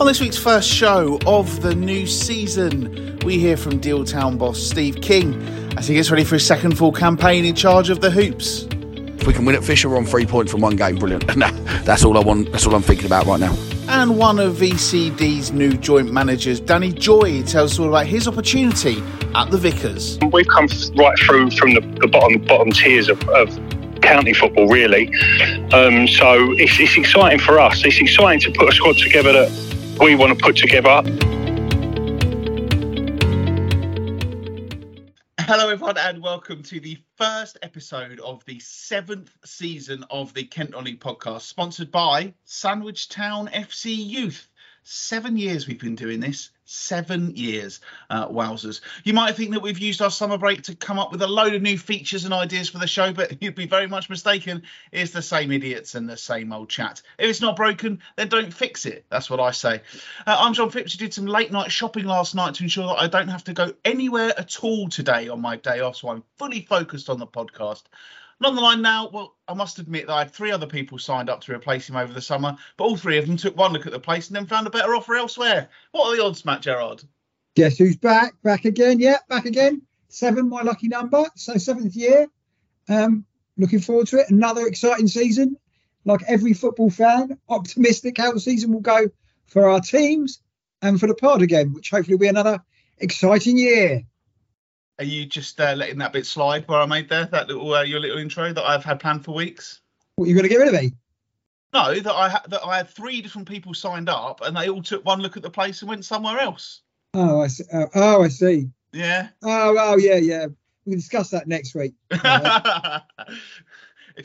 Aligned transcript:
On 0.00 0.06
this 0.06 0.20
week's 0.20 0.38
first 0.38 0.68
show 0.68 1.18
of 1.26 1.60
the 1.60 1.74
new 1.74 2.06
season, 2.06 3.18
we 3.24 3.36
hear 3.40 3.56
from 3.56 3.78
Deal 3.78 4.04
Town 4.04 4.38
boss 4.38 4.56
Steve 4.56 5.00
King 5.02 5.42
as 5.76 5.88
he 5.88 5.96
gets 5.96 6.08
ready 6.08 6.22
for 6.22 6.36
his 6.36 6.46
second 6.46 6.78
full 6.78 6.92
campaign 6.92 7.44
in 7.44 7.56
charge 7.56 7.90
of 7.90 8.00
the 8.00 8.08
Hoops. 8.08 8.68
If 9.20 9.26
we 9.26 9.32
can 9.32 9.44
win 9.44 9.56
at 9.56 9.64
Fisher, 9.64 9.88
we're 9.88 9.96
on 9.96 10.04
three 10.04 10.24
points 10.24 10.52
from 10.52 10.60
one 10.60 10.76
game. 10.76 10.98
Brilliant. 10.98 11.26
that's 11.84 12.04
all 12.04 12.16
I 12.16 12.20
want. 12.20 12.52
That's 12.52 12.64
all 12.64 12.76
I'm 12.76 12.82
thinking 12.82 13.06
about 13.06 13.26
right 13.26 13.40
now. 13.40 13.52
And 13.88 14.16
one 14.16 14.38
of 14.38 14.54
VCD's 14.54 15.50
new 15.50 15.72
joint 15.72 16.12
managers, 16.12 16.60
Danny 16.60 16.92
Joy, 16.92 17.42
tells 17.42 17.72
us 17.72 17.78
all 17.80 17.88
about 17.88 18.06
his 18.06 18.28
opportunity 18.28 19.02
at 19.34 19.50
the 19.50 19.58
Vickers. 19.58 20.16
We've 20.30 20.46
come 20.46 20.68
right 20.96 21.18
through 21.18 21.50
from 21.50 21.74
the, 21.74 21.80
the 22.00 22.06
bottom 22.06 22.40
bottom 22.44 22.70
tiers 22.70 23.08
of, 23.08 23.20
of 23.30 23.48
county 24.00 24.32
football, 24.32 24.68
really. 24.68 25.08
Um, 25.72 26.06
so 26.06 26.52
it's, 26.52 26.78
it's 26.78 26.96
exciting 26.96 27.40
for 27.40 27.58
us. 27.58 27.84
It's 27.84 28.00
exciting 28.00 28.40
to 28.52 28.56
put 28.56 28.68
a 28.68 28.72
squad 28.72 28.96
together 28.96 29.32
that 29.32 29.67
we 30.00 30.14
want 30.14 30.36
to 30.36 30.44
put 30.44 30.56
together. 30.56 31.02
Hello, 35.40 35.70
everyone, 35.70 35.98
and 35.98 36.22
welcome 36.22 36.62
to 36.64 36.78
the 36.78 36.98
first 37.16 37.58
episode 37.62 38.20
of 38.20 38.44
the 38.44 38.60
seventh 38.60 39.30
season 39.44 40.04
of 40.10 40.34
the 40.34 40.44
Kent 40.44 40.70
Non-League 40.70 41.00
podcast, 41.00 41.42
sponsored 41.42 41.90
by 41.90 42.34
Sandwich 42.44 43.08
Town 43.08 43.48
FC 43.48 43.96
Youth. 43.96 44.48
Seven 44.82 45.36
years 45.36 45.66
we've 45.66 45.80
been 45.80 45.94
doing 45.94 46.20
this. 46.20 46.50
Seven 46.70 47.34
years, 47.34 47.80
uh, 48.10 48.28
wowzers. 48.28 48.82
You 49.02 49.14
might 49.14 49.34
think 49.36 49.52
that 49.52 49.62
we've 49.62 49.78
used 49.78 50.02
our 50.02 50.10
summer 50.10 50.36
break 50.36 50.64
to 50.64 50.74
come 50.74 50.98
up 50.98 51.10
with 51.10 51.22
a 51.22 51.26
load 51.26 51.54
of 51.54 51.62
new 51.62 51.78
features 51.78 52.26
and 52.26 52.34
ideas 52.34 52.68
for 52.68 52.76
the 52.76 52.86
show, 52.86 53.10
but 53.10 53.42
you'd 53.42 53.54
be 53.54 53.66
very 53.66 53.86
much 53.86 54.10
mistaken. 54.10 54.64
It's 54.92 55.12
the 55.12 55.22
same 55.22 55.50
idiots 55.50 55.94
and 55.94 56.06
the 56.06 56.18
same 56.18 56.52
old 56.52 56.68
chat. 56.68 57.00
If 57.16 57.30
it's 57.30 57.40
not 57.40 57.56
broken, 57.56 58.02
then 58.16 58.28
don't 58.28 58.52
fix 58.52 58.84
it. 58.84 59.06
That's 59.08 59.30
what 59.30 59.40
I 59.40 59.52
say. 59.52 59.80
Uh, 60.26 60.36
I'm 60.38 60.52
John 60.52 60.68
Phipps, 60.68 60.92
who 60.92 60.98
did 60.98 61.14
some 61.14 61.24
late 61.24 61.50
night 61.50 61.72
shopping 61.72 62.04
last 62.04 62.34
night 62.34 62.56
to 62.56 62.64
ensure 62.64 62.86
that 62.88 63.00
I 63.00 63.06
don't 63.06 63.28
have 63.28 63.44
to 63.44 63.54
go 63.54 63.72
anywhere 63.86 64.38
at 64.38 64.62
all 64.62 64.90
today 64.90 65.30
on 65.30 65.40
my 65.40 65.56
day 65.56 65.80
off, 65.80 65.96
so 65.96 66.10
I'm 66.10 66.22
fully 66.36 66.60
focused 66.60 67.08
on 67.08 67.18
the 67.18 67.26
podcast. 67.26 67.84
And 68.40 68.46
on 68.46 68.54
the 68.54 68.60
line 68.60 68.82
now, 68.82 69.08
well, 69.12 69.36
I 69.48 69.54
must 69.54 69.78
admit 69.78 70.06
that 70.06 70.12
I 70.12 70.18
had 70.20 70.32
three 70.32 70.52
other 70.52 70.66
people 70.66 70.98
signed 70.98 71.28
up 71.28 71.40
to 71.42 71.54
replace 71.54 71.88
him 71.88 71.96
over 71.96 72.12
the 72.12 72.20
summer, 72.20 72.56
but 72.76 72.84
all 72.84 72.96
three 72.96 73.18
of 73.18 73.26
them 73.26 73.36
took 73.36 73.56
one 73.56 73.72
look 73.72 73.86
at 73.86 73.92
the 73.92 73.98
place 73.98 74.28
and 74.28 74.36
then 74.36 74.46
found 74.46 74.66
a 74.66 74.70
better 74.70 74.94
offer 74.94 75.16
elsewhere. 75.16 75.68
What 75.90 76.06
are 76.06 76.16
the 76.16 76.24
odds, 76.24 76.44
Matt 76.44 76.62
Gerard? 76.62 77.02
Guess 77.56 77.78
who's 77.78 77.96
back? 77.96 78.40
Back 78.42 78.64
again? 78.64 79.00
Yeah, 79.00 79.18
back 79.28 79.46
again. 79.46 79.82
Seven, 80.08 80.48
my 80.48 80.62
lucky 80.62 80.86
number. 80.86 81.24
So 81.34 81.56
seventh 81.56 81.96
year. 81.96 82.28
Um, 82.88 83.24
looking 83.56 83.80
forward 83.80 84.06
to 84.08 84.18
it. 84.18 84.30
Another 84.30 84.66
exciting 84.66 85.08
season. 85.08 85.56
Like 86.04 86.20
every 86.28 86.54
football 86.54 86.90
fan, 86.90 87.38
optimistic 87.48 88.18
how 88.18 88.32
the 88.32 88.40
season 88.40 88.72
will 88.72 88.80
go 88.80 89.08
for 89.46 89.68
our 89.68 89.80
teams 89.80 90.40
and 90.80 91.00
for 91.00 91.08
the 91.08 91.14
pod 91.14 91.42
again, 91.42 91.72
which 91.72 91.90
hopefully 91.90 92.14
will 92.14 92.20
be 92.20 92.28
another 92.28 92.62
exciting 92.98 93.58
year. 93.58 94.04
Are 94.98 95.04
you 95.04 95.26
just 95.26 95.60
uh, 95.60 95.74
letting 95.74 95.98
that 95.98 96.12
bit 96.12 96.26
slide 96.26 96.66
where 96.66 96.80
I 96.80 96.86
made 96.86 97.08
there, 97.08 97.26
that 97.26 97.46
little 97.46 97.72
uh, 97.72 97.82
your 97.82 98.00
little 98.00 98.18
intro 98.18 98.52
that 98.52 98.64
I've 98.64 98.84
had 98.84 98.98
planned 98.98 99.24
for 99.24 99.32
weeks? 99.32 99.80
What 100.16 100.24
are 100.24 100.28
you 100.28 100.34
going 100.34 100.42
to 100.44 100.48
get 100.48 100.58
rid 100.58 100.74
of 100.74 100.74
me? 100.74 100.92
No, 101.72 101.94
that 101.94 102.12
I 102.14 102.28
ha- 102.30 102.42
that 102.48 102.64
I 102.64 102.78
had 102.78 102.88
three 102.88 103.22
different 103.22 103.48
people 103.48 103.74
signed 103.74 104.08
up 104.08 104.40
and 104.40 104.56
they 104.56 104.68
all 104.68 104.82
took 104.82 105.04
one 105.04 105.20
look 105.20 105.36
at 105.36 105.42
the 105.42 105.50
place 105.50 105.82
and 105.82 105.88
went 105.88 106.04
somewhere 106.04 106.40
else. 106.40 106.80
Oh, 107.14 107.42
I 107.42 107.46
see. 107.46 107.64
Oh, 107.72 107.86
oh 107.94 108.22
I 108.24 108.28
see. 108.28 108.70
Yeah. 108.92 109.28
Oh, 109.42 109.76
oh, 109.78 109.96
yeah, 109.98 110.16
yeah. 110.16 110.46
We 110.84 110.92
can 110.92 110.98
discuss 110.98 111.30
that 111.30 111.46
next 111.46 111.74
week. 111.74 111.94
if 112.10 112.22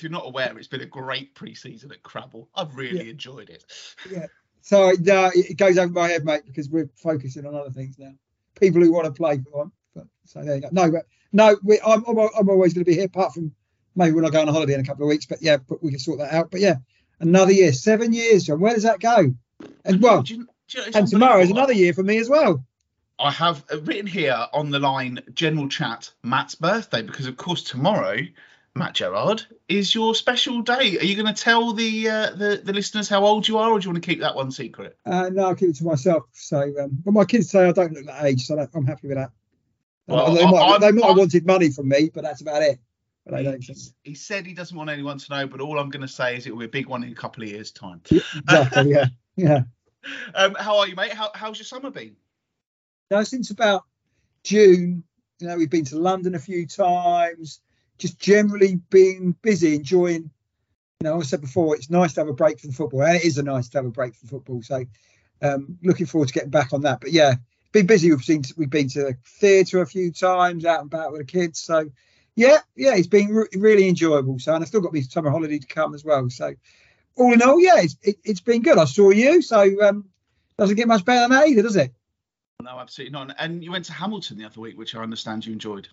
you're 0.01 0.11
not 0.11 0.25
aware, 0.25 0.57
it's 0.57 0.67
been 0.67 0.81
a 0.81 0.85
great 0.85 1.35
pre-season 1.35 1.91
at 1.91 2.01
Crabble. 2.01 2.47
I've 2.55 2.75
really 2.75 3.03
Yeah. 3.05 3.11
enjoyed 3.11 3.49
it. 3.49 3.65
Yeah. 4.09 4.25
So 4.61 4.93
no, 5.01 5.29
it 5.35 5.57
goes 5.57 5.77
over 5.77 5.91
my 5.91 6.07
head, 6.07 6.23
mate, 6.23 6.43
because 6.45 6.69
we're 6.69 6.89
focusing 6.95 7.45
on 7.45 7.53
other 7.53 7.71
things 7.71 7.99
now. 7.99 8.13
People 8.59 8.81
who 8.81 8.93
want 8.93 9.05
to 9.05 9.11
play 9.11 9.37
for 9.37 9.57
one. 9.59 9.71
But, 9.95 10.05
so 10.25 10.43
there 10.43 10.55
you 10.55 10.61
go. 10.61 10.69
No, 10.71 10.91
but 10.91 11.05
no, 11.31 11.57
we, 11.63 11.79
I'm, 11.85 12.03
I'm 12.05 12.17
I'm 12.17 12.49
always 12.49 12.73
going 12.73 12.85
to 12.85 12.89
be 12.89 12.95
here, 12.95 13.05
apart 13.05 13.33
from 13.33 13.51
maybe 13.95 14.11
when 14.13 14.25
I 14.25 14.29
go 14.29 14.41
on 14.41 14.49
a 14.49 14.51
holiday 14.53 14.73
in 14.73 14.79
a 14.81 14.85
couple 14.85 15.03
of 15.05 15.09
weeks. 15.09 15.25
But 15.25 15.41
yeah, 15.41 15.57
but 15.57 15.83
we 15.83 15.91
can 15.91 15.99
sort 15.99 16.19
that 16.19 16.33
out. 16.33 16.51
But 16.51 16.61
yeah, 16.61 16.75
another 17.19 17.51
year, 17.51 17.73
seven 17.73 18.13
years, 18.13 18.43
John. 18.45 18.59
Where 18.59 18.73
does 18.73 18.83
that 18.83 18.99
go? 18.99 19.33
And 19.85 20.01
well, 20.01 20.23
Do 20.23 20.35
you- 20.35 20.47
do 20.67 20.79
you 20.79 20.91
know, 20.91 20.97
and 20.99 21.07
tomorrow 21.07 21.41
is 21.41 21.51
another 21.51 21.73
year 21.73 21.93
for 21.93 22.03
me 22.03 22.17
as 22.17 22.29
well. 22.29 22.65
I 23.19 23.31
have 23.31 23.63
uh, 23.71 23.79
written 23.81 24.07
here 24.07 24.35
on 24.53 24.71
the 24.71 24.79
line 24.79 25.19
general 25.33 25.69
chat 25.69 26.09
Matt's 26.23 26.55
birthday 26.55 27.01
because 27.03 27.27
of 27.27 27.37
course 27.37 27.63
tomorrow 27.63 28.17
Matt 28.75 28.95
Gerard 28.95 29.43
is 29.69 29.93
your 29.93 30.15
special 30.15 30.61
day. 30.63 30.97
Are 30.97 31.03
you 31.05 31.15
going 31.15 31.31
to 31.33 31.39
tell 31.43 31.73
the, 31.73 32.09
uh, 32.09 32.31
the 32.31 32.61
the 32.63 32.73
listeners 32.73 33.07
how 33.07 33.23
old 33.23 33.47
you 33.47 33.59
are, 33.59 33.69
or 33.71 33.79
do 33.79 33.85
you 33.85 33.91
want 33.91 34.03
to 34.03 34.09
keep 34.09 34.21
that 34.21 34.35
one 34.35 34.49
secret? 34.51 34.97
Uh, 35.05 35.29
no, 35.29 35.49
I'll 35.49 35.55
keep 35.55 35.69
it 35.69 35.75
to 35.75 35.83
myself. 35.83 36.23
So, 36.31 36.59
um, 36.81 36.89
but 37.05 37.13
my 37.13 37.25
kids 37.25 37.51
say 37.51 37.67
I 37.67 37.71
don't 37.71 37.93
look 37.93 38.05
that 38.07 38.25
age, 38.25 38.47
so 38.47 38.67
I'm 38.73 38.85
happy 38.87 39.07
with 39.09 39.17
that. 39.17 39.31
Well, 40.07 40.33
they, 40.33 40.45
might, 40.45 40.79
they 40.79 40.91
might 40.91 41.07
have 41.07 41.17
wanted 41.17 41.45
money 41.45 41.69
from 41.69 41.87
me, 41.87 42.09
but 42.13 42.23
that's 42.23 42.41
about 42.41 42.61
it. 42.61 42.79
But 43.25 43.37
they 43.37 43.43
don't 43.43 43.63
think. 43.63 43.77
He, 43.77 44.09
he 44.09 44.15
said 44.15 44.45
he 44.45 44.53
doesn't 44.53 44.75
want 44.75 44.89
anyone 44.89 45.17
to 45.17 45.33
know, 45.33 45.47
but 45.47 45.61
all 45.61 45.79
I'm 45.79 45.89
going 45.89 46.01
to 46.01 46.07
say 46.07 46.35
is 46.35 46.45
it 46.45 46.51
will 46.51 46.59
be 46.59 46.65
a 46.65 46.69
big 46.69 46.87
one 46.87 47.03
in 47.03 47.11
a 47.11 47.15
couple 47.15 47.43
of 47.43 47.49
years' 47.49 47.71
time. 47.71 48.01
Exactly. 48.11 48.91
yeah. 48.91 49.05
Yeah. 49.35 49.59
Um, 50.35 50.53
how 50.59 50.79
are 50.79 50.87
you, 50.89 50.97
mate? 50.97 51.13
How, 51.13 51.31
how's 51.33 51.57
your 51.57 51.63
summer 51.63 51.89
been? 51.89 52.17
No, 53.09 53.23
since 53.23 53.51
about 53.51 53.85
June, 54.43 55.05
you 55.39 55.47
know, 55.47 55.55
we've 55.55 55.69
been 55.69 55.85
to 55.85 55.97
London 55.97 56.35
a 56.35 56.39
few 56.39 56.67
times, 56.67 57.61
just 57.99 58.19
generally 58.19 58.81
being 58.89 59.33
busy, 59.41 59.75
enjoying, 59.75 60.23
you 60.23 61.03
know, 61.03 61.19
I 61.19 61.23
said 61.23 61.39
before, 61.39 61.75
it's 61.77 61.89
nice 61.89 62.11
to 62.15 62.19
have 62.19 62.27
a 62.27 62.33
break 62.33 62.59
from 62.59 62.73
football, 62.73 63.03
and 63.03 63.15
it 63.15 63.23
is 63.23 63.37
a 63.37 63.43
nice 63.43 63.69
to 63.69 63.77
have 63.77 63.85
a 63.85 63.91
break 63.91 64.13
from 64.15 64.27
football. 64.27 64.61
So, 64.61 64.83
um, 65.41 65.77
looking 65.83 66.05
forward 66.05 66.27
to 66.27 66.33
getting 66.33 66.49
back 66.49 66.73
on 66.73 66.81
that. 66.81 66.99
But 66.99 67.13
yeah, 67.13 67.35
been 67.73 67.85
busy. 67.85 68.09
We've 68.09 68.23
seen, 68.23 68.43
we've 68.55 68.69
been 68.69 68.87
to 68.89 69.01
the 69.01 69.17
theatre 69.25 69.81
a 69.81 69.85
few 69.85 70.11
times, 70.11 70.63
out 70.63 70.81
and 70.81 70.93
about 70.93 71.11
with 71.11 71.21
the 71.21 71.25
kids. 71.25 71.59
So, 71.59 71.89
yeah, 72.35 72.59
yeah, 72.75 72.95
it's 72.95 73.07
been 73.07 73.27
re- 73.29 73.47
really 73.55 73.89
enjoyable. 73.89 74.39
So, 74.39 74.53
and 74.53 74.63
I've 74.63 74.69
still 74.69 74.81
got 74.81 74.93
my 74.93 75.01
summer 75.01 75.29
holiday 75.29 75.59
to 75.59 75.67
come 75.67 75.93
as 75.93 76.05
well. 76.05 76.29
So, 76.29 76.53
all 77.17 77.33
in 77.33 77.41
all, 77.41 77.59
yeah, 77.59 77.81
it's, 77.81 77.97
it, 78.01 78.15
it's 78.23 78.41
been 78.41 78.61
good. 78.61 78.77
I 78.77 78.85
saw 78.85 79.09
you, 79.09 79.41
so 79.41 79.59
um, 79.83 80.05
doesn't 80.57 80.77
get 80.77 80.87
much 80.87 81.03
better 81.03 81.21
than 81.21 81.31
that 81.31 81.47
either, 81.49 81.61
does 81.61 81.75
it? 81.75 81.93
No, 82.61 82.79
absolutely 82.79 83.11
not. 83.11 83.35
And 83.39 83.63
you 83.63 83.71
went 83.71 83.85
to 83.85 83.93
Hamilton 83.93 84.37
the 84.37 84.45
other 84.45 84.61
week, 84.61 84.77
which 84.77 84.95
I 84.95 85.01
understand 85.01 85.45
you 85.45 85.53
enjoyed. 85.53 85.89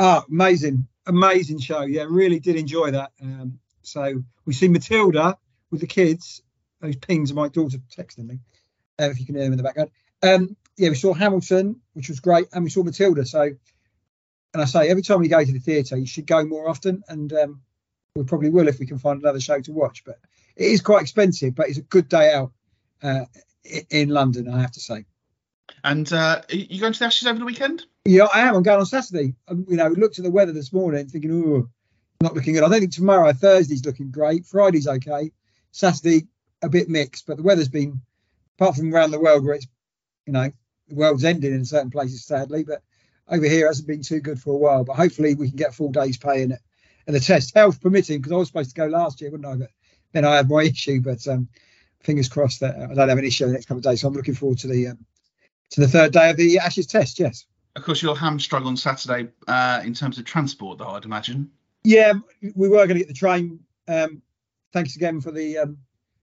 Oh, 0.00 0.24
amazing, 0.28 0.88
amazing 1.06 1.60
show. 1.60 1.82
Yeah, 1.82 2.06
really 2.08 2.40
did 2.40 2.56
enjoy 2.56 2.90
that. 2.90 3.12
Um, 3.22 3.60
so 3.82 4.22
we 4.44 4.52
see 4.52 4.68
Matilda 4.68 5.38
with 5.70 5.80
the 5.80 5.86
kids. 5.86 6.42
Those 6.80 6.96
pings 6.96 7.30
are 7.30 7.34
my 7.34 7.48
daughter 7.48 7.78
texting 7.96 8.26
me, 8.26 8.40
uh, 9.00 9.04
if 9.04 9.20
you 9.20 9.26
can 9.26 9.36
hear 9.36 9.44
them 9.44 9.52
in 9.52 9.56
the 9.56 9.62
background. 9.62 9.90
Um, 10.22 10.56
yeah, 10.76 10.88
we 10.88 10.94
saw 10.94 11.12
Hamilton, 11.12 11.80
which 11.92 12.08
was 12.08 12.20
great, 12.20 12.46
and 12.52 12.64
we 12.64 12.70
saw 12.70 12.82
Matilda. 12.82 13.24
So, 13.24 13.42
and 13.42 14.62
I 14.62 14.64
say 14.64 14.88
every 14.88 15.02
time 15.02 15.20
we 15.20 15.28
go 15.28 15.44
to 15.44 15.52
the 15.52 15.58
theatre, 15.58 15.96
you 15.96 16.06
should 16.06 16.26
go 16.26 16.44
more 16.44 16.68
often, 16.68 17.02
and 17.08 17.32
um, 17.32 17.60
we 18.14 18.24
probably 18.24 18.50
will 18.50 18.68
if 18.68 18.78
we 18.78 18.86
can 18.86 18.98
find 18.98 19.20
another 19.20 19.40
show 19.40 19.60
to 19.60 19.72
watch. 19.72 20.04
But 20.04 20.18
it 20.56 20.66
is 20.66 20.80
quite 20.80 21.02
expensive, 21.02 21.54
but 21.54 21.68
it's 21.68 21.78
a 21.78 21.82
good 21.82 22.08
day 22.08 22.32
out 22.32 22.52
uh, 23.02 23.24
in 23.90 24.08
London, 24.08 24.48
I 24.48 24.60
have 24.60 24.72
to 24.72 24.80
say. 24.80 25.04
And 25.82 26.10
uh, 26.12 26.42
are 26.48 26.54
you 26.54 26.80
going 26.80 26.92
to 26.92 26.98
the 26.98 27.04
Ashes 27.06 27.28
over 27.28 27.38
the 27.38 27.44
weekend? 27.44 27.84
Yeah, 28.04 28.24
I 28.24 28.40
am. 28.40 28.56
I'm 28.56 28.62
going 28.62 28.80
on 28.80 28.86
Saturday. 28.86 29.34
Um, 29.48 29.66
you 29.68 29.76
know, 29.76 29.88
looked 29.88 30.18
at 30.18 30.24
the 30.24 30.30
weather 30.30 30.52
this 30.52 30.72
morning, 30.72 31.06
thinking, 31.08 31.32
oh, 31.32 31.68
not 32.20 32.34
looking 32.34 32.54
good. 32.54 32.62
I 32.62 32.68
don't 32.68 32.80
think 32.80 32.92
tomorrow, 32.92 33.32
Thursday's 33.32 33.84
looking 33.84 34.10
great. 34.10 34.46
Friday's 34.46 34.88
okay. 34.88 35.30
Saturday, 35.72 36.26
a 36.62 36.68
bit 36.68 36.88
mixed, 36.88 37.26
but 37.26 37.36
the 37.36 37.42
weather's 37.42 37.68
been, 37.68 38.00
apart 38.58 38.76
from 38.76 38.94
around 38.94 39.10
the 39.10 39.20
world 39.20 39.44
where 39.44 39.54
it's, 39.54 39.66
you 40.26 40.32
know, 40.32 40.50
the 40.88 40.94
world's 40.94 41.24
ending 41.24 41.54
in 41.54 41.64
certain 41.64 41.90
places, 41.90 42.24
sadly, 42.24 42.64
but 42.64 42.82
over 43.28 43.46
here 43.46 43.66
it 43.66 43.70
hasn't 43.70 43.88
been 43.88 44.02
too 44.02 44.20
good 44.20 44.40
for 44.40 44.54
a 44.54 44.58
while. 44.58 44.84
But 44.84 44.96
hopefully 44.96 45.34
we 45.34 45.48
can 45.48 45.56
get 45.56 45.74
full 45.74 45.90
days 45.90 46.16
pay 46.16 46.42
in 46.42 46.52
it. 46.52 46.60
And 47.06 47.14
the 47.14 47.20
test, 47.20 47.54
health 47.54 47.80
permitting, 47.80 48.18
because 48.18 48.32
I 48.32 48.36
was 48.36 48.48
supposed 48.48 48.70
to 48.70 48.76
go 48.76 48.86
last 48.86 49.20
year, 49.20 49.30
wouldn't 49.30 49.48
I? 49.48 49.56
But 49.56 49.70
then 50.12 50.24
I 50.24 50.36
had 50.36 50.48
my 50.48 50.62
issue. 50.64 51.00
But 51.00 51.26
um, 51.28 51.48
fingers 52.00 52.28
crossed 52.28 52.60
that 52.60 52.76
I 52.76 52.94
don't 52.94 53.08
have 53.08 53.18
an 53.18 53.24
issue 53.24 53.44
in 53.44 53.50
the 53.50 53.54
next 53.54 53.66
couple 53.66 53.78
of 53.78 53.84
days. 53.84 54.00
So 54.00 54.08
I'm 54.08 54.14
looking 54.14 54.34
forward 54.34 54.58
to 54.58 54.68
the 54.68 54.88
um, 54.88 55.04
to 55.70 55.80
the 55.80 55.88
third 55.88 56.12
day 56.12 56.30
of 56.30 56.36
the 56.36 56.58
Ashes 56.58 56.86
test. 56.86 57.18
Yes. 57.18 57.46
Of 57.76 57.82
course, 57.82 58.02
you're 58.02 58.14
hamstrung 58.14 58.66
on 58.66 58.76
Saturday 58.76 59.28
uh, 59.48 59.82
in 59.84 59.94
terms 59.94 60.18
of 60.18 60.24
transport, 60.24 60.78
though, 60.78 60.90
I'd 60.90 61.04
imagine. 61.04 61.50
Yeah, 61.82 62.12
we 62.54 62.68
were 62.68 62.86
going 62.86 62.90
to 62.90 62.98
get 63.00 63.08
the 63.08 63.14
train. 63.14 63.58
Um, 63.88 64.22
thanks 64.72 64.94
again 64.94 65.20
for 65.20 65.32
the 65.32 65.58
um, 65.58 65.78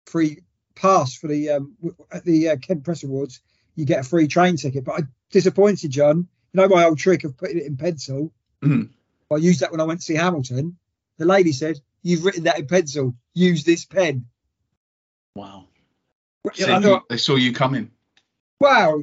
free 0.07 0.41
pass 0.75 1.15
for 1.15 1.29
the 1.29 1.51
um, 1.51 1.77
at 2.11 2.25
the 2.25 2.51
uh, 2.51 2.57
Kent 2.57 2.85
Press 2.85 3.05
Awards. 3.05 3.41
You 3.77 3.85
get 3.85 4.01
a 4.01 4.09
free 4.09 4.27
train 4.27 4.57
ticket, 4.57 4.85
but 4.85 5.01
I 5.01 5.03
disappointed 5.31 5.91
John. 5.91 6.27
You 6.53 6.61
know 6.63 6.69
my 6.69 6.85
old 6.85 6.99
trick 6.99 7.25
of 7.25 7.37
putting 7.37 7.59
it 7.59 7.67
in 7.67 7.77
pencil. 7.77 8.33
Mhm. 8.63 8.91
I 9.31 9.37
used 9.37 9.61
that 9.61 9.71
when 9.71 9.81
I 9.81 9.85
went 9.85 10.01
to 10.01 10.07
see 10.07 10.15
Hamilton. 10.15 10.79
The 11.19 11.27
lady 11.27 11.53
said, 11.53 11.81
"You've 12.03 12.25
written 12.25 12.45
that 12.45 12.59
in 12.59 12.67
pencil. 12.67 13.15
Use 13.35 13.65
this 13.65 13.85
pen." 13.85 14.27
Wow. 15.35 15.69
So 16.55 16.73
I 16.73 16.79
you- 16.81 17.01
they 17.11 17.17
saw 17.17 17.35
you 17.37 17.53
coming. 17.53 17.91
wow, 18.61 19.03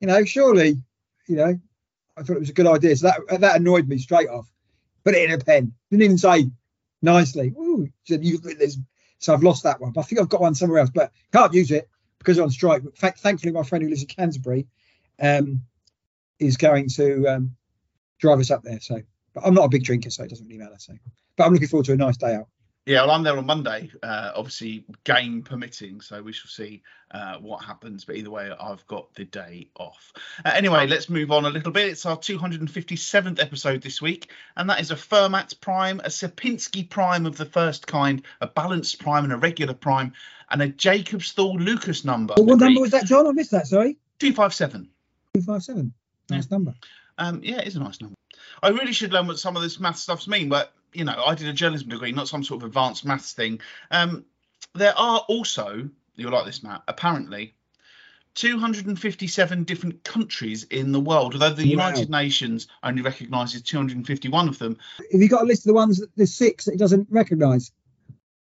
you 0.00 0.06
know, 0.06 0.24
surely, 0.24 0.82
you 1.26 1.36
know, 1.36 1.60
I 2.16 2.22
thought 2.22 2.36
it 2.36 2.40
was 2.40 2.50
a 2.50 2.54
good 2.54 2.66
idea. 2.66 2.96
So 2.96 3.08
that 3.28 3.40
that 3.40 3.56
annoyed 3.56 3.88
me 3.88 3.98
straight 3.98 4.28
off. 4.28 4.50
Put 5.04 5.14
it 5.14 5.28
in 5.28 5.38
a 5.38 5.44
pen. 5.44 5.74
Didn't 5.90 6.04
even 6.04 6.18
say 6.18 6.50
nicely. 7.02 7.48
Ooh, 7.58 7.88
said, 8.04 8.24
you've 8.24 8.44
written 8.44 8.60
this. 8.60 8.78
So 9.18 9.34
I've 9.34 9.42
lost 9.42 9.64
that 9.64 9.80
one. 9.80 9.92
But 9.92 10.02
I 10.02 10.04
think 10.04 10.20
I've 10.20 10.28
got 10.28 10.40
one 10.40 10.54
somewhere 10.54 10.78
else, 10.78 10.90
but 10.94 11.12
can't 11.32 11.52
use 11.52 11.70
it 11.70 11.88
because 12.26 12.40
on 12.40 12.50
strike. 12.50 12.82
But 12.82 12.98
fa- 12.98 13.14
thankfully, 13.16 13.52
my 13.52 13.62
friend 13.62 13.82
who 13.82 13.88
lives 13.88 14.02
in 14.02 14.08
Canterbury 14.08 14.66
um, 15.22 15.62
is 16.40 16.56
going 16.56 16.88
to 16.96 17.26
um, 17.28 17.56
drive 18.18 18.40
us 18.40 18.50
up 18.50 18.64
there. 18.64 18.80
So, 18.80 19.00
but 19.32 19.46
I'm 19.46 19.54
not 19.54 19.64
a 19.64 19.68
big 19.68 19.84
drinker, 19.84 20.10
so 20.10 20.24
it 20.24 20.30
doesn't 20.30 20.46
really 20.46 20.58
matter. 20.58 20.74
So, 20.78 20.94
but 21.36 21.44
I'm 21.46 21.52
looking 21.52 21.68
forward 21.68 21.86
to 21.86 21.92
a 21.92 21.96
nice 21.96 22.16
day 22.16 22.34
out. 22.34 22.48
Yeah, 22.86 23.00
well, 23.00 23.10
I'm 23.10 23.24
there 23.24 23.36
on 23.36 23.46
Monday, 23.46 23.90
uh, 24.00 24.30
obviously 24.36 24.84
game 25.02 25.42
permitting, 25.42 26.00
so 26.00 26.22
we 26.22 26.32
shall 26.32 26.48
see 26.48 26.82
uh, 27.10 27.36
what 27.38 27.64
happens. 27.64 28.04
But 28.04 28.14
either 28.14 28.30
way, 28.30 28.48
I've 28.48 28.86
got 28.86 29.12
the 29.14 29.24
day 29.24 29.66
off. 29.74 30.12
Uh, 30.44 30.52
anyway, 30.54 30.86
let's 30.86 31.10
move 31.10 31.32
on 31.32 31.46
a 31.46 31.50
little 31.50 31.72
bit. 31.72 31.88
It's 31.88 32.06
our 32.06 32.16
257th 32.16 33.42
episode 33.42 33.82
this 33.82 34.00
week, 34.00 34.30
and 34.56 34.70
that 34.70 34.80
is 34.80 34.92
a 34.92 34.94
Fermat 34.94 35.60
Prime, 35.60 35.98
a 35.98 36.08
Sierpinski 36.10 36.88
Prime 36.88 37.26
of 37.26 37.36
the 37.36 37.46
first 37.46 37.88
kind, 37.88 38.22
a 38.40 38.46
balanced 38.46 39.00
Prime, 39.00 39.24
and 39.24 39.32
a 39.32 39.36
regular 39.36 39.74
Prime, 39.74 40.12
and 40.48 40.62
a 40.62 40.68
Jacobsthal 40.68 41.58
Lucas 41.58 42.04
number. 42.04 42.34
But 42.36 42.44
what 42.44 42.60
number 42.60 42.80
was 42.80 42.92
that, 42.92 43.06
John? 43.06 43.26
I 43.26 43.32
missed 43.32 43.50
that. 43.50 43.66
Sorry, 43.66 43.98
257. 44.20 44.88
two 45.34 45.42
five 45.42 45.62
seven. 45.64 45.92
Nice 46.30 46.50
number. 46.52 46.74
Um, 47.18 47.40
yeah, 47.42 47.58
it 47.58 47.66
is 47.66 47.74
a 47.74 47.80
nice 47.80 48.00
number. 48.00 48.15
I 48.62 48.68
really 48.68 48.92
should 48.92 49.12
learn 49.12 49.26
what 49.26 49.38
some 49.38 49.56
of 49.56 49.62
this 49.62 49.80
math 49.80 49.98
stuffs 49.98 50.28
mean, 50.28 50.48
but 50.48 50.72
you 50.92 51.04
know, 51.04 51.22
I 51.24 51.34
did 51.34 51.48
a 51.48 51.52
journalism 51.52 51.88
degree, 51.88 52.12
not 52.12 52.28
some 52.28 52.42
sort 52.42 52.62
of 52.62 52.68
advanced 52.68 53.04
maths 53.04 53.32
thing. 53.32 53.60
Um, 53.90 54.24
there 54.74 54.96
are 54.98 55.20
also, 55.28 55.88
you'll 56.14 56.32
like 56.32 56.46
this, 56.46 56.62
Matt, 56.62 56.82
apparently 56.88 57.54
257 58.34 59.64
different 59.64 60.04
countries 60.04 60.64
in 60.64 60.92
the 60.92 61.00
world, 61.00 61.32
although 61.34 61.50
the 61.50 61.64
Wow. 61.64 61.70
United 61.88 62.10
Nations 62.10 62.68
only 62.82 63.02
recognises 63.02 63.62
251 63.62 64.48
of 64.48 64.58
them. 64.58 64.76
Have 65.10 65.20
you 65.20 65.28
got 65.28 65.42
a 65.42 65.46
list 65.46 65.62
of 65.62 65.68
the 65.68 65.74
ones 65.74 65.98
that 65.98 66.14
the 66.16 66.26
six 66.26 66.66
that 66.66 66.72
it 66.74 66.78
doesn't 66.78 67.08
recognise? 67.10 67.72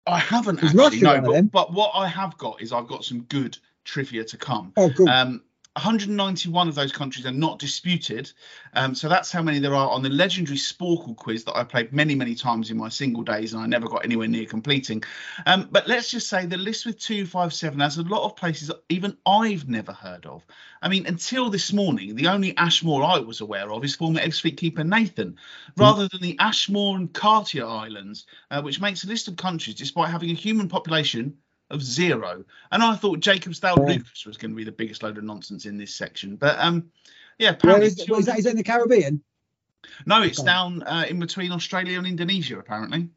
I 0.07 0.19
haven't 0.19 0.59
Is 0.59 0.71
actually, 0.71 0.79
Russia 1.03 1.21
no, 1.21 1.33
them? 1.33 1.47
but, 1.47 1.67
but 1.69 1.73
what 1.75 1.91
I 1.95 2.07
have 2.09 2.39
got 2.39 2.63
is 2.63 2.73
I've 2.73 2.87
got 2.87 3.05
some 3.05 3.23
good 3.23 3.59
trivia 3.85 4.25
to 4.25 4.37
come. 4.37 4.73
Oh, 4.77 4.91
cool. 4.97 5.09
Um, 5.09 5.43
191 5.77 6.67
of 6.67 6.75
those 6.75 6.91
countries 6.91 7.25
are 7.27 7.33
not 7.33 7.61
disputed. 7.61 8.33
Um, 8.75 8.93
so 8.93 9.09
that's 9.09 9.31
how 9.31 9.41
many 9.41 9.61
there 9.61 9.77
are 9.77 9.89
on 9.89 10.03
the 10.03 10.09
legendary 10.09 10.59
Sporcle 10.59 11.15
quiz 11.15 11.45
that 11.45 11.57
I 11.57 11.63
played 11.63 11.93
many, 11.93 12.17
many 12.17 12.35
times 12.35 12.73
in 12.73 12.77
my 12.77 12.89
single 12.89 13.23
days 13.23 13.53
and 13.53 13.63
I 13.63 13.67
never 13.67 13.89
got 13.89 14.05
anywhere 14.05 14.27
near 14.27 14.47
completing. 14.47 15.05
Um, 15.47 15.69
but 15.71 15.87
let's 15.87 16.11
just 16.11 16.29
say 16.29 16.45
the 16.45 16.57
list 16.57 16.87
with 16.87 16.99
257 16.99 17.79
has 17.79 17.99
a 17.99 18.03
lot 18.03 18.25
of 18.25 18.35
places 18.35 18.67
that 18.67 18.83
even 18.89 19.17
I've 19.25 19.69
never 19.69 19.93
heard 19.93 20.27
of. 20.27 20.45
I 20.83 20.89
mean, 20.89 21.07
until 21.07 21.51
this 21.51 21.73
morning, 21.73 22.17
the 22.17 22.27
only 22.27 22.57
Ashmore 22.57 23.05
I 23.05 23.21
was 23.21 23.41
aware 23.41 23.71
of 23.71 23.85
is 23.85 23.95
former 23.95 24.21
Ebbsfleet 24.21 24.57
keeper 24.57 24.83
Nathan, 24.83 25.37
rather 25.77 26.09
than 26.09 26.21
the 26.21 26.37
Ashmore 26.41 26.97
and 26.97 27.13
Cartier 27.13 27.67
Islands, 27.67 28.27
uh, 28.51 28.61
which 28.61 28.81
makes 28.81 29.05
a 29.05 29.09
list 29.09 29.29
of 29.29 29.37
countries 29.37 29.77
despite 29.77 30.11
having 30.11 30.31
a 30.31 30.35
human 30.35 30.69
population 30.69 31.37
of 31.71 31.83
zero. 31.83 32.45
And 32.73 32.83
I 32.83 32.97
thought 32.97 33.21
Jacobsthal 33.21 33.77
Yeah. 33.79 33.95
Lucas 33.95 34.27
was 34.27 34.37
going 34.37 34.51
to 34.51 34.57
be 34.57 34.65
the 34.65 34.73
biggest 34.73 35.03
load 35.03 35.19
of 35.19 35.25
nonsense 35.25 35.67
in 35.67 35.77
this 35.77 35.95
section. 35.95 36.37
But 36.37 36.59
um, 36.59 36.91
yeah, 37.39 37.51
apparently 37.51 37.87
is, 37.87 37.99
is 37.99 38.27
that? 38.27 38.39
Is 38.39 38.47
it 38.47 38.51
in 38.51 38.57
the 38.57 38.63
Caribbean? 38.65 39.23
no, 40.07 40.23
it's 40.23 40.39
Okay. 40.39 40.47
down 40.47 40.83
uh, 40.83 41.07
in 41.09 41.19
between 41.19 41.53
Australia 41.53 41.99
and 41.99 42.07
Indonesia. 42.07 42.59
Apparently, 42.59 43.09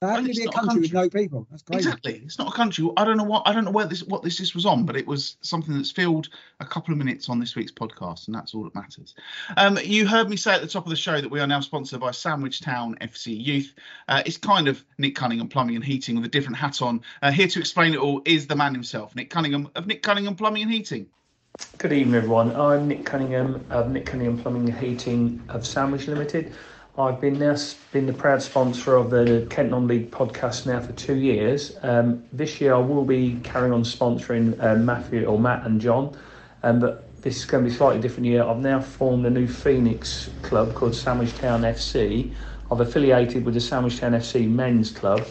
How 0.00 0.14
can 0.14 0.30
it's 0.30 0.38
it 0.38 0.42
be 0.42 0.44
a 0.44 0.46
not 0.46 0.54
a 0.54 0.58
country 0.58 0.80
with 0.82 0.92
no 0.92 1.08
people? 1.08 1.46
That's 1.50 1.62
crazy. 1.62 1.88
exactly. 1.88 2.22
It's 2.24 2.38
not 2.38 2.48
a 2.48 2.56
country. 2.56 2.88
I 2.96 3.04
don't 3.04 3.16
know 3.16 3.24
what 3.24 3.42
I 3.46 3.52
don't 3.52 3.64
know 3.64 3.72
where 3.72 3.86
this 3.86 4.04
what 4.04 4.22
this 4.22 4.38
this 4.38 4.54
was 4.54 4.64
on, 4.64 4.84
but 4.84 4.94
it 4.96 5.06
was 5.06 5.36
something 5.40 5.74
that's 5.74 5.90
filled 5.90 6.28
a 6.60 6.64
couple 6.64 6.92
of 6.92 6.98
minutes 6.98 7.28
on 7.28 7.40
this 7.40 7.56
week's 7.56 7.72
podcast, 7.72 8.28
and 8.28 8.34
that's 8.34 8.54
all 8.54 8.62
that 8.62 8.76
matters. 8.76 9.16
Um, 9.56 9.76
you 9.82 10.06
heard 10.06 10.30
me 10.30 10.36
say 10.36 10.54
at 10.54 10.60
the 10.60 10.68
top 10.68 10.84
of 10.84 10.90
the 10.90 10.96
show 10.96 11.20
that 11.20 11.28
we 11.28 11.40
are 11.40 11.48
now 11.48 11.58
sponsored 11.60 11.98
by 11.98 12.12
Sandwich 12.12 12.60
Town 12.60 12.96
FC 13.00 13.44
Youth. 13.44 13.74
Uh, 14.06 14.22
it's 14.24 14.36
kind 14.36 14.68
of 14.68 14.84
Nick 14.98 15.16
Cunningham 15.16 15.48
Plumbing 15.48 15.74
and 15.74 15.84
Heating 15.84 16.14
with 16.14 16.24
a 16.24 16.28
different 16.28 16.58
hat 16.58 16.80
on. 16.80 17.00
Uh, 17.20 17.32
here 17.32 17.48
to 17.48 17.58
explain 17.58 17.92
it 17.92 17.98
all 17.98 18.22
is 18.24 18.46
the 18.46 18.54
man 18.54 18.74
himself, 18.74 19.16
Nick 19.16 19.30
Cunningham 19.30 19.68
of 19.74 19.88
Nick 19.88 20.04
Cunningham 20.04 20.36
Plumbing 20.36 20.62
and 20.62 20.70
Heating. 20.70 21.08
Good 21.78 21.92
evening, 21.92 22.14
everyone. 22.14 22.54
I'm 22.54 22.86
Nick 22.86 23.04
Cunningham 23.04 23.64
of 23.70 23.90
Nick 23.90 24.06
Cunningham 24.06 24.38
Plumbing 24.38 24.68
and 24.68 24.78
Heating 24.78 25.42
of 25.48 25.66
Sandwich 25.66 26.06
Limited. 26.06 26.52
I've 26.98 27.20
been 27.20 27.38
now 27.38 27.54
been 27.92 28.06
the 28.06 28.12
proud 28.12 28.42
sponsor 28.42 28.96
of 28.96 29.10
the 29.10 29.46
Kent 29.50 29.70
Non-League 29.70 30.10
podcast 30.10 30.66
now 30.66 30.80
for 30.80 30.90
two 30.94 31.14
years. 31.14 31.76
Um, 31.82 32.24
this 32.32 32.60
year 32.60 32.74
I 32.74 32.78
will 32.78 33.04
be 33.04 33.38
carrying 33.44 33.72
on 33.72 33.84
sponsoring 33.84 34.60
um, 34.60 34.84
Matthew 34.84 35.24
or 35.24 35.38
Matt 35.38 35.64
and 35.64 35.80
John, 35.80 36.18
um, 36.64 36.80
but 36.80 37.22
this 37.22 37.36
is 37.36 37.44
going 37.44 37.62
to 37.62 37.70
be 37.70 37.72
a 37.72 37.78
slightly 37.78 38.00
different 38.00 38.26
year. 38.26 38.42
I've 38.42 38.58
now 38.58 38.80
formed 38.80 39.24
a 39.26 39.30
new 39.30 39.46
Phoenix 39.46 40.28
club 40.42 40.74
called 40.74 40.92
Sandwich 40.92 41.32
Town 41.36 41.62
FC. 41.62 42.34
I've 42.68 42.80
affiliated 42.80 43.44
with 43.44 43.54
the 43.54 43.60
Sandwich 43.60 44.00
Town 44.00 44.10
FC 44.10 44.50
men's 44.50 44.90
club. 44.90 45.24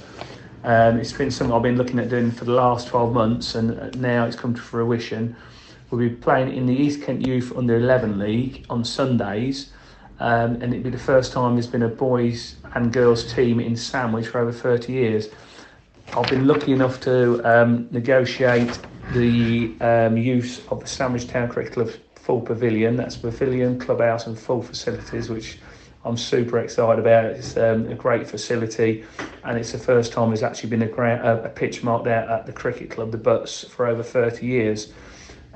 Um, 0.64 0.98
it's 0.98 1.12
been 1.12 1.30
something 1.30 1.54
I've 1.54 1.64
been 1.64 1.78
looking 1.78 2.00
at 2.00 2.08
doing 2.08 2.32
for 2.32 2.46
the 2.46 2.54
last 2.54 2.88
12 2.88 3.14
months, 3.14 3.56
and 3.56 3.94
now 4.02 4.24
it's 4.24 4.38
come 4.38 4.56
to 4.56 4.62
fruition. 4.62 5.36
We'll 5.92 6.00
be 6.00 6.16
playing 6.16 6.56
in 6.56 6.66
the 6.66 6.74
East 6.74 7.02
Kent 7.02 7.28
Youth 7.28 7.52
Under 7.58 7.76
11 7.76 8.20
League 8.20 8.66
on 8.70 8.86
Sundays, 8.86 9.74
um, 10.20 10.62
and 10.62 10.74
it'll 10.74 10.84
be 10.84 10.90
the 10.90 10.98
first 10.98 11.32
time 11.32 11.54
there's 11.54 11.68
been 11.68 11.84
a 11.84 11.88
boys 11.88 12.56
and 12.74 12.92
girls 12.92 13.32
team 13.34 13.60
in 13.60 13.76
Sandwich 13.76 14.28
for 14.28 14.40
over 14.40 14.52
30 14.52 14.92
years. 14.92 15.30
I've 16.14 16.30
been 16.30 16.48
lucky 16.48 16.72
enough 16.72 17.00
to 17.02 17.42
um, 17.44 17.88
negotiate 17.92 18.80
the 19.14 19.76
um, 19.82 20.18
use 20.18 20.66
of 20.68 20.80
the 20.80 20.88
Sandwich 20.88 21.28
Town 21.28 21.50
Cricket 21.50 21.74
Club 21.74 21.90
full 22.16 22.42
pavilion. 22.42 22.96
That's 22.96 23.16
pavilion, 23.16 23.80
clubhouse, 23.80 24.28
and 24.28 24.38
full 24.38 24.62
facilities, 24.62 25.30
which 25.30 25.60
I'm 26.04 26.18
super 26.18 26.60
excited 26.60 27.00
about. 27.00 27.26
It's 27.26 27.56
um, 27.58 27.88
a 27.88 27.96
great 27.96 28.28
facility, 28.28 29.06
and 29.44 29.58
it's 29.58 29.72
the 29.72 29.78
first 29.78 30.12
time 30.12 30.30
there's 30.30 30.44
actually 30.44 30.70
been 30.70 30.84
a, 30.84 30.92
a 30.92 31.44
a 31.44 31.50
pitch 31.50 31.84
marked 31.84 32.08
out 32.08 32.30
at 32.30 32.46
the 32.46 32.54
cricket 32.54 32.90
club, 32.90 33.12
the 33.12 33.18
Butts, 33.18 33.64
for 33.66 33.88
over 33.88 34.04
30 34.04 34.46
years. 34.46 34.94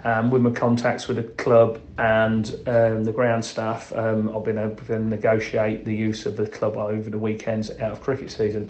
Um, 0.03 0.31
with 0.31 0.41
my 0.41 0.49
contacts 0.49 1.07
with 1.07 1.17
the 1.17 1.23
club 1.23 1.79
and 1.99 2.47
um, 2.65 3.03
the 3.03 3.11
ground 3.11 3.45
staff, 3.45 3.93
um, 3.95 4.35
I've 4.35 4.43
been 4.43 4.57
able 4.57 4.75
to 4.87 4.97
negotiate 4.97 5.85
the 5.85 5.95
use 5.95 6.25
of 6.25 6.37
the 6.37 6.47
club 6.47 6.75
over 6.75 7.09
the 7.09 7.19
weekends 7.19 7.69
out 7.71 7.91
of 7.91 8.01
cricket 8.01 8.31
season. 8.31 8.69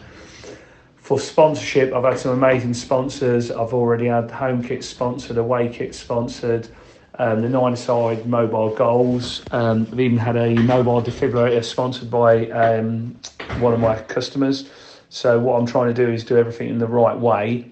For 0.98 1.19
sponsorship, 1.19 1.94
I've 1.94 2.04
had 2.04 2.19
some 2.19 2.31
amazing 2.31 2.74
sponsors. 2.74 3.50
I've 3.50 3.74
already 3.74 4.07
had 4.07 4.30
home 4.30 4.63
kit 4.63 4.83
sponsored, 4.83 5.38
away 5.38 5.69
kit 5.69 5.95
sponsored, 5.95 6.68
um, 7.18 7.42
the 7.42 7.50
nine 7.50 7.75
side 7.75 8.25
mobile 8.25 8.74
goals. 8.75 9.44
Um, 9.51 9.88
I've 9.92 10.00
even 10.00 10.18
had 10.18 10.38
a 10.38 10.54
mobile 10.56 11.01
defibrillator 11.01 11.63
sponsored 11.63 12.12
by 12.12 12.50
um, 12.51 13.18
one 13.60 13.74
of 13.74 13.80
my 13.80 14.01
customers. 14.04 14.69
So, 15.10 15.39
what 15.39 15.60
I'm 15.60 15.66
trying 15.66 15.94
to 15.94 16.06
do 16.06 16.12
is 16.12 16.23
do 16.23 16.38
everything 16.38 16.69
in 16.69 16.78
the 16.78 16.88
right 16.88 17.18
way. 17.18 17.71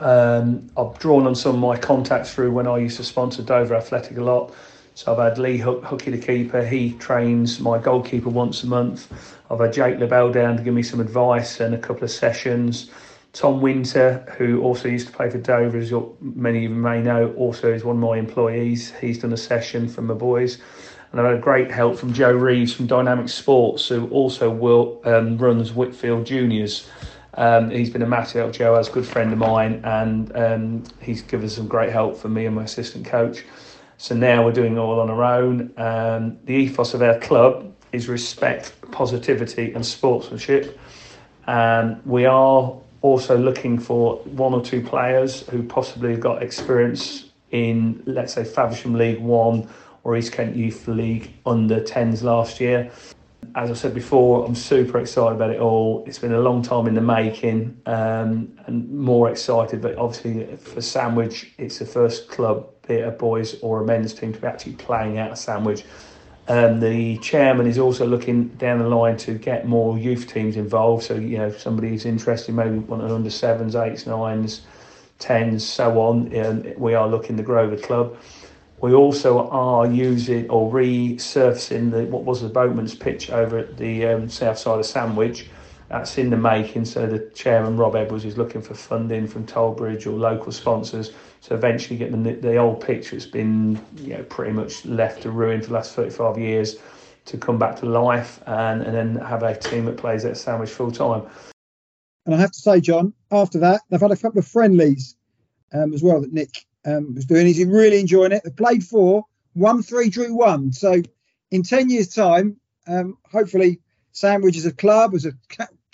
Um, 0.00 0.68
I've 0.76 0.98
drawn 0.98 1.26
on 1.26 1.34
some 1.34 1.54
of 1.54 1.60
my 1.60 1.76
contacts 1.76 2.34
through 2.34 2.52
when 2.52 2.66
I 2.66 2.78
used 2.78 2.96
to 2.96 3.04
sponsor 3.04 3.42
Dover 3.42 3.74
Athletic 3.74 4.16
a 4.16 4.22
lot. 4.22 4.54
So 4.94 5.12
I've 5.12 5.18
had 5.18 5.38
Lee 5.38 5.58
Hook, 5.58 5.84
Hooky 5.84 6.10
the 6.10 6.18
keeper. 6.18 6.64
He 6.64 6.92
trains 6.94 7.60
my 7.60 7.78
goalkeeper 7.78 8.30
once 8.30 8.62
a 8.62 8.66
month. 8.66 9.12
I've 9.50 9.60
had 9.60 9.72
Jake 9.72 9.96
Leberl 9.98 10.32
down 10.32 10.56
to 10.56 10.62
give 10.62 10.74
me 10.74 10.82
some 10.82 11.00
advice 11.00 11.60
and 11.60 11.74
a 11.74 11.78
couple 11.78 12.04
of 12.04 12.10
sessions. 12.10 12.90
Tom 13.32 13.60
Winter, 13.60 14.24
who 14.38 14.62
also 14.62 14.88
used 14.88 15.08
to 15.08 15.12
play 15.12 15.28
for 15.28 15.38
Dover, 15.38 15.78
as 15.78 15.92
many 16.20 16.58
of 16.58 16.70
you 16.70 16.76
may 16.76 17.02
know, 17.02 17.32
also 17.36 17.72
is 17.72 17.82
one 17.82 17.96
of 17.96 18.02
my 18.02 18.16
employees. 18.16 18.92
He's 19.00 19.18
done 19.18 19.32
a 19.32 19.36
session 19.36 19.88
for 19.88 20.02
my 20.02 20.14
boys. 20.14 20.58
And 21.10 21.20
I've 21.20 21.32
had 21.32 21.42
great 21.42 21.70
help 21.70 21.96
from 21.98 22.12
Joe 22.12 22.32
Reeves 22.32 22.72
from 22.72 22.86
Dynamic 22.86 23.28
Sports, 23.28 23.88
who 23.88 24.08
also 24.08 24.50
will, 24.50 25.00
um, 25.04 25.36
runs 25.38 25.72
Whitfield 25.72 26.26
Juniors. 26.26 26.88
Um, 27.36 27.70
he's 27.70 27.90
been 27.90 28.02
a 28.02 28.06
massive 28.06 28.40
help. 28.42 28.52
Joe 28.52 28.78
is 28.78 28.88
a 28.88 28.92
good 28.92 29.06
friend 29.06 29.32
of 29.32 29.38
mine, 29.38 29.80
and 29.84 30.36
um, 30.36 30.84
he's 31.00 31.22
given 31.22 31.48
some 31.48 31.66
great 31.66 31.90
help 31.90 32.16
for 32.16 32.28
me 32.28 32.46
and 32.46 32.54
my 32.54 32.64
assistant 32.64 33.04
coach. 33.06 33.44
So 33.96 34.14
now 34.14 34.44
we're 34.44 34.52
doing 34.52 34.78
all 34.78 35.00
on 35.00 35.10
our 35.10 35.22
own. 35.22 35.72
Um, 35.76 36.38
the 36.44 36.54
ethos 36.54 36.94
of 36.94 37.02
our 37.02 37.18
club 37.18 37.74
is 37.92 38.08
respect, 38.08 38.74
positivity, 38.90 39.72
and 39.72 39.84
sportsmanship. 39.84 40.78
Um, 41.46 42.00
we 42.04 42.24
are 42.26 42.76
also 43.02 43.36
looking 43.36 43.78
for 43.78 44.16
one 44.24 44.54
or 44.54 44.62
two 44.62 44.82
players 44.82 45.46
who 45.48 45.62
possibly 45.62 46.12
have 46.12 46.20
got 46.20 46.42
experience 46.42 47.26
in, 47.50 48.02
let's 48.06 48.34
say, 48.34 48.44
Faversham 48.44 48.94
League 48.94 49.20
One 49.20 49.68
or 50.02 50.16
East 50.16 50.32
Kent 50.32 50.56
Youth 50.56 50.88
League 50.88 51.32
under 51.46 51.80
10s 51.80 52.22
last 52.22 52.60
year. 52.60 52.90
As 53.54 53.70
I 53.70 53.74
said 53.74 53.94
before, 53.94 54.46
I'm 54.46 54.54
super 54.54 54.98
excited 54.98 55.36
about 55.36 55.50
it 55.50 55.60
all. 55.60 56.04
It's 56.06 56.18
been 56.18 56.32
a 56.32 56.40
long 56.40 56.62
time 56.62 56.86
in 56.86 56.94
the 56.94 57.00
making 57.00 57.80
um, 57.86 58.56
and 58.66 58.90
more 58.90 59.30
excited, 59.30 59.80
but 59.80 59.96
obviously 59.96 60.56
for 60.56 60.80
Sandwich, 60.80 61.52
it's 61.58 61.78
the 61.78 61.86
first 61.86 62.28
club, 62.28 62.68
be 62.86 62.94
it 62.94 63.08
a 63.08 63.10
boys 63.10 63.58
or 63.60 63.82
a 63.82 63.86
men's 63.86 64.14
team, 64.14 64.32
to 64.32 64.40
be 64.40 64.46
actually 64.46 64.74
playing 64.74 65.18
out 65.18 65.32
of 65.32 65.38
Sandwich. 65.38 65.84
Um, 66.46 66.80
the 66.80 67.16
chairman 67.18 67.66
is 67.66 67.78
also 67.78 68.06
looking 68.06 68.48
down 68.48 68.78
the 68.78 68.88
line 68.88 69.16
to 69.18 69.34
get 69.34 69.66
more 69.66 69.98
youth 69.98 70.26
teams 70.26 70.56
involved. 70.56 71.04
So, 71.04 71.14
you 71.14 71.38
know, 71.38 71.46
if 71.46 71.60
somebody 71.60 71.88
who's 71.88 72.04
interested, 72.04 72.54
maybe 72.54 72.78
one 72.78 73.00
of 73.00 73.10
under 73.10 73.30
sevens, 73.30 73.74
eights, 73.74 74.06
nines, 74.06 74.62
tens, 75.18 75.66
so 75.66 76.00
on, 76.00 76.36
um, 76.44 76.64
we 76.76 76.94
are 76.94 77.08
looking 77.08 77.36
to 77.38 77.42
grow 77.42 77.68
the 77.68 77.80
club. 77.80 78.16
We 78.84 78.92
also 78.92 79.48
are 79.48 79.86
using 79.86 80.50
or 80.50 80.70
resurfacing 80.70 81.90
the 81.90 82.04
what 82.04 82.24
was 82.24 82.42
the 82.42 82.50
boatman's 82.50 82.94
pitch 82.94 83.30
over 83.30 83.56
at 83.56 83.78
the 83.78 84.04
um, 84.04 84.28
south 84.28 84.58
side 84.58 84.78
of 84.78 84.84
Sandwich. 84.84 85.46
that's 85.88 86.18
in 86.18 86.28
the 86.28 86.36
making. 86.36 86.84
So 86.84 87.06
the 87.06 87.30
chairman 87.34 87.78
Rob 87.78 87.96
Edwards 87.96 88.26
is 88.26 88.36
looking 88.36 88.60
for 88.60 88.74
funding 88.74 89.26
from 89.26 89.46
Tollbridge 89.46 90.06
or 90.06 90.10
local 90.10 90.52
sponsors 90.52 91.12
to 91.44 91.54
eventually 91.54 91.96
get 91.96 92.12
the 92.12 92.32
the 92.32 92.58
old 92.58 92.82
pitch 92.82 93.12
that's 93.12 93.24
been 93.24 93.80
you 93.96 94.18
know 94.18 94.22
pretty 94.24 94.52
much 94.52 94.84
left 94.84 95.22
to 95.22 95.30
ruin 95.30 95.62
for 95.62 95.68
the 95.68 95.72
last 95.72 95.94
35 95.94 96.36
years 96.36 96.76
to 97.24 97.38
come 97.38 97.58
back 97.58 97.76
to 97.76 97.86
life 97.86 98.42
and, 98.46 98.82
and 98.82 98.94
then 98.94 99.16
have 99.24 99.42
a 99.44 99.56
team 99.56 99.86
that 99.86 99.96
plays 99.96 100.26
at 100.26 100.36
Sandwich 100.36 100.68
full 100.68 100.92
time. 100.92 101.22
And 102.26 102.34
I 102.34 102.38
have 102.38 102.52
to 102.52 102.60
say, 102.60 102.82
John, 102.82 103.14
after 103.30 103.58
that, 103.60 103.80
they've 103.88 103.98
had 103.98 104.10
a 104.10 104.16
couple 104.16 104.40
of 104.40 104.46
friendlies 104.46 105.16
um, 105.72 105.94
as 105.94 106.02
well 106.02 106.20
that 106.20 106.34
Nick 106.34 106.66
um, 106.84 107.14
was 107.14 107.24
doing. 107.24 107.46
He's 107.46 107.64
really 107.64 108.00
enjoying 108.00 108.32
it. 108.32 108.42
They 108.44 108.50
played 108.50 108.84
four, 108.84 109.24
one, 109.54 109.82
three, 109.82 110.10
drew 110.10 110.34
one. 110.34 110.72
So 110.72 111.02
in 111.50 111.62
10 111.62 111.90
years' 111.90 112.14
time, 112.14 112.56
um, 112.86 113.16
hopefully, 113.30 113.80
Sandwich 114.12 114.56
as 114.56 114.66
a 114.66 114.72
club 114.72 115.14
as 115.14 115.26
a 115.26 115.32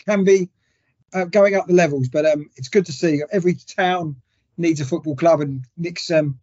can 0.05 0.25
be 0.25 0.51
uh, 1.13 1.25
going 1.25 1.55
up 1.55 1.67
the 1.67 1.73
levels. 1.73 2.09
But 2.09 2.27
um, 2.27 2.51
it's 2.57 2.69
good 2.69 2.87
to 2.87 2.93
see 2.93 3.23
every 3.33 3.55
town 3.55 4.17
needs 4.57 4.81
a 4.81 4.85
football 4.85 5.17
club, 5.17 5.41
and 5.41 5.65
Nick's 5.77 6.11
um, 6.11 6.39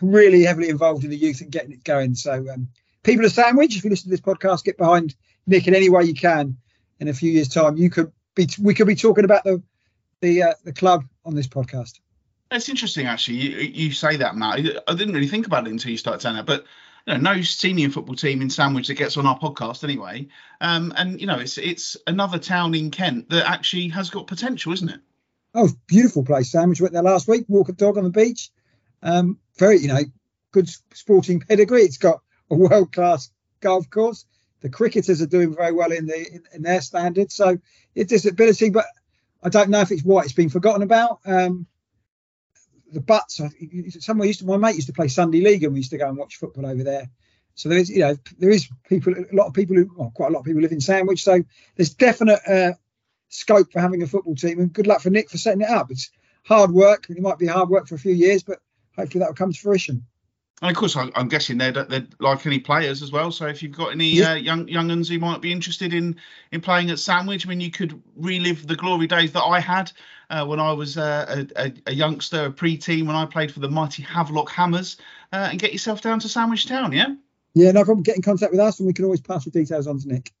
really 0.00 0.44
heavily 0.44 0.68
involved 0.68 1.04
in 1.04 1.10
the 1.10 1.16
youth 1.16 1.40
and 1.40 1.50
getting 1.50 1.72
it 1.72 1.84
going. 1.84 2.14
So 2.14 2.46
um, 2.52 2.68
people 3.02 3.24
of 3.24 3.32
Sandwich, 3.32 3.76
if 3.76 3.84
you 3.84 3.90
listen 3.90 4.04
to 4.04 4.10
this 4.10 4.20
podcast, 4.20 4.64
get 4.64 4.76
behind 4.76 5.14
Nick 5.46 5.66
in 5.66 5.74
any 5.74 5.88
way 5.88 6.04
you 6.04 6.14
can. 6.14 6.56
In 6.98 7.08
a 7.08 7.14
few 7.14 7.30
years' 7.30 7.48
time, 7.48 7.78
you 7.78 7.88
could 7.88 8.12
be 8.34 8.46
we 8.60 8.74
could 8.74 8.86
be 8.86 8.94
talking 8.94 9.24
about 9.24 9.44
the 9.44 9.62
the 10.20 10.42
uh, 10.42 10.54
the 10.64 10.72
club 10.72 11.04
on 11.24 11.34
this 11.34 11.46
podcast. 11.48 11.98
It's 12.50 12.68
interesting, 12.68 13.06
actually. 13.06 13.36
You, 13.36 13.58
you 13.58 13.92
say 13.92 14.16
that, 14.16 14.36
Matt. 14.36 14.58
I 14.88 14.94
didn't 14.94 15.14
really 15.14 15.28
think 15.28 15.46
about 15.46 15.66
it 15.66 15.70
until 15.70 15.90
you 15.90 15.96
started 15.96 16.20
saying 16.20 16.36
that, 16.36 16.46
but 16.46 16.64
you 17.06 17.14
know, 17.14 17.34
no 17.34 17.42
senior 17.42 17.90
football 17.90 18.16
team 18.16 18.42
in 18.42 18.50
Sandwich 18.50 18.88
that 18.88 18.94
gets 18.94 19.16
on 19.16 19.26
our 19.26 19.38
podcast 19.38 19.84
anyway. 19.84 20.28
Um, 20.60 20.92
and 20.96 21.20
you 21.20 21.26
know, 21.26 21.38
it's 21.38 21.58
it's 21.58 21.96
another 22.06 22.38
town 22.38 22.74
in 22.74 22.90
Kent 22.90 23.30
that 23.30 23.48
actually 23.48 23.88
has 23.88 24.10
got 24.10 24.26
potential, 24.26 24.72
isn't 24.72 24.88
it? 24.88 25.00
Oh, 25.54 25.68
beautiful 25.86 26.24
place, 26.24 26.52
Sandwich. 26.52 26.80
Went 26.80 26.92
there 26.92 27.02
last 27.02 27.28
week. 27.28 27.44
Walk 27.48 27.68
a 27.68 27.72
dog 27.72 27.98
on 27.98 28.04
the 28.04 28.10
beach. 28.10 28.50
Um, 29.02 29.38
very, 29.58 29.78
you 29.78 29.88
know, 29.88 30.02
good 30.52 30.68
sporting 30.92 31.40
pedigree. 31.40 31.82
It's 31.82 31.98
got 31.98 32.20
a 32.50 32.54
world 32.54 32.92
class 32.92 33.30
golf 33.60 33.88
course. 33.90 34.26
The 34.60 34.68
cricketers 34.68 35.22
are 35.22 35.26
doing 35.26 35.54
very 35.54 35.72
well 35.72 35.92
in 35.92 36.06
the 36.06 36.18
in, 36.18 36.42
in 36.52 36.62
their 36.62 36.80
standards. 36.80 37.34
So 37.34 37.58
it's 37.94 38.10
disability, 38.10 38.70
but 38.70 38.86
I 39.42 39.48
don't 39.48 39.70
know 39.70 39.80
if 39.80 39.90
it's 39.90 40.04
what 40.04 40.24
it's 40.24 40.34
been 40.34 40.50
forgotten 40.50 40.82
about. 40.82 41.20
Um, 41.24 41.66
the 42.92 43.00
butts. 43.00 43.40
Somewhere 44.00 44.26
used 44.26 44.40
to 44.40 44.46
my 44.46 44.56
mate 44.56 44.76
used 44.76 44.88
to 44.88 44.92
play 44.92 45.08
Sunday 45.08 45.40
League, 45.40 45.64
and 45.64 45.72
we 45.72 45.80
used 45.80 45.90
to 45.90 45.98
go 45.98 46.08
and 46.08 46.16
watch 46.16 46.36
football 46.36 46.66
over 46.66 46.82
there. 46.82 47.10
So 47.54 47.68
there 47.68 47.78
is, 47.78 47.90
you 47.90 48.00
know, 48.00 48.16
there 48.38 48.50
is 48.50 48.68
people, 48.88 49.14
a 49.14 49.34
lot 49.34 49.46
of 49.46 49.54
people 49.54 49.76
who, 49.76 49.90
well, 49.96 50.12
quite 50.14 50.28
a 50.28 50.32
lot 50.32 50.40
of 50.40 50.44
people 50.46 50.62
live 50.62 50.72
in 50.72 50.80
Sandwich. 50.80 51.22
So 51.22 51.42
there's 51.76 51.94
definite 51.94 52.40
uh, 52.46 52.72
scope 53.28 53.72
for 53.72 53.80
having 53.80 54.02
a 54.02 54.06
football 54.06 54.34
team. 54.34 54.60
And 54.60 54.72
good 54.72 54.86
luck 54.86 55.00
for 55.00 55.10
Nick 55.10 55.28
for 55.28 55.38
setting 55.38 55.60
it 55.60 55.68
up. 55.68 55.90
It's 55.90 56.10
hard 56.44 56.70
work. 56.70 57.06
It 57.10 57.20
might 57.20 57.38
be 57.38 57.46
hard 57.46 57.68
work 57.68 57.86
for 57.86 57.96
a 57.96 57.98
few 57.98 58.14
years, 58.14 58.42
but 58.42 58.60
hopefully 58.96 59.20
that 59.20 59.28
will 59.28 59.34
come 59.34 59.52
to 59.52 59.58
fruition. 59.58 60.06
And 60.62 60.70
of 60.70 60.76
course, 60.76 60.94
I'm 60.94 61.28
guessing 61.28 61.56
they're, 61.56 61.72
they're 61.72 62.06
like 62.18 62.44
any 62.44 62.58
players 62.58 63.02
as 63.02 63.10
well. 63.10 63.32
So 63.32 63.46
if 63.46 63.62
you've 63.62 63.76
got 63.76 63.92
any 63.92 64.10
yeah. 64.10 64.32
uh, 64.32 64.34
young 64.34 64.68
young 64.68 64.90
uns 64.90 65.08
who 65.08 65.18
might 65.18 65.40
be 65.40 65.52
interested 65.52 65.94
in 65.94 66.16
in 66.52 66.60
playing 66.60 66.90
at 66.90 66.98
Sandwich, 66.98 67.46
I 67.46 67.48
mean, 67.48 67.62
you 67.62 67.70
could 67.70 68.00
relive 68.14 68.66
the 68.66 68.76
glory 68.76 69.06
days 69.06 69.32
that 69.32 69.42
I 69.42 69.58
had 69.58 69.90
uh, 70.28 70.44
when 70.44 70.60
I 70.60 70.72
was 70.72 70.98
uh, 70.98 71.46
a, 71.56 71.72
a, 71.86 71.92
youngster, 71.92 72.46
a 72.46 72.50
pre-teen, 72.50 73.06
when 73.06 73.16
I 73.16 73.24
played 73.24 73.52
for 73.52 73.60
the 73.60 73.70
mighty 73.70 74.02
Havelock 74.02 74.50
Hammers, 74.50 74.98
uh, 75.32 75.48
and 75.50 75.58
get 75.58 75.72
yourself 75.72 76.02
down 76.02 76.20
to 76.20 76.28
Sandwich 76.28 76.66
Town. 76.66 76.92
Yeah. 76.92 77.14
Yeah, 77.54 77.72
no 77.72 77.84
problem. 77.84 78.02
Get 78.02 78.16
in 78.16 78.22
contact 78.22 78.52
with 78.52 78.60
us, 78.60 78.78
and 78.78 78.86
we 78.86 78.92
can 78.92 79.04
always 79.04 79.20
pass 79.20 79.44
your 79.46 79.52
details 79.52 79.86
on 79.86 79.98
to 79.98 80.08
Nick. 80.08 80.32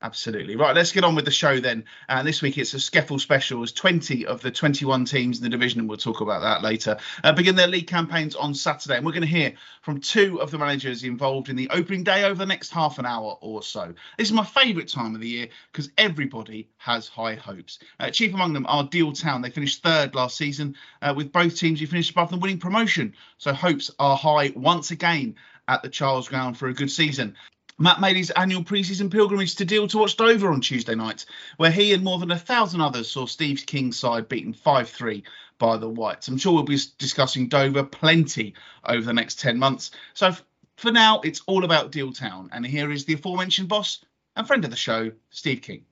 Absolutely. 0.00 0.54
Right, 0.54 0.76
let's 0.76 0.92
get 0.92 1.02
on 1.02 1.16
with 1.16 1.24
the 1.24 1.32
show 1.32 1.58
then. 1.58 1.84
Uh, 2.08 2.22
this 2.22 2.40
week 2.40 2.56
it's 2.56 2.72
a 2.72 2.76
SCEFL 2.76 3.18
special 3.18 3.64
as 3.64 3.72
20 3.72 4.26
of 4.26 4.40
the 4.40 4.50
21 4.52 5.04
teams 5.06 5.38
in 5.38 5.42
the 5.42 5.48
division, 5.48 5.80
and 5.80 5.88
we'll 5.88 5.98
talk 5.98 6.20
about 6.20 6.42
that 6.42 6.62
later, 6.62 6.98
uh, 7.24 7.32
begin 7.32 7.56
their 7.56 7.66
league 7.66 7.88
campaigns 7.88 8.36
on 8.36 8.54
Saturday. 8.54 8.96
And 8.96 9.04
we're 9.04 9.10
going 9.10 9.22
to 9.22 9.26
hear 9.26 9.54
from 9.82 10.00
two 10.00 10.40
of 10.40 10.52
the 10.52 10.58
managers 10.58 11.02
involved 11.02 11.48
in 11.48 11.56
the 11.56 11.68
opening 11.70 12.04
day 12.04 12.22
over 12.22 12.36
the 12.36 12.46
next 12.46 12.70
half 12.70 13.00
an 13.00 13.06
hour 13.06 13.38
or 13.40 13.60
so. 13.60 13.92
This 14.16 14.28
is 14.28 14.32
my 14.32 14.44
favourite 14.44 14.86
time 14.86 15.16
of 15.16 15.20
the 15.20 15.28
year 15.28 15.48
because 15.72 15.90
everybody 15.98 16.68
has 16.76 17.08
high 17.08 17.34
hopes. 17.34 17.80
Uh, 17.98 18.10
chief 18.10 18.32
among 18.32 18.52
them 18.52 18.66
are 18.68 18.84
Deal 18.84 19.10
Town. 19.12 19.42
They 19.42 19.50
finished 19.50 19.82
third 19.82 20.14
last 20.14 20.36
season, 20.36 20.76
uh, 21.02 21.12
with 21.16 21.32
both 21.32 21.56
teams 21.56 21.80
who 21.80 21.88
finished 21.88 22.12
above 22.12 22.30
them 22.30 22.38
winning 22.38 22.60
promotion. 22.60 23.14
So 23.38 23.52
hopes 23.52 23.90
are 23.98 24.16
high 24.16 24.52
once 24.54 24.92
again 24.92 25.34
at 25.66 25.82
the 25.82 25.88
Charles 25.88 26.28
Ground 26.28 26.56
for 26.56 26.68
a 26.68 26.74
good 26.74 26.90
season. 26.90 27.34
Matt 27.78 28.00
made 28.00 28.16
his 28.16 28.30
annual 28.30 28.64
pre-season 28.64 29.08
pilgrimage 29.08 29.54
to 29.56 29.64
Deal 29.64 29.86
to 29.88 29.98
watch 29.98 30.16
Dover 30.16 30.50
on 30.50 30.60
Tuesday 30.60 30.96
night, 30.96 31.24
where 31.58 31.70
he 31.70 31.92
and 31.92 32.02
more 32.02 32.18
than 32.18 32.32
a 32.32 32.38
thousand 32.38 32.80
others 32.80 33.08
saw 33.08 33.24
Steve 33.24 33.64
King's 33.66 33.98
side 33.98 34.28
beaten 34.28 34.52
5-3 34.52 35.22
by 35.58 35.76
the 35.76 35.88
Whites. 35.88 36.26
I'm 36.26 36.38
sure 36.38 36.54
we'll 36.54 36.64
be 36.64 36.78
discussing 36.98 37.48
Dover 37.48 37.84
plenty 37.84 38.54
over 38.84 39.02
the 39.02 39.12
next 39.12 39.38
10 39.38 39.58
months. 39.58 39.92
So 40.14 40.34
for 40.76 40.90
now, 40.90 41.20
it's 41.20 41.42
all 41.46 41.64
about 41.64 41.92
Deal 41.92 42.12
Town. 42.12 42.50
And 42.52 42.66
here 42.66 42.90
is 42.90 43.04
the 43.04 43.14
aforementioned 43.14 43.68
boss 43.68 44.04
and 44.36 44.46
friend 44.46 44.64
of 44.64 44.70
the 44.70 44.76
show, 44.76 45.12
Steve 45.30 45.62
King. 45.62 45.84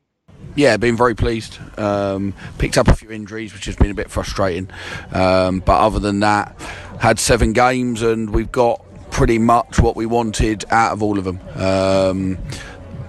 Yeah, 0.54 0.76
been 0.76 0.96
very 0.96 1.14
pleased. 1.14 1.58
Um, 1.78 2.34
picked 2.58 2.78
up 2.78 2.88
a 2.88 2.94
few 2.94 3.10
injuries, 3.10 3.52
which 3.52 3.66
has 3.66 3.76
been 3.76 3.90
a 3.90 3.94
bit 3.94 4.10
frustrating. 4.10 4.70
Um, 5.12 5.60
but 5.60 5.78
other 5.78 5.98
than 5.98 6.20
that, 6.20 6.60
had 7.00 7.18
seven 7.18 7.52
games 7.52 8.02
and 8.02 8.30
we've 8.30 8.50
got 8.50 8.82
pretty 9.16 9.38
much 9.38 9.80
what 9.80 9.96
we 9.96 10.04
wanted 10.04 10.62
out 10.70 10.92
of 10.92 11.02
all 11.02 11.18
of 11.18 11.24
them. 11.24 11.40
Um, 11.54 12.36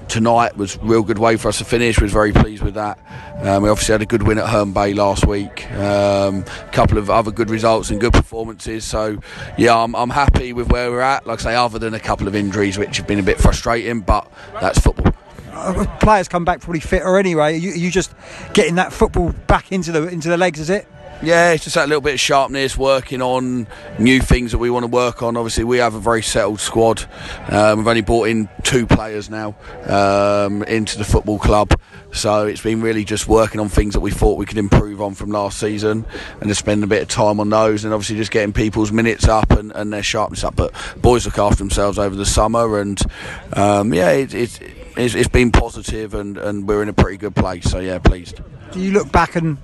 tonight 0.07 0.55
was 0.55 0.77
a 0.77 0.79
real 0.79 1.03
good 1.03 1.19
way 1.19 1.35
for 1.35 1.49
us 1.49 1.57
to 1.57 1.65
finish. 1.65 1.99
We 1.99 2.05
was 2.05 2.13
very 2.13 2.31
pleased 2.31 2.63
with 2.63 2.75
that. 2.75 2.97
Um, 3.41 3.63
we 3.63 3.69
obviously 3.69 3.91
had 3.91 4.01
a 4.01 4.05
good 4.05 4.23
win 4.23 4.37
at 4.37 4.47
Herne 4.47 4.71
Bay 4.71 4.93
last 4.93 5.27
week. 5.27 5.69
A 5.71 6.29
um, 6.29 6.43
couple 6.71 6.97
of 6.97 7.09
other 7.09 7.29
good 7.29 7.49
results 7.49 7.89
and 7.89 7.99
good 7.99 8.13
performances. 8.13 8.85
So 8.85 9.19
yeah, 9.57 9.77
I'm, 9.77 9.97
I'm, 9.97 10.09
happy 10.09 10.53
with 10.53 10.71
where 10.71 10.89
we're 10.89 11.01
at. 11.01 11.27
Like 11.27 11.41
I 11.41 11.43
say, 11.43 11.55
other 11.55 11.77
than 11.77 11.93
a 11.93 11.99
couple 11.99 12.25
of 12.29 12.35
injuries 12.35 12.77
which 12.77 12.95
have 12.95 13.05
been 13.05 13.19
a 13.19 13.23
bit 13.23 13.37
frustrating, 13.37 13.99
but 13.99 14.31
that's 14.61 14.79
football. 14.79 15.13
Uh, 15.51 15.85
players 15.99 16.29
come 16.29 16.45
back 16.45 16.61
probably 16.61 16.79
fitter 16.79 17.17
anyway. 17.17 17.55
Are 17.55 17.57
you, 17.57 17.71
are 17.73 17.75
you 17.75 17.91
just 17.91 18.15
getting 18.53 18.75
that 18.75 18.93
football 18.93 19.33
back 19.47 19.73
into 19.73 19.91
the 19.91 20.07
into 20.07 20.29
the 20.29 20.37
legs, 20.37 20.61
is 20.61 20.69
it? 20.69 20.87
Yeah, 21.23 21.53
it's 21.53 21.63
just 21.63 21.75
that 21.75 21.89
little 21.89 22.01
bit 22.01 22.13
of 22.13 22.19
sharpness, 22.19 22.77
working 22.77 23.23
on 23.23 23.67
new 23.97 24.21
things 24.21 24.51
that 24.51 24.59
we 24.59 24.69
want 24.69 24.83
to 24.83 24.87
work 24.87 25.23
on. 25.23 25.35
Obviously, 25.35 25.63
we 25.63 25.79
have 25.79 25.95
a 25.95 25.99
very 25.99 26.21
settled 26.21 26.59
squad. 26.59 27.03
Um, 27.49 27.79
we've 27.79 27.87
only 27.87 28.01
brought 28.01 28.29
in 28.29 28.47
two 28.61 28.85
players 28.85 29.27
now 29.27 29.55
um, 29.85 30.61
into 30.63 30.95
the 30.95 31.03
football 31.03 31.39
club, 31.39 31.73
so 32.13 32.45
it's 32.45 32.61
been 32.61 32.81
really 32.81 33.03
just 33.03 33.27
working 33.27 33.59
on 33.59 33.67
things 33.67 33.95
that 33.95 33.99
we 33.99 34.11
thought 34.11 34.37
we 34.37 34.45
could 34.45 34.59
improve 34.59 35.01
on 35.01 35.15
from 35.15 35.31
last 35.31 35.59
season, 35.59 36.05
and 36.39 36.49
just 36.49 36.59
spending 36.59 36.83
a 36.83 36.87
bit 36.87 37.01
of 37.01 37.07
time 37.07 37.39
on 37.39 37.49
those, 37.49 37.83
and 37.83 37.95
obviously 37.95 38.15
just 38.15 38.31
getting 38.31 38.53
people's 38.53 38.91
minutes 38.91 39.27
up 39.27 39.49
and, 39.51 39.71
and 39.71 39.91
their 39.91 40.03
sharpness 40.03 40.43
up. 40.43 40.55
But 40.55 40.71
boys 41.01 41.25
look 41.25 41.39
after 41.39 41.57
themselves 41.57 41.97
over 41.97 42.15
the 42.15 42.27
summer, 42.27 42.79
and 42.79 43.01
um, 43.53 43.91
yeah, 43.91 44.11
it, 44.11 44.35
it, 44.35 44.61
it's, 44.95 45.15
it's 45.15 45.29
been 45.29 45.51
positive, 45.51 46.13
and, 46.13 46.37
and 46.37 46.67
we're 46.67 46.83
in 46.83 46.89
a 46.89 46.93
pretty 46.93 47.17
good 47.17 47.35
place. 47.35 47.65
So 47.71 47.79
yeah, 47.79 47.97
pleased. 47.97 48.39
Do 48.71 48.79
you 48.79 48.91
look 48.91 49.11
back 49.11 49.35
and 49.35 49.57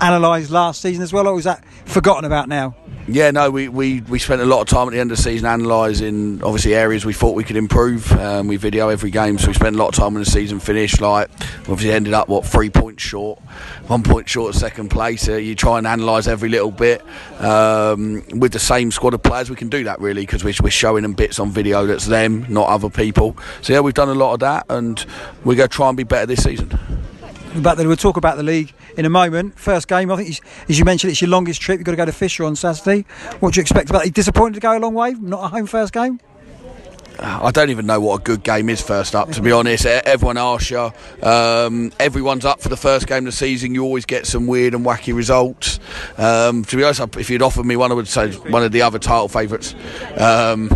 analysed 0.00 0.50
last 0.50 0.80
season 0.80 1.02
as 1.02 1.12
well, 1.12 1.26
or 1.26 1.34
was 1.34 1.44
that 1.44 1.64
forgotten 1.84 2.24
about 2.24 2.48
now? 2.48 2.74
Yeah, 3.08 3.30
no, 3.30 3.50
we, 3.50 3.68
we, 3.68 4.00
we 4.00 4.18
spent 4.18 4.40
a 4.42 4.44
lot 4.44 4.62
of 4.62 4.66
time 4.66 4.88
at 4.88 4.90
the 4.90 4.98
end 4.98 5.12
of 5.12 5.16
the 5.16 5.22
season 5.22 5.46
analysing 5.46 6.42
obviously 6.42 6.74
areas 6.74 7.06
we 7.06 7.12
thought 7.12 7.36
we 7.36 7.44
could 7.44 7.54
improve. 7.54 8.10
Um, 8.12 8.48
we 8.48 8.56
video 8.56 8.88
every 8.88 9.12
game, 9.12 9.38
so 9.38 9.46
we 9.46 9.54
spent 9.54 9.76
a 9.76 9.78
lot 9.78 9.88
of 9.88 9.94
time 9.94 10.14
when 10.14 10.24
the 10.24 10.30
season 10.30 10.58
finished. 10.58 11.00
Like, 11.00 11.30
obviously 11.60 11.92
ended 11.92 12.14
up 12.14 12.28
what 12.28 12.44
three 12.44 12.68
points 12.68 13.04
short, 13.04 13.38
one 13.86 14.02
point 14.02 14.28
short 14.28 14.54
of 14.54 14.60
second 14.60 14.88
place. 14.88 15.28
Uh, 15.28 15.34
you 15.34 15.54
try 15.54 15.78
and 15.78 15.86
analyse 15.86 16.26
every 16.26 16.48
little 16.48 16.72
bit. 16.72 17.00
Um, 17.38 18.24
with 18.34 18.52
the 18.52 18.58
same 18.58 18.90
squad 18.90 19.14
of 19.14 19.22
players, 19.22 19.50
we 19.50 19.56
can 19.56 19.68
do 19.68 19.84
that 19.84 20.00
really 20.00 20.22
because 20.22 20.42
we're, 20.42 20.54
we're 20.60 20.70
showing 20.70 21.02
them 21.02 21.12
bits 21.12 21.38
on 21.38 21.50
video 21.50 21.86
that's 21.86 22.06
them, 22.06 22.44
not 22.48 22.68
other 22.68 22.90
people. 22.90 23.36
So 23.62 23.72
yeah, 23.72 23.80
we've 23.80 23.94
done 23.94 24.08
a 24.08 24.14
lot 24.14 24.34
of 24.34 24.40
that, 24.40 24.66
and 24.68 24.98
we're 25.44 25.54
going 25.54 25.68
to 25.68 25.74
try 25.74 25.88
and 25.88 25.96
be 25.96 26.02
better 26.02 26.26
this 26.26 26.42
season. 26.42 26.76
But 27.54 27.76
then 27.76 27.86
we'll 27.86 27.96
talk 27.96 28.16
about 28.16 28.36
the 28.36 28.42
league 28.42 28.74
in 28.96 29.04
a 29.04 29.10
moment. 29.10 29.58
First 29.58 29.88
game, 29.88 30.10
I 30.10 30.16
think, 30.16 30.40
as 30.68 30.78
you 30.78 30.84
mentioned, 30.84 31.10
it's 31.10 31.20
your 31.20 31.30
longest 31.30 31.60
trip. 31.60 31.78
You've 31.78 31.86
got 31.86 31.92
to 31.92 31.96
go 31.96 32.04
to 32.06 32.12
Fisher 32.12 32.44
on 32.44 32.56
Saturday. 32.56 33.04
What 33.40 33.54
do 33.54 33.58
you 33.58 33.62
expect 33.62 33.90
about 33.90 34.06
it? 34.06 34.14
Disappointed 34.14 34.54
to 34.54 34.60
go 34.60 34.76
a 34.76 34.80
long 34.80 34.94
way? 34.94 35.12
Not 35.12 35.44
a 35.44 35.48
home 35.48 35.66
first 35.66 35.92
game? 35.92 36.20
I 37.18 37.50
don't 37.50 37.70
even 37.70 37.86
know 37.86 37.98
what 37.98 38.20
a 38.20 38.22
good 38.22 38.42
game 38.42 38.68
is 38.68 38.82
first 38.82 39.14
up, 39.14 39.30
to 39.32 39.40
be 39.40 39.50
honest. 39.50 39.86
Everyone 39.86 40.36
asks 40.36 40.70
you. 40.70 40.90
Um, 41.22 41.92
everyone's 41.98 42.44
up 42.44 42.60
for 42.60 42.68
the 42.68 42.76
first 42.76 43.06
game 43.06 43.18
of 43.18 43.24
the 43.26 43.32
season. 43.32 43.74
You 43.74 43.84
always 43.84 44.04
get 44.04 44.26
some 44.26 44.46
weird 44.46 44.74
and 44.74 44.84
wacky 44.84 45.14
results. 45.14 45.80
Um, 46.18 46.64
to 46.66 46.76
be 46.76 46.84
honest, 46.84 47.16
if 47.16 47.30
you'd 47.30 47.42
offered 47.42 47.64
me 47.64 47.76
one, 47.76 47.90
I 47.90 47.94
would 47.94 48.08
say 48.08 48.32
one 48.32 48.62
of 48.62 48.72
the 48.72 48.82
other 48.82 48.98
title 48.98 49.28
favourites. 49.28 49.74
Um, 50.18 50.70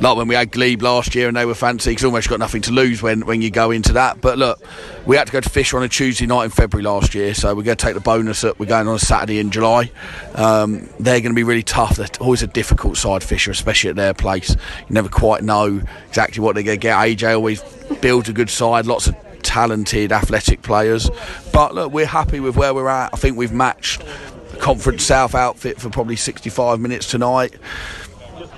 like 0.00 0.16
when 0.16 0.28
we 0.28 0.34
had 0.34 0.52
Glebe 0.52 0.82
last 0.82 1.14
year 1.14 1.28
and 1.28 1.36
they 1.36 1.44
were 1.44 1.54
fancy 1.54 1.90
because 1.90 2.04
almost 2.04 2.28
got 2.28 2.38
nothing 2.38 2.62
to 2.62 2.72
lose 2.72 3.02
when, 3.02 3.26
when 3.26 3.42
you 3.42 3.50
go 3.50 3.70
into 3.70 3.92
that. 3.94 4.20
But 4.20 4.38
look, 4.38 4.62
we 5.06 5.16
had 5.16 5.26
to 5.26 5.32
go 5.32 5.40
to 5.40 5.48
Fisher 5.48 5.76
on 5.76 5.82
a 5.82 5.88
Tuesday 5.88 6.26
night 6.26 6.44
in 6.44 6.50
February 6.50 6.84
last 6.84 7.14
year, 7.14 7.34
so 7.34 7.54
we're 7.54 7.62
going 7.62 7.76
to 7.76 7.84
take 7.84 7.94
the 7.94 8.00
bonus 8.00 8.42
that 8.42 8.58
we're 8.58 8.66
going 8.66 8.86
on 8.86 8.94
a 8.94 8.98
Saturday 8.98 9.38
in 9.40 9.50
July. 9.50 9.90
Um, 10.34 10.88
they're 11.00 11.20
going 11.20 11.32
to 11.32 11.34
be 11.34 11.42
really 11.42 11.62
tough. 11.62 11.96
They're 11.96 12.08
always 12.20 12.42
a 12.42 12.46
difficult 12.46 12.96
side, 12.96 13.24
Fisher, 13.24 13.50
especially 13.50 13.90
at 13.90 13.96
their 13.96 14.14
place. 14.14 14.50
You 14.50 14.94
never 14.94 15.08
quite 15.08 15.42
know 15.42 15.82
exactly 16.08 16.42
what 16.42 16.54
they're 16.54 16.64
going 16.64 16.78
to 16.78 16.82
get. 16.82 16.96
AJ 16.96 17.34
always 17.34 17.62
builds 18.00 18.28
a 18.28 18.32
good 18.32 18.50
side, 18.50 18.86
lots 18.86 19.08
of 19.08 19.16
talented, 19.42 20.12
athletic 20.12 20.62
players. 20.62 21.10
But 21.52 21.74
look, 21.74 21.92
we're 21.92 22.06
happy 22.06 22.40
with 22.40 22.56
where 22.56 22.72
we're 22.72 22.88
at. 22.88 23.12
I 23.12 23.16
think 23.16 23.36
we've 23.36 23.52
matched 23.52 24.04
the 24.52 24.58
Conference 24.58 25.02
South 25.02 25.34
outfit 25.34 25.80
for 25.80 25.90
probably 25.90 26.16
65 26.16 26.78
minutes 26.78 27.10
tonight 27.10 27.54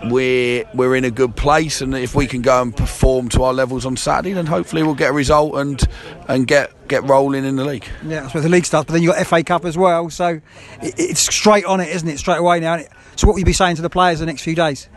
we're 0.04 0.64
we're 0.75 0.97
in 0.97 1.04
a 1.04 1.11
good 1.11 1.37
place, 1.37 1.80
and 1.80 1.95
if 1.95 2.14
we 2.14 2.26
can 2.26 2.42
go 2.42 2.62
and 2.62 2.76
perform 2.76 3.28
to 3.30 3.42
our 3.42 3.52
levels 3.52 3.85
on 3.85 3.97
Saturday, 3.97 4.33
then 4.33 4.47
hopefully 4.47 4.83
we'll 4.83 4.95
get 4.95 5.11
a 5.11 5.12
result 5.12 5.54
and 5.57 5.83
and 6.28 6.47
get 6.47 6.88
get 6.88 7.04
rolling 7.04 7.45
in 7.45 7.57
the 7.57 7.64
league. 7.64 7.87
Yeah, 8.04 8.23
that's 8.23 8.35
where 8.35 8.42
the 8.42 8.49
league 8.49 8.64
starts. 8.64 8.87
But 8.87 8.95
then 8.95 9.02
you 9.02 9.12
have 9.12 9.28
got 9.28 9.38
FA 9.38 9.45
Cup 9.45 9.64
as 9.64 9.76
well, 9.76 10.11
so 10.11 10.40
it, 10.83 10.95
it's 10.99 11.21
straight 11.21 11.64
on 11.64 11.80
it, 11.80 11.88
isn't 11.88 12.09
it? 12.09 12.19
Straight 12.19 12.38
away 12.38 12.61
now. 12.61 12.78
So 13.16 13.26
what 13.26 13.35
will 13.35 13.40
you 13.40 13.45
be 13.45 13.52
saying 13.52 13.76
to 13.76 13.83
the 13.83 13.90
players 13.90 14.21
the 14.21 14.26
next 14.26 14.42
few 14.42 14.54
days? 14.54 14.88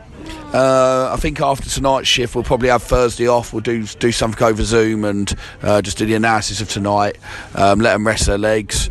Uh, 0.53 1.09
I 1.11 1.17
think 1.17 1.41
after 1.41 1.69
tonight's 1.69 2.07
shift, 2.07 2.35
we'll 2.35 2.43
probably 2.43 2.69
have 2.69 2.83
Thursday 2.83 3.27
off. 3.27 3.51
We'll 3.51 3.61
do 3.61 3.85
do 3.85 4.11
something 4.11 4.41
over 4.41 4.63
Zoom 4.63 5.03
and 5.03 5.33
uh, 5.61 5.81
just 5.81 5.97
do 5.97 6.05
the 6.05 6.13
analysis 6.13 6.61
of 6.61 6.69
tonight. 6.69 7.17
Um, 7.55 7.79
let 7.79 7.93
them 7.93 8.07
rest 8.07 8.27
their 8.27 8.37
legs 8.37 8.89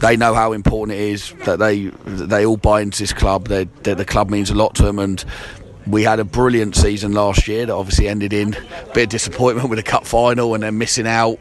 they 0.00 0.16
know 0.16 0.34
how 0.34 0.52
important 0.52 0.98
it 0.98 1.02
is 1.02 1.32
that 1.44 1.58
they 1.58 1.86
they 2.04 2.44
all 2.46 2.56
buy 2.56 2.80
into 2.80 2.98
this 2.98 3.12
club. 3.12 3.48
They, 3.48 3.64
the 3.64 4.04
club 4.04 4.30
means 4.30 4.50
a 4.50 4.54
lot 4.54 4.74
to 4.76 4.82
them, 4.82 4.98
and 4.98 5.24
we 5.86 6.02
had 6.02 6.20
a 6.20 6.24
brilliant 6.24 6.76
season 6.76 7.12
last 7.12 7.48
year 7.48 7.66
that 7.66 7.72
obviously 7.72 8.08
ended 8.08 8.32
in 8.32 8.54
a 8.54 8.92
bit 8.94 9.04
of 9.04 9.08
disappointment 9.08 9.68
with 9.68 9.78
a 9.78 9.82
cup 9.82 10.06
final 10.06 10.54
and 10.54 10.62
then 10.62 10.78
missing 10.78 11.06
out 11.06 11.38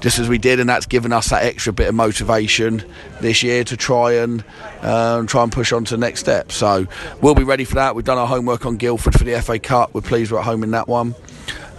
just 0.00 0.18
as 0.18 0.28
we 0.28 0.38
did. 0.38 0.60
And 0.60 0.68
that's 0.68 0.86
given 0.86 1.12
us 1.12 1.30
that 1.30 1.44
extra 1.44 1.72
bit 1.72 1.88
of 1.88 1.94
motivation 1.94 2.84
this 3.20 3.42
year 3.42 3.64
to 3.64 3.76
try 3.76 4.14
and 4.14 4.44
um, 4.82 5.26
try 5.26 5.42
and 5.42 5.52
push 5.52 5.72
on 5.72 5.84
to 5.84 5.94
the 5.94 6.00
next 6.00 6.20
step. 6.20 6.52
So 6.52 6.86
we'll 7.20 7.34
be 7.34 7.44
ready 7.44 7.64
for 7.64 7.76
that. 7.76 7.94
We've 7.94 8.04
done 8.04 8.18
our 8.18 8.26
homework 8.26 8.66
on 8.66 8.76
Guildford 8.76 9.14
for 9.14 9.24
the 9.24 9.40
FA 9.40 9.58
Cup. 9.58 9.94
We're 9.94 10.00
pleased 10.00 10.32
we're 10.32 10.38
at 10.38 10.44
home 10.44 10.62
in 10.62 10.72
that 10.72 10.88
one. 10.88 11.14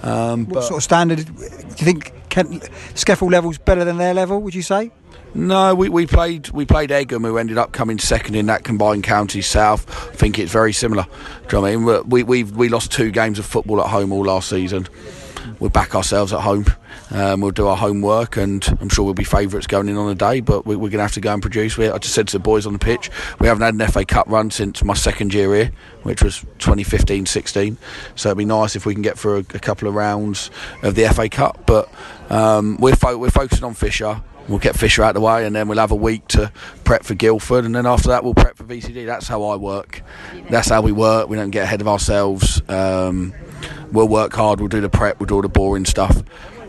Um, 0.04 0.46
what 0.48 0.64
sort 0.64 0.78
of 0.78 0.84
standard 0.84 1.26
do 1.26 1.32
you 1.34 1.86
think 1.86 2.14
Kent 2.30 2.64
SCEFL 2.94 3.32
level's 3.32 3.58
better 3.58 3.86
than 3.86 3.98
their 3.98 4.14
level 4.14 4.42
would 4.42 4.54
you 4.54 4.62
say 4.62 4.92
no, 5.36 5.74
we, 5.74 5.90
we 5.90 6.06
played 6.06 6.50
we 6.50 6.66
played 6.66 6.92
Egham, 6.92 7.24
who 7.24 7.38
ended 7.38 7.58
up 7.58 7.72
coming 7.72 7.98
second 7.98 8.36
in 8.36 8.46
that 8.48 8.64
combined 8.64 9.04
county 9.04 9.42
south. 9.42 9.90
I 10.10 10.16
think 10.16 10.38
it's 10.38 10.52
very 10.52 10.74
similar. 10.74 11.08
Do 11.48 11.58
you 11.58 11.62
know 11.62 11.68
I 11.68 11.76
mean? 11.76 12.10
We 12.10 12.24
we 12.24 12.44
we 12.44 12.70
lost 12.70 12.92
two 12.92 13.10
games 13.10 13.40
of 13.40 13.46
football 13.46 13.82
at 13.82 13.90
home 13.90 14.12
all 14.12 14.26
last 14.26 14.50
season. 14.50 14.88
We'll 15.60 15.70
back 15.70 15.96
ourselves 15.96 16.34
at 16.34 16.42
home. 16.42 16.66
Um, 17.12 17.42
we'll 17.42 17.52
do 17.52 17.68
our 17.68 17.76
homework, 17.76 18.38
and 18.38 18.66
I'm 18.80 18.90
sure 18.90 19.06
we'll 19.06 19.14
be 19.14 19.24
favourites 19.24 19.68
going 19.68 19.90
in 19.90 19.98
on 19.98 20.08
the 20.08 20.16
day. 20.16 20.40
But 20.40 20.66
we, 20.66 20.76
are 20.76 20.78
going 20.78 20.92
to 20.92 21.02
have 21.02 21.14
to 21.14 21.22
go 21.22 21.34
and 21.34 21.42
produce. 21.42 21.78
We, 21.78 21.90
I 21.90 21.98
just 21.98 22.14
said 22.14 22.28
to 22.30 22.38
the 22.38 22.44
boys 22.44 22.66
on 22.66 22.74
the 22.74 22.80
pitch, 22.80 23.10
we 23.40 23.48
haven't 23.48 23.64
had 23.64 23.76
an 23.76 23.88
FA 23.92 24.06
Cup 24.06 24.28
run 24.28 24.52
since 24.52 24.84
my 24.84 24.94
second 24.94 25.34
year 25.34 25.54
here, 25.54 25.72
which 26.04 26.24
was 26.24 26.46
2015-16. 26.60 27.78
So 28.16 28.30
it'd 28.30 28.38
be 28.38 28.46
nice 28.46 28.76
if 28.76 28.86
we 28.86 28.94
can 28.94 29.04
get 29.04 29.18
through 29.18 29.38
a, 29.38 29.40
a 29.56 29.60
couple 29.60 29.88
of 29.88 29.96
rounds 29.96 30.50
of 30.82 30.96
the 30.96 31.08
FA 31.10 31.30
Cup. 31.30 31.66
But 31.66 31.90
um, 32.30 32.78
we're 32.78 32.96
fo- 32.96 33.18
we're 33.18 33.30
focusing 33.30 33.64
on 33.64 33.74
Fisher. 33.74 34.22
We'll 34.48 34.60
get 34.60 34.76
Fisher 34.76 35.04
out 35.04 35.10
of 35.10 35.16
the 35.16 35.22
way, 35.22 35.46
and 35.46 35.56
then 35.56 35.68
we'll 35.68 35.78
have 35.78 35.92
a 35.92 35.96
week 35.96 36.28
to 36.30 36.52
prep 36.84 37.04
for 37.04 37.16
Guildford, 37.16 37.64
and 37.64 37.74
then 37.74 37.86
after 37.86 38.10
that 38.10 38.24
we'll 38.24 38.34
prep 38.34 38.58
for 38.58 38.66
VCD. 38.66 39.06
That's 39.06 39.28
how 39.28 39.44
I 39.44 39.56
work. 39.56 40.02
That's 40.50 40.70
how 40.70 40.82
we 40.82 40.92
work. 40.92 41.30
We 41.30 41.38
don't 41.38 41.52
get 41.52 41.64
ahead 41.64 41.80
of 41.80 41.88
ourselves. 41.88 42.62
Um, 42.68 43.34
we'll 43.92 44.10
work 44.10 44.34
hard. 44.34 44.60
We'll 44.60 44.70
do 44.70 44.82
the 44.82 44.90
prep. 44.90 45.20
We'll 45.20 45.28
do 45.28 45.36
all 45.36 45.42
the 45.42 45.50
boring 45.50 45.86
stuff, 45.86 46.22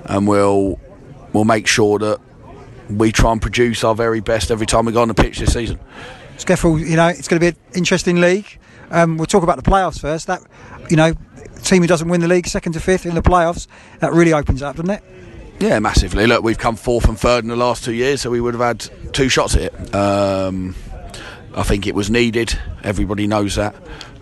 and 0.05 0.29
we'll 0.29 0.79
we'll 1.33 1.45
make 1.45 1.67
sure 1.67 1.99
that 1.99 2.21
we 2.89 3.11
try 3.13 3.33
and 3.33 3.43
produce 3.43 3.83
our 3.83 3.95
very 3.95 4.21
best 4.21 4.51
every 4.51 4.67
time 4.67 4.85
we 4.85 4.93
go 4.93 5.03
on 5.03 5.09
the 5.09 5.15
pitch 5.15 5.39
this 5.39 5.53
season. 5.53 5.81
SCEFL, 6.37 6.89
you 6.89 6.97
know, 6.97 7.09
it's 7.09 7.29
going 7.29 7.41
to 7.41 7.53
be 7.53 7.57
an 7.59 7.77
interesting 7.77 8.21
league. 8.21 8.59
Um, 8.91 9.17
we'll 9.17 9.27
talk 9.27 9.43
about 9.43 9.57
the 9.57 9.69
playoffs 9.69 10.01
first. 10.01 10.27
That, 10.27 10.43
you 10.91 10.97
know, 10.97 11.15
team 11.63 11.83
who 11.83 11.89
doesn't 11.89 12.09
win 12.09 12.21
the 12.21 12.29
league, 12.29 12.47
second 12.47 12.73
to 12.73 12.81
fifth 12.81 13.07
in 13.07 13.15
the 13.15 13.23
playoffs, 13.23 13.67
that 14.01 14.13
really 14.13 14.33
opens 14.33 14.63
up, 14.63 14.77
doesn't 14.77 14.91
it? 14.91 15.03
Yeah, 15.61 15.79
massively. 15.79 16.27
Look, 16.27 16.43
we've 16.43 16.59
come 16.59 16.77
fourth 16.77 17.09
and 17.09 17.19
third 17.19 17.45
in 17.45 17.49
the 17.49 17.57
last 17.57 17.85
two 17.85 17.93
years, 17.93 18.21
so 18.21 18.31
we 18.31 18.41
would 18.41 18.55
have 18.55 18.61
had 18.61 19.13
two 19.13 19.29
shots 19.29 19.55
at 19.55 19.63
it. 19.63 19.95
Um, 19.95 20.75
I 21.55 21.63
think 21.63 21.87
it 21.87 21.95
was 21.95 22.11
needed. 22.11 22.59
Everybody 22.83 23.27
knows 23.27 23.55
that. 23.55 23.75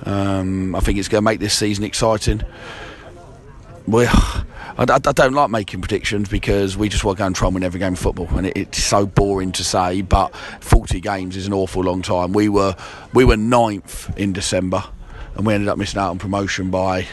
Um, 0.04 0.74
I 0.74 0.80
think 0.80 0.98
it's 0.98 1.08
going 1.08 1.22
to 1.22 1.24
make 1.24 1.40
this 1.40 1.54
season 1.54 1.84
exciting. 1.84 2.42
Well, 3.86 4.12
I, 4.78 4.84
I, 4.84 4.98
don't 4.98 5.34
like 5.34 5.50
making 5.50 5.80
predictions 5.80 6.28
because 6.28 6.76
we 6.76 6.88
just 6.88 7.04
want 7.04 7.18
to 7.18 7.22
go 7.22 7.26
and 7.26 7.36
try 7.36 7.48
and 7.48 7.54
win 7.54 7.62
every 7.62 7.78
game 7.78 7.92
of 7.92 7.98
football, 7.98 8.28
and 8.36 8.46
it, 8.46 8.56
it's 8.56 8.82
so 8.82 9.06
boring 9.06 9.52
to 9.52 9.64
say. 9.64 10.02
But 10.02 10.34
40 10.60 11.00
games 11.00 11.36
is 11.36 11.46
an 11.46 11.52
awful 11.52 11.82
long 11.82 12.02
time. 12.02 12.32
We 12.32 12.48
were 12.48 12.76
we 13.12 13.24
were 13.24 13.36
ninth 13.36 14.16
in 14.18 14.32
December, 14.32 14.84
and 15.34 15.46
we 15.46 15.54
ended 15.54 15.68
up 15.68 15.78
missing 15.78 16.00
out 16.00 16.10
on 16.10 16.18
promotion 16.18 16.70
by 16.70 17.06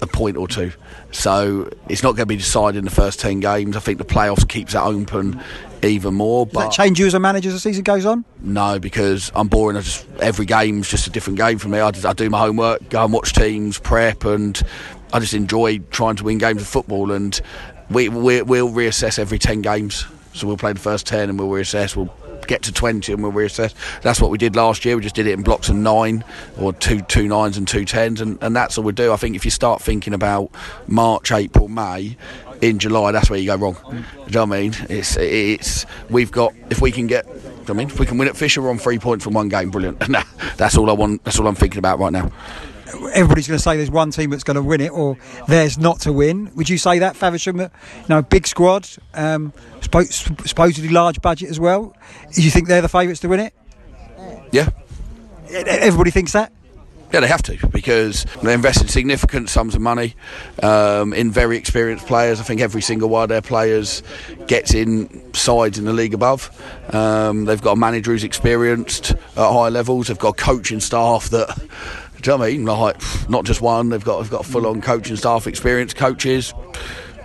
a 0.00 0.06
point 0.06 0.36
or 0.36 0.48
two. 0.48 0.72
So 1.10 1.70
it's 1.88 2.02
not 2.02 2.12
going 2.12 2.22
to 2.22 2.26
be 2.26 2.36
decided 2.36 2.78
in 2.78 2.84
the 2.84 2.90
first 2.90 3.20
10 3.20 3.40
games. 3.40 3.76
I 3.76 3.80
think 3.80 3.98
the 3.98 4.04
playoffs 4.04 4.46
keeps 4.48 4.72
that 4.72 4.82
open 4.82 5.40
even 5.82 6.14
more. 6.14 6.46
Does 6.46 6.54
but 6.54 6.60
that 6.64 6.72
change 6.72 6.98
you 6.98 7.06
as 7.06 7.14
a 7.14 7.20
manager 7.20 7.48
as 7.48 7.54
the 7.54 7.60
season 7.60 7.84
goes 7.84 8.04
on? 8.04 8.24
No, 8.40 8.78
because 8.78 9.30
I'm 9.34 9.48
boring. 9.48 9.76
I 9.76 9.80
just 9.80 10.06
every 10.20 10.46
game's 10.46 10.88
just 10.88 11.06
a 11.06 11.10
different 11.10 11.38
game 11.38 11.58
for 11.58 11.68
me. 11.68 11.78
I, 11.80 11.90
just, 11.90 12.04
I 12.04 12.12
do 12.12 12.28
my 12.30 12.38
homework, 12.38 12.88
go 12.88 13.04
and 13.04 13.12
watch 13.12 13.32
teams, 13.32 13.78
prep, 13.78 14.24
and 14.24 14.60
I 15.12 15.20
just 15.20 15.34
enjoy 15.34 15.78
trying 15.90 16.16
to 16.16 16.24
win 16.24 16.38
games 16.38 16.62
of 16.62 16.68
football. 16.68 17.12
And 17.12 17.40
we, 17.90 18.08
we 18.08 18.42
we'll 18.42 18.70
reassess 18.70 19.18
every 19.18 19.38
10 19.38 19.62
games. 19.62 20.04
So 20.34 20.46
we'll 20.46 20.56
play 20.56 20.72
the 20.72 20.80
first 20.80 21.06
10 21.06 21.30
and 21.30 21.38
we'll 21.38 21.48
reassess. 21.48 21.96
We'll 21.96 22.14
get 22.48 22.62
to 22.62 22.72
20 22.72 23.12
and 23.12 23.22
we'll 23.22 23.32
reassess. 23.32 23.74
That's 24.02 24.20
what 24.20 24.30
we 24.30 24.38
did 24.38 24.56
last 24.56 24.84
year. 24.84 24.96
We 24.96 25.02
just 25.02 25.14
did 25.14 25.26
it 25.26 25.32
in 25.32 25.42
blocks 25.42 25.68
of 25.68 25.76
nine 25.76 26.24
or 26.58 26.72
two 26.72 27.02
two 27.02 27.28
nines 27.28 27.56
and 27.56 27.68
two 27.68 27.84
tens, 27.84 28.20
and, 28.20 28.42
and 28.42 28.56
that's 28.56 28.76
all 28.78 28.84
we 28.84 28.92
do. 28.92 29.12
I 29.12 29.16
think 29.16 29.36
if 29.36 29.44
you 29.44 29.50
start 29.50 29.80
thinking 29.80 30.14
about 30.14 30.50
March, 30.86 31.30
April, 31.30 31.68
May, 31.68 32.16
in 32.60 32.78
July, 32.78 33.12
that's 33.12 33.30
where 33.30 33.38
you 33.38 33.46
go 33.46 33.56
wrong. 33.56 33.76
Do 33.90 33.96
you 33.96 34.32
know 34.32 34.44
what 34.44 34.56
I 34.56 34.60
mean? 34.60 34.74
It's 34.88 35.16
it's 35.16 35.86
we've 36.10 36.32
got 36.32 36.52
if 36.70 36.80
we 36.80 36.90
can 36.90 37.06
get. 37.06 37.26
Do 37.66 37.72
I 37.72 37.76
mean, 37.76 37.88
if 37.88 38.00
we 38.00 38.06
can 38.06 38.18
win 38.18 38.28
at 38.28 38.36
Fisher, 38.36 38.68
on 38.68 38.78
three 38.78 38.98
points 38.98 39.24
from 39.24 39.34
one 39.34 39.48
game. 39.48 39.70
Brilliant. 39.70 40.00
that's 40.56 40.76
all 40.76 40.90
I 40.90 40.94
want. 40.94 41.22
That's 41.24 41.38
all 41.38 41.46
I'm 41.46 41.54
thinking 41.54 41.78
about 41.78 41.98
right 41.98 42.12
now 42.12 42.32
everybody's 43.12 43.48
going 43.48 43.58
to 43.58 43.62
say 43.62 43.76
there's 43.76 43.90
one 43.90 44.10
team 44.10 44.30
that's 44.30 44.44
going 44.44 44.56
to 44.56 44.62
win 44.62 44.80
it 44.80 44.90
or 44.90 45.16
there's 45.46 45.78
not 45.78 46.00
to 46.00 46.12
win. 46.12 46.50
Would 46.54 46.68
you 46.68 46.78
say 46.78 47.00
that 47.00 47.16
Faversham, 47.16 47.58
you 47.58 47.70
know, 48.08 48.22
big 48.22 48.46
squad, 48.46 48.88
um, 49.14 49.52
supposedly 49.80 50.88
large 50.88 51.20
budget 51.20 51.50
as 51.50 51.60
well? 51.60 51.94
Do 52.34 52.42
you 52.42 52.50
think 52.50 52.68
they're 52.68 52.82
the 52.82 52.88
favourites 52.88 53.20
to 53.20 53.28
win 53.28 53.40
it? 53.40 53.54
Yeah. 54.52 54.70
Everybody 55.50 56.10
thinks 56.10 56.32
that. 56.32 56.52
Yeah, 57.12 57.20
they 57.20 57.28
have 57.28 57.42
to 57.44 57.66
because 57.68 58.26
they 58.42 58.52
invested 58.52 58.90
significant 58.90 59.48
sums 59.48 59.74
of 59.74 59.80
money 59.80 60.14
um, 60.62 61.14
in 61.14 61.30
very 61.30 61.56
experienced 61.56 62.06
players. 62.06 62.38
I 62.38 62.42
think 62.42 62.60
every 62.60 62.82
single 62.82 63.08
one 63.08 63.22
of 63.22 63.28
their 63.30 63.40
players 63.40 64.02
gets 64.46 64.74
in 64.74 65.32
sides 65.32 65.78
in 65.78 65.86
the 65.86 65.94
league 65.94 66.12
above. 66.12 66.50
Um, 66.94 67.46
they've 67.46 67.62
got 67.62 67.72
a 67.72 67.76
manager 67.76 68.10
who's 68.10 68.24
experienced 68.24 69.12
at 69.12 69.18
higher 69.36 69.70
levels. 69.70 70.08
They've 70.08 70.18
got 70.18 70.36
coaching 70.36 70.80
staff 70.80 71.30
that 71.30 71.58
do 72.20 72.30
you 72.30 72.36
know 72.36 72.42
what 72.42 72.48
I 72.48 72.52
mean? 72.52 72.64
Like, 72.64 73.28
not 73.28 73.44
just 73.44 73.60
one. 73.60 73.90
They've 73.90 74.04
got 74.04 74.20
they've 74.20 74.30
got 74.30 74.44
full 74.44 74.66
on 74.66 74.80
coaching 74.80 75.16
staff, 75.16 75.46
experienced 75.46 75.96
coaches. 75.96 76.52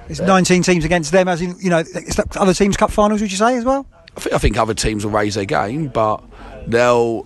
It's 0.09 0.19
19 0.19 0.63
teams 0.63 0.85
against 0.85 1.11
them, 1.11 1.27
as 1.27 1.41
in 1.41 1.55
you 1.59 1.69
know, 1.69 1.83
other 2.35 2.53
teams' 2.53 2.77
cup 2.77 2.91
finals. 2.91 3.21
Would 3.21 3.31
you 3.31 3.37
say 3.37 3.57
as 3.57 3.65
well? 3.65 3.85
I 4.15 4.19
think, 4.19 4.35
I 4.35 4.37
think 4.37 4.57
other 4.57 4.73
teams 4.73 5.03
will 5.03 5.11
raise 5.11 5.35
their 5.35 5.45
game, 5.45 5.87
but 5.87 6.23
they'll 6.67 7.25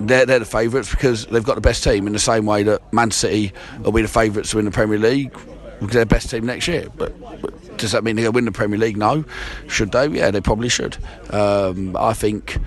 they're, 0.00 0.26
they're 0.26 0.38
the 0.38 0.44
favourites 0.44 0.90
because 0.90 1.26
they've 1.26 1.44
got 1.44 1.56
the 1.56 1.60
best 1.60 1.82
team 1.82 2.06
in 2.06 2.12
the 2.12 2.18
same 2.18 2.46
way 2.46 2.62
that 2.62 2.92
Man 2.92 3.10
City 3.10 3.52
will 3.80 3.92
be 3.92 4.02
the 4.02 4.08
favourites 4.08 4.50
to 4.50 4.56
win 4.56 4.64
the 4.64 4.70
Premier 4.70 4.98
League 4.98 5.32
because 5.80 5.94
they're 5.94 6.04
the 6.04 6.06
best 6.06 6.30
team 6.30 6.46
next 6.46 6.68
year. 6.68 6.88
But, 6.96 7.18
but 7.40 7.76
does 7.78 7.92
that 7.92 8.04
mean 8.04 8.16
they'll 8.16 8.32
win 8.32 8.44
the 8.44 8.52
Premier 8.52 8.78
League? 8.78 8.96
No. 8.96 9.24
Should 9.68 9.92
they? 9.92 10.08
Yeah, 10.08 10.30
they 10.30 10.40
probably 10.40 10.68
should. 10.68 10.96
Um, 11.30 11.96
I 11.96 12.12
think 12.12 12.58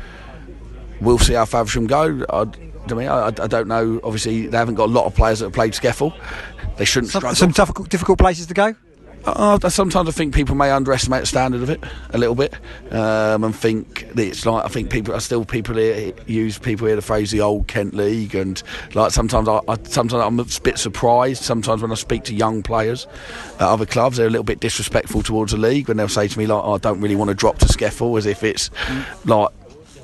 we'll 1.00 1.20
see 1.20 1.34
how 1.34 1.46
Faversham 1.46 1.88
go. 1.88 2.26
I'd, 2.30 2.71
I 2.88 2.94
mean, 2.94 3.08
I, 3.08 3.28
I, 3.28 3.48
don't 3.48 3.68
know. 3.68 4.00
Obviously, 4.04 4.48
they 4.48 4.58
haven't 4.58 4.76
got 4.76 4.90
a 4.90 4.92
lot 4.92 5.06
of 5.06 5.16
players 5.16 5.40
that 5.40 5.46
have 5.46 5.54
played 5.54 5.74
SCEFL. 5.74 6.18
They 6.78 6.86
shouldn't 6.86 7.12
some, 7.12 7.36
some 7.36 7.52
difficult, 7.52 7.90
difficult 7.90 8.18
places 8.18 8.48
to 8.48 8.54
go. 8.54 8.76
Uh, 9.24 9.70
sometimes 9.70 10.10
I 10.10 10.12
think 10.12 10.34
people 10.34 10.56
may 10.56 10.72
underestimate 10.72 11.22
the 11.22 11.28
standard 11.28 11.62
of 11.62 11.70
it 11.70 11.84
a 12.10 12.18
little 12.18 12.34
bit, 12.34 12.56
um, 12.92 13.44
and 13.44 13.56
think 13.56 14.08
that 14.16 14.26
it's 14.26 14.46
like 14.46 14.66
I 14.66 14.68
think 14.68 14.90
people 14.90 15.14
are 15.14 15.20
still 15.20 15.46
people 15.46 15.76
here 15.76 16.14
use 16.26 16.58
people 16.58 16.88
hear 16.88 16.96
the 16.96 17.04
phrase 17.04 17.30
the 17.30 17.42
old 17.42 17.68
Kent 17.68 17.94
League, 17.94 18.34
and 18.34 18.62
like 18.96 19.12
sometimes 19.12 19.48
I, 19.48 19.60
I 19.68 19.78
sometimes 19.84 20.14
I'm 20.14 20.40
a 20.40 20.46
bit 20.64 20.80
surprised. 20.80 21.44
Sometimes 21.44 21.84
when 21.84 21.92
I 21.92 21.96
speak 21.96 22.24
to 22.26 22.34
young 22.34 22.64
players 22.64 23.06
at 23.56 23.62
other 23.62 23.86
clubs, 23.86 24.18
they're 24.18 24.28
a 24.28 24.32
little 24.32 24.44
bit 24.44 24.60
disrespectful 24.60 25.22
towards 25.22 25.52
the 25.52 25.60
league 25.60 25.88
when 25.88 25.98
they'll 25.98 26.08
say 26.08 26.28
to 26.28 26.40
me 26.40 26.48
like, 26.48 26.64
oh, 26.64 26.74
"I 26.74 26.78
don't 26.80 27.00
really 27.00 27.16
want 27.16 27.30
to 27.30 27.36
drop 27.36 27.60
to 27.60 27.66
SCEFL," 27.68 28.18
as 28.18 28.26
if 28.26 28.44
it's 28.44 28.70
mm. 28.70 29.06
like 29.26 29.50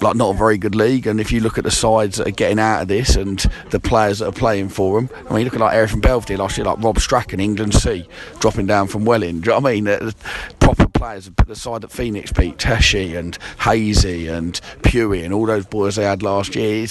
like 0.01 0.15
not 0.15 0.36
a 0.36 0.38
very 0.38 0.57
good 0.57 0.75
league. 0.75 1.07
And 1.07 1.19
if 1.19 1.31
you 1.31 1.39
look 1.39 1.57
at 1.57 1.63
the 1.63 1.71
sides 1.71 2.17
that 2.17 2.27
are 2.27 2.31
getting 2.31 2.60
out 2.60 2.81
of 2.81 2.88
this 2.88 3.15
and 3.15 3.39
the 3.71 3.79
players 3.79 4.19
that 4.19 4.27
are 4.27 4.31
playing 4.31 4.69
for 4.69 4.99
them, 4.99 5.10
I 5.29 5.33
mean, 5.33 5.45
look 5.45 5.53
at 5.53 5.60
like 5.60 5.73
Erith 5.73 5.93
and 5.93 6.01
Belvedere 6.01 6.38
last 6.38 6.57
year, 6.57 6.65
like 6.65 6.81
Rob 6.81 6.99
Strachan, 6.99 7.39
England 7.39 7.73
C, 7.73 8.07
dropping 8.39 8.67
down 8.67 8.88
from 8.88 9.05
Welling. 9.05 9.41
Do 9.41 9.49
you 9.49 9.55
know 9.55 9.62
what 9.62 9.69
I 9.69 9.73
mean? 9.73 9.83
The, 9.86 10.15
proper 10.60 10.88
players, 10.88 11.29
put 11.29 11.47
the 11.47 11.55
side 11.55 11.81
that 11.81 11.91
Phoenix 11.91 12.31
beat, 12.31 12.57
Teshi 12.57 13.17
and 13.17 13.38
Hazy 13.60 14.27
and 14.27 14.60
Pewey 14.83 15.23
and 15.23 15.33
all 15.33 15.45
those 15.45 15.65
boys 15.65 15.95
they 15.95 16.03
had 16.03 16.21
last 16.23 16.55
year. 16.55 16.86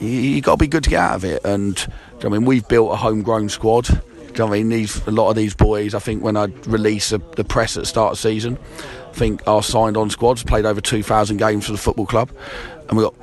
you, 0.00 0.08
you 0.08 0.40
got 0.40 0.52
to 0.52 0.58
be 0.58 0.66
good 0.66 0.84
to 0.84 0.90
get 0.90 1.00
out 1.00 1.16
of 1.16 1.24
it. 1.24 1.44
And 1.44 1.86
I 2.24 2.28
mean, 2.28 2.44
we've 2.44 2.66
built 2.66 2.92
a 2.92 2.96
homegrown 2.96 3.48
squad 3.48 4.02
you 4.38 4.46
know 4.46 4.52
I 4.52 4.58
mean? 4.58 4.68
These 4.68 5.06
a 5.06 5.10
lot 5.10 5.30
of 5.30 5.36
these 5.36 5.54
boys. 5.54 5.94
I 5.94 5.98
think 5.98 6.22
when 6.22 6.36
I 6.36 6.44
release 6.66 7.12
a, 7.12 7.18
the 7.18 7.44
press 7.44 7.76
at 7.76 7.82
the 7.82 7.86
start 7.86 8.12
of 8.12 8.18
season, 8.18 8.58
think 9.18 9.46
our 9.46 9.62
signed 9.62 9.96
on 9.96 10.10
squads 10.10 10.42
played 10.42 10.64
over 10.64 10.80
two 10.80 11.02
thousand 11.02 11.38
games 11.38 11.66
for 11.66 11.72
the 11.72 11.78
football 11.78 12.06
club, 12.06 12.30
and 12.88 12.96
we 12.96 13.04
got 13.04 13.14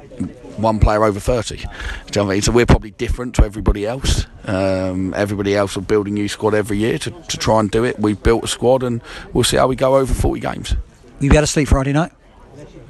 one 0.58 0.80
player 0.80 1.04
over 1.04 1.20
30. 1.20 1.58
Do 1.58 1.62
you 1.62 1.68
know 2.16 2.32
I 2.32 2.36
mean? 2.36 2.42
So 2.42 2.52
we're 2.52 2.66
probably 2.66 2.92
different 2.92 3.36
to 3.36 3.44
everybody 3.44 3.86
else. 3.86 4.26
Um, 4.46 5.14
everybody 5.14 5.56
else 5.56 5.76
will 5.76 5.84
are 5.84 5.86
building 5.86 6.14
new 6.14 6.28
squad 6.28 6.54
every 6.54 6.78
year 6.78 6.98
to, 7.00 7.12
to 7.12 7.38
try 7.38 7.60
and 7.60 7.70
do 7.70 7.84
it. 7.84 8.00
We've 8.00 8.22
built 8.22 8.44
a 8.44 8.48
squad 8.48 8.84
and 8.84 9.02
we'll 9.34 9.44
see 9.44 9.58
how 9.58 9.68
we 9.68 9.76
go 9.76 9.98
over 9.98 10.14
40 10.14 10.40
games. 10.40 10.72
Will 10.72 11.26
you 11.26 11.30
be 11.30 11.36
able 11.36 11.44
to 11.44 11.48
sleep 11.52 11.68
Friday 11.68 11.94
night? 11.94 12.12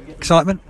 Excitement? 0.09 0.61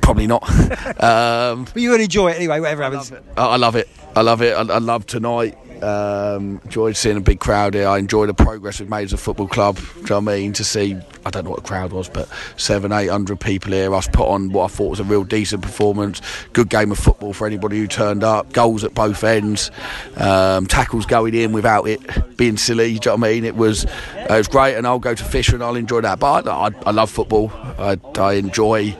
Probably 0.00 0.26
not. 0.26 0.42
um, 1.02 1.64
but 1.64 1.76
you 1.76 1.90
will 1.90 2.00
enjoy 2.00 2.30
it 2.30 2.36
anyway, 2.36 2.60
whatever 2.60 2.82
happens. 2.82 3.12
I 3.36 3.56
love 3.56 3.76
it. 3.76 3.88
I 4.16 4.22
love 4.22 4.42
it. 4.42 4.54
I, 4.54 4.60
I 4.60 4.78
love 4.78 5.06
tonight. 5.06 5.56
Um, 5.82 6.60
enjoyed 6.64 6.96
seeing 6.96 7.16
a 7.16 7.20
big 7.20 7.40
crowd 7.40 7.74
here. 7.74 7.88
I 7.88 7.98
enjoy 7.98 8.26
the 8.26 8.34
progress 8.34 8.78
we've 8.78 8.88
made 8.88 9.02
as 9.02 9.12
a 9.12 9.16
football 9.16 9.48
club. 9.48 9.76
Do 9.76 9.82
you 9.82 10.02
know 10.10 10.20
what 10.20 10.32
I 10.32 10.36
mean? 10.36 10.52
To 10.52 10.62
see, 10.62 10.96
I 11.26 11.30
don't 11.30 11.44
know 11.44 11.50
what 11.50 11.64
the 11.64 11.68
crowd 11.68 11.92
was, 11.92 12.08
but 12.08 12.28
seven, 12.56 12.92
eight 12.92 13.08
hundred 13.08 13.40
people 13.40 13.72
here. 13.72 13.92
Us 13.92 14.06
put 14.06 14.28
on 14.28 14.52
what 14.52 14.64
I 14.64 14.68
thought 14.68 14.90
was 14.90 15.00
a 15.00 15.04
real 15.04 15.24
decent 15.24 15.62
performance. 15.62 16.20
Good 16.52 16.68
game 16.68 16.92
of 16.92 16.98
football 16.98 17.32
for 17.32 17.48
anybody 17.48 17.78
who 17.78 17.88
turned 17.88 18.22
up. 18.22 18.52
Goals 18.52 18.84
at 18.84 18.94
both 18.94 19.24
ends. 19.24 19.72
Um, 20.16 20.66
tackles 20.66 21.04
going 21.04 21.34
in 21.34 21.52
without 21.52 21.88
it 21.88 22.36
being 22.36 22.56
silly. 22.56 22.98
Do 22.98 23.10
you 23.10 23.16
know 23.16 23.20
what 23.20 23.28
I 23.28 23.32
mean? 23.32 23.44
It 23.44 23.56
was, 23.56 23.84
it 23.84 24.30
was 24.30 24.46
great, 24.46 24.76
and 24.76 24.86
I'll 24.86 25.00
go 25.00 25.16
to 25.16 25.24
Fisher 25.24 25.56
and 25.56 25.64
I'll 25.64 25.74
enjoy 25.74 26.02
that. 26.02 26.20
But 26.20 26.46
I, 26.46 26.68
I, 26.68 26.70
I 26.86 26.90
love 26.92 27.10
football. 27.10 27.50
I, 27.78 27.98
I 28.18 28.34
enjoy 28.34 28.96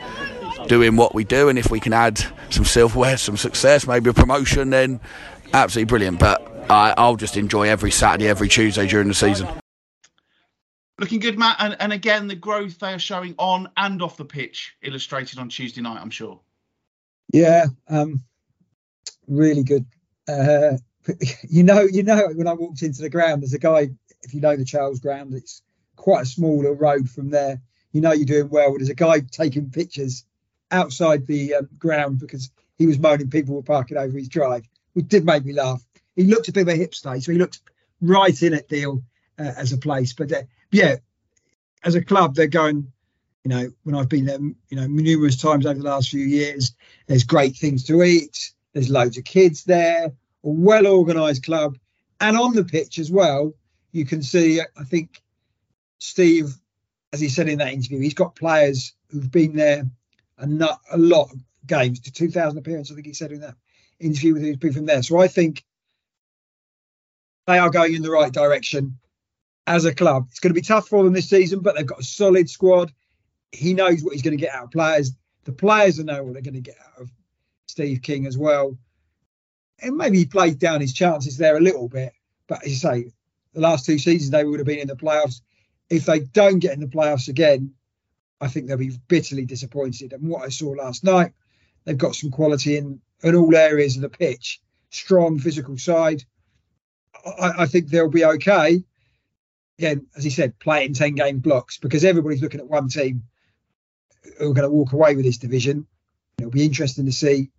doing 0.67 0.97
what 0.97 1.15
we 1.15 1.23
do, 1.23 1.49
and 1.49 1.61
if 1.61 1.71
we 1.71 1.79
can 1.79 1.93
add 1.93 2.25
some 2.51 2.65
silverware, 2.65 3.17
some 3.19 3.37
success, 3.37 3.87
maybe 3.87 4.11
a 4.11 4.13
promotion, 4.13 4.71
then 4.71 5.01
absolutely 5.53 5.89
brilliant. 5.89 6.19
But 6.19 6.49
I, 6.69 6.95
I'll 6.97 7.17
just 7.17 7.37
enjoy 7.37 7.69
every 7.69 7.91
Saturday, 7.91 8.29
every 8.29 8.49
Tuesday 8.49 8.87
during 8.87 9.09
the 9.09 9.15
season. 9.15 9.49
Looking 10.99 11.21
good, 11.21 11.39
Matt, 11.39 11.57
and, 11.59 11.77
and 11.81 11.93
again 11.93 12.29
the 12.29 12.37
growth 12.37 12.79
they 12.79 12.93
are 12.93 12.99
showing 12.99 13.35
on 13.39 13.69
and 13.77 14.01
off 14.03 14.17
the 14.17 14.25
pitch, 14.25 14.77
illustrated 14.83 15.39
on 15.39 15.49
Tuesday 15.49 15.81
night. 15.81 16.01
I'm 16.01 16.11
sure. 16.11 16.41
Yeah, 17.33 17.67
um, 17.89 18.23
really 19.27 19.65
good. 19.65 19.87
Uh, 20.29 20.77
you 21.49 21.63
know, 21.65 21.81
you 21.83 22.03
know, 22.03 22.29
when 22.35 22.47
I 22.47 22.53
walked 22.53 22.83
into 22.83 23.03
the 23.03 23.11
ground, 23.11 23.43
there's 23.43 23.55
a 23.55 23.59
guy. 23.59 23.91
If 24.23 24.35
you 24.35 24.41
know 24.41 24.55
the 24.55 24.65
Charles 24.65 25.01
Ground, 25.01 25.35
it's 25.35 25.63
quite 25.97 26.23
a 26.23 26.27
small 26.27 26.59
little 26.59 26.77
road 26.77 27.11
from 27.11 27.31
there. 27.31 27.61
You 27.91 28.01
know 28.01 28.13
you're 28.13 28.25
doing 28.25 28.51
well. 28.51 28.75
There's 28.77 28.89
a 28.89 28.95
guy 28.95 29.21
taking 29.21 29.71
pictures 29.71 30.25
outside 30.71 31.27
the 31.27 31.57
um, 31.57 31.69
ground 31.79 32.21
because 32.21 32.51
he 32.79 32.87
was 32.87 32.99
moaning 32.99 33.31
people 33.31 33.57
were 33.57 33.63
parking 33.63 33.97
over 33.97 34.17
his 34.17 34.29
drive, 34.29 34.63
which 34.93 35.09
did 35.09 35.25
make 35.25 35.45
me 35.45 35.53
laugh 35.53 35.83
he 36.17 36.25
looked 36.25 36.49
a 36.49 36.53
bit 36.53 36.63
of 36.63 36.69
a 36.69 36.79
hipster, 36.79 37.23
so 37.23 37.33
he 37.33 37.39
looked 37.39 37.61
right 38.01 38.43
in 38.43 38.55
at 38.55 38.69
Deal 38.69 39.03
uh, 39.39 39.53
as 39.57 39.73
a 39.73 39.79
place. 39.79 40.13
But 40.13 40.33
uh, 40.33 40.43
yeah, 40.71 40.97
as 41.85 41.95
a 41.95 42.05
club, 42.05 42.35
they're 42.35 42.47
going. 42.47 42.93
You 43.45 43.49
know, 43.49 43.73
when 43.83 43.97
I've 43.97 44.09
been 44.09 44.27
there, 44.27 44.39
you 44.39 44.77
know, 44.77 44.87
numerous 44.87 45.37
times 45.37 45.67
over 45.67 45.77
the 45.77 45.85
last 45.85 46.11
few 46.11 46.25
years, 46.25 46.77
there's 47.09 47.25
great 47.25 47.57
things 47.57 47.83
to 47.87 48.05
eat. 48.05 48.53
There's 48.73 48.89
loads 48.89 49.19
of 49.19 49.25
kids 49.25 49.65
there. 49.65 50.05
A 50.05 50.13
well 50.43 50.87
organised 50.87 51.45
club, 51.45 51.77
and 52.21 52.37
on 52.37 52.55
the 52.55 52.65
pitch 52.65 53.01
as 53.01 53.11
well, 53.11 53.53
you 53.91 54.07
can 54.07 54.23
see. 54.23 54.61
I 54.61 54.85
think 54.85 55.21
Steve, 55.99 56.55
as 57.13 57.21
he 57.21 57.29
said 57.29 57.49
in 57.49 57.59
that 57.59 57.73
interview, 57.73 57.99
he's 57.99 58.15
got 58.15 58.37
players 58.37 58.93
who've 59.11 59.31
been 59.31 59.57
there 59.57 59.91
a, 60.39 60.47
not, 60.47 60.81
a 60.91 60.99
lot 60.99 61.31
of 61.33 61.39
games, 61.67 62.01
to 62.01 62.13
2,000 62.13 62.59
appearances. 62.59 62.93
I 62.93 62.95
think 62.97 63.07
he 63.07 63.15
said 63.15 63.33
in 63.33 63.41
that 63.41 63.55
interview 64.01 64.35
with 64.35 64.61
people 64.61 64.73
from 64.73 64.87
there. 64.87 65.03
So 65.03 65.19
I 65.19 65.29
think 65.29 65.65
they 67.47 67.59
are 67.59 67.71
going 67.71 67.95
in 67.95 68.03
the 68.03 68.11
right 68.11 68.33
direction 68.33 68.99
as 69.67 69.85
a 69.85 69.95
club. 69.95 70.27
It's 70.31 70.41
going 70.41 70.51
to 70.51 70.61
be 70.61 70.67
tough 70.67 70.89
for 70.89 71.05
them 71.05 71.13
this 71.13 71.29
season, 71.29 71.61
but 71.61 71.77
they've 71.77 71.87
got 71.87 72.01
a 72.01 72.05
solid 72.05 72.49
squad. 72.49 72.93
He 73.53 73.75
knows 73.75 74.03
what 74.03 74.13
he's 74.13 74.23
going 74.23 74.37
to 74.37 74.43
get 74.43 74.55
out 74.55 74.65
of 74.65 74.71
players. 74.71 75.13
The 75.45 75.53
players 75.53 75.99
know 75.99 76.23
what 76.23 76.33
they're 76.33 76.43
going 76.43 76.55
to 76.55 76.61
get 76.61 76.79
out 76.79 77.03
of 77.03 77.11
Steve 77.67 78.03
King 78.03 78.27
as 78.27 78.39
well. 78.39 78.77
And 79.81 79.97
maybe 79.97 80.19
he 80.19 80.27
played 80.27 80.59
down 80.59 80.81
his 80.81 80.93
chances 80.93 81.37
there 81.37 81.57
a 81.57 81.61
little 81.61 81.89
bit. 81.89 82.13
But 82.47 82.63
as 82.65 82.71
you 82.71 82.77
say, 82.77 83.13
the 83.53 83.61
last 83.61 83.85
two 83.85 83.99
seasons 83.99 84.31
they 84.31 84.45
would 84.45 84.61
have 84.61 84.67
been 84.67 84.79
in 84.79 84.89
the 84.89 84.97
playoffs. 84.97 85.41
If 85.91 86.07
they 86.07 86.21
don't 86.21 86.61
get 86.61 86.73
in 86.73 86.81
the 86.81 86.87
playoffs 86.87 87.29
again, 87.29 87.75
I 88.41 88.49
think 88.49 88.67
they'll 88.67 88.77
be 88.77 88.99
bitterly 89.09 89.45
disappointed. 89.45 90.13
And 90.13 90.29
what 90.29 90.43
I 90.43 90.49
saw 90.49 90.71
last 90.71 91.05
night, 91.05 91.33
they've 91.85 91.99
got 91.99 92.15
some 92.15 92.31
quality 92.31 92.77
in, 92.77 93.01
in 93.23 93.35
all 93.35 93.55
areas 93.55 93.97
of 93.97 94.03
the 94.03 94.09
pitch. 94.09 94.61
Strong 94.91 95.41
physical 95.41 95.79
side. 95.79 96.25
I, 97.25 97.63
I 97.63 97.67
think 97.67 97.89
they'll 97.89 98.09
be 98.09 98.25
okay. 98.25 98.83
Again, 99.79 100.07
as 100.17 100.25
he 100.25 100.31
said, 100.31 100.59
play 100.59 100.85
it 100.85 100.89
in 100.89 100.95
10 100.95 101.15
game 101.15 101.39
blocks 101.39 101.79
because 101.79 102.05
everybody's 102.05 102.43
looking 102.43 102.61
at 102.61 102.69
one 102.69 102.89
team 102.89 103.25
who 104.39 104.51
are 104.51 104.55
going 104.55 104.69
to 104.69 104.75
walk 104.75 104.93
away 104.93 105.17
with 105.17 105.25
this 105.25 105.39
division. 105.39 105.87
It'll 106.39 106.51
be 106.51 106.65
interesting 106.65 107.07
to 107.07 107.13
see 107.13 107.51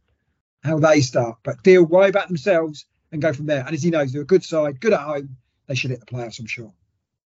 how 0.64 0.80
they 0.80 1.02
start. 1.02 1.38
But 1.44 1.64
deal 1.64 1.84
worry 1.84 2.10
about 2.10 2.28
themselves 2.28 2.86
and 3.12 3.22
go 3.22 3.34
from 3.34 3.46
there. 3.46 3.64
And 3.66 3.74
as 3.74 3.84
he 3.84 3.90
knows, 3.90 4.12
they're 4.12 4.22
a 4.22 4.26
good 4.26 4.44
side, 4.44 4.80
good 4.80 4.94
at 4.94 5.02
home. 5.02 5.38
They 5.68 5.76
should 5.76 5.92
hit 5.92 6.00
the 6.00 6.06
playoffs, 6.06 6.40
I'm 6.40 6.46
sure. 6.46 6.74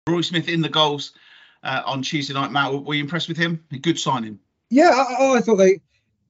Roy 0.09 0.21
Smith 0.21 0.49
in 0.49 0.61
the 0.61 0.69
goals 0.69 1.13
uh, 1.63 1.83
on 1.87 2.03
Tuesday 2.03 2.35
night. 2.35 2.53
Matt, 2.53 2.73
were 2.85 2.95
you 2.95 3.03
impressed 3.03 3.29
with 3.29 3.37
him? 3.37 3.65
A 3.73 3.79
good 3.79 3.99
signing. 3.99 4.39
Yeah, 4.71 4.91
I, 4.91 5.37
I 5.37 5.41
thought 5.41 5.57
they 5.57 5.81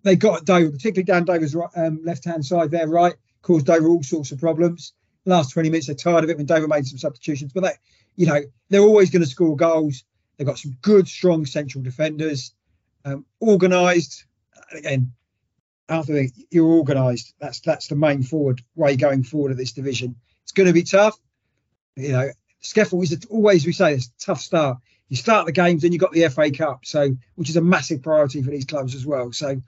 they 0.02 0.16
got 0.16 0.44
Dover, 0.44 0.70
particularly 0.70 1.04
Dan 1.04 1.24
Dover's 1.24 1.56
um, 1.76 2.00
left 2.04 2.26
hand 2.26 2.44
side 2.44 2.70
there, 2.70 2.86
right, 2.86 3.14
caused 3.40 3.66
Dover 3.66 3.88
all 3.88 4.02
sorts 4.02 4.32
of 4.32 4.38
problems 4.38 4.92
last 5.24 5.52
20 5.52 5.70
minutes, 5.70 5.86
they're 5.86 5.96
tired 5.96 6.24
of 6.24 6.30
it 6.30 6.36
when 6.36 6.46
David 6.46 6.68
made 6.68 6.86
some 6.86 6.98
substitutions. 6.98 7.52
But 7.52 7.62
they, 7.62 7.72
you 8.16 8.26
know, 8.26 8.40
they're 8.68 8.80
always 8.80 9.10
going 9.10 9.22
to 9.22 9.28
score 9.28 9.56
goals. 9.56 10.04
They've 10.36 10.46
got 10.46 10.58
some 10.58 10.76
good, 10.82 11.08
strong 11.08 11.46
central 11.46 11.82
defenders, 11.82 12.52
um, 13.04 13.24
organised. 13.40 14.26
Again, 14.72 15.12
Arthur, 15.88 16.24
you're 16.50 16.66
organised. 16.66 17.34
That's 17.38 17.60
that's 17.60 17.88
the 17.88 17.96
main 17.96 18.22
forward 18.22 18.62
way 18.74 18.96
going 18.96 19.22
forward 19.22 19.52
of 19.52 19.58
this 19.58 19.72
division. 19.72 20.16
It's 20.42 20.52
going 20.52 20.66
to 20.66 20.72
be 20.72 20.82
tough. 20.82 21.18
You 21.96 22.12
know, 22.12 22.30
SCEFL 22.62 23.02
is 23.02 23.26
always 23.30 23.66
we 23.66 23.72
say 23.72 23.94
it's 23.94 24.06
a 24.06 24.26
tough 24.26 24.40
start. 24.40 24.78
You 25.08 25.16
start 25.16 25.46
the 25.46 25.52
games, 25.52 25.82
then 25.82 25.92
you've 25.92 26.00
got 26.00 26.12
the 26.12 26.28
FA 26.28 26.50
Cup, 26.50 26.86
so 26.86 27.14
which 27.34 27.50
is 27.50 27.56
a 27.56 27.60
massive 27.60 28.02
priority 28.02 28.42
for 28.42 28.50
these 28.50 28.64
clubs 28.64 28.94
as 28.94 29.06
well. 29.06 29.32
So 29.32 29.60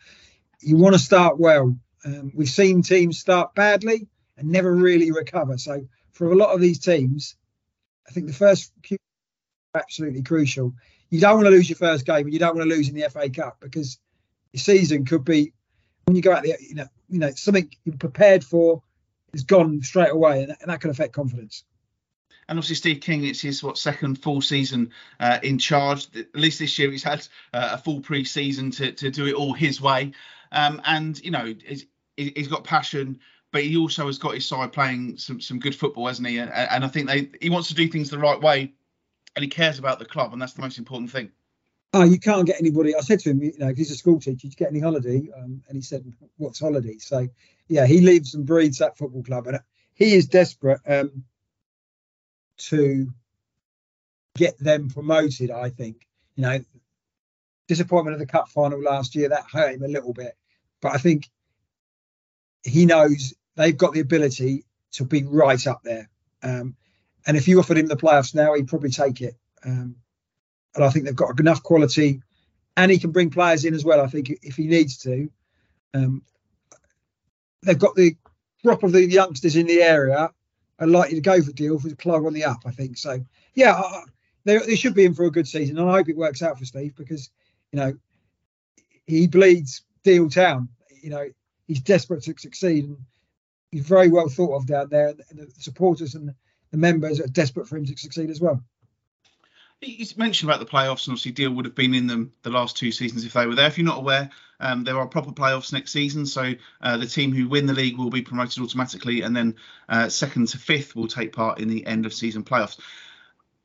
you 0.60 0.76
want 0.76 0.94
to 0.94 0.98
start 0.98 1.38
well. 1.38 1.76
Um, 2.04 2.32
we've 2.34 2.48
seen 2.48 2.82
teams 2.82 3.18
start 3.18 3.54
badly 3.54 4.08
and 4.36 4.48
never 4.48 4.72
really 4.72 5.10
recover. 5.10 5.58
So 5.58 5.86
for 6.12 6.32
a 6.32 6.36
lot 6.36 6.54
of 6.54 6.60
these 6.60 6.78
teams, 6.78 7.36
I 8.08 8.12
think 8.12 8.26
the 8.26 8.32
first 8.32 8.72
few 8.82 8.98
absolutely 9.76 10.22
crucial. 10.22 10.74
You 11.10 11.20
don't 11.20 11.36
want 11.36 11.46
to 11.46 11.50
lose 11.50 11.68
your 11.68 11.76
first 11.76 12.06
game, 12.06 12.24
and 12.26 12.32
you 12.32 12.38
don't 12.38 12.56
want 12.56 12.68
to 12.68 12.74
lose 12.74 12.88
in 12.88 12.94
the 12.94 13.08
FA 13.08 13.28
Cup 13.28 13.58
because 13.60 13.98
your 14.52 14.60
season 14.60 15.04
could 15.04 15.24
be 15.24 15.52
when 16.04 16.16
you 16.16 16.22
go 16.22 16.32
out 16.32 16.44
there, 16.44 16.56
you 16.60 16.74
know, 16.74 16.86
you 17.08 17.18
know, 17.18 17.30
something 17.32 17.70
you're 17.84 17.96
prepared 17.96 18.44
for 18.44 18.82
is 19.32 19.44
gone 19.44 19.82
straight 19.82 20.10
away, 20.10 20.42
and 20.42 20.50
that, 20.50 20.58
and 20.62 20.70
that 20.70 20.80
can 20.80 20.90
affect 20.90 21.12
confidence. 21.12 21.64
And 22.48 22.58
obviously, 22.58 22.76
Steve 22.76 23.00
King, 23.00 23.24
it's 23.24 23.40
his 23.40 23.62
what 23.62 23.76
second 23.76 24.22
full 24.22 24.40
season 24.40 24.92
uh, 25.18 25.38
in 25.42 25.58
charge. 25.58 26.06
At 26.16 26.34
least 26.34 26.60
this 26.60 26.78
year, 26.78 26.90
he's 26.90 27.02
had 27.02 27.26
uh, 27.52 27.70
a 27.72 27.78
full 27.78 28.00
pre-season 28.00 28.70
to 28.72 28.92
to 28.92 29.10
do 29.10 29.26
it 29.26 29.34
all 29.34 29.52
his 29.52 29.80
way. 29.80 30.12
Um, 30.52 30.80
and 30.84 31.20
you 31.24 31.32
know, 31.32 31.54
he's, 31.66 31.86
he's 32.16 32.48
got 32.48 32.64
passion 32.64 33.18
but 33.56 33.64
he 33.64 33.78
also 33.78 34.04
has 34.04 34.18
got 34.18 34.34
his 34.34 34.44
side 34.44 34.70
playing 34.70 35.16
some 35.16 35.40
some 35.40 35.58
good 35.58 35.74
football, 35.74 36.06
hasn't 36.08 36.28
he? 36.28 36.36
And, 36.36 36.52
and 36.52 36.84
I 36.84 36.88
think 36.88 37.08
they 37.08 37.30
he 37.40 37.48
wants 37.48 37.68
to 37.68 37.74
do 37.74 37.88
things 37.88 38.10
the 38.10 38.18
right 38.18 38.38
way, 38.38 38.74
and 39.34 39.42
he 39.42 39.48
cares 39.48 39.78
about 39.78 39.98
the 39.98 40.04
club, 40.04 40.34
and 40.34 40.42
that's 40.42 40.52
the 40.52 40.60
most 40.60 40.76
important 40.76 41.10
thing. 41.10 41.30
Oh, 41.94 42.04
you 42.04 42.18
can't 42.18 42.46
get 42.46 42.60
anybody. 42.60 42.94
I 42.94 43.00
said 43.00 43.20
to 43.20 43.30
him, 43.30 43.42
you 43.42 43.54
know, 43.58 43.72
he's 43.74 43.90
a 43.90 43.96
school 43.96 44.20
teacher, 44.20 44.46
you 44.46 44.52
get 44.52 44.68
any 44.68 44.80
holiday? 44.80 45.30
Um, 45.34 45.62
and 45.68 45.74
he 45.74 45.80
said, 45.80 46.04
"What's 46.36 46.60
holiday?" 46.60 46.98
So, 46.98 47.28
yeah, 47.68 47.86
he 47.86 48.02
lives 48.02 48.34
and 48.34 48.44
breathes 48.44 48.76
that 48.76 48.98
football 48.98 49.22
club, 49.22 49.46
and 49.46 49.58
he 49.94 50.12
is 50.12 50.26
desperate 50.26 50.82
um, 50.86 51.24
to 52.58 53.10
get 54.36 54.58
them 54.58 54.90
promoted. 54.90 55.50
I 55.50 55.70
think, 55.70 56.06
you 56.34 56.42
know, 56.42 56.58
disappointment 57.68 58.12
of 58.12 58.20
the 58.20 58.26
cup 58.26 58.50
final 58.50 58.82
last 58.82 59.14
year 59.14 59.30
that 59.30 59.46
hurt 59.50 59.76
him 59.76 59.82
a 59.82 59.88
little 59.88 60.12
bit, 60.12 60.36
but 60.82 60.92
I 60.92 60.98
think 60.98 61.30
he 62.62 62.84
knows 62.84 63.32
they've 63.56 63.76
got 63.76 63.92
the 63.92 64.00
ability 64.00 64.64
to 64.92 65.04
be 65.04 65.24
right 65.24 65.66
up 65.66 65.82
there. 65.82 66.08
Um, 66.42 66.76
and 67.26 67.36
if 67.36 67.48
you 67.48 67.58
offered 67.58 67.78
him 67.78 67.86
the 67.86 67.96
playoffs 67.96 68.34
now, 68.34 68.54
he'd 68.54 68.68
probably 68.68 68.90
take 68.90 69.20
it. 69.20 69.34
Um, 69.64 69.96
and 70.74 70.84
I 70.84 70.90
think 70.90 71.04
they've 71.04 71.16
got 71.16 71.40
enough 71.40 71.62
quality, 71.62 72.22
and 72.76 72.90
he 72.92 72.98
can 72.98 73.10
bring 73.10 73.30
players 73.30 73.64
in 73.64 73.74
as 73.74 73.84
well. 73.84 74.00
I 74.00 74.06
think 74.06 74.30
if 74.42 74.56
he 74.56 74.66
needs 74.66 74.98
to, 74.98 75.30
um, 75.94 76.22
they've 77.62 77.78
got 77.78 77.94
the 77.94 78.16
crop 78.62 78.82
of 78.82 78.92
the 78.92 79.04
youngsters 79.04 79.56
in 79.56 79.66
the 79.66 79.82
area 79.82 80.30
are 80.78 80.86
likely 80.86 81.16
to 81.16 81.22
go 81.22 81.42
for 81.42 81.52
deal 81.52 81.78
for 81.78 81.88
the 81.88 81.96
club 81.96 82.26
on 82.26 82.34
the 82.34 82.44
up. 82.44 82.60
I 82.66 82.70
think 82.70 82.98
so. 82.98 83.24
Yeah, 83.54 83.80
they, 84.44 84.58
they 84.58 84.76
should 84.76 84.94
be 84.94 85.04
in 85.04 85.14
for 85.14 85.24
a 85.24 85.30
good 85.30 85.48
season, 85.48 85.78
and 85.78 85.88
I 85.88 85.92
hope 85.92 86.08
it 86.08 86.16
works 86.16 86.42
out 86.42 86.58
for 86.58 86.64
Steve 86.64 86.94
because 86.94 87.30
you 87.72 87.78
know 87.78 87.94
he 89.06 89.26
bleeds 89.26 89.82
Deal 90.04 90.28
Town. 90.28 90.68
You 91.02 91.10
know 91.10 91.30
he's 91.66 91.80
desperate 91.80 92.22
to 92.24 92.34
succeed. 92.38 92.84
And 92.84 92.98
he's 93.76 93.86
very 93.86 94.08
well 94.08 94.28
thought 94.28 94.56
of 94.56 94.66
down 94.66 94.88
there, 94.88 95.08
and 95.08 95.38
the 95.38 95.50
supporters 95.58 96.14
and 96.14 96.34
the 96.70 96.78
members 96.78 97.20
are 97.20 97.26
desperate 97.26 97.68
for 97.68 97.76
him 97.76 97.84
to 97.84 97.96
succeed 97.96 98.30
as 98.30 98.40
well. 98.40 98.62
You 99.82 100.06
mentioned 100.16 100.50
about 100.50 100.60
the 100.60 100.70
playoffs, 100.70 101.06
and 101.06 101.12
obviously 101.12 101.32
Deal 101.32 101.50
would 101.50 101.66
have 101.66 101.74
been 101.74 101.94
in 101.94 102.06
them 102.06 102.32
the 102.42 102.50
last 102.50 102.78
two 102.78 102.90
seasons 102.90 103.26
if 103.26 103.34
they 103.34 103.46
were 103.46 103.54
there. 103.54 103.66
If 103.66 103.76
you're 103.76 103.84
not 103.84 103.98
aware, 103.98 104.30
um, 104.60 104.84
there 104.84 104.98
are 104.98 105.06
proper 105.06 105.32
playoffs 105.32 105.74
next 105.74 105.92
season, 105.92 106.24
so 106.24 106.54
uh, 106.80 106.96
the 106.96 107.06
team 107.06 107.34
who 107.34 107.46
win 107.48 107.66
the 107.66 107.74
league 107.74 107.98
will 107.98 108.08
be 108.08 108.22
promoted 108.22 108.62
automatically, 108.62 109.20
and 109.20 109.36
then 109.36 109.54
uh, 109.90 110.08
second 110.08 110.48
to 110.48 110.58
fifth 110.58 110.96
will 110.96 111.08
take 111.08 111.34
part 111.34 111.60
in 111.60 111.68
the 111.68 111.86
end 111.86 112.06
of 112.06 112.14
season 112.14 112.42
playoffs. 112.42 112.78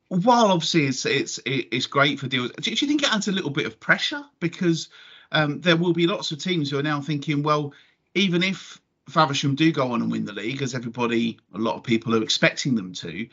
While 0.09 0.47
obviously 0.47 0.87
it's 0.87 1.05
it's 1.05 1.39
it's 1.45 1.85
great 1.85 2.19
for 2.19 2.27
Deal, 2.27 2.49
do 2.49 2.69
you 2.69 2.75
think 2.75 3.03
it 3.03 3.13
adds 3.13 3.29
a 3.29 3.31
little 3.31 3.49
bit 3.49 3.65
of 3.65 3.79
pressure 3.79 4.25
because 4.41 4.89
um, 5.31 5.61
there 5.61 5.77
will 5.77 5.93
be 5.93 6.07
lots 6.07 6.33
of 6.33 6.39
teams 6.39 6.69
who 6.69 6.77
are 6.77 6.83
now 6.83 6.99
thinking, 6.99 7.43
well, 7.43 7.73
even 8.13 8.43
if 8.43 8.80
Faversham 9.09 9.55
do 9.55 9.71
go 9.71 9.91
on 9.91 10.01
and 10.01 10.11
win 10.11 10.25
the 10.25 10.33
league, 10.33 10.61
as 10.61 10.75
everybody, 10.75 11.39
a 11.53 11.57
lot 11.57 11.75
of 11.75 11.83
people 11.83 12.15
are 12.15 12.23
expecting 12.23 12.75
them 12.75 12.93
to, 12.93 13.27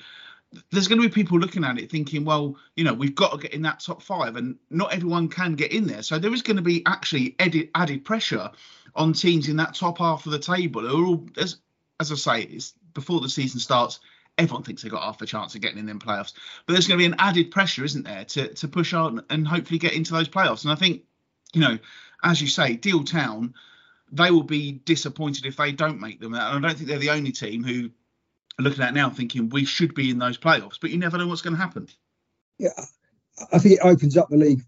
there's 0.71 0.89
going 0.89 1.01
to 1.01 1.09
be 1.09 1.13
people 1.13 1.39
looking 1.39 1.65
at 1.65 1.79
it 1.79 1.91
thinking, 1.91 2.25
well, 2.25 2.57
you 2.75 2.85
know, 2.85 2.95
we've 2.95 3.15
got 3.15 3.33
to 3.33 3.39
get 3.39 3.53
in 3.53 3.63
that 3.63 3.81
top 3.81 4.03
five, 4.03 4.37
and 4.37 4.57
not 4.71 4.93
everyone 4.93 5.29
can 5.29 5.55
get 5.55 5.73
in 5.73 5.87
there. 5.87 6.03
So 6.03 6.19
there 6.19 6.33
is 6.33 6.43
going 6.43 6.57
to 6.57 6.63
be 6.63 6.83
actually 6.87 7.37
added, 7.39 7.69
added 7.75 8.05
pressure 8.05 8.51
on 8.95 9.13
teams 9.13 9.49
in 9.49 9.57
that 9.57 9.75
top 9.75 9.99
half 9.99 10.25
of 10.25 10.33
the 10.33 10.39
table 10.39 10.81
who 10.81 11.05
are 11.05 11.07
all, 11.07 11.27
as, 11.37 11.59
as 12.01 12.11
I 12.11 12.15
say, 12.15 12.43
it's 12.45 12.75
before 12.95 13.21
the 13.21 13.29
season 13.29 13.61
starts. 13.61 14.01
Everyone 14.39 14.63
thinks 14.63 14.83
they've 14.83 14.93
got 14.93 15.03
half 15.03 15.21
a 15.21 15.27
chance 15.27 15.55
of 15.55 15.61
getting 15.61 15.79
in 15.79 15.87
them 15.87 15.99
playoffs, 15.99 16.33
but 16.65 16.73
there's 16.73 16.87
going 16.87 16.99
to 16.99 17.03
be 17.03 17.13
an 17.13 17.17
added 17.19 17.51
pressure, 17.51 17.85
isn't 17.85 18.05
there, 18.05 18.25
to 18.25 18.55
to 18.55 18.69
push 18.69 18.95
on 18.95 19.25
and 19.31 19.47
hopefully 19.47 19.79
get 19.79 19.95
into 19.95 20.13
those 20.13 20.29
playoffs. 20.29 20.63
And 20.63 20.73
I 20.73 20.77
think, 20.77 21.03
you 21.53 21.61
know, 21.61 21.77
as 22.23 22.41
you 22.41 22.47
say, 22.47 22.75
Deal 22.77 23.03
Town, 23.03 23.53
they 24.13 24.31
will 24.31 24.43
be 24.43 24.73
disappointed 24.73 25.47
if 25.47 25.57
they 25.57 25.73
don't 25.73 26.01
make 26.01 26.21
them. 26.21 26.35
And 26.35 26.43
I 26.43 26.59
don't 26.69 26.77
think 26.77 26.89
they're 26.89 26.99
the 26.99 27.11
only 27.11 27.33
team 27.33 27.63
who 27.65 27.91
are 28.59 28.63
looking 28.63 28.83
at 28.83 28.95
now 28.95 29.11
thinking 29.11 29.49
we 29.49 29.65
should 29.65 29.95
be 29.95 30.11
in 30.11 30.19
those 30.19 30.39
playoffs, 30.39 30.79
but 30.81 30.91
you 30.91 30.99
never 30.99 31.19
know 31.19 31.27
what's 31.27 31.43
going 31.43 31.57
to 31.57 31.63
happen. 31.63 31.89
Yeah, 32.59 32.71
I 33.53 33.59
think 33.59 33.75
it 33.75 33.81
opens 33.83 34.17
up 34.17 34.29
the 34.29 34.37
league 34.37 34.63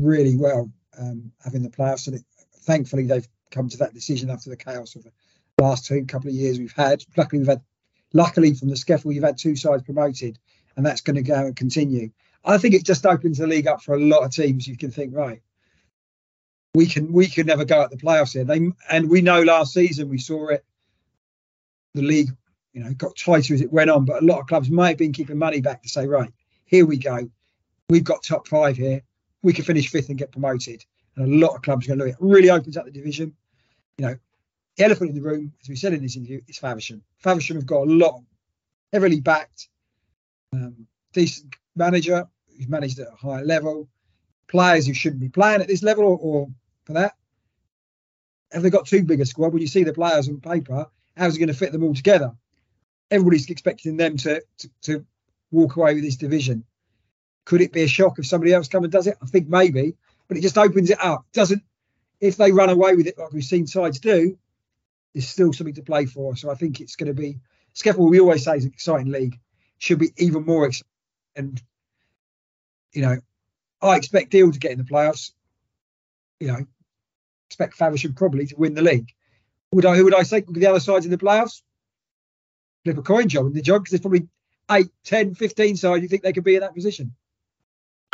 really 0.00 0.36
well 0.36 0.70
um, 0.98 1.32
having 1.42 1.62
the 1.62 1.70
playoffs, 1.70 2.06
and 2.06 2.16
it, 2.16 2.24
thankfully 2.60 3.06
they've 3.06 3.28
come 3.50 3.68
to 3.68 3.76
that 3.78 3.94
decision 3.94 4.30
after 4.30 4.50
the 4.50 4.56
chaos 4.56 4.96
of 4.96 5.04
the 5.04 5.12
last 5.60 5.86
two 5.86 6.04
couple 6.04 6.28
of 6.28 6.34
years 6.34 6.58
we've 6.58 6.72
had. 6.72 7.04
Luckily, 7.16 7.40
we've 7.40 7.48
had, 7.48 7.62
luckily 8.12 8.54
from 8.54 8.68
the 8.68 8.76
SCEFL, 8.76 9.14
you've 9.14 9.24
had 9.24 9.38
two 9.38 9.56
sides 9.56 9.82
promoted, 9.82 10.38
and 10.76 10.84
that's 10.84 11.00
going 11.00 11.16
to 11.16 11.22
go 11.22 11.46
and 11.46 11.56
continue. 11.56 12.10
I 12.44 12.58
think 12.58 12.74
it 12.74 12.84
just 12.84 13.06
opens 13.06 13.38
the 13.38 13.46
league 13.46 13.66
up 13.66 13.82
for 13.82 13.94
a 13.94 14.00
lot 14.00 14.24
of 14.24 14.32
teams. 14.32 14.68
You 14.68 14.76
can 14.76 14.90
think, 14.90 15.14
right, 15.14 15.40
we 16.74 16.86
can 16.86 17.12
we 17.12 17.26
can 17.26 17.46
never 17.46 17.64
go 17.64 17.82
at 17.82 17.90
the 17.90 17.96
playoffs 17.96 18.32
here. 18.32 18.44
They 18.44 18.70
and 18.90 19.08
we 19.08 19.22
know 19.22 19.42
last 19.42 19.72
season 19.72 20.08
we 20.08 20.18
saw 20.18 20.48
it. 20.48 20.64
The 21.94 22.02
league 22.02 22.30
you 22.74 22.82
know, 22.82 22.92
got 22.94 23.16
tighter 23.16 23.54
as 23.54 23.60
it 23.60 23.72
went 23.72 23.88
on. 23.88 24.04
But 24.04 24.22
a 24.22 24.26
lot 24.26 24.40
of 24.40 24.46
clubs 24.48 24.68
might 24.68 24.90
have 24.90 24.98
been 24.98 25.12
keeping 25.12 25.38
money 25.38 25.60
back 25.60 25.82
to 25.82 25.88
say, 25.88 26.06
right, 26.06 26.30
here 26.66 26.84
we 26.84 26.98
go. 26.98 27.30
We've 27.88 28.04
got 28.04 28.22
top 28.22 28.48
five 28.48 28.76
here. 28.76 29.02
We 29.42 29.52
can 29.52 29.64
finish 29.64 29.88
fifth 29.88 30.08
and 30.08 30.18
get 30.18 30.32
promoted. 30.32 30.84
And 31.16 31.32
a 31.32 31.46
lot 31.46 31.54
of 31.54 31.62
clubs 31.62 31.86
are 31.86 31.94
going 31.94 32.00
to 32.00 32.04
at 32.06 32.10
it. 32.10 32.16
Really 32.18 32.50
opens 32.50 32.76
up 32.76 32.84
the 32.84 32.90
division. 32.90 33.34
You 33.98 34.06
know, 34.06 34.16
the 34.76 34.84
elephant 34.84 35.10
in 35.10 35.16
the 35.16 35.22
room, 35.22 35.52
as 35.62 35.68
we 35.68 35.76
said 35.76 35.92
in 35.92 36.02
this 36.02 36.16
interview, 36.16 36.40
is 36.48 36.58
Faversham. 36.58 37.02
Faversham 37.18 37.56
have 37.56 37.66
got 37.66 37.86
a 37.86 37.90
lot, 37.90 38.20
heavily 38.92 39.20
backed, 39.20 39.68
um, 40.52 40.88
decent 41.12 41.54
manager 41.76 42.26
who's 42.56 42.68
managed 42.68 42.98
at 42.98 43.06
a 43.06 43.14
higher 43.14 43.44
level, 43.44 43.88
players 44.48 44.86
who 44.86 44.94
shouldn't 44.94 45.20
be 45.20 45.28
playing 45.28 45.60
at 45.60 45.68
this 45.68 45.84
level 45.84 46.04
or, 46.04 46.18
or 46.18 46.48
for 46.84 46.94
that. 46.94 47.14
Have 48.52 48.62
they 48.62 48.70
got 48.70 48.86
too 48.86 49.02
big 49.02 49.20
a 49.20 49.26
squad? 49.26 49.52
When 49.52 49.62
you 49.62 49.68
see 49.68 49.84
the 49.84 49.92
players 49.92 50.28
on 50.28 50.40
paper, 50.40 50.86
how's 51.16 51.36
it 51.36 51.38
going 51.40 51.48
to 51.48 51.54
fit 51.54 51.72
them 51.72 51.84
all 51.84 51.94
together? 51.94 52.34
everybody's 53.10 53.48
expecting 53.48 53.96
them 53.96 54.16
to, 54.18 54.42
to, 54.58 54.70
to 54.82 55.06
walk 55.50 55.76
away 55.76 55.94
with 55.94 56.04
this 56.04 56.16
division. 56.16 56.64
Could 57.44 57.60
it 57.60 57.72
be 57.72 57.82
a 57.82 57.88
shock 57.88 58.18
if 58.18 58.26
somebody 58.26 58.52
else 58.52 58.68
comes 58.68 58.84
and 58.84 58.92
does 58.92 59.06
it? 59.06 59.16
I 59.22 59.26
think 59.26 59.48
maybe, 59.48 59.96
but 60.28 60.36
it 60.36 60.40
just 60.42 60.58
opens 60.58 60.90
it 60.90 61.02
up. 61.02 61.26
Doesn't 61.32 61.62
if 62.20 62.36
they 62.36 62.52
run 62.52 62.70
away 62.70 62.94
with 62.94 63.06
it 63.06 63.18
like 63.18 63.32
we've 63.32 63.44
seen 63.44 63.66
sides 63.66 64.00
do, 64.00 64.38
there's 65.12 65.28
still 65.28 65.52
something 65.52 65.74
to 65.74 65.82
play 65.82 66.06
for. 66.06 66.36
So 66.36 66.50
I 66.50 66.54
think 66.54 66.80
it's 66.80 66.96
going 66.96 67.14
to 67.14 67.20
be 67.20 67.38
SCEFL. 67.74 68.08
We 68.08 68.20
always 68.20 68.44
say 68.44 68.56
is 68.56 68.64
an 68.64 68.72
exciting 68.72 69.12
league. 69.12 69.38
Should 69.78 69.98
be 69.98 70.12
even 70.16 70.46
more 70.46 70.66
exciting. 70.66 70.88
And 71.36 71.62
you 72.92 73.02
know, 73.02 73.18
I 73.82 73.96
expect 73.96 74.30
Deal 74.30 74.50
to 74.50 74.58
get 74.58 74.72
in 74.72 74.78
the 74.78 74.84
playoffs. 74.84 75.32
You 76.40 76.48
know, 76.48 76.66
expect 77.48 77.74
Faversham 77.74 78.14
probably 78.14 78.46
to 78.46 78.56
win 78.56 78.74
the 78.74 78.82
league. 78.82 79.10
Would 79.72 79.86
I? 79.86 79.96
Who 79.96 80.04
would 80.04 80.14
I 80.14 80.22
say 80.22 80.44
the 80.48 80.66
other 80.66 80.80
sides 80.80 81.04
in 81.04 81.10
the 81.10 81.18
playoffs? 81.18 81.62
flip 82.84 82.98
a 82.98 83.02
coin 83.02 83.28
job 83.28 83.46
in 83.46 83.52
the 83.52 83.62
job 83.62 83.82
because 83.82 83.92
there's 83.92 84.00
probably 84.00 84.28
8, 84.70 84.86
10, 85.04 85.34
15 85.34 85.76
sides 85.76 86.02
you 86.02 86.08
think 86.08 86.22
they 86.22 86.32
could 86.32 86.44
be 86.44 86.54
in 86.54 86.60
that 86.60 86.74
position. 86.74 87.14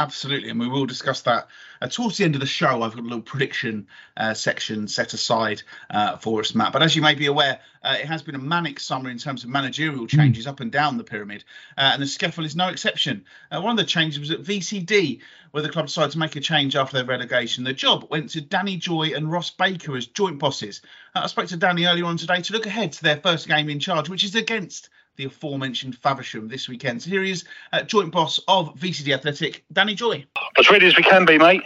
Absolutely, 0.00 0.48
and 0.48 0.58
we 0.58 0.66
will 0.66 0.86
discuss 0.86 1.20
that 1.22 1.48
uh, 1.82 1.86
towards 1.86 2.16
the 2.16 2.24
end 2.24 2.34
of 2.34 2.40
the 2.40 2.46
show. 2.46 2.80
I've 2.80 2.94
got 2.94 3.00
a 3.00 3.02
little 3.02 3.20
prediction 3.20 3.86
uh, 4.16 4.32
section 4.32 4.88
set 4.88 5.12
aside 5.12 5.62
uh, 5.90 6.16
for 6.16 6.40
us, 6.40 6.54
Matt. 6.54 6.72
But 6.72 6.82
as 6.82 6.96
you 6.96 7.02
may 7.02 7.14
be 7.14 7.26
aware, 7.26 7.60
uh, 7.84 7.96
it 8.00 8.06
has 8.06 8.22
been 8.22 8.34
a 8.34 8.38
manic 8.38 8.80
summer 8.80 9.10
in 9.10 9.18
terms 9.18 9.44
of 9.44 9.50
managerial 9.50 10.04
hmm. 10.04 10.06
changes 10.06 10.46
up 10.46 10.60
and 10.60 10.72
down 10.72 10.96
the 10.96 11.04
pyramid, 11.04 11.44
uh, 11.76 11.90
and 11.92 12.00
the 12.00 12.06
SCEFL 12.06 12.46
is 12.46 12.56
no 12.56 12.68
exception. 12.68 13.26
Uh, 13.50 13.60
one 13.60 13.72
of 13.72 13.76
the 13.76 13.84
changes 13.84 14.18
was 14.18 14.30
at 14.30 14.40
VCD, 14.40 15.20
where 15.50 15.62
the 15.62 15.68
club 15.68 15.84
decided 15.84 16.12
to 16.12 16.18
make 16.18 16.34
a 16.34 16.40
change 16.40 16.76
after 16.76 16.96
their 16.96 17.04
relegation. 17.04 17.62
The 17.62 17.74
job 17.74 18.06
went 18.08 18.30
to 18.30 18.40
Danny 18.40 18.78
Joy 18.78 19.12
and 19.14 19.30
Ross 19.30 19.50
Baker 19.50 19.98
as 19.98 20.06
joint 20.06 20.38
bosses. 20.38 20.80
I 21.14 21.26
spoke 21.26 21.48
to 21.48 21.58
Danny 21.58 21.84
earlier 21.84 22.06
on 22.06 22.16
today 22.16 22.40
to 22.40 22.52
look 22.54 22.64
ahead 22.64 22.92
to 22.92 23.02
their 23.02 23.16
first 23.16 23.48
game 23.48 23.68
in 23.68 23.80
charge, 23.80 24.08
which 24.08 24.24
is 24.24 24.34
against 24.34 24.88
the 25.16 25.26
aforementioned 25.26 25.96
Faversham 25.96 26.48
this 26.48 26.68
weekend. 26.68 27.02
So 27.02 27.10
here 27.10 27.22
he 27.22 27.30
is, 27.30 27.44
uh, 27.72 27.82
joint 27.82 28.12
boss 28.12 28.40
of 28.48 28.74
VCD 28.76 29.12
Athletic, 29.12 29.64
Danny 29.72 29.94
Joy. 29.94 30.24
As 30.58 30.70
ready 30.70 30.86
as 30.86 30.96
we 30.96 31.02
can 31.02 31.24
be, 31.24 31.38
mate. 31.38 31.62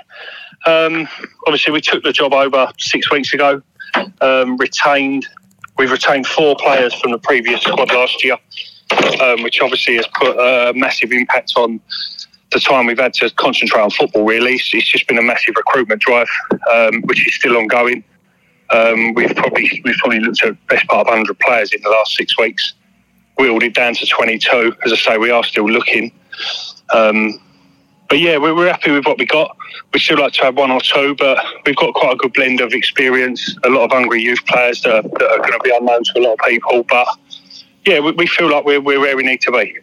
Um, 0.67 1.09
obviously, 1.47 1.73
we 1.73 1.81
took 1.81 2.03
the 2.03 2.13
job 2.13 2.33
over 2.33 2.71
six 2.79 3.11
weeks 3.11 3.33
ago. 3.33 3.63
Um, 4.21 4.57
retained, 4.57 5.27
we've 5.79 5.93
retained 5.93 6.27
four 6.27 6.57
players 6.57 6.95
from 6.95 7.13
the 7.13 7.19
previous 7.19 7.63
squad 7.63 7.93
last 7.93 8.25
year, 8.25 8.37
um, 9.21 9.43
which 9.43 9.61
obviously 9.61 9.97
has 9.97 10.07
put 10.15 10.37
a 10.37 10.73
massive 10.75 11.13
impact 11.13 11.53
on 11.57 11.81
the 12.51 12.61
time 12.61 12.87
we've 12.87 12.99
had 12.99 13.15
to 13.15 13.31
concentrate 13.31 13.83
on 13.83 13.91
football. 13.91 14.25
Really, 14.25 14.55
it's, 14.55 14.69
just 14.69 15.07
been 15.07 15.19
a 15.19 15.23
massive 15.23 15.55
recruitment 15.57 16.01
drive, 16.01 16.29
um, 16.73 17.03
which 17.03 17.27
is 17.27 17.35
still 17.35 17.57
ongoing. 17.57 18.03
Um, 18.71 19.15
we've 19.15 19.35
probably 19.37 19.81
we've 19.85 19.97
probably 19.97 20.21
looked 20.21 20.43
at 20.43 20.67
best 20.67 20.87
part 20.89 21.07
of 21.07 21.09
100 21.09 21.39
players 21.39 21.73
in 21.73 21.81
the 21.83 21.91
last 21.91 22.17
six 22.17 22.37
weeks 22.39 22.75
whittled 23.37 23.63
it 23.63 23.75
down 23.75 23.95
to 23.95 24.07
22. 24.07 24.77
As 24.85 24.93
I 24.93 24.97
say, 24.97 25.19
we 25.19 25.31
are 25.31 25.45
still 25.45 25.69
looking. 25.69 26.13
Um, 26.93 27.41
but 28.09 28.19
yeah, 28.19 28.37
we're, 28.37 28.55
we're 28.55 28.71
happy 28.71 28.91
with 28.91 29.07
what 29.07 29.19
we 29.19 29.27
got. 29.27 29.57
We'd 29.93 30.01
still 30.01 30.19
like 30.19 30.35
to 30.35 30.43
have 30.43 30.57
one 30.57 30.71
or 30.71 30.81
two, 30.81 31.15
but 31.17 31.39
we've 31.65 31.77
got 31.77 31.95
quite 31.95 32.13
a 32.13 32.17
good 32.17 32.33
blend 32.33 32.61
of 32.61 32.73
experience. 32.73 33.57
A 33.65 33.71
lot 33.71 33.85
of 33.85 33.91
hungry 33.91 34.23
youth 34.23 34.45
players 34.47 34.83
that 34.83 34.95
are, 34.95 35.03
that 35.03 35.31
are 35.31 35.39
going 35.39 35.53
to 35.53 35.61
be 35.65 35.75
unknown 35.75 36.05
to 36.05 36.19
a 36.19 36.21
lot 36.21 36.33
of 36.35 36.39
people. 36.47 36.85
But 36.85 37.09
yeah, 37.87 38.01
we, 38.01 38.13
we 38.13 38.27
feel 38.27 38.51
like 38.51 38.65
we're, 38.65 38.81
we're 38.81 39.01
where 39.01 39.17
we 39.17 39.23
need 39.23 39.41
to 39.43 39.53
be. 39.53 39.79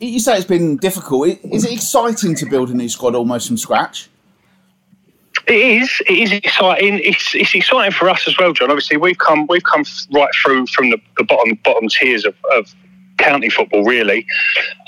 You 0.00 0.20
say 0.20 0.36
it's 0.36 0.46
been 0.46 0.76
difficult. 0.78 1.28
Is 1.44 1.64
it 1.64 1.72
exciting 1.72 2.34
to 2.36 2.46
build 2.46 2.70
a 2.70 2.74
new 2.74 2.88
squad 2.88 3.14
almost 3.14 3.46
from 3.46 3.58
scratch? 3.58 4.08
It 5.46 5.82
is. 5.82 6.02
It 6.08 6.18
is 6.18 6.32
exciting. 6.32 7.00
It's, 7.04 7.34
it's 7.34 7.54
exciting 7.54 7.92
for 7.92 8.08
us 8.08 8.26
as 8.26 8.36
well, 8.36 8.52
John. 8.52 8.70
Obviously, 8.70 8.96
we've 8.96 9.18
come 9.18 9.46
we've 9.48 9.62
come 9.62 9.84
right 10.12 10.30
through 10.42 10.66
from 10.66 10.90
the, 10.90 11.00
the 11.16 11.24
bottom 11.24 11.58
bottom 11.64 11.88
tiers 11.88 12.24
of, 12.24 12.34
of 12.52 12.74
county 13.18 13.48
football, 13.48 13.84
really. 13.84 14.26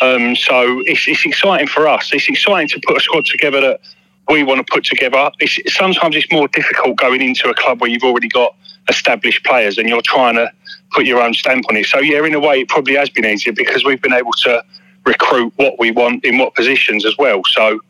Um, 0.01 0.35
so 0.37 0.83
it's, 0.87 1.07
it's 1.07 1.25
exciting 1.25 1.69
for 1.69 1.87
us. 1.87 2.11
It's 2.13 2.29
exciting 2.29 2.69
to 2.69 2.81
put 2.87 2.97
a 2.97 3.01
squad 3.01 3.25
together 3.25 3.61
that 3.61 3.81
we 4.29 4.43
want 4.43 4.65
to 4.65 4.73
put 4.73 4.85
together. 4.85 5.31
It's, 5.39 5.59
sometimes 5.75 6.17
it's 6.17 6.31
more 6.31 6.49
difficult 6.49 6.97
going 6.97 7.23
into 7.23 7.49
a 7.49 7.55
club 7.55 7.81
where 7.81 7.89
you've 7.89 8.03
already 8.03 8.29
got 8.29 8.55
established 8.89 9.45
players 9.45 9.79
and 9.79 9.89
you're 9.89 10.03
trying 10.03 10.35
to 10.35 10.51
put 10.91 11.07
your 11.07 11.23
own 11.23 11.35
stamp 11.35 11.65
on 11.71 11.77
it. 11.77 11.87
So 11.87 12.01
yeah, 12.01 12.25
in 12.25 12.35
a 12.35 12.41
way, 12.41 12.61
it 12.61 12.69
probably 12.69 12.97
has 12.97 13.11
been 13.11 13.25
easier 13.25 13.53
because 13.53 13.85
we've 13.85 14.03
been 14.03 14.13
able 14.13 14.33
to 14.45 14.63
recruit 15.07 15.53
what 15.57 15.79
we 15.79 15.91
want 15.91 16.25
in 16.25 16.39
what 16.39 16.55
positions 16.55 17.07
as 17.07 17.17
well. 17.17 17.43
So 17.47 17.81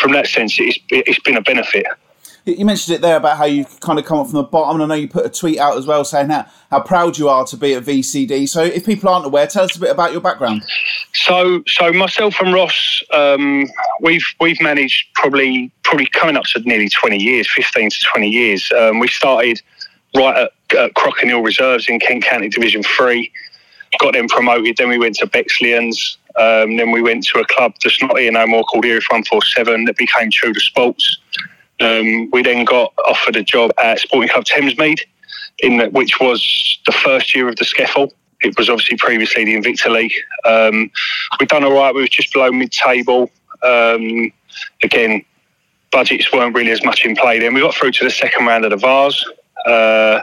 from 0.00 0.12
that 0.12 0.26
sense, 0.26 0.58
it's, 0.58 0.78
it's 0.88 1.20
been 1.20 1.36
a 1.36 1.42
benefit. 1.42 1.86
You 2.46 2.64
mentioned 2.64 2.96
it 2.96 3.02
there 3.02 3.16
about 3.16 3.36
how 3.36 3.44
you 3.44 3.66
kind 3.80 3.98
of 3.98 4.06
come 4.06 4.18
up 4.18 4.26
from 4.26 4.36
the 4.36 4.42
bottom, 4.42 4.80
and 4.80 4.90
I 4.90 4.94
know 4.96 5.00
you 5.00 5.08
put 5.08 5.26
a 5.26 5.28
tweet 5.28 5.58
out 5.58 5.76
as 5.76 5.86
well 5.86 6.04
saying 6.04 6.30
how, 6.30 6.46
how 6.70 6.80
proud 6.80 7.18
you 7.18 7.28
are 7.28 7.44
to 7.44 7.56
be 7.56 7.74
at 7.74 7.84
VCD. 7.84 8.48
So, 8.48 8.62
if 8.62 8.86
people 8.86 9.10
aren't 9.10 9.26
aware, 9.26 9.46
tell 9.46 9.64
us 9.64 9.76
a 9.76 9.80
bit 9.80 9.90
about 9.90 10.12
your 10.12 10.22
background. 10.22 10.64
So, 11.12 11.62
so 11.66 11.92
myself 11.92 12.36
and 12.40 12.54
Ross, 12.54 13.02
um, 13.12 13.68
we've 14.00 14.24
we've 14.40 14.60
managed 14.62 15.08
probably 15.14 15.70
probably 15.82 16.06
coming 16.06 16.36
up 16.36 16.44
to 16.44 16.60
nearly 16.60 16.88
twenty 16.88 17.22
years, 17.22 17.46
fifteen 17.52 17.90
to 17.90 18.00
twenty 18.10 18.30
years. 18.30 18.72
Um, 18.72 19.00
we 19.00 19.08
started 19.08 19.60
right 20.16 20.36
at, 20.44 20.78
at 20.78 20.94
Crockenhill 20.94 21.44
Reserves 21.44 21.88
in 21.90 22.00
Kent 22.00 22.24
County 22.24 22.48
Division 22.48 22.82
Three, 22.82 23.30
got 23.98 24.14
them 24.14 24.28
promoted. 24.28 24.78
Then 24.78 24.88
we 24.88 24.98
went 24.98 25.16
to 25.16 25.26
Bexleyans, 25.26 26.16
um, 26.40 26.76
then 26.76 26.90
we 26.90 27.02
went 27.02 27.24
to 27.26 27.38
a 27.38 27.44
club 27.44 27.74
that's 27.82 28.00
not 28.02 28.18
here 28.18 28.32
no 28.32 28.46
more 28.46 28.64
called 28.64 28.86
Erith 28.86 29.04
147 29.10 29.84
that 29.84 29.96
became 29.96 30.30
true 30.30 30.48
Tudor 30.48 30.60
Sports. 30.60 31.18
Um, 31.80 32.30
we 32.30 32.42
then 32.42 32.64
got 32.64 32.92
offered 33.06 33.36
a 33.36 33.42
job 33.42 33.72
at 33.82 33.98
Sporting 34.00 34.30
Club 34.30 34.44
Thamesmead. 34.44 35.00
in 35.58 35.78
the, 35.78 35.90
which 35.90 36.18
was 36.18 36.78
the 36.86 36.92
first 36.92 37.34
year 37.34 37.48
of 37.48 37.56
the 37.56 37.64
SCEFL. 37.64 38.10
It 38.42 38.56
was 38.56 38.70
obviously 38.70 38.96
previously 38.96 39.44
the 39.44 39.54
Invicta 39.54 39.90
League. 39.90 40.14
Um, 40.46 40.90
we'd 41.38 41.50
done 41.50 41.64
all 41.64 41.74
right. 41.74 41.94
We 41.94 42.00
were 42.00 42.08
just 42.08 42.32
below 42.32 42.50
mid-table. 42.50 43.30
Um, 43.62 44.32
again, 44.82 45.24
budgets 45.90 46.32
weren't 46.32 46.54
really 46.54 46.70
as 46.70 46.82
much 46.82 47.04
in 47.04 47.16
play 47.16 47.38
then. 47.38 47.52
We 47.52 47.60
got 47.60 47.74
through 47.74 47.92
to 47.92 48.04
the 48.04 48.10
second 48.10 48.46
round 48.46 48.64
of 48.64 48.70
the 48.70 48.78
Vase. 48.78 49.24
Uh, 49.66 50.22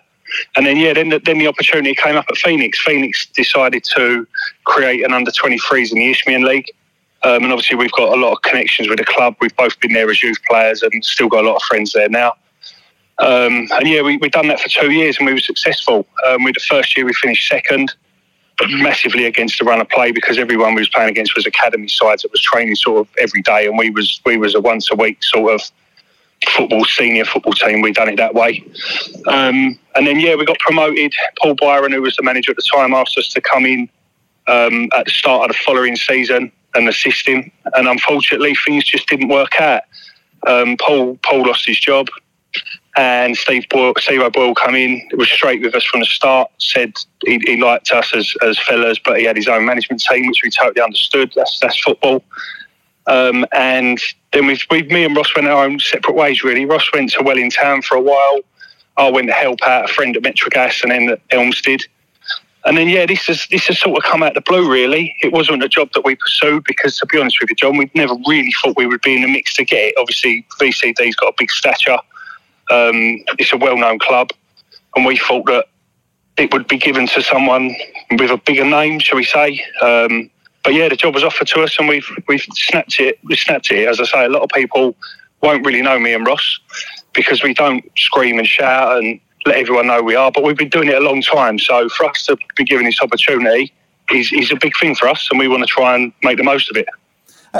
and 0.56 0.66
then, 0.66 0.78
yeah, 0.78 0.94
then 0.94 1.10
the, 1.10 1.20
then 1.20 1.38
the 1.38 1.48
opportunity 1.48 1.96
came 1.96 2.16
up 2.16 2.26
at 2.30 2.38
Phoenix. 2.38 2.80
Phoenix 2.82 3.26
decided 3.28 3.84
to 3.96 4.28
create 4.66 5.04
an 5.04 5.14
under 5.14 5.32
23s 5.32 5.92
in 5.92 6.00
the 6.00 6.12
Isthmian 6.12 6.44
League. 6.44 6.70
Um, 7.24 7.44
and 7.44 7.52
obviously, 7.52 7.76
we've 7.76 7.92
got 7.94 8.16
a 8.16 8.22
lot 8.22 8.34
of 8.34 8.42
connections 8.44 8.90
with 8.90 9.00
the 9.00 9.06
club. 9.06 9.36
We've 9.42 9.56
both 9.56 9.80
been 9.80 9.94
there 9.94 10.10
as 10.10 10.22
youth 10.22 10.38
players 10.48 10.84
and 10.84 11.04
still 11.04 11.30
got 11.30 11.44
a 11.44 11.48
lot 11.48 11.56
of 11.56 11.64
friends 11.64 11.94
there 11.94 12.10
now. 12.10 12.34
Um, 13.20 13.68
and 13.72 13.88
yeah, 13.88 14.04
we, 14.04 14.18
we've 14.18 14.32
done 14.32 14.48
that 14.48 14.60
for 14.60 14.70
two 14.70 14.92
years 14.92 15.18
and 15.18 15.26
we 15.26 15.34
were 15.34 15.40
successful. 15.40 16.06
Um, 16.28 16.44
we, 16.44 16.52
the 16.52 16.60
first 16.60 16.96
year 16.96 17.06
we 17.06 17.14
finished 17.14 17.48
second, 17.48 17.96
but 18.60 18.70
massively 18.70 19.26
against 19.26 19.58
the 19.58 19.66
run 19.66 19.82
of 19.82 19.90
play 19.90 20.12
because 20.12 20.38
everyone 20.38 20.76
we 20.76 20.82
was 20.82 20.90
playing 20.90 21.10
against 21.10 21.36
was 21.36 21.46
academy 21.46 21.88
sides 21.88 22.22
that 22.22 22.32
was 22.32 22.42
training 22.42 22.76
sort 22.76 23.00
of 23.00 23.08
every 23.18 23.42
day, 23.42 23.66
and 23.66 23.78
we 23.78 23.90
was 23.90 24.22
we 24.26 24.38
was 24.38 24.54
a 24.54 24.62
once 24.62 24.92
a 24.92 24.96
week 24.96 25.24
sort 25.24 25.54
of 25.54 25.72
football 26.46 26.86
senior 26.86 27.26
football 27.26 27.54
team. 27.54 27.82
We 27.82 27.92
done 27.92 28.10
it 28.10 28.18
that 28.18 28.34
way, 28.34 28.64
um, 29.28 29.78
and 29.96 30.08
then 30.08 30.20
yeah, 30.20 30.36
we 30.36 30.46
got 30.46 30.60
promoted. 30.60 31.14
Paul 31.42 31.56
Byron, 31.56 31.92
who 31.92 32.02
was 32.02 32.16
the 32.16 32.24
manager 32.24 32.52
at 32.52 32.58
the 32.58 32.68
time, 32.74 32.94
asked 32.94 33.18
us 33.18 33.30
to 33.34 33.42
come 33.42 33.66
in 33.66 33.90
um, 34.48 34.90
at 34.96 35.06
the 35.06 35.12
start 35.12 35.50
of 35.50 35.56
the 35.56 35.62
following 35.64 35.96
season 35.96 36.52
and 36.76 36.88
assist 36.88 37.28
him. 37.28 37.52
And 37.74 37.88
unfortunately, 37.88 38.56
things 38.66 38.86
just 38.86 39.08
didn't 39.08 39.30
work 39.30 39.60
out. 39.60 39.84
Um, 40.46 40.78
Paul 40.78 41.18
Paul 41.24 41.48
lost 41.48 41.66
his 41.68 41.80
job, 41.80 42.08
and 42.96 43.36
Steve 43.36 43.68
Boyle, 43.70 43.94
Steve 43.98 44.22
come 44.56 44.76
in. 44.76 45.08
It 45.12 45.18
was 45.18 45.30
straight 45.30 45.62
with 45.62 45.76
us 45.76 45.84
from 45.84 46.00
the 46.00 46.06
start. 46.06 46.50
Said 46.60 46.94
he, 47.26 47.40
he, 47.46 47.58
liked 47.62 47.92
us 47.92 48.14
as, 48.16 48.34
as 48.42 48.60
fellas, 48.60 49.00
but 49.04 49.20
he 49.20 49.26
had 49.26 49.36
his 49.36 49.48
own 49.48 49.66
management 49.66 50.02
team, 50.02 50.28
which 50.28 50.42
we 50.44 50.50
totally 50.50 50.84
understood. 50.84 51.32
That's 51.36 51.60
that's 51.60 51.80
football. 51.80 52.24
Um, 53.08 53.46
and 53.54 54.00
then 54.34 54.48
we've, 54.48 54.64
we've, 54.70 54.90
me 54.92 55.06
and 55.06 55.16
Ross 55.16 55.34
went 55.36 55.48
our 55.48 55.64
own 55.64 55.80
separate 55.80 56.16
ways. 56.16 56.44
Really, 56.44 56.66
Ross 56.66 56.92
went 56.94 57.12
to 57.14 57.24
Welling 57.24 57.50
Town 57.50 57.82
for 57.82 57.96
a 57.96 58.02
while. 58.02 58.40
I 58.98 59.10
went 59.10 59.28
to 59.28 59.34
help 59.34 59.62
out 59.64 59.90
a 59.90 59.94
friend 59.94 60.16
at 60.18 60.24
Metrogas 60.24 60.84
and 60.84 60.92
then 60.92 61.10
at 61.10 61.22
Elmstead. 61.30 61.82
And 62.66 62.78
then 62.78 62.90
yeah, 62.90 63.06
this 63.06 63.28
has 63.28 63.48
this 63.50 63.68
has 63.68 63.80
sort 63.80 63.98
of 63.98 64.04
come 64.04 64.24
out 64.24 64.36
of 64.36 64.44
the 64.44 64.52
blue. 64.52 64.70
Really, 64.70 65.16
it 65.22 65.32
wasn't 65.32 65.64
a 65.64 65.70
job 65.70 65.90
that 65.94 66.04
we 66.04 66.16
pursued 66.16 66.66
because, 66.66 66.98
to 66.98 67.06
be 67.06 67.18
honest 67.18 67.40
with 67.40 67.50
you, 67.50 67.56
John, 67.56 67.78
we'd 67.78 67.96
never 67.96 68.14
really 68.28 68.52
thought 68.62 68.76
we 68.76 68.86
would 68.86 69.02
be 69.02 69.16
in 69.16 69.22
the 69.22 69.32
mix 69.32 69.56
to 69.56 69.64
get 69.64 69.78
it. 69.78 69.96
Obviously, 69.98 70.46
VCD's 70.60 71.16
got 71.16 71.30
a 71.30 71.34
big 71.38 71.50
stature. 71.50 71.98
Um, 72.70 73.24
it's 73.40 73.54
a 73.54 73.58
well-known 73.58 74.00
club, 74.00 74.32
and 74.98 75.06
we 75.06 75.16
thought 75.16 75.46
that 75.46 75.68
it 76.38 76.52
would 76.52 76.68
be 76.68 76.78
given 76.78 77.08
to 77.08 77.22
someone 77.22 77.74
with 78.12 78.32
a 78.32 78.38
bigger 78.38 78.66
name, 78.66 79.00
shall 79.00 79.16
we 79.16 79.24
say? 79.24 79.64
Um, 79.82 80.30
but 80.68 80.74
yeah, 80.74 80.90
the 80.90 80.98
job 80.98 81.14
was 81.14 81.24
offered 81.24 81.48
to 81.48 81.62
us, 81.62 81.80
and 81.80 81.88
we've 81.88 82.06
we've 82.28 82.46
snapped 82.52 83.00
it. 83.00 83.20
We 83.24 83.38
snapped 83.38 83.72
it. 83.72 83.88
As 83.88 84.02
I 84.02 84.04
say, 84.04 84.26
a 84.26 84.30
lot 84.30 84.42
of 84.42 84.50
people 84.50 84.98
won't 85.42 85.66
really 85.66 85.82
know 85.82 85.98
me 85.98 86.14
and 86.14 86.28
Ross 86.28 86.60
because 87.14 87.42
we 87.42 87.54
don't 87.54 87.90
scream 87.98 88.38
and 88.38 88.46
shout 88.46 88.98
and 88.98 89.18
let 89.46 89.56
everyone 89.56 89.88
know 89.88 90.02
we 90.02 90.16
are. 90.16 90.30
But 90.30 90.44
we've 90.44 90.58
been 90.58 90.68
doing 90.68 90.90
it 90.90 90.96
a 90.96 91.00
long 91.00 91.22
time. 91.22 91.58
So 91.58 91.88
for 91.88 92.08
us 92.08 92.26
to 92.26 92.38
be 92.58 92.66
given 92.66 92.86
this 92.86 93.02
opportunity 93.02 93.72
is, 94.12 94.34
is 94.34 94.52
a 94.52 94.58
big 94.58 94.74
thing 94.78 94.94
for 94.94 95.08
us, 95.08 95.30
and 95.32 95.40
we 95.40 95.48
want 95.48 95.64
to 95.64 95.68
try 95.68 95.96
and 95.96 96.12
make 96.22 96.36
the 96.36 96.44
most 96.44 96.70
of 96.70 96.76
it. 96.76 96.90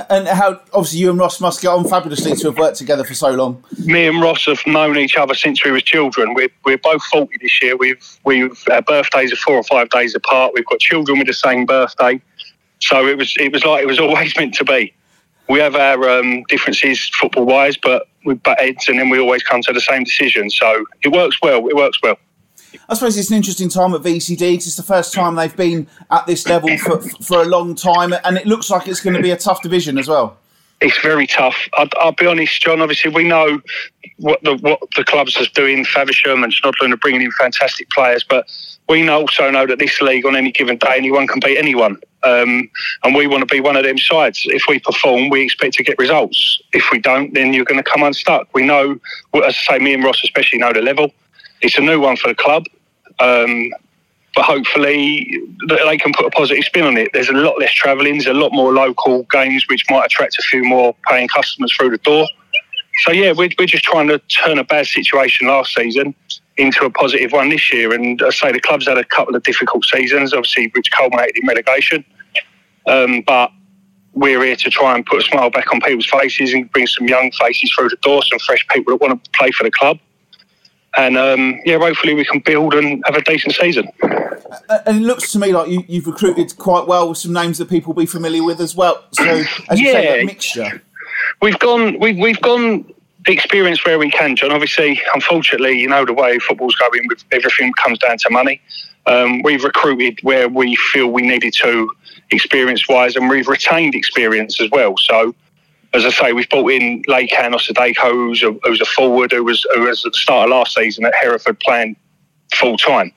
And 0.10 0.28
how 0.28 0.60
obviously 0.74 1.00
you 1.00 1.10
and 1.10 1.18
Ross 1.18 1.40
must 1.40 1.62
get 1.62 1.70
on 1.70 1.88
fabulously 1.88 2.36
to 2.36 2.48
have 2.48 2.58
worked 2.58 2.76
together 2.76 3.06
for 3.06 3.14
so 3.14 3.32
long. 3.32 3.64
Me 3.86 4.06
and 4.06 4.22
Ross 4.22 4.48
have 4.48 4.60
known 4.68 4.98
each 4.98 5.16
other 5.16 5.34
since 5.34 5.64
we 5.64 5.72
were 5.72 5.80
children. 5.80 6.34
We're, 6.34 6.50
we're 6.66 6.78
both 6.78 7.04
forty 7.04 7.38
this 7.42 7.62
year. 7.62 7.78
We've 7.78 8.20
we've 8.26 8.62
our 8.70 8.82
birthdays 8.82 9.32
are 9.32 9.38
four 9.38 9.56
or 9.56 9.64
five 9.64 9.90
days 9.92 10.14
apart. 10.14 10.52
We've 10.54 10.66
got 10.66 10.82
children 10.82 11.20
with 11.20 11.28
the 11.28 11.34
same 11.34 11.66
birthday, 11.66 12.22
so 12.80 13.08
it 13.08 13.18
was 13.18 13.36
it 13.38 13.52
was 13.52 13.66
like 13.66 13.84
it 13.84 13.88
was 13.88 14.00
always 14.08 14.36
meant 14.38 14.54
to 14.56 14.66
be. 14.66 14.94
We 15.50 15.60
have 15.60 15.76
our 15.76 16.10
um, 16.10 16.44
differences 16.50 17.10
football 17.14 17.46
wise, 17.46 17.78
but 17.78 18.08
we 18.26 18.34
butt 18.34 18.60
heads, 18.60 18.90
and 18.90 19.00
then 19.00 19.10
we 19.10 19.20
always 19.20 19.44
come 19.44 19.62
to 19.62 19.72
the 19.72 19.80
same 19.80 20.04
decision. 20.04 20.50
So 20.50 20.86
it 21.04 21.14
works 21.14 21.38
well. 21.42 21.66
It 21.68 21.76
works 21.76 22.00
well. 22.04 22.18
I 22.90 22.94
suppose 22.94 23.18
it's 23.18 23.30
an 23.30 23.38
interesting 23.38 23.70
time 23.70 23.94
at 23.94 24.02
VCD 24.02 24.56
it's 24.56 24.76
the 24.76 24.84
first 24.84 25.14
time 25.14 25.36
they've 25.36 25.56
been 25.56 25.88
at 26.12 26.26
this 26.26 26.48
level 26.48 26.78
for, 26.78 27.02
for 27.02 27.42
a 27.42 27.46
long 27.46 27.76
time, 27.76 28.14
and 28.24 28.38
it 28.38 28.46
looks 28.46 28.70
like 28.70 28.88
it's 28.88 29.02
going 29.02 29.16
to 29.16 29.22
be 29.22 29.32
a 29.32 29.38
tough 29.38 29.62
division 29.62 29.98
as 29.98 30.08
well. 30.08 30.38
It's 30.80 31.00
very 31.00 31.26
tough. 31.26 31.58
I'll, 31.74 31.88
I'll 32.00 32.12
be 32.12 32.28
honest, 32.28 32.62
John. 32.62 32.82
Obviously, 32.82 33.12
we 33.12 33.24
know 33.24 33.62
what 34.18 34.44
the 34.44 34.58
what 34.58 34.80
the 34.96 35.04
clubs 35.04 35.38
are 35.38 35.46
doing. 35.54 35.86
Faversham 35.86 36.44
and 36.44 36.54
Snodland 36.54 36.94
are 36.94 36.98
bringing 36.98 37.22
in 37.22 37.32
fantastic 37.32 37.90
players, 37.90 38.24
but 38.24 38.46
we 38.90 39.08
also 39.10 39.50
know 39.52 39.66
that 39.66 39.80
this 39.80 40.02
league, 40.02 40.26
on 40.26 40.36
any 40.36 40.52
given 40.52 40.78
day, 40.78 40.94
anyone 40.96 41.28
can 41.28 41.42
beat 41.44 41.58
anyone. 41.58 41.98
Um, 42.24 42.70
and 43.04 43.16
we 43.16 43.28
want 43.28 43.42
to 43.42 43.54
be 43.54 43.60
one 43.60 43.76
of 43.76 43.84
them 43.84 43.98
sides. 43.98 44.44
If 44.46 44.64
we 44.68 44.80
perform, 44.80 45.30
we 45.30 45.44
expect 45.44 45.74
to 45.76 45.84
get 45.84 46.00
results. 46.00 46.62
If 46.74 46.86
we 46.92 47.00
don't, 47.00 47.34
then 47.34 47.54
you're 47.54 47.66
going 47.66 47.84
to 47.84 47.90
come 47.90 48.04
unstuck. 48.04 48.48
We 48.54 48.66
know, 48.66 49.00
as 49.36 49.58
I 49.70 49.78
say, 49.78 49.80
me 49.80 49.94
and 49.94 50.04
Ross 50.04 50.24
especially 50.24 50.60
know 50.60 50.72
the 50.72 50.82
level. 50.82 51.12
It's 51.62 51.78
a 51.78 51.82
new 51.82 52.00
one 52.00 52.16
for 52.16 52.30
the 52.30 52.36
club, 52.36 52.66
um, 53.20 53.72
but 54.36 54.46
hopefully 54.46 55.38
they 55.68 55.98
can 55.98 56.14
put 56.14 56.26
a 56.26 56.30
positive 56.30 56.64
spin 56.64 56.86
on 56.86 56.98
it. 56.98 57.10
There's 57.14 57.30
a 57.30 57.34
lot 57.34 57.60
less 57.60 57.74
travelling, 57.74 58.14
there's 58.14 58.28
a 58.28 58.34
lot 58.34 58.54
more 58.54 58.74
local 58.74 59.24
games 59.32 59.66
which 59.68 59.84
might 59.90 60.06
attract 60.06 60.38
a 60.40 60.44
few 60.44 60.64
more 60.64 60.96
paying 61.10 61.28
customers 61.28 61.74
through 61.76 61.90
the 61.90 61.98
door. 61.98 62.28
So 63.06 63.12
yeah, 63.12 63.32
we're, 63.32 63.50
we're 63.60 63.68
just 63.68 63.84
trying 63.84 64.08
to 64.08 64.20
turn 64.20 64.60
a 64.60 64.64
bad 64.64 64.88
situation 64.88 65.48
last 65.48 65.74
season 65.74 66.16
into 66.58 66.86
a 66.86 66.90
positive 66.90 67.32
one 67.32 67.50
this 67.50 67.72
year. 67.72 67.94
And 67.94 68.22
I 68.22 68.30
say 68.30 68.52
the 68.52 68.60
club's 68.60 68.88
had 68.88 68.98
a 68.98 69.04
couple 69.04 69.36
of 69.36 69.44
difficult 69.44 69.86
seasons, 69.86 70.34
obviously, 70.34 70.72
which 70.76 70.92
culminated 70.92 71.38
in 71.38 71.48
relegation. 71.48 72.06
Um, 72.88 73.22
but 73.22 73.52
we're 74.14 74.44
here 74.44 74.56
to 74.56 74.70
try 74.70 74.96
and 74.96 75.06
put 75.06 75.20
a 75.20 75.24
smile 75.24 75.50
back 75.50 75.72
on 75.74 75.80
people's 75.82 76.08
faces 76.08 76.54
and 76.54 76.72
bring 76.72 76.88
some 76.88 77.08
young 77.08 77.32
faces 77.32 77.72
through 77.72 77.90
the 77.90 77.98
door, 77.98 78.24
some 78.24 78.40
fresh 78.40 78.66
people 78.70 78.94
that 78.94 79.02
want 79.02 79.24
to 79.24 79.30
play 79.32 79.52
for 79.52 79.64
the 79.64 79.72
club. 79.72 80.00
And 80.96 81.18
um, 81.18 81.60
yeah, 81.66 81.78
hopefully 81.78 82.16
we 82.16 82.26
can 82.26 82.40
build 82.40 82.74
and 82.74 83.04
have 83.06 83.16
a 83.16 83.22
decent 83.22 83.54
season. 83.54 83.88
And 84.70 84.98
it 84.98 85.06
looks 85.06 85.32
to 85.34 85.40
me 85.40 85.54
like 85.54 85.70
you, 85.70 85.84
have 86.00 86.08
recruited 86.08 86.58
quite 86.58 86.88
well 86.88 87.10
with 87.10 87.20
some 87.20 87.34
names 87.34 87.60
that 87.60 87.70
people 87.70 87.94
will 87.94 88.02
be 88.02 88.08
familiar 88.08 88.44
with 88.44 88.60
as 88.60 88.76
well. 88.76 89.04
So, 89.12 89.44
as 89.70 89.80
you 89.80 89.92
say, 89.92 90.18
that 90.18 90.26
mixture. 90.26 90.82
We've 91.42 91.60
gone. 91.60 92.00
We've, 92.00 92.18
we've 92.18 92.42
gone 92.42 92.92
experience 93.34 93.86
where 93.86 94.00
we 94.00 94.10
can, 94.10 94.36
John. 94.36 94.52
Obviously, 94.52 95.02
unfortunately, 95.14 95.80
you 95.80 95.88
know 95.88 96.06
the 96.06 96.14
way 96.14 96.40
football's 96.40 96.76
going. 96.76 97.08
Everything 97.32 97.74
comes 97.74 98.00
down 98.00 98.18
to 98.20 98.30
money. 98.30 98.62
Um, 99.06 99.42
we've 99.42 99.64
recruited 99.64 100.20
where 100.24 100.50
we 100.50 100.76
feel 100.76 101.08
we 101.08 101.22
needed 101.22 101.54
to, 101.62 101.90
experience-wise, 102.32 103.16
and 103.16 103.30
we've 103.30 103.48
retained 103.48 103.96
experience 103.96 104.62
as 104.62 104.70
well. 104.72 104.96
So, 104.98 105.34
as 105.94 106.06
I 106.06 106.10
say, 106.10 106.34
we've 106.34 106.50
brought 106.50 106.72
in 106.72 107.02
Leykan 107.04 107.54
Osadeko, 107.54 108.12
who's 108.12 108.44
a, 108.44 108.52
who's 108.64 108.82
a 108.82 108.86
forward 108.86 109.32
who 109.32 109.44
was 109.44 109.66
who 109.74 109.82
was 109.84 110.06
at 110.06 110.12
the 110.12 110.18
start 110.18 110.50
of 110.50 110.52
last 110.52 110.76
season 110.76 111.06
at 111.06 111.14
Hereford 111.20 111.60
playing 111.60 111.96
full 112.54 112.78
time. 112.78 113.12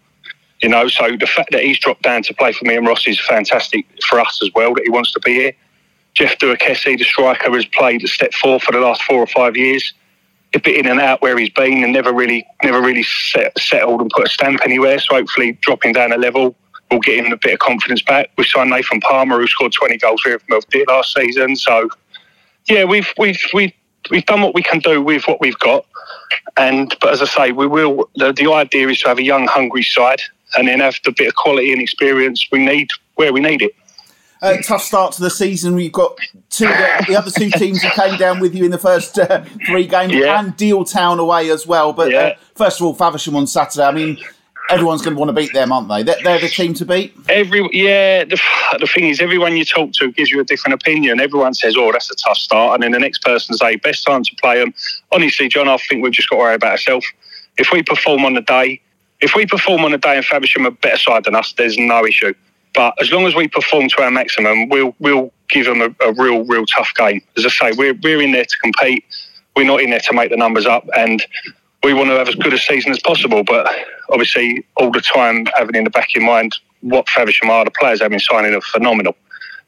You 0.63 0.69
know, 0.69 0.89
so 0.89 1.17
the 1.17 1.27
fact 1.27 1.53
that 1.53 1.63
he's 1.63 1.79
dropped 1.79 2.03
down 2.03 2.23
to 2.25 2.35
play 2.35 2.53
for 2.53 2.67
me 2.67 2.77
and 2.77 2.87
Ross 2.87 3.07
is 3.07 3.21
fantastic 3.21 3.87
for 4.09 4.21
us 4.21 4.41
as 4.43 4.51
well. 4.55 4.75
That 4.75 4.85
he 4.85 4.91
wants 4.91 5.13
to 5.13 5.21
be 5.21 5.35
here. 5.35 5.53
Jeff 6.15 6.39
Duakesi, 6.39 6.99
the 6.99 7.05
striker, 7.05 7.51
has 7.53 7.65
played 7.67 8.03
at 8.03 8.09
step 8.09 8.33
four 8.35 8.61
for 8.61 8.73
the 8.73 8.81
last 8.81 9.03
four 9.03 9.19
or 9.19 9.27
five 9.27 9.57
years 9.57 9.95
a 10.55 10.59
bit 10.59 10.77
in 10.77 10.87
and 10.87 11.01
out 11.01 11.23
where 11.23 11.39
he's 11.39 11.51
been 11.51 11.85
and 11.85 11.93
never 11.93 12.13
really 12.13 12.47
never 12.63 12.81
really 12.81 13.05
set, 13.05 13.57
settled 13.59 14.01
and 14.01 14.11
put 14.11 14.27
a 14.27 14.31
stamp 14.31 14.61
anywhere. 14.65 14.99
So 14.99 15.15
hopefully 15.15 15.53
dropping 15.61 15.93
down 15.93 16.13
a 16.13 16.17
level 16.17 16.57
will 16.91 17.01
get 17.01 17.25
him 17.25 17.33
a 17.33 17.37
bit 17.37 17.55
of 17.55 17.59
confidence 17.61 18.03
back. 18.03 18.31
We 18.37 18.45
signed 18.45 18.71
Nathan 18.71 19.01
Palmer 19.01 19.39
who 19.39 19.47
scored 19.47 19.73
20 19.73 19.99
goals 19.99 20.23
for 20.23 20.39
did 20.71 20.89
last 20.89 21.15
season. 21.15 21.57
So 21.57 21.89
yeah, 22.69 22.85
we've 22.85 23.13
we've 23.17 23.41
we've 23.55 23.73
we've 24.11 24.27
done 24.27 24.43
what 24.43 24.55
we 24.55 24.63
can 24.63 24.81
do 24.81 25.03
with 25.03 25.25
what 25.27 25.41
we've 25.41 25.59
got. 25.59 25.87
And 26.57 26.95
but 27.01 27.13
as 27.13 27.23
I 27.23 27.27
say, 27.27 27.53
we 27.53 27.67
will. 27.67 28.09
The, 28.17 28.33
the 28.33 28.53
idea 28.53 28.89
is 28.89 29.01
to 29.03 29.09
have 29.09 29.19
a 29.19 29.23
young, 29.23 29.47
hungry 29.47 29.83
side, 29.83 30.21
and 30.57 30.69
then 30.69 30.81
have 30.81 30.97
the 31.05 31.13
bit 31.13 31.29
of 31.29 31.35
quality 31.35 31.73
and 31.73 31.81
experience 31.81 32.47
we 32.51 32.65
need 32.65 32.89
where 33.15 33.33
we 33.33 33.41
need 33.41 33.63
it. 33.63 33.73
Uh, 34.43 34.57
tough 34.63 34.83
start 34.83 35.13
to 35.13 35.21
the 35.21 35.31
season. 35.31 35.75
We've 35.75 35.93
got 35.93 36.17
two 36.49 36.67
the, 36.67 37.05
the, 37.09 37.17
other 37.17 37.31
two 37.31 37.51
teams 37.51 37.83
who 37.83 37.91
came 37.91 38.19
down 38.19 38.41
with 38.41 38.55
you 38.55 38.65
in 38.65 38.71
the 38.71 38.79
first 38.79 39.19
uh, 39.19 39.45
three 39.67 39.87
games, 39.87 40.15
yeah. 40.15 40.41
and 40.41 40.57
Deal 40.57 40.85
Town 40.85 41.19
away 41.19 41.51
as 41.51 41.67
well. 41.67 41.93
But 41.93 42.09
uh, 42.09 42.11
yeah. 42.11 42.37
first 42.55 42.81
of 42.81 42.87
all, 42.87 42.95
Faversham 42.95 43.37
on 43.37 43.47
Saturday. 43.47 43.85
I 43.85 43.93
mean, 43.93 44.19
everyone's 44.71 45.03
going 45.03 45.15
to 45.15 45.19
want 45.19 45.29
to 45.29 45.35
beat 45.35 45.53
them, 45.53 45.73
aren't 45.73 45.89
they? 45.89 46.03
They're, 46.03 46.23
they're, 46.23 46.41
the 46.41 46.49
team 46.49 46.73
to 46.75 46.87
beat. 46.87 47.15
Every 47.29 47.69
yeah. 47.73 48.25
The, 48.25 48.41
the 48.79 48.87
thing 48.87 49.09
is, 49.09 49.21
everyone 49.21 49.57
you 49.59 49.65
talk 49.65 49.93
to 49.95 50.11
gives 50.13 50.31
you 50.31 50.41
a 50.41 50.45
different 50.45 50.75
opinion. 50.75 51.21
Everyone 51.21 51.53
says, 51.53 51.77
"Oh, 51.77 51.93
that's 51.93 52.11
a 52.11 52.15
tough 52.15 52.39
start," 52.39 52.75
and 52.75 52.83
then 52.83 52.93
the 52.93 52.99
next 52.99 53.23
person 53.23 53.55
say, 53.57 53.77
"Best 53.77 54.07
time 54.07 54.23
to 54.23 54.35
play 54.37 54.59
them." 54.59 54.73
Honestly, 55.13 55.49
John, 55.49 55.69
I 55.69 55.77
think 55.77 56.03
we've 56.03 56.13
just 56.13 56.31
got 56.31 56.37
to 56.37 56.41
worry 56.41 56.55
about 56.55 56.73
ourselves. 56.73 57.07
If 57.59 57.73
we 57.73 57.83
perform 57.83 58.25
on 58.25 58.33
the 58.33 58.41
day, 58.41 58.81
if 59.21 59.35
we 59.35 59.45
perform 59.45 59.85
on 59.85 59.93
the 59.93 59.99
day 59.99 60.17
and 60.17 60.25
Faversham 60.25 60.67
are 60.67 60.71
better 60.71 60.97
side 60.97 61.25
than 61.25 61.35
us, 61.35 61.53
there's 61.53 61.77
no 61.77 62.07
issue. 62.07 62.33
But 62.75 62.95
as 63.01 63.11
long 63.11 63.27
as 63.27 63.35
we 63.35 63.49
perform 63.49 63.89
to 63.91 64.03
our 64.03 64.11
maximum, 64.11 64.69
we'll 64.69 64.95
we'll 64.99 65.33
give 65.49 65.67
them 65.67 65.81
a, 65.83 66.07
a, 66.07 66.13
real 66.13 66.45
real 66.45 66.67
tough 66.67 66.93
game. 66.97 67.23
As 67.37 67.45
I 67.45 67.49
say, 67.49 67.73
we're 67.77 67.95
we're 67.95 68.23
in 68.23 68.33
there 68.33 68.45
to 68.45 68.59
compete. 68.63 69.05
We're 69.57 69.67
not 69.67 69.81
in 69.81 69.91
there 69.91 70.01
to 70.01 70.13
make 70.13 70.31
the 70.31 70.37
numbers 70.37 70.67
up. 70.67 70.89
And 70.97 71.25
we 71.83 71.93
want 71.95 72.11
to 72.11 72.15
have 72.17 72.29
as 72.29 72.35
good 72.37 72.53
a 72.53 72.59
season 72.59 72.93
as 72.93 73.01
possible. 73.01 73.43
But 73.43 73.69
obviously, 74.11 74.65
all 74.77 74.93
the 74.93 75.01
time 75.01 75.47
having 75.57 75.75
in 75.75 75.85
the 75.85 75.91
back 75.91 76.09
of 76.11 76.15
your 76.15 76.25
mind 76.25 76.57
what 76.83 77.09
Faversham 77.09 77.51
are, 77.51 77.65
the 77.65 77.71
players 77.73 78.01
have 78.01 78.11
been 78.11 78.21
signing 78.21 78.55
are 78.55 78.61
phenomenal. 78.61 79.17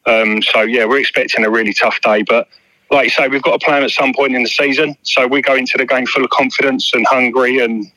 Um, 0.06 0.42
so 0.42 0.62
yeah, 0.62 0.84
we're 0.84 1.00
expecting 1.00 1.44
a 1.44 1.50
really 1.50 1.72
tough 1.72 2.00
day, 2.00 2.22
but 2.22 2.48
like 2.90 3.04
you 3.04 3.10
say, 3.10 3.28
we've 3.28 3.42
got 3.42 3.54
a 3.54 3.64
plan 3.64 3.82
at 3.82 3.90
some 3.90 4.12
point 4.12 4.34
in 4.34 4.42
the 4.42 4.48
season. 4.48 4.96
So 5.02 5.26
we 5.26 5.40
go 5.42 5.54
into 5.54 5.78
the 5.78 5.86
game 5.86 6.06
full 6.06 6.24
of 6.24 6.30
confidence 6.30 6.92
and 6.92 7.06
hungry 7.06 7.58
and 7.58 7.90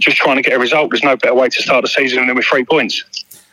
just 0.00 0.16
trying 0.16 0.36
to 0.36 0.42
get 0.42 0.54
a 0.54 0.58
result. 0.58 0.90
There's 0.90 1.04
no 1.04 1.16
better 1.16 1.34
way 1.34 1.48
to 1.48 1.62
start 1.62 1.82
the 1.82 1.88
season 1.88 2.26
than 2.26 2.36
with 2.36 2.44
three 2.44 2.64
points. 2.64 3.04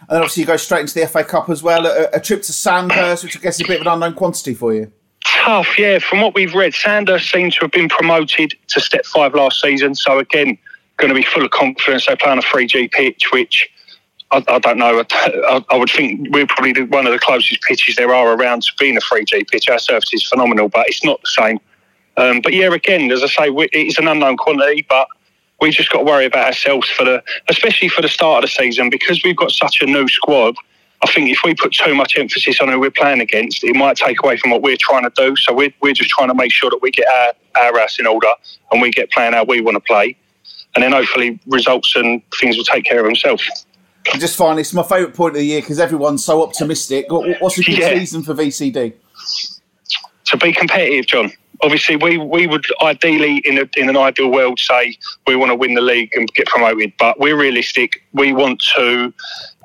And 0.09 0.17
obviously, 0.17 0.41
you 0.41 0.47
go 0.47 0.57
straight 0.57 0.81
into 0.81 0.99
the 0.99 1.07
FA 1.07 1.23
Cup 1.23 1.49
as 1.49 1.61
well. 1.61 1.85
A, 1.85 2.09
a 2.13 2.19
trip 2.19 2.41
to 2.43 2.53
Sandhurst, 2.53 3.23
which 3.23 3.37
I 3.37 3.39
guess 3.39 3.55
is 3.55 3.65
a 3.65 3.67
bit 3.67 3.81
of 3.81 3.87
an 3.87 3.93
unknown 3.93 4.15
quantity 4.15 4.55
for 4.55 4.73
you. 4.73 4.91
Tough, 5.23 5.77
yeah. 5.77 5.99
From 5.99 6.21
what 6.21 6.33
we've 6.33 6.55
read, 6.55 6.73
Sandhurst 6.73 7.29
seems 7.29 7.55
to 7.55 7.61
have 7.61 7.71
been 7.71 7.89
promoted 7.89 8.55
to 8.69 8.79
Step 8.81 9.05
Five 9.05 9.35
last 9.35 9.61
season. 9.61 9.93
So 9.93 10.17
again, 10.17 10.57
going 10.97 11.09
to 11.09 11.15
be 11.15 11.23
full 11.23 11.45
of 11.45 11.51
confidence. 11.51 12.07
They 12.07 12.15
play 12.15 12.31
on 12.31 12.39
a 12.39 12.41
3G 12.41 12.91
pitch, 12.91 13.31
which 13.31 13.69
I, 14.31 14.43
I 14.47 14.59
don't 14.59 14.77
know. 14.77 15.03
I, 15.11 15.63
I, 15.69 15.77
would 15.77 15.89
think 15.89 16.27
we're 16.31 16.47
probably 16.47 16.83
one 16.83 17.07
of 17.07 17.13
the 17.13 17.19
closest 17.19 17.61
pitches 17.63 17.95
there 17.95 18.13
are 18.13 18.33
around 18.33 18.63
to 18.63 18.71
being 18.79 18.97
a 18.97 19.01
3G 19.01 19.47
pitch. 19.47 19.69
Our 19.69 19.79
surface 19.79 20.13
is 20.13 20.23
phenomenal, 20.23 20.69
but 20.69 20.87
it's 20.87 21.03
not 21.03 21.21
the 21.21 21.29
same. 21.29 21.59
Um, 22.17 22.41
but 22.41 22.53
yeah, 22.53 22.73
again, 22.73 23.11
as 23.11 23.23
I 23.23 23.27
say, 23.27 23.49
it's 23.71 23.97
an 23.97 24.07
unknown 24.07 24.37
quantity, 24.37 24.85
but 24.89 25.07
we 25.61 25.71
just 25.71 25.89
got 25.89 25.99
to 25.99 26.03
worry 26.05 26.25
about 26.25 26.47
ourselves 26.47 26.89
for 26.89 27.03
the, 27.03 27.23
especially 27.49 27.89
for 27.89 28.01
the 28.01 28.07
start 28.07 28.43
of 28.43 28.49
the 28.49 28.53
season, 28.53 28.89
because 28.89 29.21
we've 29.23 29.35
got 29.35 29.51
such 29.51 29.81
a 29.81 29.85
new 29.85 30.07
squad. 30.07 30.55
I 31.01 31.07
think 31.11 31.29
if 31.29 31.39
we 31.43 31.55
put 31.55 31.73
too 31.73 31.95
much 31.95 32.17
emphasis 32.17 32.59
on 32.59 32.69
who 32.69 32.79
we're 32.79 32.91
playing 32.91 33.21
against, 33.21 33.63
it 33.63 33.75
might 33.75 33.95
take 33.95 34.21
away 34.23 34.37
from 34.37 34.51
what 34.51 34.61
we're 34.61 34.77
trying 34.77 35.03
to 35.03 35.11
do. 35.15 35.35
So 35.37 35.53
we're, 35.53 35.73
we're 35.81 35.93
just 35.93 36.09
trying 36.09 36.27
to 36.27 36.33
make 36.33 36.51
sure 36.51 36.69
that 36.69 36.79
we 36.81 36.91
get 36.91 37.07
our, 37.07 37.33
our 37.63 37.79
house 37.79 37.99
in 37.99 38.07
order 38.07 38.27
and 38.71 38.81
we 38.81 38.91
get 38.91 39.09
playing 39.11 39.33
how 39.33 39.45
we 39.45 39.61
want 39.61 39.75
to 39.75 39.81
play. 39.81 40.17
And 40.75 40.83
then 40.83 40.91
hopefully 40.91 41.39
results 41.47 41.95
and 41.95 42.21
things 42.39 42.57
will 42.57 42.65
take 42.65 42.83
care 42.83 42.99
of 42.99 43.05
themselves. 43.05 43.65
And 44.11 44.19
just 44.19 44.37
finally, 44.37 44.61
it's 44.61 44.73
my 44.73 44.83
favourite 44.83 45.13
point 45.13 45.35
of 45.35 45.39
the 45.39 45.45
year 45.45 45.61
because 45.61 45.79
everyone's 45.79 46.23
so 46.23 46.43
optimistic. 46.43 47.05
What's 47.09 47.57
a 47.57 47.63
good 47.63 47.77
yeah. 47.77 47.93
season 47.97 48.23
for 48.23 48.33
VCD? 48.33 48.93
To 50.25 50.37
be 50.37 50.53
competitive, 50.53 51.05
John. 51.07 51.31
Obviously, 51.61 51.95
we, 51.95 52.17
we 52.17 52.47
would 52.47 52.65
ideally, 52.81 53.37
in, 53.39 53.57
a, 53.57 53.69
in 53.75 53.89
an 53.89 53.97
ideal 53.97 54.29
world, 54.29 54.59
say 54.59 54.97
we 55.27 55.35
want 55.35 55.49
to 55.51 55.55
win 55.55 55.73
the 55.73 55.81
league 55.81 56.11
and 56.15 56.31
get 56.33 56.47
promoted. 56.47 56.93
But 56.97 57.19
we're 57.19 57.37
realistic. 57.37 58.03
We 58.13 58.31
want 58.33 58.63
to 58.75 59.13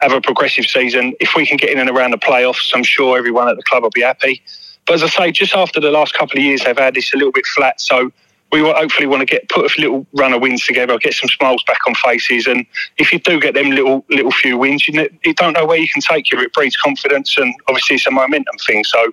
have 0.02 0.12
a 0.12 0.20
progressive 0.20 0.66
season. 0.66 1.14
If 1.20 1.34
we 1.36 1.46
can 1.46 1.56
get 1.56 1.70
in 1.70 1.78
and 1.78 1.88
around 1.88 2.10
the 2.10 2.18
playoffs, 2.18 2.72
I'm 2.74 2.82
sure 2.82 3.16
everyone 3.16 3.48
at 3.48 3.56
the 3.56 3.62
club 3.62 3.84
will 3.84 3.90
be 3.90 4.02
happy. 4.02 4.42
But 4.86 4.94
as 4.94 5.02
I 5.04 5.08
say, 5.08 5.32
just 5.32 5.54
after 5.54 5.80
the 5.80 5.90
last 5.90 6.14
couple 6.14 6.38
of 6.38 6.44
years, 6.44 6.62
they've 6.64 6.76
had 6.76 6.94
this 6.94 7.14
a 7.14 7.16
little 7.16 7.32
bit 7.32 7.46
flat. 7.46 7.80
So 7.80 8.10
we 8.54 8.62
will 8.62 8.74
hopefully 8.74 9.06
want 9.06 9.20
to 9.20 9.26
get 9.26 9.48
put 9.48 9.64
a 9.76 9.80
little 9.80 10.06
run 10.12 10.32
of 10.32 10.40
wins 10.40 10.64
together, 10.64 10.96
get 10.98 11.14
some 11.14 11.28
smiles 11.28 11.64
back 11.66 11.78
on 11.88 11.94
faces, 11.96 12.46
and 12.46 12.64
if 12.98 13.12
you 13.12 13.18
do 13.18 13.40
get 13.40 13.54
them 13.54 13.70
little 13.70 14.04
little 14.10 14.30
few 14.30 14.56
wins, 14.56 14.86
you, 14.86 15.08
you 15.24 15.34
don't 15.34 15.54
know 15.54 15.66
where 15.66 15.76
you 15.76 15.88
can 15.88 16.00
take 16.00 16.30
you. 16.30 16.38
It 16.38 16.52
breeds 16.52 16.76
confidence, 16.76 17.36
and 17.36 17.52
obviously 17.66 17.96
it's 17.96 18.06
a 18.06 18.12
momentum 18.12 18.56
thing. 18.58 18.84
So 18.84 19.12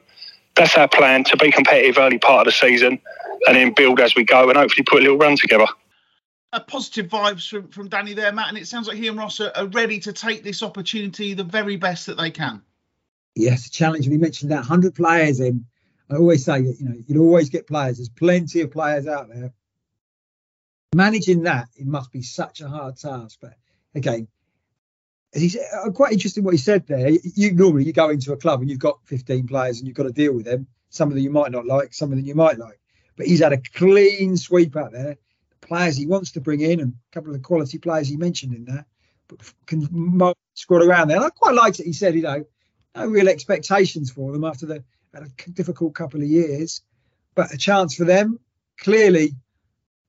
that's 0.55 0.75
our 0.77 0.87
plan 0.87 1.23
to 1.25 1.37
be 1.37 1.51
competitive 1.51 1.97
early 1.97 2.19
part 2.19 2.47
of 2.47 2.53
the 2.53 2.57
season, 2.57 2.99
and 3.47 3.55
then 3.55 3.73
build 3.73 3.99
as 3.99 4.15
we 4.15 4.23
go, 4.23 4.49
and 4.49 4.57
hopefully 4.57 4.83
put 4.83 4.99
a 4.99 5.03
little 5.03 5.17
run 5.17 5.35
together. 5.35 5.67
Uh, 6.53 6.59
positive 6.59 7.07
vibes 7.07 7.49
from, 7.49 7.69
from 7.69 7.87
Danny 7.87 8.13
there, 8.13 8.31
Matt, 8.33 8.49
and 8.49 8.57
it 8.57 8.67
sounds 8.67 8.87
like 8.87 8.97
he 8.97 9.07
and 9.07 9.17
Ross 9.17 9.39
are, 9.39 9.51
are 9.55 9.67
ready 9.67 9.99
to 10.01 10.11
take 10.11 10.43
this 10.43 10.61
opportunity 10.61 11.33
the 11.33 11.45
very 11.45 11.77
best 11.77 12.07
that 12.07 12.17
they 12.17 12.29
can. 12.29 12.61
Yes, 13.35 13.67
a 13.67 13.71
challenge. 13.71 14.09
We 14.09 14.17
mentioned 14.17 14.51
that 14.51 14.57
100 14.57 14.93
players 14.93 15.39
in 15.39 15.65
I 16.11 16.17
always 16.17 16.43
say 16.43 16.61
that 16.61 16.77
you 16.79 16.89
know 16.89 16.95
you'll 17.07 17.25
always 17.25 17.49
get 17.49 17.67
players. 17.67 17.97
There's 17.97 18.09
plenty 18.09 18.61
of 18.61 18.71
players 18.71 19.07
out 19.07 19.29
there. 19.29 19.53
Managing 20.93 21.43
that 21.43 21.69
it 21.77 21.87
must 21.87 22.11
be 22.11 22.21
such 22.21 22.59
a 22.59 22.67
hard 22.67 22.97
task. 22.97 23.39
But 23.41 23.53
again, 23.95 24.27
he's 25.33 25.57
uh, 25.57 25.89
quite 25.91 26.13
interesting 26.13 26.43
what 26.43 26.53
he 26.53 26.57
said 26.57 26.85
there. 26.87 27.09
You 27.09 27.53
normally 27.53 27.85
you 27.85 27.93
go 27.93 28.09
into 28.09 28.33
a 28.33 28.37
club 28.37 28.61
and 28.61 28.69
you've 28.69 28.79
got 28.79 28.99
15 29.05 29.47
players 29.47 29.79
and 29.79 29.87
you've 29.87 29.97
got 29.97 30.03
to 30.03 30.11
deal 30.11 30.33
with 30.33 30.45
them. 30.45 30.67
Some 30.89 31.09
of 31.09 31.15
them 31.15 31.23
you 31.23 31.29
might 31.29 31.51
not 31.51 31.65
like, 31.65 31.93
some 31.93 32.11
of 32.11 32.17
them 32.17 32.25
you 32.25 32.35
might 32.35 32.57
like. 32.57 32.79
But 33.15 33.27
he's 33.27 33.41
had 33.41 33.53
a 33.53 33.61
clean 33.75 34.35
sweep 34.37 34.75
out 34.75 34.91
there. 34.91 35.17
The 35.61 35.67
players 35.67 35.95
he 35.95 36.05
wants 36.05 36.31
to 36.31 36.41
bring 36.41 36.61
in 36.61 36.79
and 36.79 36.93
a 36.93 37.13
couple 37.13 37.29
of 37.29 37.37
the 37.37 37.43
quality 37.43 37.77
players 37.77 38.07
he 38.07 38.17
mentioned 38.17 38.53
in 38.53 38.65
there, 38.65 38.85
but 39.27 39.39
can 39.67 40.33
squad 40.53 40.83
around 40.83 41.07
there. 41.07 41.17
And 41.17 41.25
I 41.25 41.29
quite 41.29 41.55
liked 41.55 41.79
it. 41.79 41.85
He 41.85 41.93
said, 41.93 42.15
you 42.15 42.23
know, 42.23 42.45
no 42.95 43.05
real 43.07 43.29
expectations 43.29 44.11
for 44.11 44.31
them 44.33 44.43
after 44.43 44.65
the 44.65 44.83
had 45.13 45.23
a 45.23 45.51
difficult 45.51 45.93
couple 45.93 46.21
of 46.21 46.27
years, 46.27 46.81
but 47.35 47.53
a 47.53 47.57
chance 47.57 47.95
for 47.95 48.05
them. 48.05 48.39
Clearly, 48.79 49.35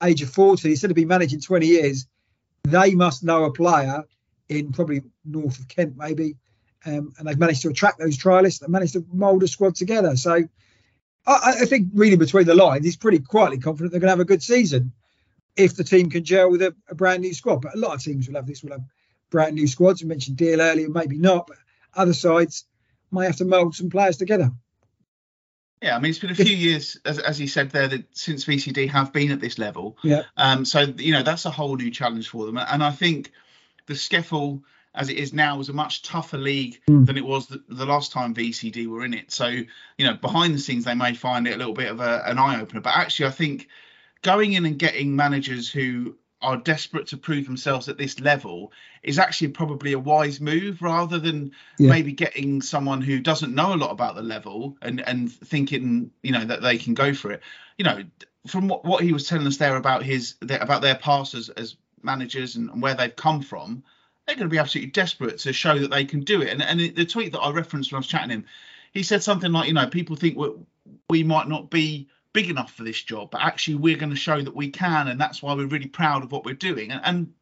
age 0.03 0.23
of 0.23 0.31
40, 0.31 0.71
instead 0.71 0.91
of 0.91 0.95
being 0.95 1.09
managing 1.09 1.41
20 1.41 1.67
years, 1.67 2.07
they 2.65 2.95
must 2.95 3.25
know 3.25 3.45
a 3.45 3.53
player 3.53 4.05
in 4.57 4.73
probably 4.73 5.03
north 5.25 5.59
of 5.59 5.69
Kent, 5.69 5.97
maybe. 5.97 6.37
Um, 6.85 7.13
and 7.19 7.29
they've 7.29 7.39
managed 7.39 7.63
to 7.63 7.69
attract 7.69 7.99
those 7.99 8.19
trialists. 8.19 8.61
They've 8.61 8.69
managed 8.69 8.95
to 8.95 9.07
mould 9.13 9.43
a 9.43 9.49
squad 9.49 9.77
together. 9.77 10.17
So 10.17 10.45
I, 11.27 11.55
I, 11.61 11.65
think 11.67 11.89
reading 11.95 12.19
between 12.19 12.47
the 12.47 12.55
lines, 12.55 12.85
he's 12.85 12.97
pretty 12.97 13.21
quietly 13.21 13.59
confident 13.59 13.93
they're 13.93 14.01
going 14.01 14.09
to 14.09 14.13
have 14.13 14.21
a 14.21 14.25
good 14.25 14.43
season 14.43 14.93
if 15.57 15.77
the 15.77 15.85
team 15.85 16.11
can 16.11 16.25
gel 16.25 16.51
with 16.51 16.63
a, 16.63 16.75
a, 16.89 16.95
brand 16.95 17.23
new 17.23 17.35
squad. 17.35 17.63
But 17.63 17.75
a 17.75 17.79
lot 17.79 17.95
of 17.95 18.03
teams 18.03 18.27
will 18.27 18.35
have 18.35 18.47
this, 18.47 18.65
will 18.65 18.73
have 18.73 18.85
brand 19.31 19.55
new 19.55 19.69
squads. 19.69 20.03
We 20.03 20.09
mentioned 20.09 20.37
Deal 20.37 20.61
earlier, 20.61 20.89
maybe 20.89 21.19
not, 21.19 21.47
but 21.47 21.59
other 21.95 22.15
sides 22.15 22.65
might 23.13 23.27
have 23.27 23.37
to 23.37 23.45
mould 23.45 23.77
some 23.77 23.91
players 23.91 24.17
together. 24.17 24.51
Yeah, 25.83 25.97
I 25.97 25.99
mean, 25.99 26.11
it's 26.11 26.21
been 26.21 26.31
a 26.31 26.35
few 26.35 26.57
years, 26.57 26.97
as, 27.05 27.19
as 27.19 27.41
you 27.41 27.49
said 27.49 27.71
there, 27.71 27.89
that 27.89 28.05
since 28.17 28.45
VCD 28.45 28.89
have 28.89 29.13
been 29.13 29.33
at 29.33 29.41
this 29.41 29.59
level. 29.59 29.99
Yeah. 30.03 30.23
Um. 30.37 30.65
So 30.65 30.81
you 30.81 31.13
know 31.13 31.25
that's 31.25 31.45
a 31.45 31.51
whole 31.51 31.77
new 31.77 31.91
challenge 31.91 32.29
for 32.29 32.47
them, 32.47 32.57
and 32.57 32.85
I 32.85 32.93
think 32.93 33.33
the 33.87 33.95
SCEFL 33.95 34.63
as 34.95 35.09
it 35.09 35.17
is 35.17 35.33
now 35.33 35.59
is 35.59 35.69
a 35.69 35.73
much 35.73 36.03
tougher 36.03 36.37
league 36.37 36.81
mm. 36.89 37.07
than 37.07 37.17
it 37.17 37.25
was 37.25 37.47
the, 37.47 37.63
the, 37.69 37.87
last 37.87 38.13
time 38.13 38.35
VCD 38.35 38.87
were 38.87 39.05
in 39.05 39.15
it. 39.15 39.33
So 39.33 39.47
you 39.47 39.67
know, 40.01 40.15
behind 40.15 40.55
the 40.55 40.59
scenes 40.59 40.85
they 40.85 40.95
may 40.95 41.15
find 41.15 41.47
it 41.47 41.55
a 41.55 41.59
little 41.59 41.73
bit 41.73 41.91
of 41.91 42.01
a, 42.01 42.23
an 42.27 42.39
eye 42.39 42.61
opener, 42.61 42.81
but 42.81 42.95
actually 42.95 43.27
I 43.27 43.31
think 43.31 43.69
going 44.21 44.53
in 44.53 44.67
and 44.67 44.79
getting 44.79 45.17
managers 45.17 45.71
who 45.71 46.17
are 46.43 46.57
desperate 46.57 47.07
to 47.07 47.17
prove 47.17 47.47
themselves 47.47 47.89
at 47.89 47.97
this 47.97 48.21
level 48.21 48.73
is 49.03 49.19
actually 49.19 49.49
probably 49.49 49.93
a 49.93 49.99
wise 49.99 50.41
move 50.41 50.83
rather 50.83 51.19
than 51.19 51.53
yeah. 51.79 51.89
maybe 51.89 52.13
getting 52.13 52.61
someone 52.61 53.01
who 53.01 53.21
doesn't 53.21 53.55
know 53.55 53.73
a 53.73 53.77
lot 53.77 53.91
about 53.91 54.17
the 54.17 54.23
level 54.23 54.77
and 54.83 55.01
and 55.07 55.33
thinking 55.33 56.11
you 56.23 56.33
know 56.33 56.45
that 56.45 56.61
they 56.61 56.77
can 56.77 56.95
go 56.95 57.15
for 57.15 57.31
it 57.31 57.41
you 57.79 57.85
know 57.85 58.03
from 58.47 58.67
what, 58.67 58.85
what 58.85 59.05
he 59.05 59.13
was 59.13 59.29
telling 59.29 59.47
us 59.47 59.57
there 59.57 59.77
about 59.77 60.03
his 60.03 60.35
about 60.41 60.83
their 60.83 60.97
past 60.97 61.35
as, 61.35 61.49
as 61.51 61.77
managers 62.05 62.57
and, 62.57 62.71
and 62.71 62.83
where 62.83 62.95
they've 62.95 63.17
come 63.17 63.43
from 63.43 63.83
they're 64.27 64.37
going 64.37 64.49
to 64.49 64.53
be 64.53 64.59
absolutely 64.59 64.91
desperate 64.91 65.39
to 65.39 65.53
show 65.53 65.79
that 65.79 65.91
they 65.91 66.05
can 66.05 66.21
do 66.21 66.43
it 66.43 66.49
and, 66.49 66.63
and 66.63 66.95
the 66.97 67.07
tweet 67.07 67.33
that 67.33 67.41
i 67.41 67.51
referenced 67.51 67.93
when 67.93 67.97
i 67.97 68.01
was 68.01 68.07
chatting 68.07 68.31
him 68.31 68.45
he 68.93 69.03
said 69.03 69.23
something 69.23 69.53
like 69.53 69.69
you 69.69 69.75
know 69.75 69.87
people 69.87 70.17
think 70.17 70.39
we 71.09 71.23
might 71.25 71.49
not 71.49 71.71
be 71.71 72.09
big 72.33 72.51
enough 72.51 72.73
for 72.73 72.85
this 72.85 73.03
job, 73.03 73.31
but 73.31 73.43
actually 73.43 73.77
we're 73.77 73.97
going 73.97 74.11
to 74.11 74.17
show 74.17 74.41
that 74.41 74.55
we 74.55 74.71
can, 74.71 75.09
and 75.09 75.21
that's 75.21 75.43
why 75.43 75.55
we're 75.55 75.67
really 75.67 75.89
proud 75.89 76.23
of 76.23 76.33
what 76.33 76.45
we're 76.45 76.55
doing. 76.55 76.91
And, 76.91 77.01
and 77.05 77.35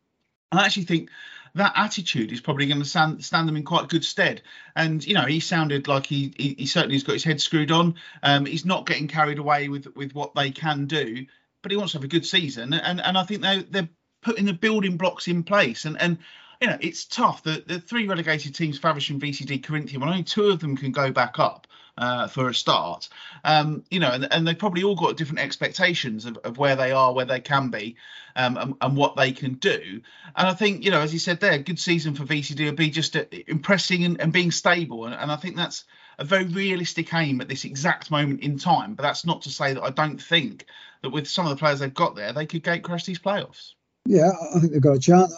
I 0.53 0.65
actually 0.65 0.85
think 0.85 1.11
that 1.55 1.73
attitude 1.77 2.33
is 2.33 2.41
probably 2.41 2.67
going 2.67 2.81
to 2.81 2.89
stand, 2.89 3.25
stand 3.25 3.49
them 3.49 3.57
in 3.57 3.65
quite 3.65 3.89
good 3.89 4.05
stead. 4.05 4.43
And 4.77 5.05
you 5.05 5.15
know, 5.15 5.25
he 5.25 5.41
sounded 5.41 5.89
like 5.89 6.07
he 6.07 6.33
he, 6.37 6.55
he 6.59 6.67
certainly 6.67 6.97
has 6.97 7.03
got 7.03 7.15
his 7.15 7.25
head 7.25 7.41
screwed 7.41 7.71
on. 7.71 7.97
Um, 8.23 8.47
he's 8.47 8.65
not 8.65 8.87
getting 8.87 9.09
carried 9.09 9.39
away 9.39 9.69
with 9.69 9.87
with 9.97 10.15
what 10.15 10.35
they 10.35 10.51
can 10.51 10.87
do, 10.87 11.27
but 11.63 11.71
he 11.71 11.77
wants 11.77 11.93
to 11.93 11.99
have 11.99 12.05
a 12.05 12.09
good 12.09 12.27
season. 12.27 12.73
And 12.73 13.01
and 13.01 13.19
I 13.19 13.25
think 13.25 13.43
they 13.43 13.63
they're 13.63 13.89
putting 14.23 14.47
the 14.47 14.53
building 14.53 14.97
blocks 14.97 15.29
in 15.29 15.43
place. 15.43 15.85
And 15.85 16.01
and 16.01 16.19
you 16.61 16.69
know, 16.69 16.79
it's 16.81 17.05
tough. 17.05 17.43
The 17.43 17.63
the 17.67 17.81
three 17.81 18.07
relegated 18.07 18.55
teams, 18.55 18.79
Faversham, 18.79 19.21
VCD, 19.21 19.63
Corinthian, 19.63 20.01
well, 20.01 20.11
only 20.11 20.25
two 20.25 20.49
of 20.49 20.61
them 20.61 20.77
can 20.77 20.93
go 20.93 21.11
back 21.11 21.39
up 21.39 21.67
uh, 22.01 22.27
for 22.27 22.49
a 22.49 22.55
start. 22.55 23.09
Um, 23.45 23.85
you 23.91 24.01
know, 24.01 24.11
and, 24.11 24.33
and 24.33 24.49
they've 24.49 24.59
probably 24.59 24.83
all 24.83 24.97
got 24.97 25.17
different 25.17 25.41
expectations 25.41 26.25
of, 26.25 26.39
of 26.39 26.59
where 26.59 26.75
they 26.75 26.93
are, 26.93 27.13
where 27.13 27.27
they 27.27 27.41
can 27.41 27.69
be, 27.69 27.97
um, 28.35 28.57
and, 28.57 28.75
and, 28.81 28.97
what 28.97 29.17
they 29.17 29.33
can 29.33 29.55
do. 29.55 30.01
And 30.35 30.49
I 30.49 30.55
think, 30.55 30.85
you 30.85 30.91
know, 30.91 31.01
as 31.01 31.13
you 31.13 31.19
said 31.19 31.41
there, 31.41 31.53
a 31.53 31.59
good 31.59 31.79
season 31.79 32.15
for 32.15 32.25
VCD 32.25 32.65
will 32.65 32.73
be 32.73 32.91
just 32.91 33.17
uh, 33.17 33.25
impressing 33.47 34.05
and, 34.05 34.21
and 34.21 34.33
being 34.33 34.51
stable. 34.51 35.05
And, 35.05 35.15
and 35.15 35.31
I 35.31 35.37
think 35.37 35.57
that's 35.57 35.85
a 36.19 36.25
very 36.25 36.45
realistic 36.45 37.13
aim 37.13 37.41
at 37.41 37.49
this 37.49 37.65
exact 37.65 38.11
moment 38.11 38.41
in 38.41 38.59
time. 38.59 38.95
But 38.95 39.03
that's 39.03 39.27
not 39.27 39.43
to 39.43 39.51
say 39.51 39.75
that 39.75 39.83
I 39.83 39.91
don't 39.91 40.21
think 40.21 40.67
that 41.03 41.11
with 41.11 41.29
some 41.29 41.47
of 41.47 41.51
the 41.51 41.57
players 41.57 41.81
they've 41.81 41.93
got 41.93 42.17
there, 42.17 42.33
they 42.33 42.47
could 42.47 42.63
gate 42.63 42.83
crash 42.83 43.05
these 43.05 43.19
playoffs. 43.19 43.75
Yeah, 44.07 44.31
I 44.55 44.59
think 44.59 44.73
they've 44.73 44.81
got 44.81 44.97
a 44.97 45.01
chance. 45.01 45.35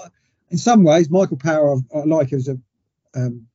In 0.51 0.59
some 0.59 0.85
ways, 0.85 1.11
Michael 1.11 1.39
Power, 1.39 1.79
I 1.95 1.99
like 2.01 2.33
as 2.33 2.49
a 2.49 2.59
um, 3.15 3.47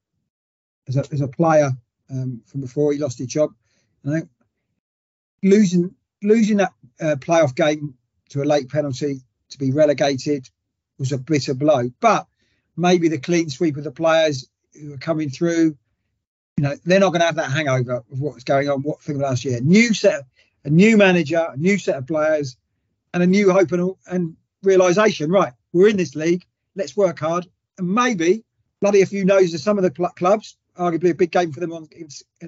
as 0.88 0.98
a, 0.98 1.06
as 1.12 1.22
a 1.22 1.28
player 1.28 1.72
um, 2.10 2.42
from 2.46 2.62
before 2.62 2.94
he 2.94 3.00
lost 3.00 3.18
his 3.18 3.28
job. 3.28 3.52
Losing 5.44 5.96
losing 6.22 6.58
that 6.58 6.74
uh, 7.00 7.16
playoff 7.16 7.56
game 7.56 7.96
to 8.30 8.42
a 8.42 8.46
late 8.46 8.70
penalty 8.70 9.22
to 9.50 9.58
be 9.58 9.72
relegated 9.72 10.50
was 10.98 11.12
a 11.12 11.18
bitter 11.18 11.54
blow. 11.54 11.90
But 12.00 12.28
maybe 12.76 13.08
the 13.08 13.20
clean 13.20 13.50
sweep 13.50 13.78
of 13.78 13.84
the 13.84 13.92
players 13.92 14.48
who 14.74 14.94
are 14.94 14.98
coming 14.98 15.30
through, 15.30 15.78
you 16.58 16.64
know, 16.64 16.76
they're 16.86 17.00
not 17.00 17.10
going 17.10 17.22
to 17.22 17.28
have 17.28 17.36
that 17.36 17.52
hangover 17.52 17.98
of 17.98 18.20
what 18.20 18.36
was 18.36 18.44
going 18.44 18.70
on, 18.70 18.82
what 18.82 19.02
thing 19.02 19.20
last 19.20 19.46
year. 19.46 19.60
New 19.62 19.94
set, 19.94 20.24
a 20.64 20.70
new 20.70 20.98
manager, 20.98 21.48
a 21.54 21.58
new 21.58 21.78
set 21.78 21.98
of 21.98 22.08
players, 22.08 22.58
and 23.14 23.24
a 23.24 23.28
new 23.28 23.52
hope 23.52 23.72
and, 23.72 23.96
and 24.08 24.36
realization, 24.64 25.32
right, 25.32 25.54
we're 25.74 25.90
in 25.90 25.98
this 25.98 26.16
league, 26.16 26.46
let's 26.76 26.98
work 26.98 27.20
hard. 27.20 27.48
And 27.78 27.88
maybe 27.94 28.44
bloody 28.82 29.02
a 29.02 29.06
few 29.06 29.26
knows 29.26 29.54
of 29.54 29.60
some 29.60 29.78
of 29.78 29.84
the 29.84 29.94
cl- 29.96 30.12
clubs, 30.12 30.58
arguably 30.78 31.12
a 31.12 31.16
big 31.16 31.32
game 31.32 31.52
for 31.52 31.60
them 31.60 31.74
on 31.74 31.88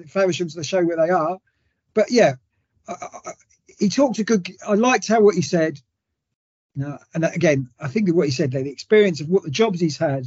Faversham 0.08 0.48
to 0.48 0.64
show 0.64 0.84
where 0.84 0.96
they 0.96 1.10
are. 1.10 1.38
But 1.94 2.10
yeah, 2.10 2.34
I, 2.88 2.92
I, 2.92 3.32
he 3.78 3.88
talked 3.88 4.18
a 4.18 4.24
good. 4.24 4.48
I 4.66 4.74
liked 4.74 5.08
how 5.08 5.20
what 5.20 5.34
he 5.34 5.42
said. 5.42 5.80
You 6.74 6.96
and 7.14 7.24
again, 7.24 7.68
I 7.80 7.88
think 7.88 8.08
what 8.10 8.26
he 8.26 8.32
said 8.32 8.52
there, 8.52 8.62
the 8.62 8.70
experience 8.70 9.20
of 9.20 9.28
what 9.28 9.42
the 9.42 9.50
jobs 9.50 9.80
he's 9.80 9.98
had. 9.98 10.26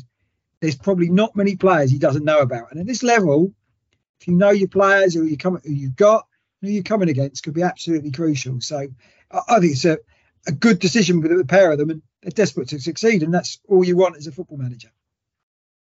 There's 0.59 0.75
probably 0.75 1.09
not 1.09 1.35
many 1.35 1.57
players 1.57 1.91
he 1.91 1.99
doesn't 1.99 2.23
know 2.23 2.39
about, 2.39 2.71
and 2.71 2.79
at 2.79 2.87
this 2.87 3.03
level, 3.03 3.53
if 4.19 4.27
you 4.27 4.33
know 4.33 4.51
your 4.51 4.69
players 4.69 5.13
who 5.13 5.25
you 5.25 5.37
come, 5.37 5.59
who 5.63 5.73
you've 5.73 5.95
got, 5.95 6.25
who 6.61 6.69
you're 6.69 6.83
coming 6.83 7.09
against, 7.09 7.43
could 7.43 7.53
be 7.53 7.63
absolutely 7.63 8.11
crucial. 8.11 8.61
So 8.61 8.87
I, 9.29 9.39
I 9.49 9.59
think 9.59 9.73
it's 9.73 9.85
a, 9.85 9.97
a 10.47 10.51
good 10.51 10.79
decision 10.79 11.21
with 11.21 11.35
the 11.35 11.45
pair 11.45 11.71
of 11.71 11.77
them, 11.77 11.89
and 11.89 12.01
they're 12.21 12.31
desperate 12.31 12.69
to 12.69 12.79
succeed, 12.79 13.23
and 13.23 13.33
that's 13.33 13.59
all 13.67 13.83
you 13.83 13.95
want 13.95 14.17
as 14.17 14.27
a 14.27 14.31
football 14.31 14.57
manager. 14.57 14.89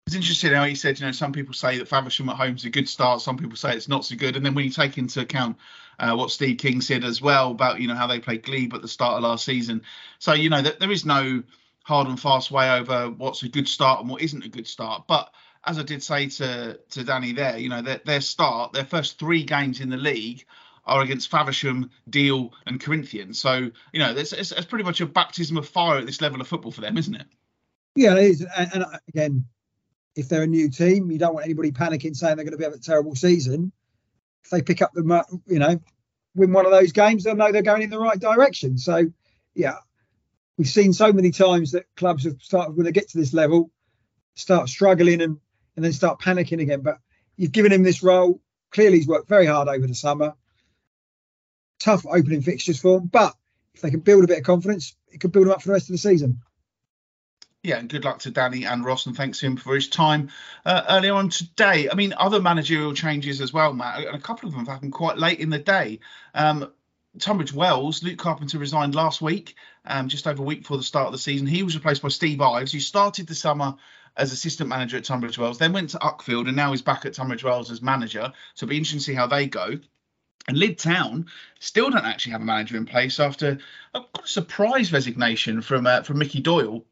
It's 0.06 0.16
interesting 0.16 0.52
how 0.52 0.66
he 0.66 0.76
said, 0.76 1.00
you 1.00 1.06
know, 1.06 1.14
some 1.14 1.32
people 1.32 1.54
say 1.54 1.78
that 1.78 1.88
Faversham 1.88 2.28
at 2.28 2.36
home 2.36 2.56
is 2.56 2.66
a 2.66 2.70
good 2.70 2.89
start, 2.89 3.22
some 3.22 3.38
people 3.38 3.56
say 3.56 3.76
it's 3.76 3.88
not 3.88 4.04
so 4.04 4.16
good, 4.16 4.36
and 4.36 4.46
then 4.46 4.54
when 4.54 4.66
you 4.66 4.72
take 4.72 4.98
into 4.98 5.22
account 5.22 5.58
uh, 6.00 6.14
what 6.14 6.32
Steve 6.32 6.58
King 6.58 6.82
said 6.82 7.04
as 7.06 7.22
well 7.22 7.52
about, 7.52 7.80
you 7.80 7.88
know, 7.88 7.96
how 7.96 8.08
they 8.08 8.20
played 8.20 8.44
Glebe 8.44 8.74
at 8.74 8.82
the 8.82 8.88
start 8.88 9.16
of 9.16 9.24
last 9.24 9.46
season, 9.46 9.82
so 10.20 10.34
you 10.34 10.50
know 10.50 10.62
that 10.62 10.80
there 10.80 10.91
is 10.91 11.06
no 11.06 11.44
hard 11.84 12.08
and 12.08 12.20
fast 12.20 12.52
way 12.52 12.70
over 12.72 13.10
what's 13.10 13.44
a 13.44 13.50
good 13.50 13.68
start 13.68 14.02
and 14.02 14.10
what 14.10 14.22
isn't 14.22 14.46
a 14.46 14.50
good 14.50 14.68
start. 14.68 15.04
But 15.08 15.34
as 15.66 15.80
I 15.80 15.84
did 15.84 16.04
say 16.04 16.28
to 16.28 16.80
to 16.91 17.04
Danny 17.04 17.32
there, 17.32 17.58
you 17.58 17.70
know, 17.70 17.82
their, 17.82 18.02
their 18.06 18.22
start, 18.22 18.74
their 18.74 18.86
first 18.86 19.20
three 19.20 19.44
games 19.44 19.80
in 19.80 19.89
the 19.89 19.98
league 19.98 20.46
are 20.86 21.02
against 21.02 21.30
Faversham, 21.30 21.90
Deal, 22.10 22.54
and 22.66 22.80
Corinthians. 22.80 23.40
So 23.40 23.72
you 23.92 24.00
know, 24.00 24.12
it's, 24.16 24.34
it's, 24.34 24.52
it's 24.52 24.66
pretty 24.66 24.84
much 24.84 25.02
a 25.02 25.06
baptism 25.06 25.58
of 25.58 25.68
fire 25.68 25.98
at 25.98 26.06
this 26.06 26.22
level 26.22 26.42
of 26.42 26.48
football 26.48 26.72
for 26.72 26.82
them, 26.82 26.98
isn't 26.98 27.16
it? 27.16 27.28
Yeah, 27.96 28.16
it 28.16 28.24
is. 28.24 28.48
And, 28.58 28.74
and 28.74 28.84
uh, 28.84 28.98
again, 29.08 29.46
if 30.16 30.30
they're 30.30 30.44
a 30.44 30.48
new 30.48 30.70
team, 30.70 31.12
you 31.12 31.18
don't 31.18 31.34
want 31.34 31.46
anybody 31.46 31.72
panicking 31.72 32.16
saying 32.16 32.36
they're 32.36 32.46
going 32.46 32.52
to 32.52 32.58
be 32.58 32.64
having 32.64 32.80
a 32.80 32.82
terrible 32.82 33.16
season. 33.16 33.72
If 34.44 34.50
they 34.50 34.62
pick 34.62 34.82
up 34.82 34.92
the, 34.94 35.24
you 35.48 35.60
know, 35.60 35.80
win 36.36 36.52
one 36.52 36.66
of 36.66 36.72
those 36.72 36.92
games, 36.92 37.24
they'll 37.24 37.36
know 37.36 37.52
they're 37.52 37.62
going 37.62 37.82
in 37.82 37.90
the 37.90 38.00
right 38.00 38.20
direction. 38.20 38.78
So, 38.78 39.12
yeah, 39.56 39.78
we've 40.58 40.68
seen 40.68 40.94
so 40.94 41.14
many 41.14 41.32
times 41.32 41.72
that 41.72 41.86
clubs 41.96 42.26
have 42.26 42.42
started 42.42 42.76
when 42.76 42.86
they 42.86 42.92
get 42.92 43.10
to 43.10 43.18
this 43.18 43.34
level, 43.34 43.72
start 44.36 44.70
struggling 44.70 45.22
and 45.22 45.40
and 45.76 45.84
then 45.84 45.94
start 45.94 46.20
panicking 46.20 46.62
again. 46.62 46.82
But 46.82 47.00
you've 47.36 47.52
given 47.52 47.72
him 47.72 47.84
this 47.84 48.04
role. 48.04 48.40
Clearly, 48.72 48.98
he's 48.98 49.08
worked 49.08 49.30
very 49.30 49.46
hard 49.46 49.68
over 49.68 49.88
the 49.88 49.96
summer. 49.96 50.34
Tough 51.80 52.05
opening 52.05 52.41
fixtures 52.41 52.80
for 52.80 52.99
them, 52.99 53.07
but 53.07 53.36
if 53.74 53.82
they 53.82 53.91
can 53.91 53.99
build 53.99 54.24
a 54.24 54.28
bit 54.28 54.39
of 54.39 54.43
confidence, 54.43 54.95
it 55.11 55.19
could 55.19 55.32
build 55.32 55.47
them 55.47 55.53
up 55.53 55.61
for 55.61 55.69
the 55.69 55.74
rest 55.74 55.89
of 55.89 55.93
the 55.93 55.97
season 55.97 56.41
yeah, 57.63 57.78
and 57.78 57.88
good 57.88 58.03
luck 58.03 58.19
to 58.19 58.32
Danny 58.32 58.65
and 58.65 58.84
Ross, 58.84 59.05
and 59.05 59.15
thanks 59.15 59.39
to 59.39 59.45
him 59.45 59.55
for 59.55 59.74
his 59.74 59.88
time 59.88 60.30
uh, 60.65 60.84
earlier 60.89 61.13
on 61.13 61.30
today. 61.30 61.89
I 61.89 61.95
mean, 61.95 62.13
other 62.15 62.41
managerial 62.41 62.93
changes 62.93 63.39
as 63.39 63.53
well, 63.53 63.74
Matt, 63.74 64.05
and 64.05 64.15
a 64.15 64.19
couple 64.19 64.47
of 64.47 64.53
them 64.53 64.65
have 64.65 64.74
happened 64.74 64.91
quite 64.91 65.17
late 65.17 65.39
in 65.39 65.49
the 65.49 65.59
day. 65.59 66.01
Um, 66.34 66.71
Tunbridge 67.19 67.53
Wells, 67.53 68.03
Luke 68.03 68.17
Carpenter 68.19 68.59
resigned 68.59 68.95
last 68.95 69.21
week, 69.21 69.55
um, 69.86 70.09
just 70.09 70.28
over 70.28 70.43
a 70.43 70.45
week 70.45 70.61
before 70.61 70.78
the 70.78 70.84
start 70.84 71.07
of 71.07 71.13
the 71.13 71.19
season. 71.19 71.47
He 71.47 71.63
was 71.63 71.76
replaced 71.76 72.01
by 72.01 72.09
Steve 72.09 72.41
Ives, 72.41 72.74
who 72.74 72.82
started 72.82 73.28
the 73.28 73.36
summer 73.36 73.76
as 74.17 74.34
assistant 74.34 74.67
manager 74.69 74.97
at 74.97 75.05
Tunbridge 75.05 75.38
Wells, 75.38 75.57
then 75.57 75.74
went 75.74 75.91
to 75.91 75.99
Uckfield, 75.99 76.47
and 76.47 76.55
now 76.55 76.71
he's 76.71 76.82
back 76.82 77.05
at 77.05 77.13
Tunbridge 77.13 77.45
Wells 77.45 77.71
as 77.71 77.82
manager. 77.82 78.34
So 78.55 78.65
it'll 78.65 78.71
be 78.71 78.78
interesting 78.78 78.99
to 78.99 79.05
see 79.05 79.13
how 79.13 79.28
they 79.28 79.47
go. 79.47 79.80
And 80.48 80.58
Lydd 80.58 80.78
Town 80.78 81.28
still 81.60 81.89
don't 81.89 82.06
actually 82.06 82.34
have 82.34 82.41
a 82.41 82.46
manager 82.46 82.76
in 82.76 82.86
place 82.86 83.20
after 83.20 83.60
a, 83.94 84.02
surprise 84.26 84.91
resignation 84.91 85.62
from 85.62 85.88
uh, 85.88 86.04
from 86.04 86.20
Mickey 86.20 86.41
Doyle 86.41 86.86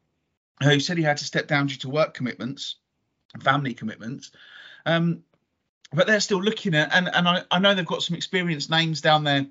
who 0.62 0.80
said 0.80 0.98
he 0.98 1.04
had 1.04 1.18
to 1.18 1.26
step 1.26 1.48
down 1.48 1.68
due 1.68 1.76
to 1.78 1.90
work 1.90 2.14
commitments, 2.14 2.76
family 3.40 3.74
commitments. 3.74 4.32
Um, 4.86 5.24
but 5.94 6.08
they're 6.08 6.20
still 6.20 6.42
looking 6.42 6.76
at, 6.76 6.94
and, 6.94 7.10
and 7.14 7.28
I, 7.28 7.44
I 7.52 7.60
know 7.60 7.74
they've 7.74 7.86
got 7.86 8.04
some 8.04 8.16
experienced 8.16 8.70
names 8.70 9.02
down 9.02 9.24
there 9.24 9.48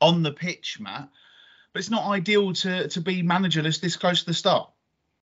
on 0.00 0.22
the 0.22 0.32
pitch, 0.32 0.78
Matt, 0.80 1.08
but 1.72 1.80
it's 1.80 1.90
not 1.90 2.04
ideal 2.04 2.52
to, 2.52 2.88
to 2.88 3.00
be 3.00 3.22
managerless 3.22 3.80
this 3.80 3.96
close 3.96 4.20
to 4.20 4.26
the 4.26 4.34
start. 4.34 4.70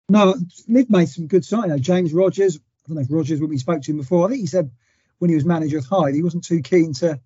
No, 0.08 0.34
Lydd 0.68 0.90
made 0.90 1.08
some 1.08 1.26
good 1.26 1.44
signs. 1.44 1.80
James 1.80 2.12
Rogers, 2.12 2.56
I 2.56 2.60
don't 2.88 2.96
know 2.96 3.02
if 3.02 3.08
Rogers, 3.10 3.40
when 3.40 3.50
we 3.50 3.58
spoke 3.58 3.82
to 3.82 3.90
him 3.90 3.98
before, 3.98 4.26
I 4.26 4.30
think 4.30 4.40
he 4.40 4.46
said 4.46 4.70
when 5.18 5.30
he 5.30 5.34
was 5.34 5.44
manager 5.44 5.78
of 5.78 5.86
Hyde, 5.86 6.14
he 6.14 6.22
wasn't 6.22 6.44
too 6.44 6.62
keen 6.62 6.92
to 6.94 7.20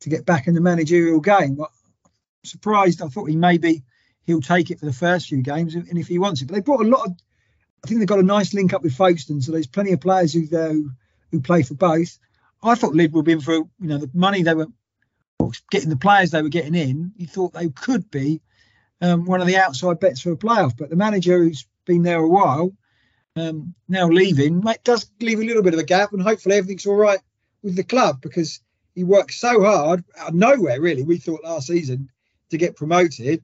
to 0.00 0.08
get 0.08 0.26
back 0.26 0.46
in 0.46 0.54
the 0.54 0.60
managerial 0.60 1.20
game. 1.20 1.54
But 1.54 1.70
surprised, 2.44 3.02
I 3.02 3.08
thought 3.08 3.28
he 3.28 3.36
maybe 3.36 3.82
he'll 4.26 4.40
take 4.40 4.70
it 4.70 4.80
for 4.80 4.86
the 4.86 4.92
first 4.92 5.28
few 5.28 5.42
games, 5.42 5.74
and 5.74 5.98
if 5.98 6.08
he 6.08 6.18
wants 6.18 6.42
it. 6.42 6.46
But 6.46 6.54
they 6.54 6.60
brought 6.60 6.84
a 6.84 6.88
lot 6.88 7.06
of. 7.06 7.12
I 7.84 7.86
think 7.86 7.98
they've 7.98 8.08
got 8.08 8.18
a 8.18 8.22
nice 8.22 8.54
link 8.54 8.72
up 8.72 8.82
with 8.82 8.94
Folkestone, 8.94 9.42
so 9.42 9.52
there's 9.52 9.66
plenty 9.66 9.92
of 9.92 10.00
players 10.00 10.32
who 10.32 10.46
who, 10.46 10.90
who 11.30 11.40
play 11.40 11.62
for 11.62 11.74
both. 11.74 12.18
I 12.62 12.74
thought 12.76 12.94
Lydd 12.94 13.12
would 13.12 13.26
be 13.26 13.32
in 13.32 13.40
for 13.40 13.54
you 13.54 13.68
know 13.80 13.98
the 13.98 14.10
money 14.14 14.42
they 14.42 14.54
were 14.54 14.68
getting, 15.70 15.90
the 15.90 15.96
players 15.96 16.30
they 16.30 16.42
were 16.42 16.48
getting 16.48 16.74
in. 16.74 17.12
You 17.16 17.26
thought 17.26 17.52
they 17.52 17.68
could 17.68 18.10
be 18.10 18.40
um, 19.00 19.26
one 19.26 19.40
of 19.40 19.46
the 19.46 19.58
outside 19.58 20.00
bets 20.00 20.20
for 20.20 20.32
a 20.32 20.36
playoff, 20.36 20.76
but 20.76 20.88
the 20.88 20.96
manager 20.96 21.38
who's 21.38 21.66
been 21.84 22.02
there 22.02 22.20
a 22.20 22.28
while 22.28 22.72
um, 23.36 23.74
now 23.88 24.08
leaving 24.08 24.62
does 24.84 25.10
leave 25.20 25.40
a 25.40 25.44
little 25.44 25.62
bit 25.62 25.74
of 25.74 25.80
a 25.80 25.84
gap, 25.84 26.12
and 26.12 26.22
hopefully 26.22 26.56
everything's 26.56 26.86
all 26.86 26.94
right 26.94 27.20
with 27.62 27.76
the 27.76 27.84
club 27.84 28.20
because 28.20 28.60
he 28.94 29.04
worked 29.04 29.32
so 29.32 29.62
hard 29.62 30.04
out 30.18 30.28
of 30.30 30.34
nowhere. 30.34 30.80
Really, 30.80 31.02
we 31.02 31.18
thought 31.18 31.44
last 31.44 31.66
season 31.66 32.10
to 32.50 32.58
get 32.58 32.76
promoted, 32.76 33.42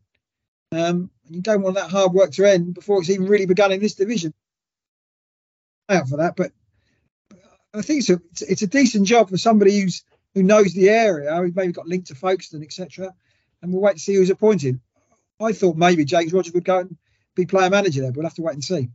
um, 0.73 1.11
you 1.29 1.41
don't 1.41 1.63
want 1.63 1.77
that 1.77 1.91
hard 1.91 2.13
work 2.13 2.31
to 2.33 2.45
end 2.45 2.75
before 2.75 3.01
it's 3.01 3.11
even 3.11 3.27
really 3.27 3.47
begun 3.47 3.73
in 3.73 3.81
this 3.81 3.95
division. 3.95 4.33
Out 5.89 6.09
for 6.09 6.19
that, 6.19 6.37
but 6.37 6.53
I 7.75 7.83
think 7.83 8.01
it's 8.01 8.11
a, 8.11 8.21
it's, 8.49 8.63
a 8.63 8.67
decent 8.67 9.07
job 9.07 9.29
for 9.29 9.37
somebody 9.37 9.81
who's 9.81 10.05
who 10.35 10.43
knows 10.45 10.73
the 10.73 10.89
area, 10.89 11.35
who's 11.37 11.55
maybe 11.55 11.73
got 11.73 11.89
linked 11.89 12.09
to 12.09 12.15
Folkestone, 12.15 12.63
etc. 12.63 13.13
And 13.61 13.73
we'll 13.73 13.83
wait 13.83 13.95
to 13.95 13.99
see 13.99 14.15
who's 14.15 14.31
appointed. 14.31 14.81
I 15.41 15.53
thought 15.53 15.77
maybe 15.77 16.05
James 16.05 16.33
Rogers 16.33 16.53
would 16.55 16.65
go 16.65 16.79
and 16.81 16.97
be 17.35 17.47
player 17.47 17.71
manager 17.71 18.03
there, 18.03 18.11
but 18.11 18.19
we'll 18.19 18.27
have 18.27 18.35
to 18.35 18.43
wait 18.43 18.55
and 18.55 18.65
see. 18.65 18.91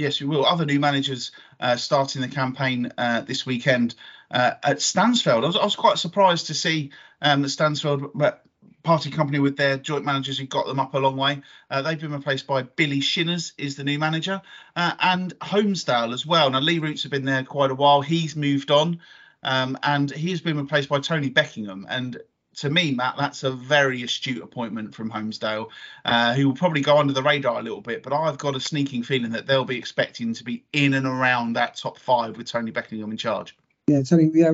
Yes, 0.00 0.18
we 0.18 0.26
will. 0.26 0.46
Other 0.46 0.64
new 0.64 0.80
managers 0.80 1.30
uh, 1.60 1.76
starting 1.76 2.22
the 2.22 2.28
campaign 2.28 2.90
uh, 2.96 3.20
this 3.20 3.44
weekend 3.44 3.94
uh, 4.30 4.52
at 4.62 4.78
Stansfeld. 4.78 5.44
I 5.44 5.46
was, 5.46 5.56
I 5.56 5.64
was, 5.64 5.76
quite 5.76 5.98
surprised 5.98 6.46
to 6.46 6.54
see 6.54 6.92
um, 7.20 7.42
that 7.42 7.48
Stansfeld 7.48 8.38
party 8.82 9.10
company 9.10 9.40
with 9.40 9.58
their 9.58 9.76
joint 9.76 10.06
managers 10.06 10.38
who 10.38 10.46
got 10.46 10.66
them 10.66 10.80
up 10.80 10.94
a 10.94 10.98
long 10.98 11.18
way. 11.18 11.42
Uh, 11.70 11.82
they've 11.82 12.00
been 12.00 12.14
replaced 12.14 12.46
by 12.46 12.62
Billy 12.62 13.00
Shinners 13.00 13.52
is 13.58 13.76
the 13.76 13.84
new 13.84 13.98
manager, 13.98 14.40
uh, 14.74 14.92
and 15.00 15.38
Holmesdale 15.40 16.14
as 16.14 16.24
well. 16.24 16.48
Now 16.48 16.60
Lee 16.60 16.78
Roots 16.78 17.02
have 17.02 17.12
been 17.12 17.26
there 17.26 17.44
quite 17.44 17.70
a 17.70 17.74
while. 17.74 18.00
He's 18.00 18.34
moved 18.34 18.70
on, 18.70 19.00
um, 19.42 19.78
and 19.82 20.10
he's 20.10 20.40
been 20.40 20.56
replaced 20.56 20.88
by 20.88 21.00
Tony 21.00 21.28
Beckingham. 21.28 21.86
And 21.90 22.22
to 22.60 22.68
me, 22.68 22.92
Matt, 22.92 23.14
that's 23.16 23.42
a 23.42 23.50
very 23.50 24.02
astute 24.02 24.42
appointment 24.42 24.94
from 24.94 25.10
Holmesdale, 25.10 25.68
uh, 26.04 26.34
who 26.34 26.48
will 26.48 26.54
probably 26.54 26.82
go 26.82 26.98
under 26.98 27.14
the 27.14 27.22
radar 27.22 27.58
a 27.58 27.62
little 27.62 27.80
bit. 27.80 28.02
But 28.02 28.12
I've 28.12 28.36
got 28.36 28.54
a 28.54 28.60
sneaking 28.60 29.02
feeling 29.02 29.32
that 29.32 29.46
they'll 29.46 29.64
be 29.64 29.78
expecting 29.78 30.34
to 30.34 30.44
be 30.44 30.64
in 30.74 30.92
and 30.92 31.06
around 31.06 31.54
that 31.54 31.76
top 31.76 31.98
five 31.98 32.36
with 32.36 32.48
Tony 32.48 32.70
Beckingham 32.70 33.10
in 33.10 33.16
charge. 33.16 33.56
Yeah, 33.86 34.02
Tony. 34.02 34.30
Yeah, 34.34 34.52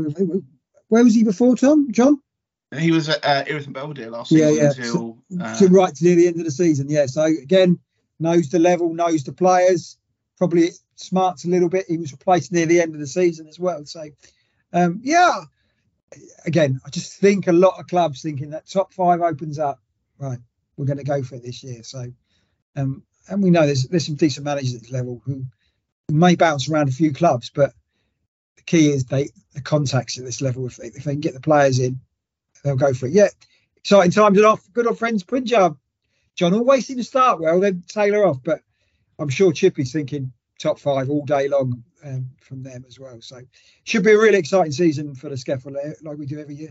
where 0.88 1.02
was 1.02 1.14
he 1.14 1.24
before, 1.24 1.56
Tom? 1.56 1.90
John? 1.90 2.20
He 2.78 2.92
was 2.92 3.08
at 3.08 3.24
uh, 3.24 3.44
Erith 3.46 3.64
and 3.64 3.74
Belvedere 3.74 4.10
last 4.10 4.30
yeah, 4.30 4.50
season 4.50 4.62
yeah. 4.62 4.86
until 4.86 5.18
uh, 5.40 5.58
to 5.58 5.68
right 5.68 5.94
to 5.94 6.04
near 6.04 6.14
the 6.14 6.28
end 6.28 6.38
of 6.38 6.44
the 6.44 6.50
season. 6.52 6.88
Yeah. 6.88 7.06
So 7.06 7.24
again, 7.24 7.78
knows 8.20 8.50
the 8.50 8.60
level, 8.60 8.94
knows 8.94 9.24
the 9.24 9.32
players. 9.32 9.98
Probably 10.38 10.70
smarts 10.94 11.44
a 11.44 11.48
little 11.48 11.68
bit. 11.68 11.86
He 11.88 11.96
was 11.96 12.12
replaced 12.12 12.52
near 12.52 12.66
the 12.66 12.80
end 12.80 12.94
of 12.94 13.00
the 13.00 13.06
season 13.06 13.48
as 13.48 13.58
well. 13.58 13.84
So 13.84 14.04
um, 14.72 15.00
yeah. 15.02 15.42
Again, 16.44 16.80
I 16.84 16.90
just 16.90 17.14
think 17.14 17.46
a 17.46 17.52
lot 17.52 17.80
of 17.80 17.86
clubs 17.88 18.22
thinking 18.22 18.50
that 18.50 18.68
top 18.68 18.92
five 18.92 19.20
opens 19.20 19.58
up. 19.58 19.80
Right, 20.18 20.38
we're 20.76 20.86
going 20.86 20.98
to 20.98 21.04
go 21.04 21.22
for 21.22 21.34
it 21.34 21.42
this 21.42 21.62
year. 21.62 21.82
So, 21.82 22.06
um, 22.76 23.02
and 23.28 23.42
we 23.42 23.50
know 23.50 23.66
there's 23.66 23.84
there's 23.84 24.06
some 24.06 24.14
decent 24.14 24.44
managers 24.44 24.74
at 24.74 24.82
this 24.82 24.92
level 24.92 25.20
who, 25.24 25.44
may 26.08 26.36
bounce 26.36 26.70
around 26.70 26.88
a 26.88 26.92
few 26.92 27.12
clubs, 27.12 27.50
but 27.50 27.72
the 28.56 28.62
key 28.62 28.90
is 28.90 29.04
they 29.04 29.28
the 29.54 29.60
contacts 29.60 30.18
at 30.18 30.24
this 30.24 30.40
level. 30.40 30.66
If 30.66 30.76
they, 30.76 30.88
if 30.88 31.04
they 31.04 31.12
can 31.12 31.20
get 31.20 31.34
the 31.34 31.40
players 31.40 31.80
in, 31.80 32.00
they'll 32.62 32.76
go 32.76 32.94
for 32.94 33.06
it. 33.06 33.12
Yeah, 33.12 33.28
exciting 33.76 34.12
times 34.12 34.38
and 34.38 34.46
off. 34.46 34.72
Good 34.72 34.86
old 34.86 34.98
friends 34.98 35.24
Punjab. 35.24 35.76
John 36.36 36.54
always 36.54 36.86
seem 36.86 36.98
to 36.98 37.04
start 37.04 37.40
well, 37.40 37.60
then 37.60 37.82
tailor 37.88 38.24
off. 38.24 38.38
But 38.42 38.60
I'm 39.18 39.28
sure 39.28 39.52
Chippy's 39.52 39.92
thinking 39.92 40.32
top 40.58 40.78
five 40.78 41.10
all 41.10 41.24
day 41.24 41.48
long 41.48 41.82
um, 42.04 42.26
from 42.40 42.62
them 42.62 42.84
as 42.86 42.98
well. 42.98 43.20
So 43.20 43.40
should 43.84 44.04
be 44.04 44.12
a 44.12 44.18
really 44.18 44.38
exciting 44.38 44.72
season 44.72 45.14
for 45.14 45.28
the 45.28 45.36
SCEFL 45.36 46.02
like 46.02 46.18
we 46.18 46.26
do 46.26 46.40
every 46.40 46.54
year. 46.54 46.70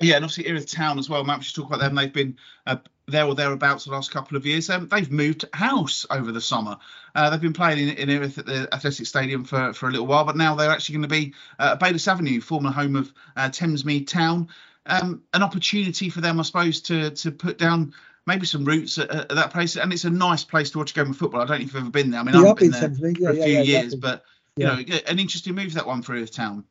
Yeah, 0.00 0.16
and 0.16 0.24
obviously 0.24 0.46
Erith 0.46 0.70
Town 0.70 0.98
as 0.98 1.10
well. 1.10 1.24
Matt, 1.24 1.38
we 1.38 1.44
should 1.44 1.56
talk 1.56 1.66
about 1.66 1.80
them. 1.80 1.96
They've 1.96 2.12
been 2.12 2.36
uh, 2.66 2.76
there 3.08 3.24
or 3.24 3.34
thereabouts 3.34 3.84
the 3.84 3.90
last 3.90 4.12
couple 4.12 4.36
of 4.36 4.46
years. 4.46 4.70
Um, 4.70 4.86
they've 4.86 5.10
moved 5.10 5.44
house 5.52 6.06
over 6.08 6.30
the 6.30 6.40
summer. 6.40 6.76
Uh, 7.16 7.30
they've 7.30 7.40
been 7.40 7.52
playing 7.52 7.88
in, 7.88 8.08
in 8.08 8.22
at 8.22 8.34
the 8.34 8.68
Athletic 8.72 9.06
Stadium 9.06 9.44
for, 9.44 9.72
for 9.72 9.88
a 9.88 9.90
little 9.90 10.06
while, 10.06 10.24
but 10.24 10.36
now 10.36 10.54
they're 10.54 10.70
actually 10.70 10.94
going 10.94 11.02
to 11.02 11.08
be 11.08 11.34
uh, 11.58 11.70
at 11.72 11.80
Bayliss 11.80 12.06
Avenue, 12.06 12.40
former 12.40 12.70
home 12.70 12.94
of 12.94 13.12
uh, 13.36 13.48
Thamesmead 13.48 14.06
Town 14.06 14.48
um, 14.88 15.22
an 15.34 15.42
opportunity 15.42 16.08
for 16.08 16.20
them, 16.20 16.40
I 16.40 16.42
suppose, 16.42 16.80
to 16.82 17.10
to 17.10 17.30
put 17.30 17.58
down 17.58 17.94
maybe 18.28 18.46
some 18.46 18.64
roots 18.64 18.98
at, 18.98 19.10
at, 19.10 19.28
that 19.30 19.50
place, 19.50 19.76
and 19.76 19.92
it's 19.92 20.04
a 20.04 20.10
nice 20.10 20.44
place 20.44 20.70
to 20.70 20.78
watch 20.78 20.92
a 20.92 20.94
game 20.94 21.10
of 21.10 21.16
football. 21.16 21.40
I 21.40 21.46
don't 21.46 21.58
know 21.58 21.64
if 21.64 21.72
you've 21.72 21.82
ever 21.82 21.90
been 21.90 22.10
there. 22.10 22.20
I 22.20 22.22
mean, 22.22 22.34
Yeah, 22.34 22.50
I've 22.50 22.56
been 22.56 22.70
there 22.70 22.88
to 22.88 22.94
for 22.94 23.06
a 23.06 23.12
yeah, 23.12 23.32
few 23.32 23.54
yeah, 23.54 23.60
years, 23.62 23.94
exactly. 23.94 24.00
but 24.00 24.22
you 24.56 24.66
Yeah. 24.66 24.74
know, 24.74 24.98
an 25.08 25.18
interesting 25.18 25.54
move 25.54 25.74
that 25.74 25.86
one 25.86 26.02
for 26.02 26.14
Erith 26.14 26.32
Town. 26.32 26.64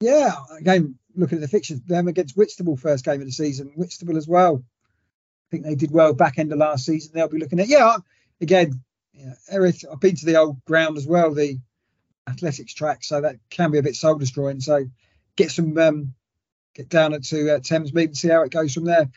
Yeah, 0.00 0.32
again, 0.58 0.98
looking 1.14 1.36
at 1.36 1.42
the 1.42 1.48
fixtures, 1.48 1.80
them 1.82 2.08
against 2.08 2.36
Whitstable 2.36 2.76
first 2.76 3.04
game 3.04 3.20
of 3.20 3.26
the 3.26 3.32
season, 3.32 3.72
Whitstable 3.76 4.16
as 4.16 4.26
well. 4.26 4.64
I 4.64 5.48
think 5.50 5.64
they 5.64 5.74
did 5.74 5.90
well 5.90 6.14
back 6.14 6.38
end 6.38 6.50
of 6.50 6.58
last 6.58 6.86
season. 6.86 7.12
They'll 7.14 7.28
be 7.28 7.38
looking 7.38 7.60
at 7.60 7.68
yeah, 7.68 7.96
again, 8.40 8.82
yeah, 9.12 9.34
Erith. 9.50 9.84
I've 9.90 10.00
been 10.00 10.16
to 10.16 10.26
the 10.26 10.36
old 10.36 10.64
ground 10.64 10.96
as 10.96 11.06
well, 11.06 11.34
the 11.34 11.60
athletics 12.26 12.72
track, 12.72 13.04
so 13.04 13.20
that 13.20 13.36
can 13.50 13.70
be 13.70 13.78
a 13.78 13.82
bit 13.82 13.96
soul 13.96 14.16
destroying. 14.16 14.60
So 14.60 14.86
get 15.36 15.50
some 15.50 15.76
um, 15.76 16.14
get 16.74 16.88
down 16.88 17.12
to 17.12 17.54
uh, 17.54 17.58
Thamesmead 17.58 18.06
and 18.06 18.16
see 18.16 18.28
how 18.28 18.42
it 18.42 18.50
goes 18.50 18.72
from 18.72 18.84
there. 18.84 19.10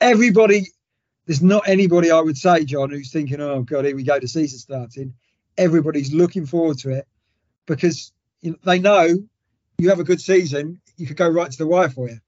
Everybody, 0.00 0.68
there's 1.30 1.42
not 1.42 1.68
anybody 1.68 2.10
I 2.10 2.20
would 2.20 2.36
say, 2.36 2.64
John, 2.64 2.90
who's 2.90 3.12
thinking, 3.12 3.40
oh 3.40 3.62
god, 3.62 3.84
here 3.84 3.94
we 3.94 4.02
go, 4.02 4.18
the 4.18 4.26
season 4.26 4.58
starting. 4.58 5.14
Everybody's 5.56 6.12
looking 6.12 6.44
forward 6.44 6.78
to 6.78 6.90
it 6.90 7.06
because 7.66 8.10
you 8.40 8.50
know, 8.50 8.56
they 8.64 8.80
know 8.80 9.16
you 9.78 9.90
have 9.90 10.00
a 10.00 10.04
good 10.04 10.20
season, 10.20 10.80
you 10.96 11.06
could 11.06 11.16
go 11.16 11.28
right 11.28 11.48
to 11.48 11.56
the 11.56 11.68
wire 11.68 11.88
for 11.88 12.08
you. 12.08 12.18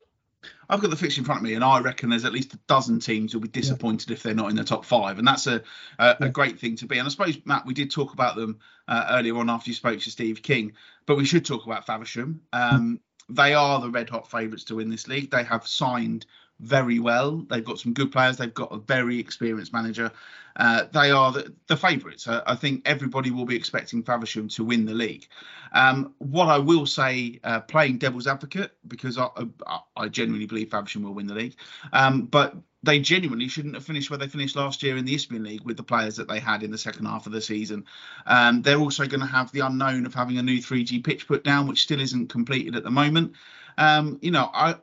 I've 0.68 0.80
got 0.80 0.90
the 0.90 0.96
fixture 0.96 1.20
in 1.20 1.24
front 1.24 1.40
of 1.40 1.42
me, 1.42 1.55
and 1.55 1.64
I 1.64 1.80
reckon 1.80 2.11
there's 2.11 2.24
at 2.24 2.32
least 2.32 2.55
a 2.55 2.61
dozen 2.68 3.00
teams 3.00 3.32
who'll 3.32 3.40
be 3.40 3.48
disappointed 3.48 4.12
if 4.12 4.22
they're 4.22 4.34
not 4.34 4.50
in 4.50 4.57
the 4.57 4.62
top 4.62 4.84
five, 4.84 5.18
and 5.18 5.26
that's 5.26 5.48
a 5.48 5.64
a, 5.98 6.16
a 6.20 6.28
great 6.28 6.61
thing 6.61 6.76
to 6.76 6.86
be. 6.86 6.98
And 6.98 7.07
I 7.07 7.11
suppose 7.11 7.36
Matt, 7.44 7.66
we 7.66 7.74
did 7.74 7.90
talk 7.90 8.12
about 8.12 8.36
them 8.36 8.61
uh, 8.86 9.07
earlier 9.11 9.36
on 9.36 9.50
after 9.50 9.68
you 9.68 9.74
spoke 9.74 9.98
to 9.98 10.11
Steve 10.12 10.42
King, 10.42 10.74
but 11.07 11.16
we 11.16 11.24
should 11.24 11.44
talk 11.44 11.66
about 11.66 11.86
Faversham. 11.86 12.40
Um, 12.53 13.00
they 13.28 13.55
are 13.55 13.80
the 13.80 13.90
red 13.90 14.11
hot 14.11 14.30
favourites 14.30 14.64
to 14.64 14.76
win 14.76 14.90
this 14.90 15.09
league. 15.09 15.32
They 15.32 15.42
have 15.42 15.66
signed 15.66 16.26
very 16.63 17.01
well. 17.01 17.45
They've 17.49 17.65
got 17.65 17.79
some 17.79 17.93
good 17.93 18.13
players. 18.13 18.37
They've 18.37 18.55
got 18.55 18.73
a 18.73 18.79
very 18.79 19.19
experienced 19.19 19.73
manager. 19.73 20.13
Uh, 20.55 20.85
they 20.93 21.11
are 21.11 21.33
the, 21.33 21.53
the 21.67 21.77
favourites. 21.77 22.29
Uh, 22.29 22.43
I 22.47 22.55
think 22.55 22.83
everybody 22.87 23.31
will 23.31 23.47
be 23.47 23.57
expecting 23.57 24.03
Faversham 24.03 24.49
to 24.51 24.65
win 24.65 24.85
the 24.85 24.95
league. 24.95 25.27
Um, 25.73 26.15
what 26.19 26.49
I 26.49 26.59
will 26.59 26.87
say, 26.87 27.41
uh, 27.43 27.61
playing 27.61 27.99
devil's 27.99 28.27
advocate, 28.27 28.73
because 28.87 29.19
I, 29.19 29.29
I, 29.67 29.81
I 29.97 30.09
genuinely 30.09 30.47
believe 30.47 30.71
Faversham 30.71 31.03
will 31.03 31.15
win 31.15 31.27
the 31.27 31.35
league, 31.35 31.57
um, 31.93 32.23
but 32.23 32.55
they 32.85 33.01
genuinely 33.01 33.49
shouldn't 33.49 33.75
have 33.75 33.85
finished 33.85 34.11
where 34.11 34.19
they 34.19 34.29
finished 34.29 34.57
last 34.57 34.83
year 34.83 34.97
in 34.97 35.05
the 35.05 35.15
Isthmian 35.15 35.45
League 35.45 35.65
with 35.65 35.77
the 35.77 35.83
players 35.83 36.17
that 36.17 36.29
they 36.29 36.41
had 36.41 36.63
in 36.63 36.71
the 36.71 36.79
second 36.79 37.07
half 37.07 37.27
of 37.27 37.33
the 37.33 37.41
season. 37.41 37.87
Um, 38.27 38.63
they're 38.63 38.79
also 38.79 39.07
going 39.07 39.21
to 39.21 39.27
have 39.27 39.53
the 39.53 39.61
unknown 39.61 40.05
of 40.05 40.15
having 40.15 40.37
a 40.39 40.43
new 40.43 40.59
3G 40.59 41.03
pitch 41.03 41.27
put 41.27 41.45
down, 41.45 41.67
which 41.67 41.83
still 41.83 42.01
isn't 42.01 42.29
completed 42.29 42.77
at 42.77 42.83
the 42.85 42.91
moment. 42.91 43.33
Um, 43.79 44.19
you 44.21 44.33
know, 44.33 44.51
I 44.53 44.77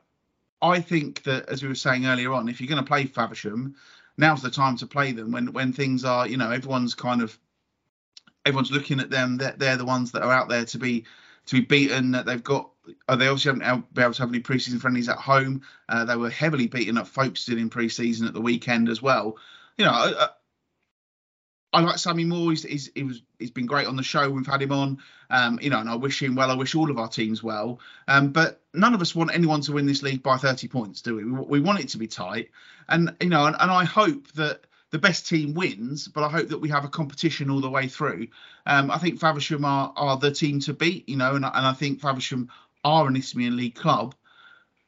I 0.62 0.82
think 0.82 1.24
that 1.24 1.48
as 1.50 1.64
we 1.64 1.70
were 1.70 1.76
saying 1.76 2.06
earlier 2.06 2.34
on, 2.34 2.50
if 2.50 2.60
you're 2.60 2.68
going 2.70 2.84
to 2.84 2.88
play 2.88 3.06
Faversham, 3.06 3.76
now's 4.18 4.42
the 4.42 4.52
time 4.52 4.78
to 4.78 4.88
play 4.88 5.12
them 5.12 5.32
when 5.32 5.54
when 5.54 5.74
things 5.74 6.04
are, 6.04 6.28
you 6.28 6.38
know, 6.38 6.52
everyone's 6.52 6.96
kind 6.96 7.22
of 7.22 7.38
everyone's 8.46 8.72
looking 8.72 9.00
at 9.00 9.10
them. 9.10 9.38
They're, 9.38 9.56
they're 9.58 9.78
the 9.78 9.86
ones 9.86 10.12
that 10.12 10.24
are 10.24 10.32
out 10.32 10.50
there 10.50 10.66
to 10.66 10.78
be 10.78 11.06
to 11.46 11.56
be 11.56 11.62
beaten. 11.62 12.12
That 12.12 12.26
they've 12.26 12.44
got. 12.44 12.72
Uh, 13.08 13.16
they 13.16 13.28
obviously 13.28 13.60
haven't 13.60 13.94
been 13.94 14.04
able 14.04 14.14
to 14.14 14.22
have 14.24 14.30
any 14.30 14.40
preseason 14.40 14.82
friendlies 14.82 15.10
at 15.10 15.18
home. 15.18 15.62
Uh, 15.88 16.06
they 16.06 16.16
were 16.16 16.30
heavily 16.30 16.66
beaten 16.68 16.98
at 16.98 17.08
Folkestone 17.08 17.60
in 17.60 17.70
preseason 17.70 18.26
at 18.28 18.34
the 18.34 18.42
weekend 18.42 18.90
as 18.90 19.00
well. 19.00 19.38
You 19.78 19.86
know, 19.86 20.28
I, 21.72 21.82
like 21.82 21.98
Sammy 22.00 22.24
Moore. 22.26 22.52
He's, 22.52 22.64
he's 22.64 22.92
he 22.96 23.04
was 23.04 23.22
he's 23.38 23.52
been 23.52 23.66
great 23.66 23.88
on 23.88 23.96
the 23.96 24.04
show. 24.04 24.30
We've 24.30 24.46
had 24.46 24.62
him 24.62 24.72
on. 24.72 25.00
Um, 25.30 25.60
you 25.62 25.70
know, 25.70 25.80
and 25.80 25.90
I 25.90 25.96
wish 25.96 26.22
him 26.22 26.36
well. 26.36 26.50
I 26.50 26.56
wish 26.56 26.74
all 26.74 26.90
of 26.90 26.98
our 26.98 27.08
teams 27.08 27.44
well. 27.44 27.80
Um, 28.08 28.32
but 28.32 28.62
none 28.74 28.96
of 28.96 29.02
us 29.02 29.14
want 29.14 29.32
anyone 29.34 29.62
to 29.62 29.74
win 29.74 29.86
this 29.86 30.02
league 30.02 30.24
by 30.24 30.38
30 30.38 30.68
points, 30.68 31.02
do 31.02 31.16
we? 31.16 31.26
We, 31.26 31.42
we 31.42 31.60
want 31.60 31.80
it 31.80 31.90
to 31.90 31.98
be 32.00 32.08
tight. 32.08 32.50
And 32.88 33.16
you 33.22 33.30
know, 33.30 33.46
and, 33.46 33.56
and 33.60 33.70
I 33.70 33.86
hope 33.86 34.32
that 34.34 34.62
the 34.92 34.98
best 34.98 35.28
team 35.28 35.54
wins, 35.54 36.08
but 36.08 36.24
I 36.24 36.30
hope 36.30 36.50
that 36.50 36.58
we 36.58 36.70
have 36.70 36.84
a 36.84 36.90
competition 36.90 37.52
all 37.52 37.62
the 37.62 37.70
way 37.70 37.88
through. 37.88 38.28
Um, 38.66 38.90
I 38.90 38.98
think 38.98 39.20
Faversham 39.20 39.64
are, 39.64 39.94
are 39.96 40.18
the 40.18 40.32
team 40.32 40.60
to 40.62 40.74
beat, 40.74 41.08
you 41.08 41.18
know, 41.18 41.36
and, 41.36 41.46
I- 41.46 41.52
and 41.54 41.68
I 41.68 41.74
think 41.74 42.02
Faversham 42.02 42.50
are 42.84 43.08
an 43.08 43.16
Isthmian 43.16 43.56
League 43.56 43.76
club, 43.76 44.16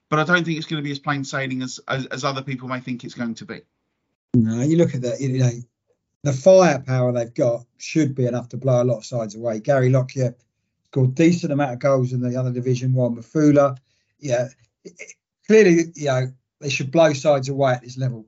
but 0.10 0.18
I 0.18 0.24
don't 0.24 0.44
think 0.44 0.58
it's 0.58 0.66
going 0.66 0.82
to 0.82 0.84
be 0.84 0.92
as 0.92 0.98
plain 0.98 1.24
sailing 1.24 1.62
as, 1.62 1.80
as, 1.88 2.08
as 2.08 2.24
other 2.24 2.42
people 2.42 2.68
may 2.68 2.80
think 2.80 3.04
it's 3.04 3.14
going 3.14 3.36
to 3.36 3.46
be. 3.46 3.62
No, 4.34 4.62
you 4.64 4.78
look 4.78 4.96
at 4.96 5.02
that, 5.02 5.22
you 5.22 5.38
know, 5.38 5.52
the 6.24 6.34
firepower 6.34 7.12
they've 7.12 7.34
got 7.34 7.66
should 7.78 8.14
be 8.14 8.26
enough 8.28 8.50
to 8.50 8.58
blow 8.58 8.82
a 8.82 8.86
lot 8.86 8.98
of 8.98 9.06
sides 9.06 9.36
away. 9.36 9.60
Gary 9.60 9.90
Lockyer 9.90 10.36
scored 10.86 11.16
decent 11.16 11.52
amount 11.52 11.74
of 11.74 11.80
goals 11.80 12.14
in 12.14 12.22
the 12.22 12.36
other 12.38 12.52
Division 12.52 12.94
One. 12.94 13.16
Mafula, 13.16 13.78
yeah, 14.20 14.50
it- 14.84 14.94
it- 15.00 15.14
clearly, 15.48 15.92
you 15.96 16.06
know, 16.06 16.32
they 16.60 16.70
should 16.70 16.92
blow 16.92 17.14
sides 17.14 17.50
away 17.50 17.74
at 17.74 17.82
this 17.82 17.98
level. 17.98 18.28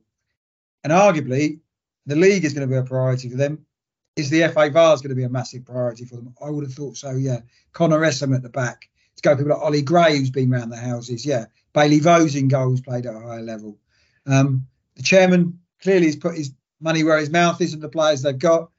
And 0.82 0.92
arguably, 0.92 1.60
the 2.06 2.16
league 2.16 2.44
is 2.44 2.52
going 2.52 2.68
to 2.68 2.72
be 2.72 2.78
a 2.78 2.82
priority 2.82 3.30
for 3.30 3.36
them. 3.36 3.64
Is 4.16 4.30
the 4.30 4.42
FA 4.42 4.70
Vase 4.70 4.96
is 4.96 5.02
going 5.02 5.10
to 5.10 5.14
be 5.14 5.24
a 5.24 5.28
massive 5.28 5.64
priority 5.64 6.04
for 6.04 6.16
them? 6.16 6.34
I 6.44 6.50
would 6.50 6.64
have 6.64 6.74
thought 6.74 6.96
so. 6.96 7.12
Yeah, 7.12 7.40
Connor 7.72 8.00
Essam 8.00 8.34
at 8.34 8.42
the 8.42 8.48
back. 8.48 8.88
Let's 9.12 9.20
go 9.22 9.36
people 9.36 9.52
like 9.52 9.62
Ollie 9.62 9.82
Gray, 9.82 10.18
who's 10.18 10.30
been 10.30 10.50
round 10.50 10.70
the 10.70 10.76
houses. 10.76 11.24
Yeah, 11.24 11.46
Bailey 11.72 12.00
Vose 12.00 12.34
in 12.36 12.48
goals, 12.48 12.80
played 12.80 13.06
at 13.06 13.14
a 13.14 13.20
higher 13.20 13.42
level. 13.42 13.78
Um, 14.26 14.66
the 14.96 15.02
chairman 15.02 15.58
clearly 15.80 16.06
has 16.06 16.16
put 16.16 16.36
his 16.36 16.52
money 16.80 17.04
where 17.04 17.18
his 17.18 17.30
mouth 17.30 17.60
is 17.60 17.74
and 17.74 17.82
the 17.82 17.88
players 17.88 18.22
they've 18.22 18.38
got. 18.38 18.70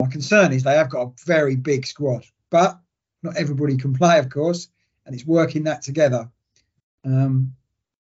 My 0.00 0.08
concern 0.08 0.52
is 0.52 0.62
they 0.62 0.76
have 0.76 0.90
got 0.90 1.06
a 1.06 1.12
very 1.24 1.56
big 1.56 1.86
squad, 1.86 2.24
but 2.50 2.78
not 3.22 3.36
everybody 3.36 3.76
can 3.76 3.94
play, 3.94 4.18
of 4.18 4.28
course, 4.28 4.68
and 5.04 5.14
it's 5.14 5.26
working 5.26 5.64
that 5.64 5.82
together. 5.82 6.30
Um, 7.04 7.54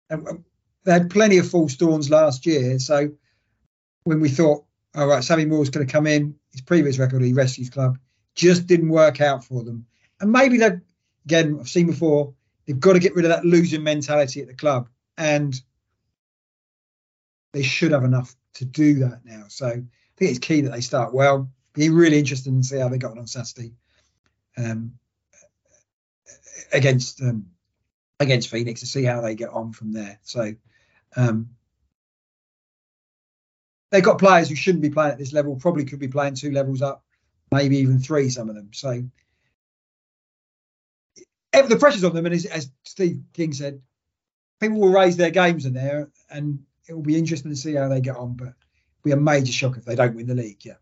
and 0.09 0.27
um, 0.29 0.45
they 0.85 0.93
had 0.93 1.11
plenty 1.11 1.39
of 1.39 1.49
false 1.49 1.77
dawns 1.77 2.11
last 2.11 2.47
year, 2.47 2.79
so 2.79 3.11
when 4.05 4.21
we 4.21 4.29
thought, 4.29 4.65
all 4.95 5.07
right, 5.07 5.23
Sammy 5.23 5.45
Moore's 5.45 5.71
going 5.71 5.87
to 5.87 5.93
come 5.93 6.07
in, 6.07 6.37
his 6.53 6.63
previous 6.63 6.99
record, 6.99 7.23
he 7.23 7.33
rescues 7.33 7.71
club, 7.71 7.99
just 8.35 8.67
didn't 8.67 8.89
work 8.89 9.21
out 9.21 9.45
for 9.45 9.63
them. 9.63 9.87
And 10.21 10.33
maybe 10.33 10.59
they, 10.59 10.79
again, 11.25 11.59
I've 11.61 11.69
seen 11.69 11.87
before, 11.87 12.35
they've 12.67 12.79
got 12.79 12.95
to 12.95 12.99
get 12.99 13.15
rid 13.15 13.25
of 13.25 13.31
that 13.31 13.45
losing 13.45 13.83
mentality 13.83 14.41
at 14.41 14.47
the 14.47 14.55
club, 14.55 14.89
and 15.17 15.61
they 17.53 17.63
should 17.63 17.93
have 17.93 18.05
enough 18.05 18.35
to 18.55 18.65
do 18.65 18.95
that 19.01 19.21
now. 19.25 19.45
So 19.49 19.67
I 19.67 19.73
think 19.73 20.31
it's 20.31 20.39
key 20.39 20.63
that 20.63 20.71
they 20.73 20.81
start 20.81 21.15
well. 21.15 21.51
Be 21.75 21.89
really 21.89 22.19
interested 22.19 22.53
to 22.53 22.63
see 22.63 22.79
how 22.79 22.89
they 22.89 22.99
got 22.99 23.13
on 23.13 23.19
on 23.19 23.27
Saturday 23.27 23.73
um, 24.57 24.93
against 26.73 27.23
um, 27.23 27.47
against 28.19 28.51
Phoenix 28.51 28.81
to 28.81 28.87
see 28.87 29.05
how 29.05 29.21
they 29.21 29.35
get 29.35 29.51
on 29.51 29.73
from 29.73 29.93
there. 29.93 30.19
So 30.23 30.55
um, 31.17 31.51
they've 33.91 34.03
got 34.03 34.19
players 34.19 34.49
who 34.49 34.57
shouldn't 34.57 34.83
be 34.83 34.91
playing 34.91 35.13
at 35.13 35.19
this 35.19 35.33
level, 35.33 35.57
probably 35.57 35.85
could 35.85 36.01
be 36.01 36.09
playing 36.09 36.35
two 36.35 36.51
levels 36.51 36.83
up, 36.83 37.05
maybe 37.53 37.79
even 37.79 37.99
three, 37.99 38.31
some 38.31 38.49
of 38.49 38.57
them. 38.57 38.71
So 38.73 39.05
the 41.71 41.79
pressure's 41.79 42.05
on 42.05 42.15
them, 42.15 42.27
and 42.27 42.35
as, 42.35 42.45
as 42.45 42.71
Steve 42.85 43.23
King 43.33 43.53
said, 43.53 43.81
people 44.61 44.81
will 44.81 44.93
raise 44.93 45.17
their 45.17 45.31
games 45.31 45.65
in 45.65 45.73
there, 45.73 46.11
and 46.29 46.65
it 46.91 46.95
will 46.95 47.03
be 47.03 47.17
interesting 47.17 47.51
to 47.51 47.57
see 47.57 47.75
how 47.75 47.89
they 47.89 48.01
get 48.01 48.17
on. 48.17 48.35
But 48.35 48.49
it'll 48.49 49.05
be 49.05 49.13
a 49.13 49.17
major 49.17 49.53
shock 49.53 49.77
if 49.77 49.85
they 49.85 49.95
don't 49.95 50.15
win 50.17 50.27
the 50.27 50.35
league. 50.35 50.65
Yeah, 50.65 50.75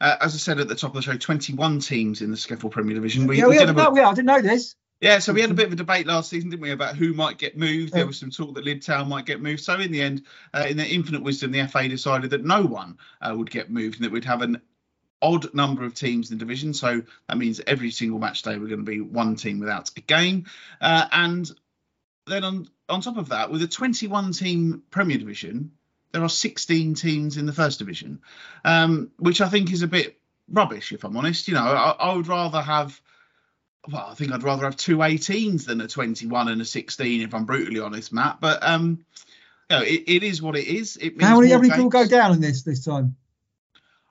Uh, 0.00 0.16
as 0.20 0.34
I 0.34 0.38
said 0.38 0.60
at 0.60 0.68
the 0.68 0.74
top 0.74 0.90
of 0.90 0.96
the 0.96 1.02
show, 1.02 1.16
21 1.16 1.80
teams 1.80 2.22
in 2.22 2.30
the 2.30 2.36
SCEFL 2.36 2.70
Premier 2.70 2.94
Division. 2.94 3.26
We, 3.26 3.38
yeah, 3.38 3.44
we 3.44 3.50
we 3.50 3.56
had, 3.56 3.68
a- 3.68 3.72
no, 3.72 3.94
yeah, 3.96 4.08
I 4.08 4.14
didn't 4.14 4.26
know 4.26 4.40
this. 4.40 4.76
Yeah, 5.00 5.18
so 5.18 5.34
we 5.34 5.42
had 5.42 5.50
a 5.50 5.54
bit 5.54 5.66
of 5.66 5.72
a 5.74 5.76
debate 5.76 6.06
last 6.06 6.30
season, 6.30 6.48
didn't 6.48 6.62
we, 6.62 6.70
about 6.70 6.96
who 6.96 7.12
might 7.12 7.36
get 7.36 7.58
moved? 7.58 7.92
There 7.92 8.06
was 8.06 8.18
some 8.18 8.30
talk 8.30 8.54
that 8.54 8.64
Lydd 8.64 8.82
Town 8.82 9.10
might 9.10 9.26
get 9.26 9.42
moved. 9.42 9.62
So 9.62 9.74
in 9.74 9.92
the 9.92 10.00
end, 10.00 10.22
uh, 10.54 10.64
in 10.66 10.78
their 10.78 10.86
infinite 10.86 11.22
wisdom, 11.22 11.50
the 11.50 11.66
FA 11.66 11.86
decided 11.86 12.30
that 12.30 12.42
no 12.46 12.62
one 12.62 12.96
uh, 13.20 13.34
would 13.36 13.50
get 13.50 13.70
moved 13.70 13.96
and 13.96 14.04
that 14.06 14.12
we'd 14.12 14.24
have 14.24 14.40
an 14.40 14.62
odd 15.20 15.52
number 15.52 15.84
of 15.84 15.94
teams 15.94 16.30
in 16.30 16.38
the 16.38 16.44
division. 16.44 16.72
So 16.72 17.02
that 17.28 17.36
means 17.36 17.60
every 17.66 17.90
single 17.90 18.18
match 18.18 18.40
day 18.40 18.52
we're 18.56 18.68
going 18.68 18.86
to 18.86 18.90
be 18.90 19.02
one 19.02 19.36
team 19.36 19.58
without 19.60 19.90
a 19.98 20.00
game. 20.00 20.46
Uh, 20.80 21.06
and 21.12 21.50
then 22.26 22.42
on 22.44 22.68
on 22.88 23.00
top 23.00 23.16
of 23.16 23.30
that, 23.30 23.50
with 23.50 23.62
a 23.62 23.66
21 23.66 24.32
team 24.32 24.82
Premier 24.90 25.18
Division, 25.18 25.72
there 26.12 26.22
are 26.22 26.28
16 26.28 26.94
teams 26.94 27.36
in 27.36 27.46
the 27.46 27.52
First 27.52 27.78
Division, 27.78 28.20
um, 28.64 29.10
which 29.18 29.40
I 29.40 29.48
think 29.48 29.72
is 29.72 29.82
a 29.82 29.88
bit 29.88 30.18
rubbish, 30.48 30.92
if 30.92 31.04
I'm 31.04 31.16
honest. 31.16 31.48
You 31.48 31.54
know, 31.54 31.64
I, 31.64 31.90
I 31.98 32.14
would 32.14 32.28
rather 32.28 32.60
have 32.60 33.00
well, 33.88 34.08
I 34.10 34.14
think 34.14 34.32
I'd 34.32 34.42
rather 34.42 34.64
have 34.64 34.76
two 34.76 34.98
18s 34.98 35.66
than 35.66 35.80
a 35.80 35.86
21 35.86 36.48
and 36.48 36.60
a 36.60 36.64
16, 36.64 37.22
if 37.22 37.34
I'm 37.34 37.44
brutally 37.44 37.80
honest, 37.80 38.12
Matt. 38.12 38.40
But 38.40 38.66
um, 38.66 39.04
you 39.70 39.76
know, 39.76 39.82
it, 39.82 40.04
it 40.06 40.22
is 40.22 40.42
what 40.42 40.56
it 40.56 40.66
is. 40.66 40.96
It 40.96 41.16
means 41.16 41.28
How 41.28 41.40
many, 41.40 41.52
how 41.52 41.58
many 41.58 41.70
people 41.70 41.88
go 41.88 42.06
down 42.06 42.32
in 42.32 42.40
this 42.40 42.62
this 42.62 42.84
time? 42.84 43.16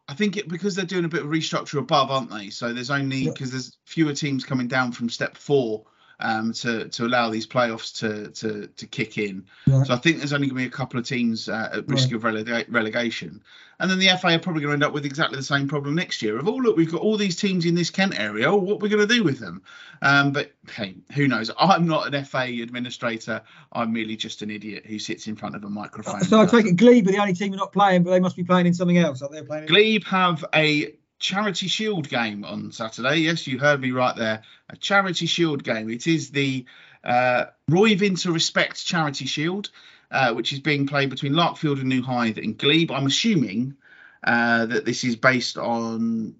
I 0.08 0.14
think 0.14 0.38
it 0.38 0.48
because 0.48 0.76
they're 0.76 0.86
doing 0.86 1.06
a 1.06 1.10
bit 1.10 1.24
of 1.24 1.28
restructure 1.28 1.80
above, 1.80 2.12
aren't 2.12 2.32
they? 2.32 2.50
So 2.50 2.74
there's 2.74 2.92
only 2.92 3.24
Yeah. 3.24 3.32
because 3.32 3.52
there's 3.52 3.78
fewer 3.86 4.14
teams 4.14 4.44
coming 4.44 4.68
down 4.68 4.92
from 4.92 5.10
step 5.10 5.36
four 5.36 5.86
um, 6.20 6.54
to 6.54 6.88
to 6.90 7.06
allow 7.06 7.30
these 7.30 7.46
playoffs 7.48 7.98
to 8.00 8.30
to 8.32 8.68
to 8.68 8.88
kick 8.88 9.18
in. 9.18 9.46
Right. 9.68 9.86
So 9.88 9.94
I 9.94 9.98
think 9.98 10.18
there's 10.18 10.34
only 10.34 10.48
going 10.48 10.58
to 10.58 10.64
be 10.64 10.68
a 10.68 10.78
couple 10.78 11.00
of 11.00 11.06
teams 11.06 11.50
uh, 11.50 11.70
at 11.74 11.88
risk 11.88 12.12
Right. 12.12 12.16
of 12.16 12.22
relega- 12.24 12.66
relegation, 12.70 13.42
and 13.80 13.90
then 13.92 14.00
the 14.00 14.08
FA 14.20 14.36
are 14.36 14.40
probably 14.40 14.62
going 14.62 14.72
to 14.72 14.74
end 14.74 14.84
up 14.84 14.94
with 14.94 15.06
exactly 15.06 15.38
the 15.38 15.44
same 15.44 15.68
problem 15.68 15.96
next 15.96 16.22
year. 16.22 16.38
Of 16.38 16.48
oh 16.48 16.56
look, 16.56 16.78
we've 16.78 16.92
got 16.92 17.02
all 17.02 17.18
these 17.18 17.36
teams 17.36 17.66
in 17.66 17.76
this 17.76 17.90
Kent 17.90 18.20
area. 18.20 18.50
Oh, 18.50 18.56
what 18.56 18.76
are 18.76 18.78
we 18.78 18.90
going 18.90 19.08
to 19.08 19.14
do 19.14 19.24
with 19.24 19.40
them? 19.40 19.62
Um, 20.02 20.32
but 20.32 20.52
hey, 20.72 20.96
who 21.14 21.28
knows? 21.28 21.52
I'm 21.60 21.88
not 21.88 22.14
an 22.14 22.26
FA 22.26 22.44
administrator. 22.62 23.42
I'm 23.74 23.92
merely 23.94 24.16
just 24.16 24.42
an 24.42 24.50
idiot 24.52 24.86
who 24.86 25.00
sits 25.00 25.28
in 25.28 25.36
front 25.36 25.56
of 25.56 25.64
a 25.64 25.70
microphone. 25.70 26.22
So 26.22 26.42
I 26.42 26.46
take 26.46 26.66
it 26.66 26.76
Glebe 26.78 27.08
are 27.08 27.12
the 27.12 27.18
only 27.18 27.34
team 27.34 27.50
who 27.50 27.56
are 27.56 27.58
not 27.58 27.72
playing, 27.74 28.04
but 28.04 28.12
they 28.12 28.20
must 28.20 28.36
be 28.36 28.44
playing 28.44 28.68
in 28.68 28.74
something 28.74 28.98
else. 28.98 29.22
Are 29.22 29.30
they 29.30 29.42
playing? 29.42 29.64
in- 29.64 29.68
Glebe 29.70 30.04
have 30.06 30.44
a 30.54 30.94
charity 31.20 31.68
shield 31.68 32.10
game 32.10 32.44
on 32.44 32.72
Saturday. 32.72 33.18
Yes, 33.18 33.48
you 33.48 33.60
heard 33.60 33.82
me 33.82 33.92
right 33.92 34.16
there. 34.16 34.44
A 34.70 34.78
charity 34.78 35.26
shield 35.26 35.64
game. 35.64 35.90
It 35.90 36.08
is 36.08 36.32
the 36.32 36.66
uh, 37.04 37.46
Roy 37.70 37.96
Vinter 37.96 38.34
Respect 38.34 38.84
Charity 38.84 39.26
Shield, 39.26 39.70
uh, 40.12 40.34
which 40.34 40.52
is 40.54 40.60
being 40.60 40.88
played 40.88 41.10
between 41.10 41.34
Larkfield 41.34 41.80
and 41.80 41.90
New 41.90 42.02
Hythe 42.02 42.38
and 42.38 42.58
Glebe. 42.58 42.92
I'm 42.92 43.06
assuming 43.06 43.76
uh, 44.24 44.66
that 44.66 44.86
this 44.86 45.04
is 45.04 45.16
based 45.16 45.58
on 45.58 46.36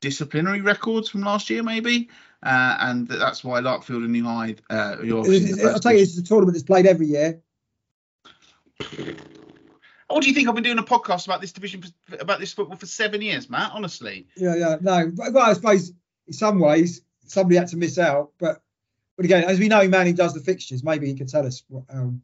disciplinary 0.00 0.62
records 0.62 1.08
from 1.08 1.22
last 1.22 1.50
year, 1.50 1.62
maybe. 1.62 2.08
Uh, 2.42 2.76
and 2.80 3.06
that's 3.06 3.44
why 3.44 3.60
Larkfield 3.60 4.02
and 4.04 4.12
New 4.12 4.24
Hythe. 4.24 4.60
Uh, 4.70 4.96
I'll 5.02 5.78
tell 5.78 5.92
you, 5.92 5.98
is 5.98 6.18
a 6.18 6.22
tournament 6.22 6.54
that's 6.54 6.64
played 6.64 6.86
every 6.86 7.06
year. 7.06 7.42
What 10.10 10.22
do 10.22 10.28
you 10.28 10.34
think? 10.34 10.48
I've 10.48 10.54
been 10.54 10.64
doing 10.64 10.78
a 10.78 10.82
podcast 10.82 11.26
about 11.26 11.40
this 11.40 11.52
division, 11.52 11.84
about 12.18 12.40
this 12.40 12.52
football 12.52 12.76
for 12.76 12.86
seven 12.86 13.22
years, 13.22 13.48
Matt. 13.48 13.70
Honestly, 13.72 14.26
Yeah, 14.36 14.56
yeah, 14.56 14.76
no. 14.80 15.10
But, 15.14 15.32
well, 15.32 15.48
I 15.48 15.52
suppose 15.52 15.92
in 16.26 16.32
some 16.32 16.58
ways 16.58 17.02
somebody 17.26 17.56
had 17.56 17.68
to 17.68 17.76
miss 17.76 17.98
out, 17.98 18.32
but 18.38 18.60
but 19.16 19.26
again, 19.26 19.44
as 19.44 19.60
we 19.60 19.68
know, 19.68 19.86
Manny 19.86 20.14
does 20.14 20.32
the 20.32 20.40
fixtures. 20.40 20.82
Maybe 20.82 21.06
he 21.06 21.14
could 21.14 21.28
tell 21.28 21.46
us. 21.46 21.62
Um, 21.90 22.22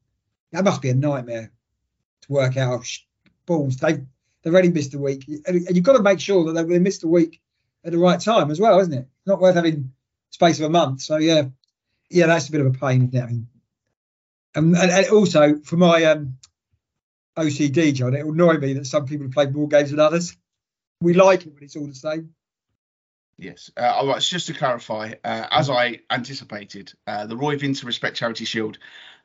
that 0.53 0.64
must 0.64 0.80
be 0.80 0.89
a 0.89 0.95
nightmare 0.95 1.53
to 2.22 2.32
work 2.32 2.57
out. 2.57 2.87
Balls, 3.45 3.76
they 3.76 3.93
they've 4.43 4.53
already 4.53 4.70
missed 4.70 4.95
a 4.95 4.99
week, 4.99 5.28
and, 5.28 5.45
and 5.47 5.76
you've 5.76 5.84
got 5.84 5.97
to 5.97 6.03
make 6.03 6.20
sure 6.20 6.51
that 6.53 6.66
they, 6.66 6.78
missed 6.78 7.05
a 7.05 7.09
week 7.09 7.41
at 7.84 7.93
the 7.93 7.99
right 7.99 8.18
time 8.18 8.51
as 8.51 8.59
well, 8.59 8.80
isn't 8.80 8.95
it? 8.95 9.07
Not 9.26 9.41
worth 9.41 9.55
having 9.55 9.93
space 10.30 10.59
of 10.59 10.64
a 10.64 10.70
month. 10.70 11.03
So 11.03 11.18
yeah, 11.18 11.43
yeah, 12.11 12.26
that's 12.26 12.49
a 12.49 12.53
bit 12.53 12.62
of 12.62 12.66
a 12.66 12.78
pain. 12.78 13.09
Isn't 13.09 13.14
it? 13.14 13.22
I 13.22 13.26
mean, 13.26 13.49
um, 14.55 14.74
and, 14.74 14.91
and 14.91 15.07
also 15.09 15.59
for 15.59 15.76
my 15.76 16.03
um, 16.05 16.39
OCD, 17.37 17.95
John, 17.95 18.14
it 18.14 18.24
will 18.24 18.32
annoy 18.32 18.59
me 18.59 18.72
that 18.74 18.87
some 18.87 19.07
people 19.07 19.28
played 19.28 19.55
more 19.55 19.68
games 19.68 19.91
than 19.91 20.01
others. 20.01 20.37
We 21.01 21.14
like 21.14 21.47
it 21.47 21.55
when 21.55 21.62
it's 21.62 21.76
all 21.76 21.87
the 21.87 21.95
same. 21.95 22.34
Yes. 23.39 23.70
Uh, 23.76 23.93
all 23.95 24.07
right. 24.07 24.22
So 24.22 24.37
just 24.37 24.47
to 24.47 24.55
clarify, 24.55 25.12
uh, 25.22 25.47
as 25.51 25.68
I 25.68 26.01
anticipated, 26.11 26.93
uh, 27.07 27.26
the 27.26 27.37
Roy 27.37 27.57
Vinter 27.57 27.84
Respect 27.84 28.16
Charity 28.16 28.47
Shield 28.47 28.78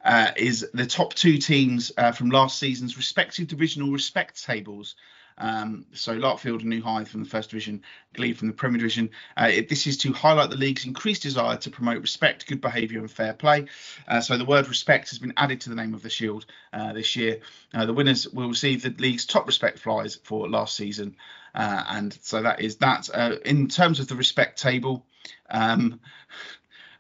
uh, 0.03 0.31
is 0.35 0.67
the 0.73 0.85
top 0.85 1.13
two 1.13 1.37
teams 1.37 1.91
uh, 1.97 2.11
from 2.11 2.29
last 2.29 2.59
season's 2.59 2.97
respective 2.97 3.47
divisional 3.47 3.91
respect 3.91 4.43
tables. 4.43 4.95
Um, 5.37 5.85
so 5.93 6.17
Larkfield 6.17 6.59
and 6.59 6.69
New 6.69 6.81
Hythe 6.81 7.07
from 7.07 7.23
the 7.23 7.29
First 7.29 7.49
Division, 7.49 7.81
Glebe 8.13 8.35
from 8.37 8.47
the 8.47 8.53
Premier 8.53 8.77
Division. 8.77 9.09
Uh, 9.35 9.49
it, 9.51 9.69
this 9.69 9.87
is 9.87 9.97
to 9.97 10.13
highlight 10.13 10.49
the 10.49 10.57
league's 10.57 10.85
increased 10.85 11.23
desire 11.23 11.57
to 11.57 11.69
promote 11.69 12.01
respect, 12.01 12.47
good 12.47 12.61
behaviour, 12.61 12.99
and 12.99 13.09
fair 13.09 13.33
play. 13.33 13.65
Uh, 14.07 14.21
so 14.21 14.37
the 14.37 14.45
word 14.45 14.67
respect 14.67 15.09
has 15.09 15.19
been 15.19 15.33
added 15.37 15.61
to 15.61 15.69
the 15.69 15.75
name 15.75 15.93
of 15.93 16.01
the 16.01 16.09
shield 16.09 16.45
uh, 16.73 16.93
this 16.93 17.15
year. 17.15 17.39
Uh, 17.73 17.85
the 17.85 17.93
winners 17.93 18.27
will 18.29 18.49
receive 18.49 18.81
the 18.83 18.93
league's 19.01 19.25
top 19.25 19.47
respect 19.47 19.79
flies 19.79 20.19
for 20.23 20.47
last 20.49 20.75
season, 20.75 21.15
uh, 21.55 21.83
and 21.89 22.17
so 22.21 22.41
that 22.43 22.61
is 22.61 22.77
that. 22.77 23.09
Uh, 23.13 23.35
in 23.45 23.67
terms 23.67 23.99
of 23.99 24.07
the 24.07 24.15
respect 24.15 24.59
table, 24.59 25.05
um, 25.49 25.99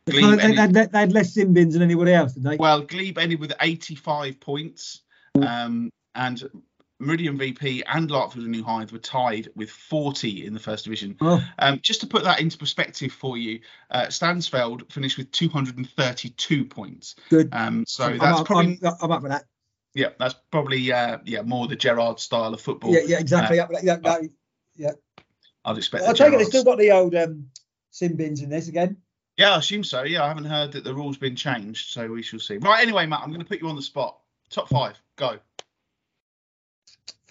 They, 0.05 0.13
Glebe 0.13 0.37
they, 0.37 0.43
ended- 0.43 0.73
they, 0.73 0.85
they 0.87 0.99
had 0.99 1.13
less 1.13 1.33
sin 1.33 1.53
bins 1.53 1.73
than 1.73 1.83
anybody 1.83 2.13
else, 2.13 2.33
did 2.33 2.43
they? 2.43 2.55
well, 2.57 2.81
Glebe 2.81 3.17
ended 3.19 3.39
with 3.39 3.53
85 3.61 4.39
points, 4.39 5.01
um, 5.35 5.91
and 6.15 6.43
Meridian 7.01 7.37
VP 7.37 7.83
and 7.91 8.09
Larkfield 8.09 8.35
and 8.43 8.51
New 8.51 8.63
Hythe 8.63 8.91
were 8.91 8.99
tied 8.99 9.49
with 9.55 9.69
40 9.69 10.45
in 10.45 10.53
the 10.53 10.59
first 10.59 10.85
division. 10.85 11.17
Oh, 11.21 11.43
Um, 11.59 11.79
just 11.81 12.01
to 12.01 12.07
put 12.07 12.23
that 12.23 12.39
into 12.39 12.57
perspective 12.57 13.11
for 13.11 13.37
you, 13.37 13.59
uh, 13.89 14.05
Stansfeld 14.05 14.91
finished 14.91 15.17
with 15.17 15.31
232 15.31 16.65
points. 16.65 17.15
good. 17.29 17.49
Um, 17.51 17.83
so 17.87 18.05
I'm, 18.05 18.17
that's 18.17 18.39
up, 18.39 18.45
probably 18.45 18.79
I'm, 18.83 18.93
I'm 19.01 19.11
up 19.11 19.21
for 19.21 19.29
that. 19.29 19.45
yeah, 19.93 20.09
that's 20.19 20.35
probably 20.51 20.91
uh, 20.91 21.17
yeah 21.25 21.41
more 21.41 21.67
the 21.67 21.75
Gerard 21.75 22.19
style 22.19 22.53
of 22.53 22.61
football. 22.61 22.93
Yeah, 22.93 23.01
yeah, 23.05 23.19
exactly. 23.19 23.59
up 23.59 23.69
for 23.69 23.81
that. 23.81 24.29
Yeah, 24.75 24.91
I'd 25.65 25.77
expect. 25.77 26.05
I 26.05 26.13
take 26.13 26.33
it 26.33 26.37
they 26.37 26.45
still 26.45 26.63
got 26.63 26.77
the 26.77 26.91
old 26.91 27.15
um, 27.15 27.47
sin 27.89 28.15
bins 28.15 28.41
in 28.41 28.49
this 28.49 28.67
again. 28.67 28.97
Yeah, 29.37 29.55
I 29.55 29.57
assume 29.57 29.83
so. 29.83 30.03
Yeah, 30.03 30.23
I 30.23 30.27
haven't 30.27 30.45
heard 30.45 30.71
that 30.73 30.83
the 30.83 30.93
rules 30.93 31.17
been 31.17 31.35
changed, 31.35 31.89
so 31.91 32.07
we 32.07 32.21
shall 32.21 32.39
see. 32.39 32.57
Right, 32.57 32.81
anyway, 32.81 33.05
Matt, 33.05 33.21
I'm 33.21 33.29
going 33.29 33.41
to 33.41 33.45
put 33.45 33.61
you 33.61 33.69
on 33.69 33.75
the 33.75 33.81
spot. 33.81 34.17
Top 34.49 34.67
five, 34.67 35.01
go. 35.15 35.39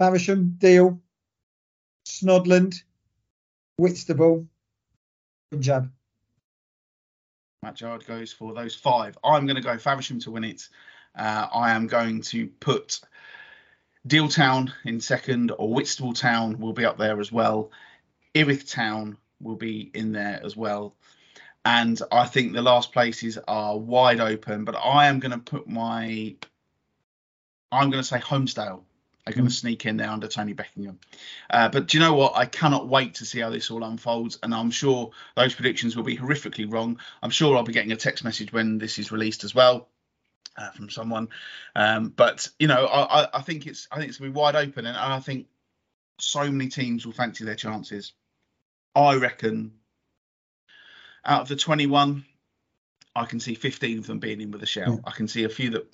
Faversham, 0.00 0.56
Deal, 0.56 0.98
Snodland, 2.06 2.82
Whitstable, 3.76 4.46
Punjab. 5.50 5.92
Matt 7.62 7.74
Gerard 7.74 8.06
goes 8.06 8.32
for 8.32 8.54
those 8.54 8.74
five. 8.74 9.18
I'm 9.22 9.44
going 9.44 9.56
to 9.56 9.62
go 9.62 9.76
Faversham 9.76 10.18
to 10.20 10.30
win 10.30 10.44
it. 10.44 10.66
Uh, 11.14 11.48
I 11.52 11.72
am 11.72 11.86
going 11.86 12.22
to 12.22 12.46
put 12.46 13.00
Deal 14.06 14.28
Town 14.28 14.72
in 14.86 15.02
second, 15.02 15.52
or 15.58 15.74
Whitstable 15.74 16.14
Town 16.14 16.58
will 16.58 16.72
be 16.72 16.86
up 16.86 16.96
there 16.96 17.20
as 17.20 17.30
well. 17.30 17.70
Erith 18.34 18.70
Town 18.70 19.18
will 19.38 19.56
be 19.56 19.90
in 19.92 20.12
there 20.12 20.40
as 20.42 20.56
well. 20.56 20.96
And 21.66 22.00
I 22.10 22.24
think 22.24 22.54
the 22.54 22.62
last 22.62 22.94
places 22.94 23.38
are 23.46 23.76
wide 23.76 24.20
open, 24.20 24.64
but 24.64 24.76
I 24.76 25.08
am 25.08 25.20
going 25.20 25.32
to 25.32 25.38
put 25.38 25.68
my. 25.68 26.36
I'm 27.70 27.90
going 27.90 28.02
to 28.02 28.08
say 28.08 28.18
Holmesdale 28.18 28.84
are 29.26 29.32
going 29.32 29.46
to 29.46 29.52
sneak 29.52 29.86
in 29.86 29.96
there 29.96 30.08
under 30.08 30.28
Tony 30.28 30.52
Beckingham. 30.52 30.98
Uh, 31.50 31.68
but 31.68 31.88
do 31.88 31.98
you 31.98 32.04
know 32.04 32.14
what? 32.14 32.36
I 32.36 32.46
cannot 32.46 32.88
wait 32.88 33.14
to 33.16 33.24
see 33.24 33.40
how 33.40 33.50
this 33.50 33.70
all 33.70 33.84
unfolds. 33.84 34.38
And 34.42 34.54
I'm 34.54 34.70
sure 34.70 35.10
those 35.36 35.54
predictions 35.54 35.96
will 35.96 36.04
be 36.04 36.16
horrifically 36.16 36.70
wrong. 36.70 36.98
I'm 37.22 37.30
sure 37.30 37.56
I'll 37.56 37.62
be 37.62 37.72
getting 37.72 37.92
a 37.92 37.96
text 37.96 38.24
message 38.24 38.52
when 38.52 38.78
this 38.78 38.98
is 38.98 39.12
released 39.12 39.44
as 39.44 39.54
well 39.54 39.88
uh, 40.56 40.70
from 40.70 40.90
someone. 40.90 41.28
Um, 41.74 42.08
but 42.08 42.48
you 42.58 42.68
know, 42.68 42.86
I, 42.86 43.22
I, 43.22 43.28
I 43.34 43.42
think 43.42 43.66
it's 43.66 43.88
I 43.90 43.96
think 43.96 44.08
it's 44.08 44.18
going 44.18 44.30
to 44.30 44.34
be 44.34 44.40
wide 44.40 44.56
open, 44.56 44.86
and 44.86 44.96
I 44.96 45.20
think 45.20 45.46
so 46.18 46.50
many 46.50 46.68
teams 46.68 47.06
will 47.06 47.12
fancy 47.12 47.44
their 47.44 47.54
chances. 47.54 48.12
I 48.94 49.16
reckon 49.16 49.72
out 51.24 51.42
of 51.42 51.48
the 51.48 51.56
21, 51.56 52.24
I 53.14 53.24
can 53.24 53.40
see 53.40 53.54
15 53.54 53.98
of 53.98 54.06
them 54.06 54.18
being 54.18 54.40
in 54.40 54.50
with 54.50 54.62
a 54.62 54.66
shout. 54.66 54.88
Yeah. 54.88 54.96
I 55.04 55.12
can 55.12 55.28
see 55.28 55.44
a 55.44 55.48
few 55.48 55.70
that 55.70 55.86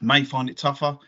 may 0.00 0.24
find 0.24 0.48
it 0.48 0.56
tougher. 0.56 0.98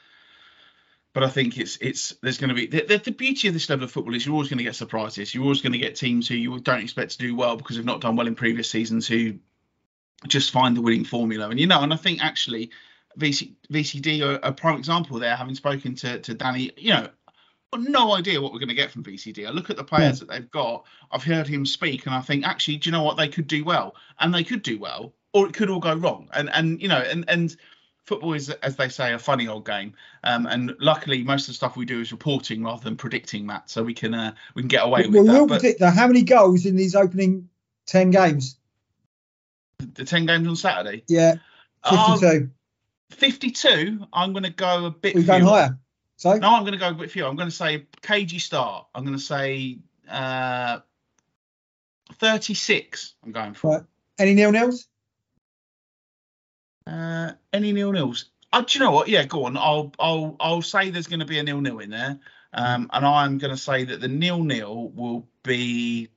But 1.16 1.24
I 1.24 1.28
think 1.30 1.56
it's 1.56 1.78
it's 1.80 2.10
there's 2.20 2.36
going 2.36 2.50
to 2.50 2.54
be 2.54 2.66
the, 2.66 2.84
the, 2.84 2.98
the 2.98 3.10
beauty 3.10 3.48
of 3.48 3.54
this 3.54 3.70
level 3.70 3.86
of 3.86 3.90
football 3.90 4.14
is 4.14 4.26
you're 4.26 4.34
always 4.34 4.50
going 4.50 4.58
to 4.58 4.64
get 4.64 4.74
surprises. 4.74 5.34
You're 5.34 5.44
always 5.44 5.62
going 5.62 5.72
to 5.72 5.78
get 5.78 5.96
teams 5.96 6.28
who 6.28 6.34
you 6.34 6.60
don't 6.60 6.82
expect 6.82 7.12
to 7.12 7.18
do 7.18 7.34
well 7.34 7.56
because 7.56 7.76
they've 7.76 7.86
not 7.86 8.02
done 8.02 8.16
well 8.16 8.26
in 8.26 8.34
previous 8.34 8.68
seasons 8.68 9.06
who 9.06 9.38
just 10.26 10.50
find 10.50 10.76
the 10.76 10.82
winning 10.82 11.06
formula. 11.06 11.48
And 11.48 11.58
you 11.58 11.68
know, 11.68 11.80
and 11.80 11.94
I 11.94 11.96
think 11.96 12.22
actually 12.22 12.70
VC, 13.18 13.54
VCD 13.72 14.20
are 14.26 14.38
a 14.42 14.52
prime 14.52 14.76
example 14.76 15.18
there. 15.18 15.34
Having 15.34 15.54
spoken 15.54 15.94
to 15.94 16.18
to 16.18 16.34
Danny, 16.34 16.72
you 16.76 16.92
know, 16.92 17.08
no 17.78 18.14
idea 18.14 18.42
what 18.42 18.52
we're 18.52 18.58
going 18.58 18.68
to 18.68 18.74
get 18.74 18.90
from 18.90 19.02
VCD. 19.02 19.46
I 19.46 19.52
look 19.52 19.70
at 19.70 19.78
the 19.78 19.84
hmm. 19.84 19.96
players 19.96 20.20
that 20.20 20.28
they've 20.28 20.50
got. 20.50 20.84
I've 21.10 21.24
heard 21.24 21.46
him 21.46 21.64
speak, 21.64 22.04
and 22.04 22.14
I 22.14 22.20
think 22.20 22.46
actually, 22.46 22.76
do 22.76 22.90
you 22.90 22.92
know 22.92 23.04
what? 23.04 23.16
They 23.16 23.28
could 23.28 23.46
do 23.46 23.64
well, 23.64 23.94
and 24.20 24.34
they 24.34 24.44
could 24.44 24.62
do 24.62 24.78
well, 24.78 25.14
or 25.32 25.46
it 25.46 25.54
could 25.54 25.70
all 25.70 25.80
go 25.80 25.94
wrong. 25.94 26.28
And 26.34 26.50
and 26.50 26.78
you 26.78 26.88
know, 26.88 26.98
and 26.98 27.24
and 27.26 27.56
football 28.06 28.32
is, 28.34 28.48
as 28.50 28.76
they 28.76 28.88
say, 28.88 29.12
a 29.12 29.18
funny 29.18 29.48
old 29.48 29.66
game. 29.66 29.92
Um, 30.24 30.46
and 30.46 30.74
luckily, 30.80 31.22
most 31.24 31.42
of 31.42 31.48
the 31.48 31.54
stuff 31.54 31.76
we 31.76 31.84
do 31.84 32.00
is 32.00 32.12
reporting 32.12 32.62
rather 32.64 32.82
than 32.82 32.96
predicting 32.96 33.46
that, 33.48 33.68
so 33.68 33.82
we 33.82 33.92
can 33.94 34.14
uh, 34.14 34.32
we 34.54 34.62
can 34.62 34.68
get 34.68 34.84
away 34.84 35.02
Well, 35.02 35.10
with 35.10 35.30
we'll 35.30 35.40
that. 35.42 35.48
But 35.48 35.60
predict 35.60 35.80
that. 35.80 35.94
How 35.94 36.06
many 36.06 36.22
goals 36.22 36.64
in 36.66 36.76
these 36.76 36.94
opening 36.94 37.48
10 37.86 38.10
games? 38.10 38.56
the 39.92 40.04
ten 40.06 40.24
games 40.24 40.48
on 40.48 40.56
Saturday, 40.56 41.02
Yeah, 41.06 41.34
Uh, 41.84 42.16
52. 42.16 42.50
52. 43.10 44.06
I'm 44.12 44.32
going 44.32 44.44
to 44.44 44.50
go 44.50 44.86
a 44.86 44.90
bit. 44.90 45.14
We've 45.14 45.26
gone 45.26 45.40
fewer. 45.42 45.50
higher. 45.50 45.78
So, 46.16 46.32
No, 46.38 46.54
I'm 46.54 46.62
going 46.62 46.72
to 46.72 46.78
go 46.78 46.88
a 46.88 46.94
bit 46.94 47.10
fewer. 47.10 47.28
I'm 47.28 47.36
going 47.36 47.50
to 47.50 47.54
say 47.54 47.84
cagey 48.00 48.38
start. 48.38 48.86
I'm 48.94 49.04
going 49.04 49.18
to 49.18 49.22
say 49.22 49.76
uh, 50.10 50.78
36. 52.14 53.14
I'm 53.24 53.32
going 53.32 53.52
for. 53.54 53.70
Right. 53.70 53.82
any 54.18 54.32
nil 54.34 54.50
nils? 54.52 54.88
Uh, 56.86 57.32
any 57.52 57.72
nil 57.72 57.92
nils? 57.92 58.26
Uh, 58.52 58.62
do 58.62 58.78
you 58.78 58.84
know 58.84 58.92
what? 58.92 59.08
Yeah, 59.08 59.24
go 59.24 59.44
on. 59.44 59.56
I'll 59.56 59.92
I'll 59.98 60.36
I'll 60.38 60.62
say 60.62 60.90
there's 60.90 61.08
going 61.08 61.20
to 61.20 61.26
be 61.26 61.38
a 61.38 61.42
nil 61.42 61.60
nil 61.60 61.80
in 61.80 61.90
there, 61.90 62.18
um, 62.52 62.88
and 62.92 63.04
I'm 63.04 63.38
going 63.38 63.50
to 63.50 63.60
say 63.60 63.84
that 63.84 64.00
the 64.00 64.08
nil 64.08 64.42
nil 64.42 64.90
will 64.90 65.26
be 65.42 66.08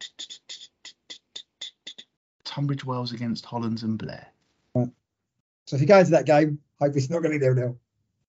Tunbridge 2.44 2.86
Wells 2.86 3.12
against 3.14 3.46
Hollands 3.46 3.84
and 3.84 3.98
Blair. 3.98 4.28
So, 4.76 5.76
if 5.76 5.82
you 5.82 5.88
go 5.88 6.00
into 6.00 6.12
that 6.12 6.26
game, 6.26 6.60
hope 6.80 6.96
it's 6.96 7.10
not 7.10 7.22
going 7.22 7.34
to 7.34 7.40
be 7.40 7.46
nil 7.46 7.56
nil. 7.56 7.80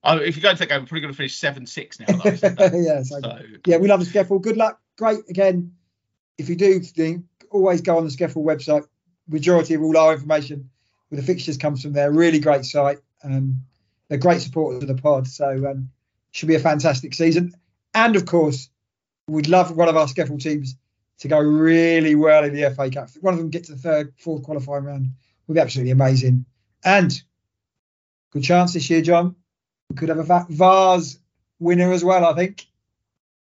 Oh, 0.02 0.16
if 0.16 0.34
you 0.36 0.42
go 0.42 0.50
into 0.50 0.60
that 0.60 0.68
game, 0.68 0.80
we're 0.80 0.86
probably 0.86 1.00
going 1.02 1.12
to 1.12 1.16
finish 1.16 1.36
seven 1.36 1.66
six 1.66 2.00
now. 2.00 2.06
Yeah, 2.24 3.02
so, 3.02 3.20
so, 3.20 3.38
yeah, 3.66 3.76
we 3.76 3.88
love 3.88 4.00
the 4.00 4.10
SCEFL. 4.10 4.40
Good 4.40 4.56
luck. 4.56 4.80
Great. 4.96 5.20
Again, 5.28 5.74
if 6.38 6.48
you 6.48 6.56
do 6.56 6.80
think, 6.80 7.24
always 7.50 7.82
go 7.82 7.98
on 7.98 8.04
the 8.04 8.10
SCEFL 8.10 8.42
website. 8.44 8.86
Majority 9.28 9.74
of 9.74 9.82
all 9.82 9.96
our 9.96 10.14
information 10.14 10.70
with 11.10 11.20
the 11.20 11.26
fixtures 11.26 11.56
comes 11.56 11.82
from 11.82 11.92
there. 11.92 12.10
Really 12.10 12.38
great 12.38 12.64
site. 12.64 12.98
Um, 13.22 13.62
they're 14.08 14.18
great 14.18 14.40
supporters 14.40 14.82
of 14.82 14.88
the 14.88 15.00
pod, 15.00 15.26
so 15.26 15.70
um, 15.70 15.90
should 16.30 16.48
be 16.48 16.54
a 16.54 16.60
fantastic 16.60 17.14
season. 17.14 17.54
And 17.94 18.16
of 18.16 18.26
course, 18.26 18.68
we'd 19.28 19.48
love 19.48 19.76
one 19.76 19.88
of 19.88 19.96
our 19.96 20.06
SCEFL 20.06 20.40
teams 20.40 20.76
to 21.20 21.28
go 21.28 21.38
really 21.38 22.14
well 22.14 22.44
in 22.44 22.54
the 22.54 22.70
FA 22.74 22.90
Cup. 22.90 23.08
If 23.14 23.22
One 23.22 23.34
of 23.34 23.38
them 23.38 23.50
get 23.50 23.64
to 23.64 23.72
the 23.72 23.78
third, 23.78 24.14
fourth 24.18 24.42
qualifying 24.42 24.84
round 24.84 25.10
would 25.46 25.54
be 25.54 25.60
absolutely 25.60 25.92
amazing. 25.92 26.46
And 26.84 27.12
good 28.32 28.42
chance 28.42 28.72
this 28.72 28.88
year, 28.88 29.02
John. 29.02 29.36
We 29.90 29.96
could 29.96 30.08
have 30.08 30.18
a 30.18 30.46
Vase 30.48 31.18
winner 31.58 31.92
as 31.92 32.04
well, 32.04 32.24
I 32.24 32.34
think. 32.34 32.66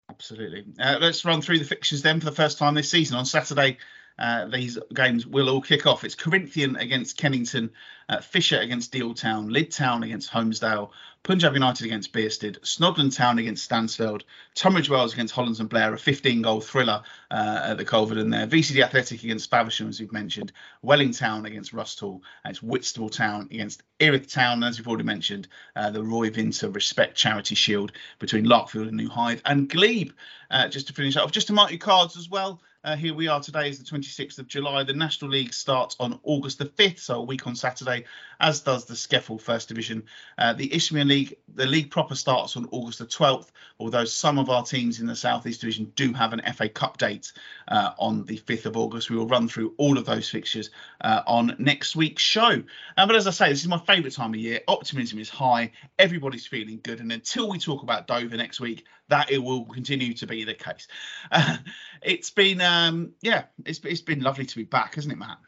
Absolutely. 0.09 0.65
Uh, 0.79 0.99
let's 1.01 1.25
run 1.25 1.43
through 1.43 1.59
the 1.59 1.65
fixtures 1.65 2.03
then 2.03 2.21
for 2.21 2.27
the 2.27 2.33
first 2.33 2.59
time 2.59 2.75
this 2.75 2.91
season. 2.91 3.17
On 3.17 3.27
Saturday, 3.27 3.79
uh, 4.19 4.47
these 4.47 4.79
games 4.95 5.27
will 5.27 5.49
all 5.49 5.61
kick 5.61 5.87
off. 5.87 6.05
It's 6.05 6.15
Corinthian 6.15 6.77
against 6.77 7.17
Kennington, 7.17 7.71
uh, 8.09 8.21
Fisher 8.21 8.59
against 8.61 8.93
Deal 8.93 9.15
Town, 9.15 9.49
Lydd 9.51 9.75
Town 9.75 10.03
against 10.03 10.31
Holmesdale, 10.31 10.91
Punjab 11.27 11.55
United 11.55 11.85
against 11.85 12.13
Bearsted, 12.13 12.61
Snodland 12.61 13.17
Town 13.17 13.41
against 13.41 13.69
Stansfeld, 13.69 14.23
Tunbridge 14.55 14.89
Wells 14.89 15.13
against 15.13 15.35
Hollands 15.35 15.59
and 15.59 15.69
Blair, 15.69 15.93
a 15.93 15.99
15 15.99 16.41
goal 16.41 16.61
thriller 16.61 17.03
uh, 17.33 17.63
at 17.65 17.79
the 17.79 17.85
Culverden 17.85 18.31
there, 18.31 18.47
VCD 18.47 18.81
Athletic 18.81 19.25
against 19.25 19.51
Faversham, 19.51 19.89
as 19.89 19.99
we've 19.99 20.13
mentioned, 20.13 20.53
Welling 20.83 21.11
Town 21.11 21.45
against 21.45 21.75
Rusthall, 21.75 22.21
and 22.45 22.53
it's 22.53 22.63
Whitstable 22.63 23.09
Town 23.09 23.49
against 23.51 23.83
Erith 23.99 24.31
Town, 24.31 24.63
as 24.63 24.79
we've 24.79 24.87
already 24.87 25.03
mentioned, 25.03 25.49
uh, 25.75 25.91
the 25.91 26.05
Roy 26.05 26.31
Vinter 26.31 26.73
Respect 26.73 27.17
Charity 27.17 27.57
Shield 27.57 27.91
between 28.21 28.47
Larkfield 28.47 28.87
and 28.87 28.97
New 28.97 29.09
Hythe, 29.09 29.41
and 29.47 29.69
Glebe, 29.69 30.13
uh, 30.53 30.69
just 30.69 30.87
to 30.87 30.93
finish 30.93 31.17
off, 31.17 31.33
just 31.33 31.49
to 31.49 31.53
mark 31.53 31.73
your 31.73 31.81
cards 31.81 32.17
as 32.17 32.31
well. 32.31 32.63
Uh, 32.87 32.95
here 32.95 33.15
we 33.15 33.27
are 33.27 33.41
today 33.41 33.69
is 33.69 33.81
the 33.81 33.85
26th 33.85 34.39
of 34.39 34.47
July. 34.47 34.85
The 34.85 34.93
National 34.93 35.33
League 35.33 35.53
starts 35.53 35.97
on 35.99 36.21
August 36.23 36.59
the 36.59 36.67
5th, 36.67 37.01
so 37.01 37.17
a 37.17 37.25
week 37.25 37.45
on 37.49 37.57
Saturday, 37.57 38.05
as 38.39 38.61
does 38.61 38.85
the 38.85 38.95
SCEFL 38.95 39.41
First 39.41 39.67
Division. 39.67 40.05
Uh, 40.39 40.53
the 40.53 40.73
Isthmian 40.73 41.09
League, 41.09 41.37
the 41.53 41.67
league 41.67 41.91
proper 41.91 42.15
starts 42.15 42.57
on 42.57 42.69
August 42.71 43.01
the 43.01 43.07
12th, 43.07 43.49
although 43.81 44.05
some 44.05 44.39
of 44.39 44.51
our 44.51 44.63
teams 44.63 45.01
in 45.01 45.09
the 45.09 45.17
Southeast 45.17 45.63
Division 45.63 45.91
do 45.97 46.13
have 46.13 46.33
an 46.33 46.41
FA 46.55 46.69
Cup 46.69 46.97
date 46.97 47.33
uh, 47.67 47.91
on 47.99 48.25
the 48.25 48.39
5th 48.39 48.67
of 48.67 48.77
August. 48.77 49.11
We 49.11 49.17
will 49.17 49.27
run 49.27 49.49
through 49.49 49.75
all 49.79 49.99
of 49.99 50.05
those 50.05 50.31
fixtures 50.31 50.71
uh, 51.01 51.23
on 51.27 51.57
next 51.59 51.97
week's 51.97 52.23
show. 52.23 52.63
Uh, 52.97 53.07
but 53.09 53.17
as 53.17 53.27
I 53.27 53.33
say, 53.33 53.49
this 53.49 53.63
is 53.63 53.69
my 53.69 53.79
favourite 53.79 54.15
time 54.15 54.33
of 54.33 54.39
year. 54.39 54.61
Optimism 54.69 55.19
is 55.19 55.29
high. 55.29 55.73
Everybody's 55.99 56.47
feeling 56.47 56.79
good. 56.85 57.01
And 57.01 57.11
until 57.11 57.51
we 57.51 57.59
talk 57.59 57.83
about 57.83 58.07
Dover 58.07 58.37
next 58.37 58.61
week, 58.61 58.85
that 59.09 59.31
it 59.31 59.39
will 59.39 59.65
continue 59.65 60.15
to 60.15 60.27
be 60.27 60.45
the 60.45 60.55
case. 60.55 60.89
Uh, 61.31 61.57
it's 62.03 62.31
been, 62.31 62.61
um, 62.61 63.13
yeah, 63.23 63.45
it's, 63.65 63.81
it's 63.85 64.01
been 64.01 64.21
lovely 64.21 64.47
to 64.47 64.57
be 64.57 64.65
back, 64.65 64.95
hasn't 64.95 65.13
it, 65.13 65.17
Matt? 65.17 65.39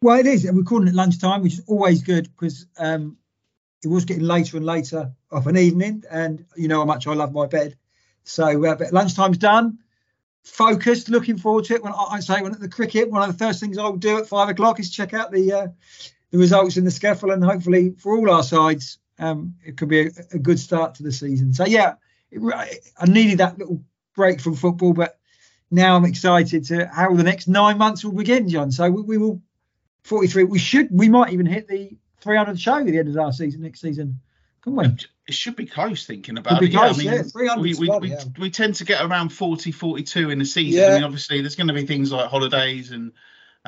Well, 0.00 0.18
it 0.18 0.26
is. 0.26 0.48
We're 0.50 0.62
calling 0.62 0.88
it 0.88 0.94
lunchtime, 0.94 1.42
which 1.42 1.54
is 1.54 1.64
always 1.66 2.02
good 2.02 2.30
because 2.30 2.66
um, 2.78 3.16
it 3.82 3.88
was 3.88 4.04
getting 4.04 4.22
later 4.22 4.56
and 4.56 4.66
later 4.66 5.12
of 5.30 5.46
an 5.46 5.56
evening, 5.56 6.04
and 6.10 6.44
you 6.56 6.68
know 6.68 6.78
how 6.78 6.84
much 6.84 7.06
I 7.06 7.14
love 7.14 7.32
my 7.32 7.46
bed. 7.46 7.76
So, 8.22 8.64
uh, 8.64 8.76
but 8.76 8.92
lunchtime's 8.92 9.38
done. 9.38 9.78
Focused, 10.44 11.08
looking 11.08 11.36
forward 11.36 11.64
to 11.66 11.74
it. 11.74 11.82
When 11.82 11.92
I, 11.92 12.20
say 12.20 12.40
when 12.42 12.52
at 12.52 12.60
the 12.60 12.68
cricket, 12.68 13.10
one 13.10 13.28
of 13.28 13.36
the 13.36 13.44
first 13.44 13.60
things 13.60 13.76
I'll 13.76 13.96
do 13.96 14.18
at 14.18 14.28
five 14.28 14.48
o'clock 14.48 14.78
is 14.78 14.90
check 14.90 15.14
out 15.14 15.32
the 15.32 15.52
uh, 15.52 15.66
the 16.30 16.38
results 16.38 16.76
in 16.76 16.84
the 16.84 16.90
SCEFL, 16.90 17.32
and 17.32 17.44
hopefully 17.44 17.94
for 17.98 18.16
all 18.16 18.30
our 18.30 18.42
sides, 18.42 18.98
um, 19.18 19.56
it 19.64 19.76
could 19.76 19.88
be 19.88 20.06
a, 20.06 20.10
a, 20.32 20.38
good 20.38 20.60
start 20.60 20.94
to 20.96 21.02
the 21.02 21.12
season. 21.12 21.52
So 21.52 21.66
yeah, 21.66 21.94
I 22.32 23.06
needed 23.06 23.38
that 23.38 23.58
little 23.58 23.82
break 24.14 24.40
from 24.40 24.54
football, 24.54 24.92
but 24.92 25.18
now 25.70 25.96
I'm 25.96 26.04
excited 26.04 26.64
to 26.66 26.86
how 26.86 27.14
the 27.14 27.22
next 27.22 27.48
nine 27.48 27.78
months 27.78 28.04
will 28.04 28.12
begin, 28.12 28.48
John. 28.48 28.70
So 28.70 28.90
we, 28.90 29.02
we 29.02 29.18
will 29.18 29.42
43. 30.04 30.44
We 30.44 30.58
should, 30.58 30.88
we 30.90 31.08
might 31.08 31.32
even 31.32 31.46
hit 31.46 31.68
the 31.68 31.96
300 32.20 32.60
show 32.60 32.76
at 32.76 32.86
the 32.86 32.98
end 32.98 33.08
of 33.08 33.16
our 33.16 33.32
season 33.32 33.62
next 33.62 33.80
season. 33.80 34.20
Can 34.62 34.76
we? 34.76 34.86
It 35.26 35.34
should 35.34 35.56
be 35.56 35.66
close 35.66 36.06
thinking 36.06 36.38
about 36.38 36.62
it. 36.62 36.72
Close, 36.72 37.02
yeah, 37.02 37.12
I 37.12 37.14
mean, 37.14 37.24
yeah, 37.36 37.56
we, 37.56 37.74
we, 37.74 37.98
we, 37.98 38.10
yeah. 38.10 38.24
we, 38.38 38.50
tend 38.50 38.74
to 38.76 38.84
get 38.84 39.04
around 39.04 39.28
40, 39.28 39.70
42 39.72 40.30
in 40.30 40.38
the 40.38 40.44
season. 40.44 40.80
Yeah. 40.80 40.88
I 40.88 40.94
mean, 40.94 41.04
obviously, 41.04 41.42
there's 41.42 41.54
going 41.54 41.68
to 41.68 41.74
be 41.74 41.86
things 41.86 42.10
like 42.10 42.28
holidays 42.28 42.90
and 42.90 43.12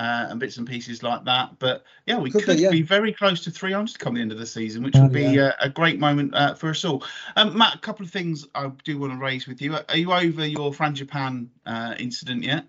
uh, 0.00 0.28
and 0.30 0.40
bits 0.40 0.56
and 0.56 0.66
pieces 0.66 1.02
like 1.02 1.24
that. 1.26 1.58
But 1.58 1.84
yeah, 2.06 2.18
we 2.18 2.30
could, 2.30 2.44
could 2.44 2.56
be, 2.56 2.62
yeah. 2.62 2.70
be, 2.70 2.80
very 2.80 3.12
close 3.12 3.44
to 3.44 3.50
300 3.50 3.98
come 3.98 4.14
the 4.14 4.22
end 4.22 4.32
of 4.32 4.38
the 4.38 4.46
season, 4.46 4.82
which 4.82 4.96
oh, 4.96 5.02
would 5.02 5.12
be 5.12 5.24
yeah. 5.24 5.52
a, 5.60 5.66
a, 5.66 5.68
great 5.68 6.00
moment 6.00 6.34
uh, 6.34 6.54
for 6.54 6.70
us 6.70 6.82
all. 6.86 7.04
Um, 7.36 7.56
Matt, 7.56 7.74
a 7.74 7.78
couple 7.78 8.06
of 8.06 8.10
things 8.10 8.46
I 8.54 8.70
do 8.82 8.98
want 8.98 9.12
to 9.12 9.18
raise 9.18 9.46
with 9.46 9.60
you. 9.60 9.76
Are 9.76 9.96
you 9.96 10.10
over 10.10 10.46
your 10.46 10.72
Frangipane 10.72 11.48
uh, 11.66 11.94
incident 11.98 12.44
yet? 12.44 12.64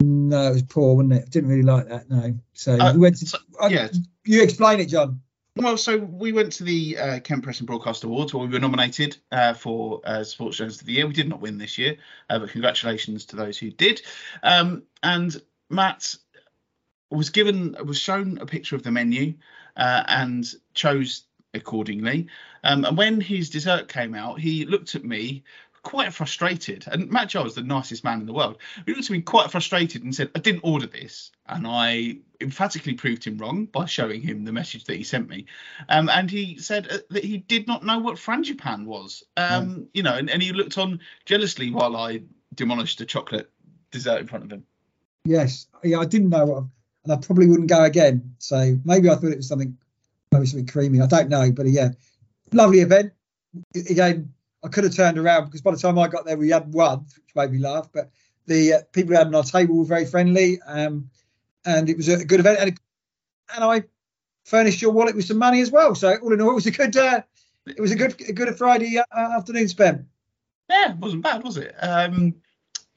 No, 0.00 0.48
it 0.48 0.52
was 0.54 0.62
poor, 0.62 0.96
wasn't 0.96 1.12
it? 1.12 1.30
Didn't 1.30 1.50
really 1.50 1.62
like 1.62 1.88
that. 1.88 2.08
No. 2.08 2.34
So 2.54 2.78
uh, 2.78 2.94
we 2.94 3.00
went 3.00 3.18
to. 3.18 3.26
So, 3.26 3.38
yeah. 3.68 3.88
You 4.24 4.42
explain 4.42 4.80
it, 4.80 4.86
John. 4.86 5.20
Well, 5.56 5.76
so 5.76 5.98
we 5.98 6.32
went 6.32 6.52
to 6.54 6.64
the 6.64 6.98
uh, 6.98 7.20
Kent 7.20 7.42
Press 7.42 7.60
and 7.60 7.66
Broadcast 7.66 8.04
Awards, 8.04 8.32
where 8.32 8.46
we 8.46 8.52
were 8.52 8.60
nominated 8.60 9.18
uh, 9.30 9.52
for 9.52 10.00
uh, 10.04 10.24
Sports 10.24 10.56
Journalist 10.56 10.82
of 10.82 10.86
the 10.86 10.94
Year. 10.94 11.06
We 11.06 11.14
did 11.14 11.28
not 11.28 11.40
win 11.40 11.58
this 11.58 11.76
year, 11.76 11.96
uh, 12.28 12.38
but 12.38 12.50
congratulations 12.50 13.26
to 13.26 13.36
those 13.36 13.58
who 13.58 13.70
did. 13.70 14.02
Um, 14.42 14.84
and 15.02 15.40
Matt 15.70 16.14
was 17.10 17.30
given 17.30 17.76
was 17.84 17.98
shown 17.98 18.38
a 18.38 18.46
picture 18.46 18.76
of 18.76 18.82
the 18.82 18.90
menu 18.90 19.34
uh, 19.76 20.04
and 20.08 20.46
chose 20.74 21.24
accordingly. 21.54 22.28
Um, 22.64 22.84
and 22.84 22.96
when 22.96 23.20
his 23.20 23.50
dessert 23.50 23.88
came 23.88 24.14
out, 24.14 24.40
he 24.40 24.64
looked 24.64 24.94
at 24.94 25.04
me 25.04 25.44
quite 25.82 26.12
frustrated. 26.12 26.84
And 26.90 27.10
Matt 27.10 27.28
Giles, 27.28 27.54
the 27.54 27.62
nicest 27.62 28.02
man 28.02 28.18
in 28.18 28.26
the 28.26 28.32
world, 28.32 28.58
he 28.86 28.92
looked 28.92 29.06
at 29.06 29.10
me 29.10 29.22
quite 29.22 29.52
frustrated 29.52 30.02
and 30.02 30.12
said, 30.12 30.30
"I 30.34 30.40
didn't 30.40 30.62
order 30.64 30.86
this," 30.86 31.30
and 31.46 31.64
I 31.64 32.18
emphatically 32.40 32.94
proved 32.94 33.24
him 33.24 33.38
wrong 33.38 33.66
by 33.66 33.86
showing 33.86 34.20
him 34.20 34.44
the 34.44 34.52
message 34.52 34.84
that 34.84 34.96
he 34.96 35.04
sent 35.04 35.28
me. 35.28 35.46
Um, 35.88 36.08
and 36.08 36.28
he 36.28 36.58
said 36.58 36.88
uh, 36.90 36.98
that 37.10 37.24
he 37.24 37.38
did 37.38 37.68
not 37.68 37.84
know 37.84 38.00
what 38.00 38.16
frangipane 38.16 38.84
was. 38.84 39.22
Um, 39.36 39.68
mm. 39.68 39.86
You 39.94 40.02
know, 40.02 40.14
and, 40.14 40.28
and 40.28 40.42
he 40.42 40.52
looked 40.52 40.76
on 40.76 41.00
jealously 41.24 41.70
while 41.70 41.96
I 41.96 42.22
demolished 42.52 43.00
a 43.00 43.06
chocolate 43.06 43.50
dessert 43.92 44.20
in 44.20 44.26
front 44.26 44.44
of 44.44 44.50
him. 44.50 44.64
Yes, 45.24 45.68
yeah, 45.84 45.98
I 45.98 46.04
didn't 46.04 46.30
know 46.30 46.46
what 46.46 46.64
and 47.06 47.12
I 47.12 47.24
probably 47.24 47.46
wouldn't 47.46 47.68
go 47.68 47.84
again. 47.84 48.34
So 48.38 48.78
maybe 48.84 49.08
I 49.08 49.14
thought 49.14 49.30
it 49.30 49.36
was 49.36 49.48
something, 49.48 49.76
maybe 50.32 50.46
something 50.46 50.66
creamy. 50.66 51.00
I 51.00 51.06
don't 51.06 51.28
know, 51.28 51.50
but 51.52 51.66
yeah, 51.66 51.90
lovely 52.52 52.80
event. 52.80 53.12
Again, 53.74 54.32
I 54.64 54.68
could 54.68 54.84
have 54.84 54.94
turned 54.94 55.18
around 55.18 55.46
because 55.46 55.62
by 55.62 55.70
the 55.70 55.76
time 55.76 55.98
I 55.98 56.08
got 56.08 56.24
there, 56.24 56.36
we 56.36 56.50
had 56.50 56.72
one, 56.72 57.00
which 57.00 57.36
made 57.36 57.52
me 57.52 57.58
laugh. 57.58 57.88
But 57.92 58.10
the 58.46 58.74
uh, 58.74 58.80
people 58.92 59.12
who 59.12 59.18
had 59.18 59.28
on 59.28 59.34
our 59.34 59.44
table 59.44 59.76
were 59.76 59.84
very 59.84 60.04
friendly, 60.04 60.60
um, 60.66 61.08
and 61.64 61.88
it 61.88 61.96
was 61.96 62.08
a 62.08 62.24
good 62.24 62.40
event. 62.40 62.58
And, 62.60 62.80
and 63.54 63.64
I 63.64 63.84
furnished 64.44 64.82
your 64.82 64.92
wallet 64.92 65.14
with 65.14 65.26
some 65.26 65.38
money 65.38 65.60
as 65.60 65.70
well. 65.70 65.94
So 65.94 66.16
all 66.16 66.32
in 66.32 66.40
all, 66.40 66.50
it 66.50 66.54
was 66.54 66.66
a 66.66 66.72
good, 66.72 66.96
uh, 66.96 67.22
it 67.66 67.80
was 67.80 67.92
a 67.92 67.96
good, 67.96 68.20
a 68.28 68.32
good 68.32 68.56
Friday 68.58 68.98
uh, 68.98 69.04
afternoon 69.12 69.68
spent. 69.68 70.02
Yeah, 70.68 70.90
it 70.90 70.96
wasn't 70.96 71.22
bad, 71.22 71.44
was 71.44 71.56
it? 71.56 71.74
Um, 71.80 72.34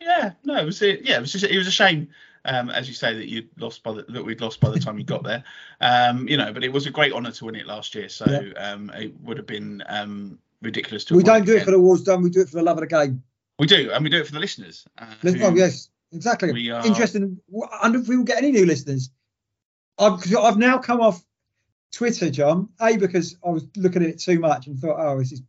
yeah, 0.02 0.32
no, 0.44 0.56
it 0.56 0.66
was. 0.66 0.82
Yeah, 0.82 1.18
it 1.18 1.22
was 1.22 1.32
just. 1.32 1.46
It 1.46 1.58
was 1.58 1.68
a 1.68 1.72
shame 1.72 2.10
um, 2.46 2.70
as 2.70 2.88
you 2.88 2.94
say 2.94 3.14
that 3.14 3.28
you 3.28 3.48
lost 3.58 3.84
by 3.84 3.94
the, 3.94 4.04
that 4.10 4.24
we'd 4.24 4.42
lost 4.42 4.60
by 4.60 4.70
the 4.70 4.80
time 4.80 4.98
you 4.98 5.04
got 5.04 5.24
there. 5.24 5.44
Um, 5.82 6.28
you 6.28 6.38
know, 6.38 6.54
but 6.54 6.64
it 6.64 6.72
was 6.72 6.86
a 6.86 6.92
great 6.92 7.14
honour 7.14 7.32
to 7.32 7.46
win 7.46 7.56
it 7.56 7.66
last 7.66 7.96
year. 7.96 8.10
So 8.10 8.26
yeah. 8.30 8.72
um, 8.72 8.92
it 8.96 9.14
would 9.22 9.38
have 9.38 9.48
been 9.48 9.84
um, 9.88 10.40
ridiculous 10.62 11.06
to. 11.06 11.16
We 11.16 11.24
don't 11.24 11.46
do 11.46 11.56
it 11.56 11.64
for 11.64 11.72
the 11.72 11.78
awards 11.78 12.04
done. 12.04 12.22
We 12.22 12.30
do 12.30 12.42
it 12.42 12.50
for 12.50 12.58
the 12.58 12.64
love 12.64 12.78
of 12.78 12.82
the 12.82 12.88
game. 12.88 13.24
We 13.58 13.68
do, 13.68 13.92
and 13.92 14.04
we 14.04 14.10
do 14.10 14.20
it 14.20 14.26
for 14.26 14.34
the 14.34 14.40
listeners. 14.40 14.86
Uh, 14.98 15.14
oh 15.24 15.54
yes, 15.54 15.90
exactly. 16.14 16.54
We 16.54 16.70
are... 16.72 16.86
Interesting. 16.86 17.38
And 17.84 17.96
if 17.96 18.08
we 18.08 18.16
will 18.16 18.24
get 18.24 18.38
any 18.38 18.52
new 18.52 18.66
listeners, 18.66 19.10
I've, 19.98 20.36
I've 20.36 20.58
now 20.58 20.78
come 20.78 21.02
off 21.02 21.22
Twitter, 21.92 22.30
John. 22.30 22.70
A 22.80 22.96
because 22.96 23.36
I 23.46 23.50
was 23.50 23.66
looking 23.76 24.02
at 24.02 24.10
it 24.10 24.20
too 24.20 24.40
much 24.40 24.68
and 24.68 24.80
thought, 24.80 24.96
oh, 24.98 25.20
this 25.20 25.34
is 25.34 25.42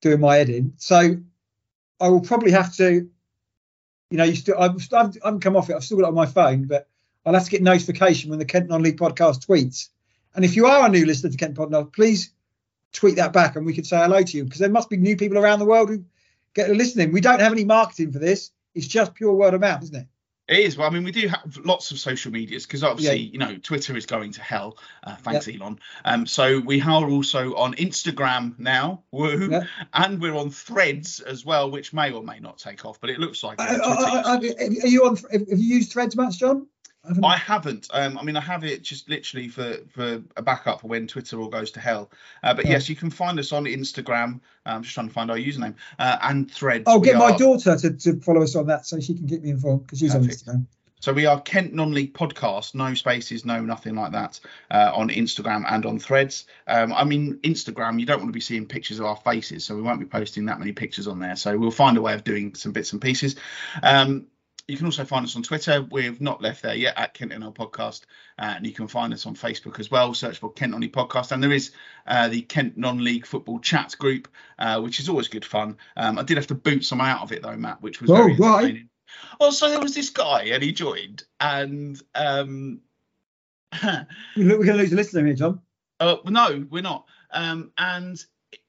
doing 0.00 0.20
my 0.20 0.36
head 0.36 0.50
in. 0.50 0.72
So 0.76 1.16
I 2.00 2.08
will 2.08 2.20
probably 2.20 2.52
have 2.52 2.74
to 2.76 3.08
you 4.10 4.16
know, 4.18 4.24
you 4.24 4.34
still 4.34 4.58
I've, 4.58 4.76
I've, 4.92 5.16
I've 5.24 5.40
come 5.40 5.56
off 5.56 5.70
it. 5.70 5.76
I've 5.76 5.84
still 5.84 5.98
got 5.98 6.04
it 6.04 6.08
on 6.08 6.14
my 6.14 6.26
phone, 6.26 6.64
but 6.64 6.88
I'll 7.24 7.34
have 7.34 7.44
to 7.44 7.50
get 7.50 7.62
notification 7.62 8.30
when 8.30 8.38
the 8.38 8.44
Kent 8.44 8.68
Non-League 8.68 8.98
podcast 8.98 9.46
tweets. 9.46 9.88
And 10.34 10.44
if 10.44 10.56
you 10.56 10.66
are 10.66 10.86
a 10.86 10.90
new 10.90 11.06
listener 11.06 11.30
to 11.30 11.36
Kent 11.36 11.56
Podcast, 11.56 11.92
please 11.92 12.32
tweet 12.92 13.16
that 13.16 13.32
back 13.32 13.56
and 13.56 13.64
we 13.64 13.74
can 13.74 13.84
say 13.84 13.98
hello 13.98 14.22
to 14.22 14.36
you 14.36 14.44
because 14.44 14.58
there 14.58 14.70
must 14.70 14.90
be 14.90 14.96
new 14.96 15.16
people 15.16 15.38
around 15.38 15.60
the 15.60 15.64
world 15.64 15.88
who 15.88 16.04
get 16.54 16.70
listening. 16.70 17.12
We 17.12 17.20
don't 17.20 17.40
have 17.40 17.52
any 17.52 17.64
marketing 17.64 18.12
for 18.12 18.18
this. 18.18 18.50
It's 18.74 18.86
just 18.86 19.14
pure 19.14 19.32
word 19.32 19.54
of 19.54 19.60
mouth, 19.60 19.82
isn't 19.82 19.94
it? 19.94 20.06
It 20.50 20.58
is. 20.58 20.76
Well, 20.76 20.88
I 20.88 20.90
mean, 20.90 21.04
we 21.04 21.12
do 21.12 21.28
have 21.28 21.56
lots 21.64 21.92
of 21.92 22.00
social 22.00 22.32
medias 22.32 22.66
because 22.66 22.82
obviously, 22.82 23.18
yeah. 23.18 23.32
you 23.32 23.38
know, 23.38 23.56
Twitter 23.58 23.96
is 23.96 24.04
going 24.04 24.32
to 24.32 24.42
hell. 24.42 24.78
Uh, 25.04 25.14
thanks, 25.14 25.46
yep. 25.46 25.60
Elon. 25.60 25.78
Um, 26.04 26.26
so 26.26 26.58
we 26.58 26.82
are 26.82 27.08
also 27.08 27.54
on 27.54 27.74
Instagram 27.74 28.58
now, 28.58 29.04
woo, 29.12 29.48
yep. 29.48 29.62
and 29.94 30.20
we're 30.20 30.34
on 30.34 30.50
Threads 30.50 31.20
as 31.20 31.46
well, 31.46 31.70
which 31.70 31.92
may 31.92 32.10
or 32.10 32.24
may 32.24 32.40
not 32.40 32.58
take 32.58 32.84
off, 32.84 33.00
but 33.00 33.10
it 33.10 33.20
looks 33.20 33.44
like. 33.44 33.60
Uh, 33.60 33.78
uh, 33.80 34.22
uh 34.26 34.38
are 34.38 34.86
you 34.88 35.06
on? 35.06 35.16
Have 35.30 35.46
you 35.48 35.76
used 35.76 35.92
Threads 35.92 36.16
much, 36.16 36.40
John? 36.40 36.66
I 37.04 37.08
haven't. 37.08 37.24
I 37.24 37.36
haven't. 37.36 37.88
Um, 37.92 38.18
I 38.18 38.22
mean, 38.22 38.36
I 38.36 38.40
have 38.40 38.62
it 38.64 38.82
just 38.82 39.08
literally 39.08 39.48
for 39.48 39.78
for 39.88 40.22
a 40.36 40.42
backup 40.42 40.82
for 40.82 40.88
when 40.88 41.06
Twitter 41.06 41.40
all 41.40 41.48
goes 41.48 41.70
to 41.72 41.80
hell. 41.80 42.10
Uh, 42.42 42.54
but 42.54 42.66
yes, 42.66 42.88
you 42.88 42.96
can 42.96 43.10
find 43.10 43.38
us 43.38 43.52
on 43.52 43.64
Instagram. 43.64 44.36
Uh, 44.66 44.70
I'm 44.70 44.82
just 44.82 44.94
trying 44.94 45.08
to 45.08 45.12
find 45.12 45.30
our 45.30 45.38
username 45.38 45.74
uh, 45.98 46.18
and 46.22 46.50
Threads. 46.50 46.84
I'll 46.86 47.00
get 47.00 47.16
my 47.16 47.36
daughter 47.36 47.76
to, 47.76 47.90
to 47.90 48.20
follow 48.20 48.42
us 48.42 48.54
on 48.54 48.66
that 48.66 48.86
so 48.86 49.00
she 49.00 49.14
can 49.14 49.26
get 49.26 49.42
me 49.42 49.50
informed 49.50 49.86
because 49.86 49.98
she's 49.98 50.12
Perfect. 50.12 50.48
on 50.48 50.54
Instagram. 50.56 50.66
So 51.00 51.14
we 51.14 51.24
are 51.24 51.40
Kent 51.40 51.72
Non-League 51.72 52.12
Podcast, 52.12 52.74
no 52.74 52.92
spaces, 52.92 53.46
no 53.46 53.62
nothing 53.62 53.94
like 53.94 54.12
that, 54.12 54.38
uh, 54.70 54.92
on 54.94 55.08
Instagram 55.08 55.64
and 55.66 55.86
on 55.86 55.98
Threads. 55.98 56.46
Um, 56.66 56.92
I 56.92 57.04
mean, 57.04 57.38
Instagram, 57.38 57.98
you 57.98 58.04
don't 58.04 58.18
want 58.18 58.28
to 58.28 58.34
be 58.34 58.40
seeing 58.40 58.66
pictures 58.66 58.98
of 58.98 59.06
our 59.06 59.16
faces, 59.16 59.64
so 59.64 59.74
we 59.74 59.80
won't 59.80 59.98
be 59.98 60.04
posting 60.04 60.44
that 60.46 60.58
many 60.58 60.72
pictures 60.72 61.08
on 61.08 61.18
there. 61.18 61.36
So 61.36 61.56
we'll 61.56 61.70
find 61.70 61.96
a 61.96 62.02
way 62.02 62.12
of 62.12 62.22
doing 62.22 62.54
some 62.54 62.72
bits 62.72 62.92
and 62.92 63.00
pieces. 63.00 63.36
Um, 63.82 64.26
you 64.70 64.76
can 64.76 64.86
also 64.86 65.04
find 65.04 65.24
us 65.24 65.36
on 65.36 65.42
Twitter. 65.42 65.82
We've 65.90 66.20
not 66.20 66.40
left 66.40 66.62
there 66.62 66.74
yet 66.74 66.94
at 66.96 67.14
Kent 67.14 67.32
NL 67.32 67.54
Podcast, 67.54 68.02
uh, 68.38 68.54
and 68.56 68.66
you 68.66 68.72
can 68.72 68.86
find 68.88 69.12
us 69.12 69.26
on 69.26 69.34
Facebook 69.34 69.78
as 69.80 69.90
well. 69.90 70.14
Search 70.14 70.38
for 70.38 70.52
Kent 70.52 70.72
Non-League 70.72 70.92
Podcast, 70.92 71.32
and 71.32 71.42
there 71.42 71.52
is 71.52 71.72
uh, 72.06 72.28
the 72.28 72.42
Kent 72.42 72.76
Non-League 72.76 73.26
Football 73.26 73.58
Chat 73.60 73.94
group, 73.98 74.28
uh, 74.58 74.80
which 74.80 75.00
is 75.00 75.08
always 75.08 75.28
good 75.28 75.44
fun. 75.44 75.76
Um, 75.96 76.18
I 76.18 76.22
did 76.22 76.36
have 76.36 76.46
to 76.48 76.54
boot 76.54 76.84
some 76.84 77.00
out 77.00 77.22
of 77.22 77.32
it 77.32 77.42
though, 77.42 77.56
Matt, 77.56 77.82
which 77.82 78.00
was 78.00 78.10
Oh, 78.10 78.14
very 78.14 78.36
right. 78.36 78.58
entertaining. 78.64 78.88
Well, 79.40 79.52
so 79.52 79.68
there 79.68 79.80
was 79.80 79.94
this 79.94 80.10
guy, 80.10 80.44
and 80.44 80.62
he 80.62 80.72
joined, 80.72 81.24
and 81.40 82.00
um, 82.14 82.80
We're 83.82 84.06
going 84.36 84.66
to 84.66 84.74
lose 84.74 84.92
a 84.92 84.96
listener 84.96 85.24
here, 85.26 85.34
John. 85.34 85.60
Uh, 85.98 86.16
no, 86.26 86.66
we're 86.70 86.82
not. 86.82 87.06
Um, 87.32 87.72
and 87.78 88.22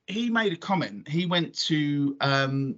he 0.08 0.30
made 0.30 0.54
a 0.54 0.58
comment. 0.58 1.08
He 1.08 1.26
went 1.26 1.56
to 1.66 2.18
um, 2.22 2.76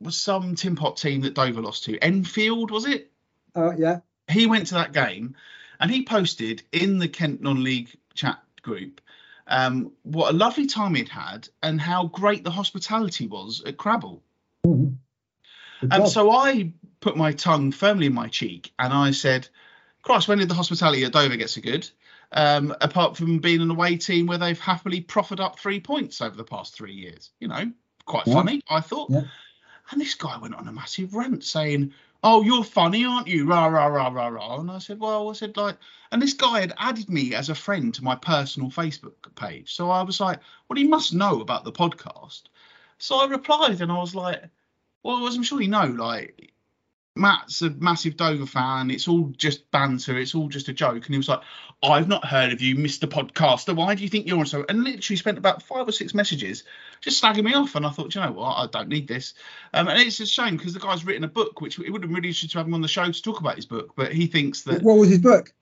was 0.00 0.16
some 0.16 0.54
tin 0.54 0.76
pot 0.76 0.96
team 0.96 1.22
that 1.22 1.34
Dover 1.34 1.60
lost 1.60 1.84
to. 1.84 1.98
Enfield 1.98 2.70
was 2.70 2.86
it? 2.86 3.10
Uh, 3.54 3.72
yeah. 3.76 4.00
He 4.28 4.46
went 4.46 4.68
to 4.68 4.74
that 4.74 4.92
game, 4.92 5.36
and 5.80 5.90
he 5.90 6.04
posted 6.04 6.62
in 6.72 6.98
the 6.98 7.08
Kent 7.08 7.40
non-league 7.42 7.90
chat 8.14 8.42
group 8.62 9.00
um, 9.48 9.92
what 10.02 10.32
a 10.32 10.36
lovely 10.36 10.66
time 10.66 10.94
he'd 10.94 11.08
had 11.08 11.48
and 11.62 11.80
how 11.80 12.06
great 12.06 12.44
the 12.44 12.50
hospitality 12.50 13.26
was 13.26 13.62
at 13.66 13.76
Crabble. 13.76 14.22
Mhm. 14.64 14.98
Um, 15.90 16.06
so 16.06 16.30
I 16.30 16.72
put 17.00 17.16
my 17.16 17.32
tongue 17.32 17.72
firmly 17.72 18.06
in 18.06 18.14
my 18.14 18.28
cheek 18.28 18.72
and 18.78 18.92
I 18.92 19.12
said, 19.12 19.48
Christ, 20.02 20.28
when 20.28 20.38
did 20.38 20.48
the 20.48 20.54
hospitality 20.54 21.04
at 21.04 21.12
Dover 21.12 21.36
get 21.36 21.50
so 21.50 21.60
good? 21.60 21.88
Um, 22.32 22.74
apart 22.82 23.16
from 23.16 23.38
being 23.38 23.62
an 23.62 23.70
away 23.70 23.96
team 23.96 24.26
where 24.26 24.38
they've 24.38 24.60
happily 24.60 25.00
proffered 25.00 25.40
up 25.40 25.58
three 25.58 25.80
points 25.80 26.20
over 26.20 26.36
the 26.36 26.44
past 26.44 26.74
three 26.74 26.92
years. 26.92 27.30
You 27.40 27.48
know, 27.48 27.72
quite 28.04 28.26
Yeah. 28.26 28.34
funny, 28.34 28.60
I 28.68 28.80
thought. 28.80 29.10
Yeah. 29.10 29.22
And 29.90 30.00
this 30.00 30.14
guy 30.14 30.36
went 30.38 30.54
on 30.54 30.68
a 30.68 30.72
massive 30.72 31.14
rant 31.14 31.44
saying, 31.44 31.92
Oh, 32.22 32.42
you're 32.42 32.64
funny, 32.64 33.04
aren't 33.04 33.28
you? 33.28 33.46
Rah, 33.46 33.66
rah, 33.66 33.86
rah, 33.86 34.08
rah, 34.08 34.28
rah. 34.28 34.60
And 34.60 34.70
I 34.70 34.78
said, 34.78 35.00
Well, 35.00 35.30
I 35.30 35.32
said, 35.32 35.56
like, 35.56 35.76
and 36.10 36.20
this 36.20 36.34
guy 36.34 36.60
had 36.60 36.74
added 36.78 37.08
me 37.08 37.34
as 37.34 37.48
a 37.48 37.54
friend 37.54 37.94
to 37.94 38.04
my 38.04 38.16
personal 38.16 38.70
Facebook 38.70 39.34
page. 39.34 39.74
So 39.74 39.90
I 39.90 40.02
was 40.02 40.20
like, 40.20 40.40
Well, 40.68 40.76
he 40.76 40.84
must 40.84 41.14
know 41.14 41.40
about 41.40 41.64
the 41.64 41.72
podcast. 41.72 42.42
So 42.98 43.20
I 43.20 43.26
replied 43.26 43.80
and 43.80 43.92
I 43.92 43.98
was 43.98 44.14
like, 44.14 44.42
well, 45.02 45.26
as 45.26 45.36
I'm 45.36 45.42
sure 45.42 45.60
you 45.60 45.68
know, 45.68 45.86
like 45.86 46.47
Matt's 47.18 47.62
a 47.62 47.70
massive 47.70 48.16
Dover 48.16 48.46
fan. 48.46 48.90
It's 48.90 49.08
all 49.08 49.32
just 49.36 49.70
banter. 49.70 50.16
It's 50.16 50.34
all 50.34 50.48
just 50.48 50.68
a 50.68 50.72
joke. 50.72 51.04
And 51.04 51.14
he 51.14 51.16
was 51.16 51.28
like, 51.28 51.40
I've 51.82 52.08
not 52.08 52.24
heard 52.24 52.52
of 52.52 52.62
you, 52.62 52.76
Mr. 52.76 53.08
Podcaster. 53.08 53.74
Why 53.74 53.94
do 53.94 54.02
you 54.02 54.08
think 54.08 54.26
you're 54.26 54.38
on 54.38 54.46
so? 54.46 54.64
And 54.68 54.84
literally 54.84 55.16
spent 55.16 55.38
about 55.38 55.62
five 55.62 55.86
or 55.86 55.92
six 55.92 56.14
messages 56.14 56.64
just 57.00 57.22
slagging 57.22 57.44
me 57.44 57.54
off. 57.54 57.74
And 57.74 57.84
I 57.84 57.90
thought, 57.90 58.14
you 58.14 58.20
know 58.20 58.32
what? 58.32 58.54
I 58.54 58.66
don't 58.66 58.88
need 58.88 59.08
this. 59.08 59.34
Um, 59.74 59.88
and 59.88 60.00
it's 60.00 60.20
a 60.20 60.26
shame 60.26 60.56
because 60.56 60.74
the 60.74 60.80
guy's 60.80 61.04
written 61.04 61.24
a 61.24 61.28
book, 61.28 61.60
which 61.60 61.78
it 61.78 61.90
would 61.90 62.02
have 62.02 62.08
been 62.08 62.16
really 62.16 62.28
interesting 62.28 62.50
to 62.50 62.58
have 62.58 62.66
him 62.66 62.74
on 62.74 62.80
the 62.80 62.88
show 62.88 63.10
to 63.10 63.22
talk 63.22 63.40
about 63.40 63.56
his 63.56 63.66
book. 63.66 63.92
But 63.96 64.12
he 64.12 64.26
thinks 64.26 64.62
that, 64.62 64.82
What 64.82 64.98
was 64.98 65.10
his 65.10 65.18
book? 65.18 65.52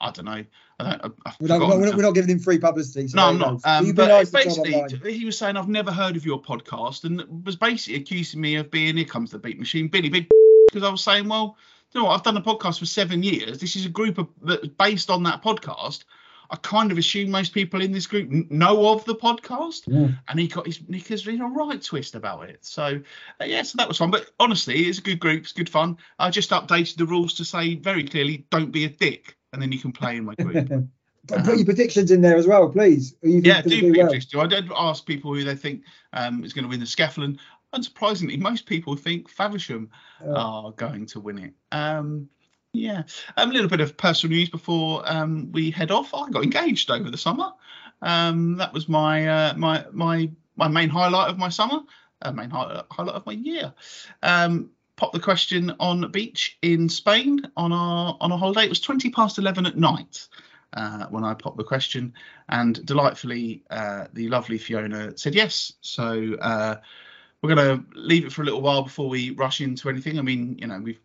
I 0.00 0.12
don't 0.12 0.26
know. 0.26 0.44
I 0.80 0.96
don't, 0.96 1.14
We're 1.40 1.48
not, 1.48 1.60
we're, 1.60 1.86
not, 1.86 1.96
we're 1.96 2.02
not 2.02 2.14
giving 2.14 2.30
him 2.30 2.38
free 2.38 2.58
publicity. 2.58 3.08
So 3.08 3.16
No, 3.16 3.26
I'm 3.26 3.38
not. 3.38 3.60
Um, 3.64 3.92
but 3.92 4.08
nice 4.08 4.30
to 4.30 4.44
John 4.44 4.62
basically, 4.62 5.12
he 5.12 5.24
was 5.24 5.36
saying 5.36 5.56
I've 5.56 5.68
never 5.68 5.90
heard 5.90 6.16
of 6.16 6.24
your 6.24 6.40
podcast, 6.40 7.02
and 7.04 7.44
was 7.44 7.56
basically 7.56 8.00
accusing 8.00 8.40
me 8.40 8.56
of 8.56 8.70
being 8.70 8.96
here 8.96 9.04
comes 9.04 9.32
the 9.32 9.40
beat 9.40 9.58
machine, 9.58 9.88
Billy 9.88 10.08
Big, 10.08 10.28
because 10.72 10.86
I 10.86 10.90
was 10.90 11.02
saying, 11.02 11.28
well, 11.28 11.56
you 11.92 12.00
know 12.00 12.06
what, 12.06 12.14
I've 12.14 12.22
done 12.22 12.36
a 12.36 12.42
podcast 12.42 12.78
for 12.78 12.86
seven 12.86 13.22
years. 13.22 13.58
This 13.58 13.76
is 13.76 13.86
a 13.86 13.90
group 13.90 14.18
of 14.18 14.28
that's 14.42 14.66
based 14.68 15.10
on 15.10 15.22
that 15.24 15.42
podcast. 15.42 16.04
I 16.50 16.56
kind 16.56 16.90
of 16.90 16.96
assume 16.96 17.30
most 17.30 17.52
people 17.52 17.82
in 17.82 17.92
this 17.92 18.06
group 18.06 18.30
n- 18.32 18.46
know 18.50 18.88
of 18.92 19.04
the 19.04 19.14
podcast, 19.14 19.82
Yeah. 19.86 20.08
and 20.28 20.40
he 20.40 20.48
got 20.48 20.64
his 20.66 20.80
knickers 20.88 21.26
in 21.26 21.42
a 21.42 21.46
right 21.48 21.80
twist 21.82 22.14
about 22.14 22.48
it. 22.48 22.64
So, 22.64 23.00
uh, 23.40 23.44
yeah, 23.44 23.62
so 23.62 23.74
that 23.76 23.86
was 23.88 23.98
fun. 23.98 24.10
But 24.10 24.30
honestly, 24.40 24.84
it's 24.86 24.98
a 24.98 25.02
good 25.02 25.20
group. 25.20 25.42
It's 25.42 25.52
good 25.52 25.68
fun. 25.68 25.98
I 26.18 26.30
just 26.30 26.50
updated 26.50 26.96
the 26.96 27.04
rules 27.06 27.34
to 27.34 27.44
say 27.44 27.74
very 27.74 28.04
clearly, 28.04 28.46
don't 28.50 28.70
be 28.70 28.84
a 28.84 28.88
dick, 28.88 29.36
and 29.52 29.60
then 29.60 29.72
you 29.72 29.78
can 29.78 29.92
play 29.92 30.16
in 30.16 30.24
my 30.24 30.34
group. 30.36 30.68
Put 31.28 31.56
your 31.56 31.64
predictions 31.66 32.10
in 32.10 32.22
there 32.22 32.36
as 32.36 32.46
well, 32.46 32.70
please. 32.70 33.14
You 33.22 33.42
Yeah, 33.44 33.60
do 33.60 33.68
do 33.68 33.94
well. 33.98 34.42
I 34.42 34.46
did 34.46 34.70
ask 34.74 35.04
people 35.04 35.34
who 35.34 35.44
they 35.44 35.54
think 35.56 35.82
um, 36.14 36.42
is 36.42 36.54
going 36.54 36.62
to 36.64 36.68
win 36.70 36.80
the 36.80 36.86
Scefflin. 36.86 37.38
Unsurprisingly, 37.74 38.38
most 38.38 38.66
people 38.66 38.96
think 38.96 39.28
Faversham 39.28 39.90
Uh, 40.20 40.34
are 40.34 40.72
going 40.72 41.06
to 41.06 41.20
win 41.20 41.38
it. 41.38 41.54
Um, 41.70 42.28
yeah, 42.72 43.02
um, 43.36 43.50
a 43.50 43.52
little 43.52 43.68
bit 43.68 43.80
of 43.80 43.96
personal 43.96 44.36
news 44.36 44.50
before 44.50 45.02
um, 45.10 45.52
we 45.52 45.70
head 45.70 45.90
off. 45.90 46.14
I 46.14 46.30
got 46.30 46.42
engaged 46.44 46.90
over 46.90 47.10
the 47.10 47.18
summer. 47.18 47.52
Um, 48.02 48.56
that 48.56 48.72
was 48.72 48.88
my 48.88 49.26
uh, 49.28 49.54
my 49.56 49.84
my 49.92 50.30
my 50.56 50.68
main 50.68 50.88
highlight 50.88 51.30
of 51.30 51.38
my 51.38 51.48
summer, 51.50 51.80
uh, 52.22 52.32
main 52.32 52.50
hi- 52.50 52.82
highlight 52.90 53.14
of 53.16 53.26
my 53.26 53.32
year. 53.32 53.72
Um, 54.22 54.70
pop 54.96 55.12
the 55.12 55.20
question 55.20 55.74
on 55.78 56.04
a 56.04 56.08
beach 56.08 56.58
in 56.62 56.88
Spain 56.88 57.40
on 57.56 57.72
our 57.72 58.16
on 58.20 58.32
a 58.32 58.36
holiday. 58.36 58.64
It 58.64 58.70
was 58.70 58.80
twenty 58.80 59.10
past 59.10 59.38
eleven 59.38 59.66
at 59.66 59.76
night 59.76 60.28
uh, 60.72 61.06
when 61.06 61.24
I 61.24 61.34
popped 61.34 61.56
the 61.56 61.64
question, 61.64 62.14
and 62.48 62.84
delightfully, 62.84 63.62
uh, 63.70 64.06
the 64.12 64.28
lovely 64.28 64.58
Fiona 64.58 65.16
said 65.16 65.34
yes. 65.34 65.72
So 65.80 66.34
uh, 66.40 66.76
we're 67.42 67.54
going 67.54 67.78
to 67.78 67.98
leave 67.98 68.24
it 68.24 68.32
for 68.32 68.42
a 68.42 68.44
little 68.44 68.60
while 68.62 68.82
before 68.82 69.08
we 69.08 69.30
rush 69.30 69.60
into 69.60 69.88
anything. 69.88 70.18
I 70.18 70.22
mean, 70.22 70.58
you 70.58 70.66
know, 70.66 70.80
we've 70.80 71.00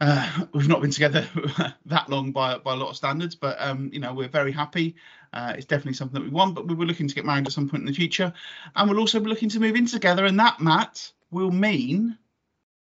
uh, 0.00 0.46
we've 0.52 0.68
not 0.68 0.80
been 0.82 0.90
together 0.90 1.26
that 1.86 2.08
long 2.10 2.32
by 2.32 2.58
by 2.58 2.74
a 2.74 2.76
lot 2.76 2.90
of 2.90 2.96
standards, 2.96 3.34
but 3.34 3.56
um, 3.60 3.90
you 3.92 4.00
know, 4.00 4.12
we're 4.12 4.28
very 4.28 4.52
happy. 4.52 4.96
Uh, 5.32 5.54
it's 5.56 5.66
definitely 5.66 5.94
something 5.94 6.20
that 6.20 6.28
we 6.28 6.34
want, 6.34 6.54
but 6.54 6.66
we 6.68 6.74
were 6.74 6.84
looking 6.86 7.08
to 7.08 7.14
get 7.14 7.24
married 7.24 7.46
at 7.46 7.52
some 7.52 7.68
point 7.68 7.82
in 7.82 7.86
the 7.86 7.92
future, 7.92 8.32
and 8.76 8.88
we'll 8.88 9.00
also 9.00 9.18
be 9.20 9.28
looking 9.28 9.48
to 9.48 9.60
move 9.60 9.76
in 9.76 9.86
together, 9.86 10.26
and 10.26 10.38
that 10.38 10.60
Matt 10.60 11.12
will 11.30 11.50
mean 11.50 12.18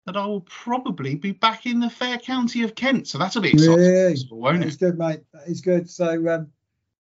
that 0.07 0.17
I 0.17 0.27
will 0.27 0.43
probably 0.43 1.15
be 1.15 1.33
back 1.33 1.65
in 1.67 1.81
the 1.81 1.89
fair 1.89 2.19
county 2.19 2.63
of 2.63 2.75
Kent. 2.75 3.09
So 3.09 3.17
that'll 3.19 3.41
be 3.41 3.53
exciting, 3.53 3.79
Really? 3.79 4.27
won't 4.31 4.63
It's 4.63 4.75
it? 4.75 4.81
good, 4.81 4.99
mate. 4.99 5.21
It's 5.47 5.63
good. 5.63 5.89
So, 5.89 6.29
um, 6.29 6.53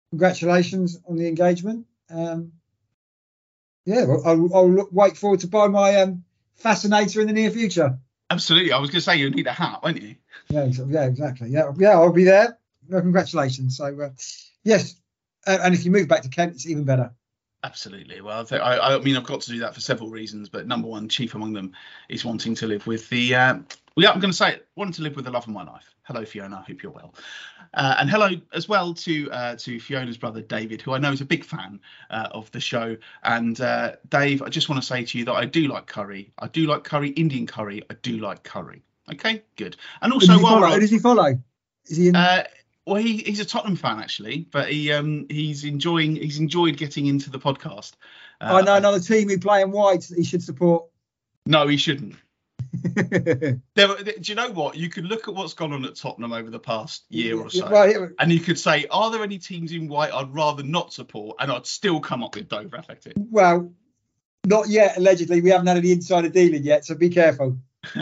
congratulations 0.10 1.00
on 1.08 1.16
the 1.16 1.28
engagement. 1.28 1.86
Um, 2.10 2.52
yeah, 3.86 4.06
well, 4.06 4.22
I'll, 4.26 4.56
I'll 4.56 4.72
look, 4.72 4.90
wait 4.92 5.18
forward 5.18 5.40
to 5.42 5.48
buy 5.48 5.68
my 5.68 5.96
um, 6.02 6.24
fascinator 6.56 7.22
in 7.22 7.28
the 7.28 7.34
near 7.34 7.52
future. 7.52 7.98
Absolutely. 8.30 8.72
I 8.72 8.80
was 8.80 8.90
going 8.90 9.00
to 9.00 9.02
say 9.02 9.18
you 9.18 9.30
need 9.30 9.48
a 9.48 9.52
hat, 9.52 9.82
won't 9.82 10.02
you? 10.02 10.16
Yeah, 10.50 10.66
yeah, 10.66 11.06
exactly. 11.06 11.50
Yeah, 11.50 11.72
yeah, 11.78 11.92
I'll 11.92 12.14
be 12.14 12.24
there. 12.24 12.58
Well, 12.88 13.02
congratulations. 13.02 13.78
So, 13.78 13.86
uh, 14.00 14.10
yes, 14.64 14.96
uh, 15.48 15.58
and 15.64 15.74
if 15.74 15.86
you 15.86 15.92
move 15.92 16.08
back 16.08 16.22
to 16.24 16.30
Kent, 16.30 16.54
it's 16.54 16.68
even 16.68 16.84
better. 16.84 17.12
Absolutely. 17.64 18.22
Well, 18.22 18.48
I, 18.52 18.58
I, 18.58 18.96
I 18.96 19.00
mean, 19.00 19.18
I've 19.18 19.26
got 19.26 19.42
to 19.42 19.52
do 19.52 19.60
that 19.60 19.74
for 19.74 19.82
several 19.82 20.10
reasons, 20.10 20.48
but 20.48 20.68
number 20.68 20.88
one, 20.88 21.10
chief 21.10 21.36
among 21.36 21.54
them, 21.54 21.74
is 22.08 22.24
wanting 22.24 22.56
to 22.56 22.68
live 22.68 22.88
with 22.88 23.10
the. 23.10 23.36
Uh, 23.36 23.54
well, 23.56 24.04
yeah, 24.04 24.12
I'm 24.12 24.20
going 24.20 24.32
to 24.32 24.38
say 24.38 24.54
it. 24.54 24.68
Wanting 24.76 24.94
to 24.94 25.02
live 25.02 25.16
with 25.16 25.26
the 25.26 25.32
love 25.32 25.48
of 25.48 25.54
my 25.54 25.64
life. 25.64 25.94
Hello, 26.10 26.26
Fiona. 26.26 26.56
I 26.56 26.72
hope 26.72 26.82
you're 26.82 26.92
well. 26.92 27.14
Uh, 27.76 27.98
and 28.00 28.10
hello 28.10 28.32
as 28.52 28.68
well 28.68 28.96
to 28.96 29.30
uh, 29.30 29.56
to 29.58 29.80
Fiona's 29.80 30.18
brother 30.18 30.42
David, 30.42 30.82
who 30.82 30.94
I 30.94 30.98
know 30.98 31.12
is 31.12 31.22
a 31.22 31.26
big 31.26 31.46
fan 31.46 31.80
uh, 32.10 32.30
of 32.32 32.50
the 32.50 32.60
show. 32.60 32.98
And 33.22 33.62
uh, 33.62 33.98
Dave, 34.10 34.42
I 34.42 34.50
just 34.50 34.70
want 34.70 34.82
to 34.82 34.88
say 34.88 35.06
to 35.06 35.20
you 35.20 35.26
that 35.26 35.34
I 35.34 35.46
do 35.46 35.68
like 35.68 35.86
curry. 35.86 36.32
I 36.40 36.48
do 36.48 36.66
like 36.66 36.84
curry, 36.84 37.10
Indian 37.10 37.46
curry. 37.46 37.84
I 37.92 37.94
do 38.02 38.18
like 38.18 38.42
curry. 38.42 38.82
Okay, 39.14 39.44
good. 39.56 39.78
And 40.02 40.12
Who 40.12 40.20
does 40.20 40.32
also, 40.32 40.40
he 40.40 40.46
follow? 40.48 40.68
Who 40.72 40.80
does 40.80 40.90
he 40.90 40.98
follow? 40.98 41.40
Is 41.86 41.98
he 41.98 42.08
in? 42.08 42.16
uh, 42.16 42.44
well, 42.88 43.00
he, 43.04 43.18
he's 43.18 43.40
a 43.40 43.46
Tottenham 43.46 43.76
fan 43.76 44.00
actually, 44.00 44.48
but 44.52 44.72
he 44.72 44.92
um 44.92 45.28
he's 45.30 45.64
enjoying 45.64 46.16
he's 46.16 46.40
enjoyed 46.40 46.76
getting 46.76 47.06
into 47.06 47.30
the 47.30 47.38
podcast. 47.38 47.92
Uh, 48.42 48.56
I 48.56 48.62
know 48.62 48.74
another 48.74 49.00
team 49.00 49.30
who 49.30 49.38
play 49.38 49.62
in 49.62 49.70
white 49.70 50.06
he 50.06 50.24
should 50.24 50.42
support. 50.42 50.86
No, 51.46 51.68
he 51.68 51.78
shouldn't. 51.78 52.16
There, 53.76 53.96
do 53.98 54.14
you 54.22 54.36
know 54.36 54.52
what? 54.52 54.76
You 54.76 54.90
could 54.90 55.06
look 55.06 55.28
at 55.28 55.34
what's 55.34 55.54
gone 55.54 55.74
on 55.74 55.86
at 55.86 55.96
Tottenham 55.96 56.34
over 56.34 56.50
the 56.50 56.60
past 56.60 57.06
year 57.10 57.40
or 57.40 57.50
so, 57.50 58.10
and 58.20 58.32
you 58.32 58.40
could 58.40 58.60
say, 58.60 58.86
are 58.92 59.12
there 59.12 59.24
any 59.24 59.38
teams 59.38 59.72
in 59.72 59.88
white 59.88 60.14
I'd 60.14 60.34
rather 60.34 60.64
not 60.64 60.92
support? 60.94 61.38
And 61.40 61.52
I'd 61.52 61.66
still 61.66 62.00
come 62.00 62.24
up 62.24 62.36
with 62.36 62.50
Dover 62.50 62.78
Athletic. 62.78 63.14
well, 63.18 63.72
not 64.46 64.70
yet. 64.70 64.98
Allegedly, 64.98 65.42
we 65.42 65.50
haven't 65.50 65.68
had 65.68 65.78
any 65.78 65.92
insider 65.92 66.30
dealing 66.30 66.64
yet, 66.64 66.86
so 66.86 66.96
be 66.96 67.10
careful. 67.10 67.58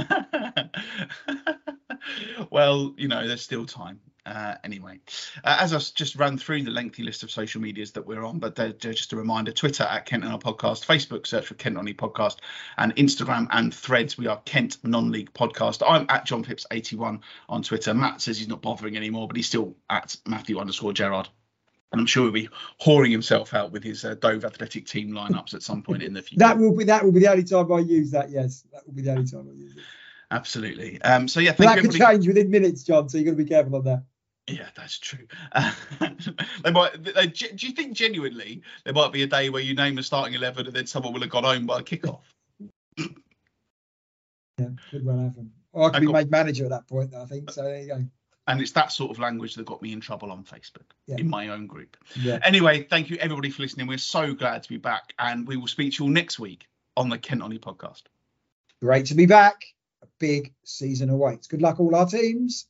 well, 2.49 2.93
you 2.97 3.07
know, 3.07 3.27
there's 3.27 3.41
still 3.41 3.65
time. 3.65 3.99
Uh, 4.27 4.55
anyway, 4.65 4.99
uh, 5.45 5.57
as 5.61 5.73
I 5.73 5.79
just 5.95 6.17
ran 6.17 6.37
through 6.37 6.63
the 6.63 6.71
lengthy 6.71 7.01
list 7.01 7.23
of 7.23 7.31
social 7.31 7.61
medias 7.61 7.93
that 7.93 8.05
we're 8.05 8.25
on, 8.25 8.39
but 8.39 8.55
they're, 8.55 8.73
they're 8.73 8.93
just 8.93 9.13
a 9.13 9.15
reminder 9.15 9.53
Twitter 9.53 9.85
at 9.85 10.05
Kent 10.05 10.25
and 10.25 10.33
our 10.33 10.39
podcast, 10.39 10.85
Facebook, 10.85 11.25
search 11.25 11.45
for 11.45 11.53
Kent 11.53 11.75
Non 11.75 11.85
League 11.85 11.97
Podcast, 11.97 12.37
and 12.77 12.93
Instagram 12.97 13.47
and 13.51 13.73
threads, 13.73 14.17
we 14.17 14.27
are 14.27 14.41
Kent 14.43 14.79
Non 14.83 15.11
League 15.11 15.31
Podcast. 15.33 15.81
I'm 15.87 16.05
at 16.09 16.25
John 16.25 16.43
Pips81 16.43 17.21
on 17.47 17.63
Twitter. 17.63 17.93
Matt 17.93 18.19
says 18.19 18.37
he's 18.37 18.49
not 18.49 18.61
bothering 18.61 18.97
anymore, 18.97 19.27
but 19.29 19.37
he's 19.37 19.47
still 19.47 19.75
at 19.89 20.17
Matthew 20.25 20.59
underscore 20.59 20.91
Gerard. 20.91 21.29
And 21.93 22.01
I'm 22.01 22.07
sure 22.07 22.23
he'll 22.23 22.33
be 22.33 22.49
whoring 22.81 23.11
himself 23.11 23.53
out 23.53 23.71
with 23.71 23.81
his 23.81 24.03
uh, 24.03 24.15
Dover 24.15 24.47
Athletic 24.47 24.87
team 24.87 25.11
lineups 25.11 25.53
at 25.53 25.63
some 25.63 25.81
point 25.81 26.03
in 26.03 26.13
the 26.13 26.21
future. 26.21 26.39
That 26.39 26.57
will 26.57 26.75
be 26.75 26.83
that 26.83 27.05
will 27.05 27.13
be 27.13 27.21
the 27.21 27.31
only 27.31 27.45
time 27.45 27.71
I 27.71 27.79
use 27.79 28.11
that. 28.11 28.29
Yes, 28.29 28.65
that 28.73 28.85
will 28.85 28.93
be 28.93 29.03
the 29.03 29.11
only 29.11 29.25
time 29.25 29.47
I 29.49 29.53
use 29.53 29.77
it. 29.77 29.83
Absolutely. 30.29 31.01
Um, 31.01 31.29
so 31.29 31.39
yeah, 31.39 31.53
that 31.53 31.79
could 31.79 31.93
change 31.93 32.27
within 32.27 32.51
minutes, 32.51 32.83
John. 32.83 33.07
So 33.07 33.17
you've 33.17 33.25
got 33.27 33.31
to 33.31 33.37
be 33.37 33.45
careful 33.45 33.77
on 33.77 33.85
that. 33.85 34.03
Yeah, 34.47 34.69
that's 34.75 34.97
true. 34.97 35.27
Uh, 35.51 35.73
they 36.63 36.71
might. 36.71 37.03
They, 37.03 37.27
do 37.27 37.67
you 37.67 37.73
think 37.73 37.93
genuinely 37.93 38.61
there 38.85 38.93
might 38.93 39.11
be 39.11 39.23
a 39.23 39.27
day 39.27 39.49
where 39.49 39.61
you 39.61 39.75
name 39.75 39.95
the 39.95 40.03
starting 40.03 40.33
eleven 40.35 40.65
and 40.67 40.75
then 40.75 40.87
someone 40.87 41.11
will 41.13 41.21
have 41.21 41.29
gone 41.29 41.43
home 41.43 41.65
by 41.65 41.81
kickoff? 41.81 42.21
Yeah, 42.97 44.67
could 44.89 45.05
well 45.05 45.17
happen. 45.19 45.51
Or 45.73 45.85
I 45.85 45.89
could 45.89 45.95
I 45.97 45.99
be 45.99 46.05
got- 46.07 46.13
made 46.13 46.31
manager 46.31 46.63
at 46.65 46.69
that 46.71 46.87
point. 46.87 47.13
I 47.13 47.25
think 47.25 47.51
so. 47.51 47.63
There 47.63 47.81
you 47.81 47.87
go. 47.87 48.05
And 48.49 48.61
it's 48.61 48.71
that 48.71 48.93
sort 48.93 49.11
of 49.11 49.19
language 49.19 49.55
that 49.55 49.65
got 49.65 49.81
me 49.81 49.91
in 49.91 49.99
trouble 49.99 50.31
on 50.31 50.45
Facebook 50.45 50.89
Yeah. 51.05 51.17
in 51.17 51.27
my 51.29 51.49
own 51.49 51.67
group. 51.67 51.97
Yeah. 52.15 52.39
Anyway, 52.43 52.83
thank 52.83 53.09
you 53.09 53.17
everybody 53.17 53.49
for 53.49 53.61
listening. 53.61 53.87
We're 53.87 53.97
so 53.97 54.33
glad 54.33 54.63
to 54.63 54.69
be 54.69 54.77
back, 54.77 55.13
and 55.19 55.45
we 55.45 55.57
will 55.57 55.67
speak 55.67 55.93
to 55.95 56.03
you 56.03 56.07
all 56.07 56.13
next 56.13 56.39
week 56.39 56.65
on 56.95 57.09
the 57.09 57.17
Kent 57.17 57.41
Ollie 57.41 57.59
podcast. 57.59 58.03
Great 58.81 59.05
to 59.07 59.15
be 59.15 59.25
back. 59.25 59.65
A 60.01 60.07
big 60.19 60.53
season 60.63 61.09
awaits. 61.09 61.47
Good 61.47 61.61
luck, 61.61 61.79
all 61.81 61.93
our 61.93 62.05
teams. 62.05 62.65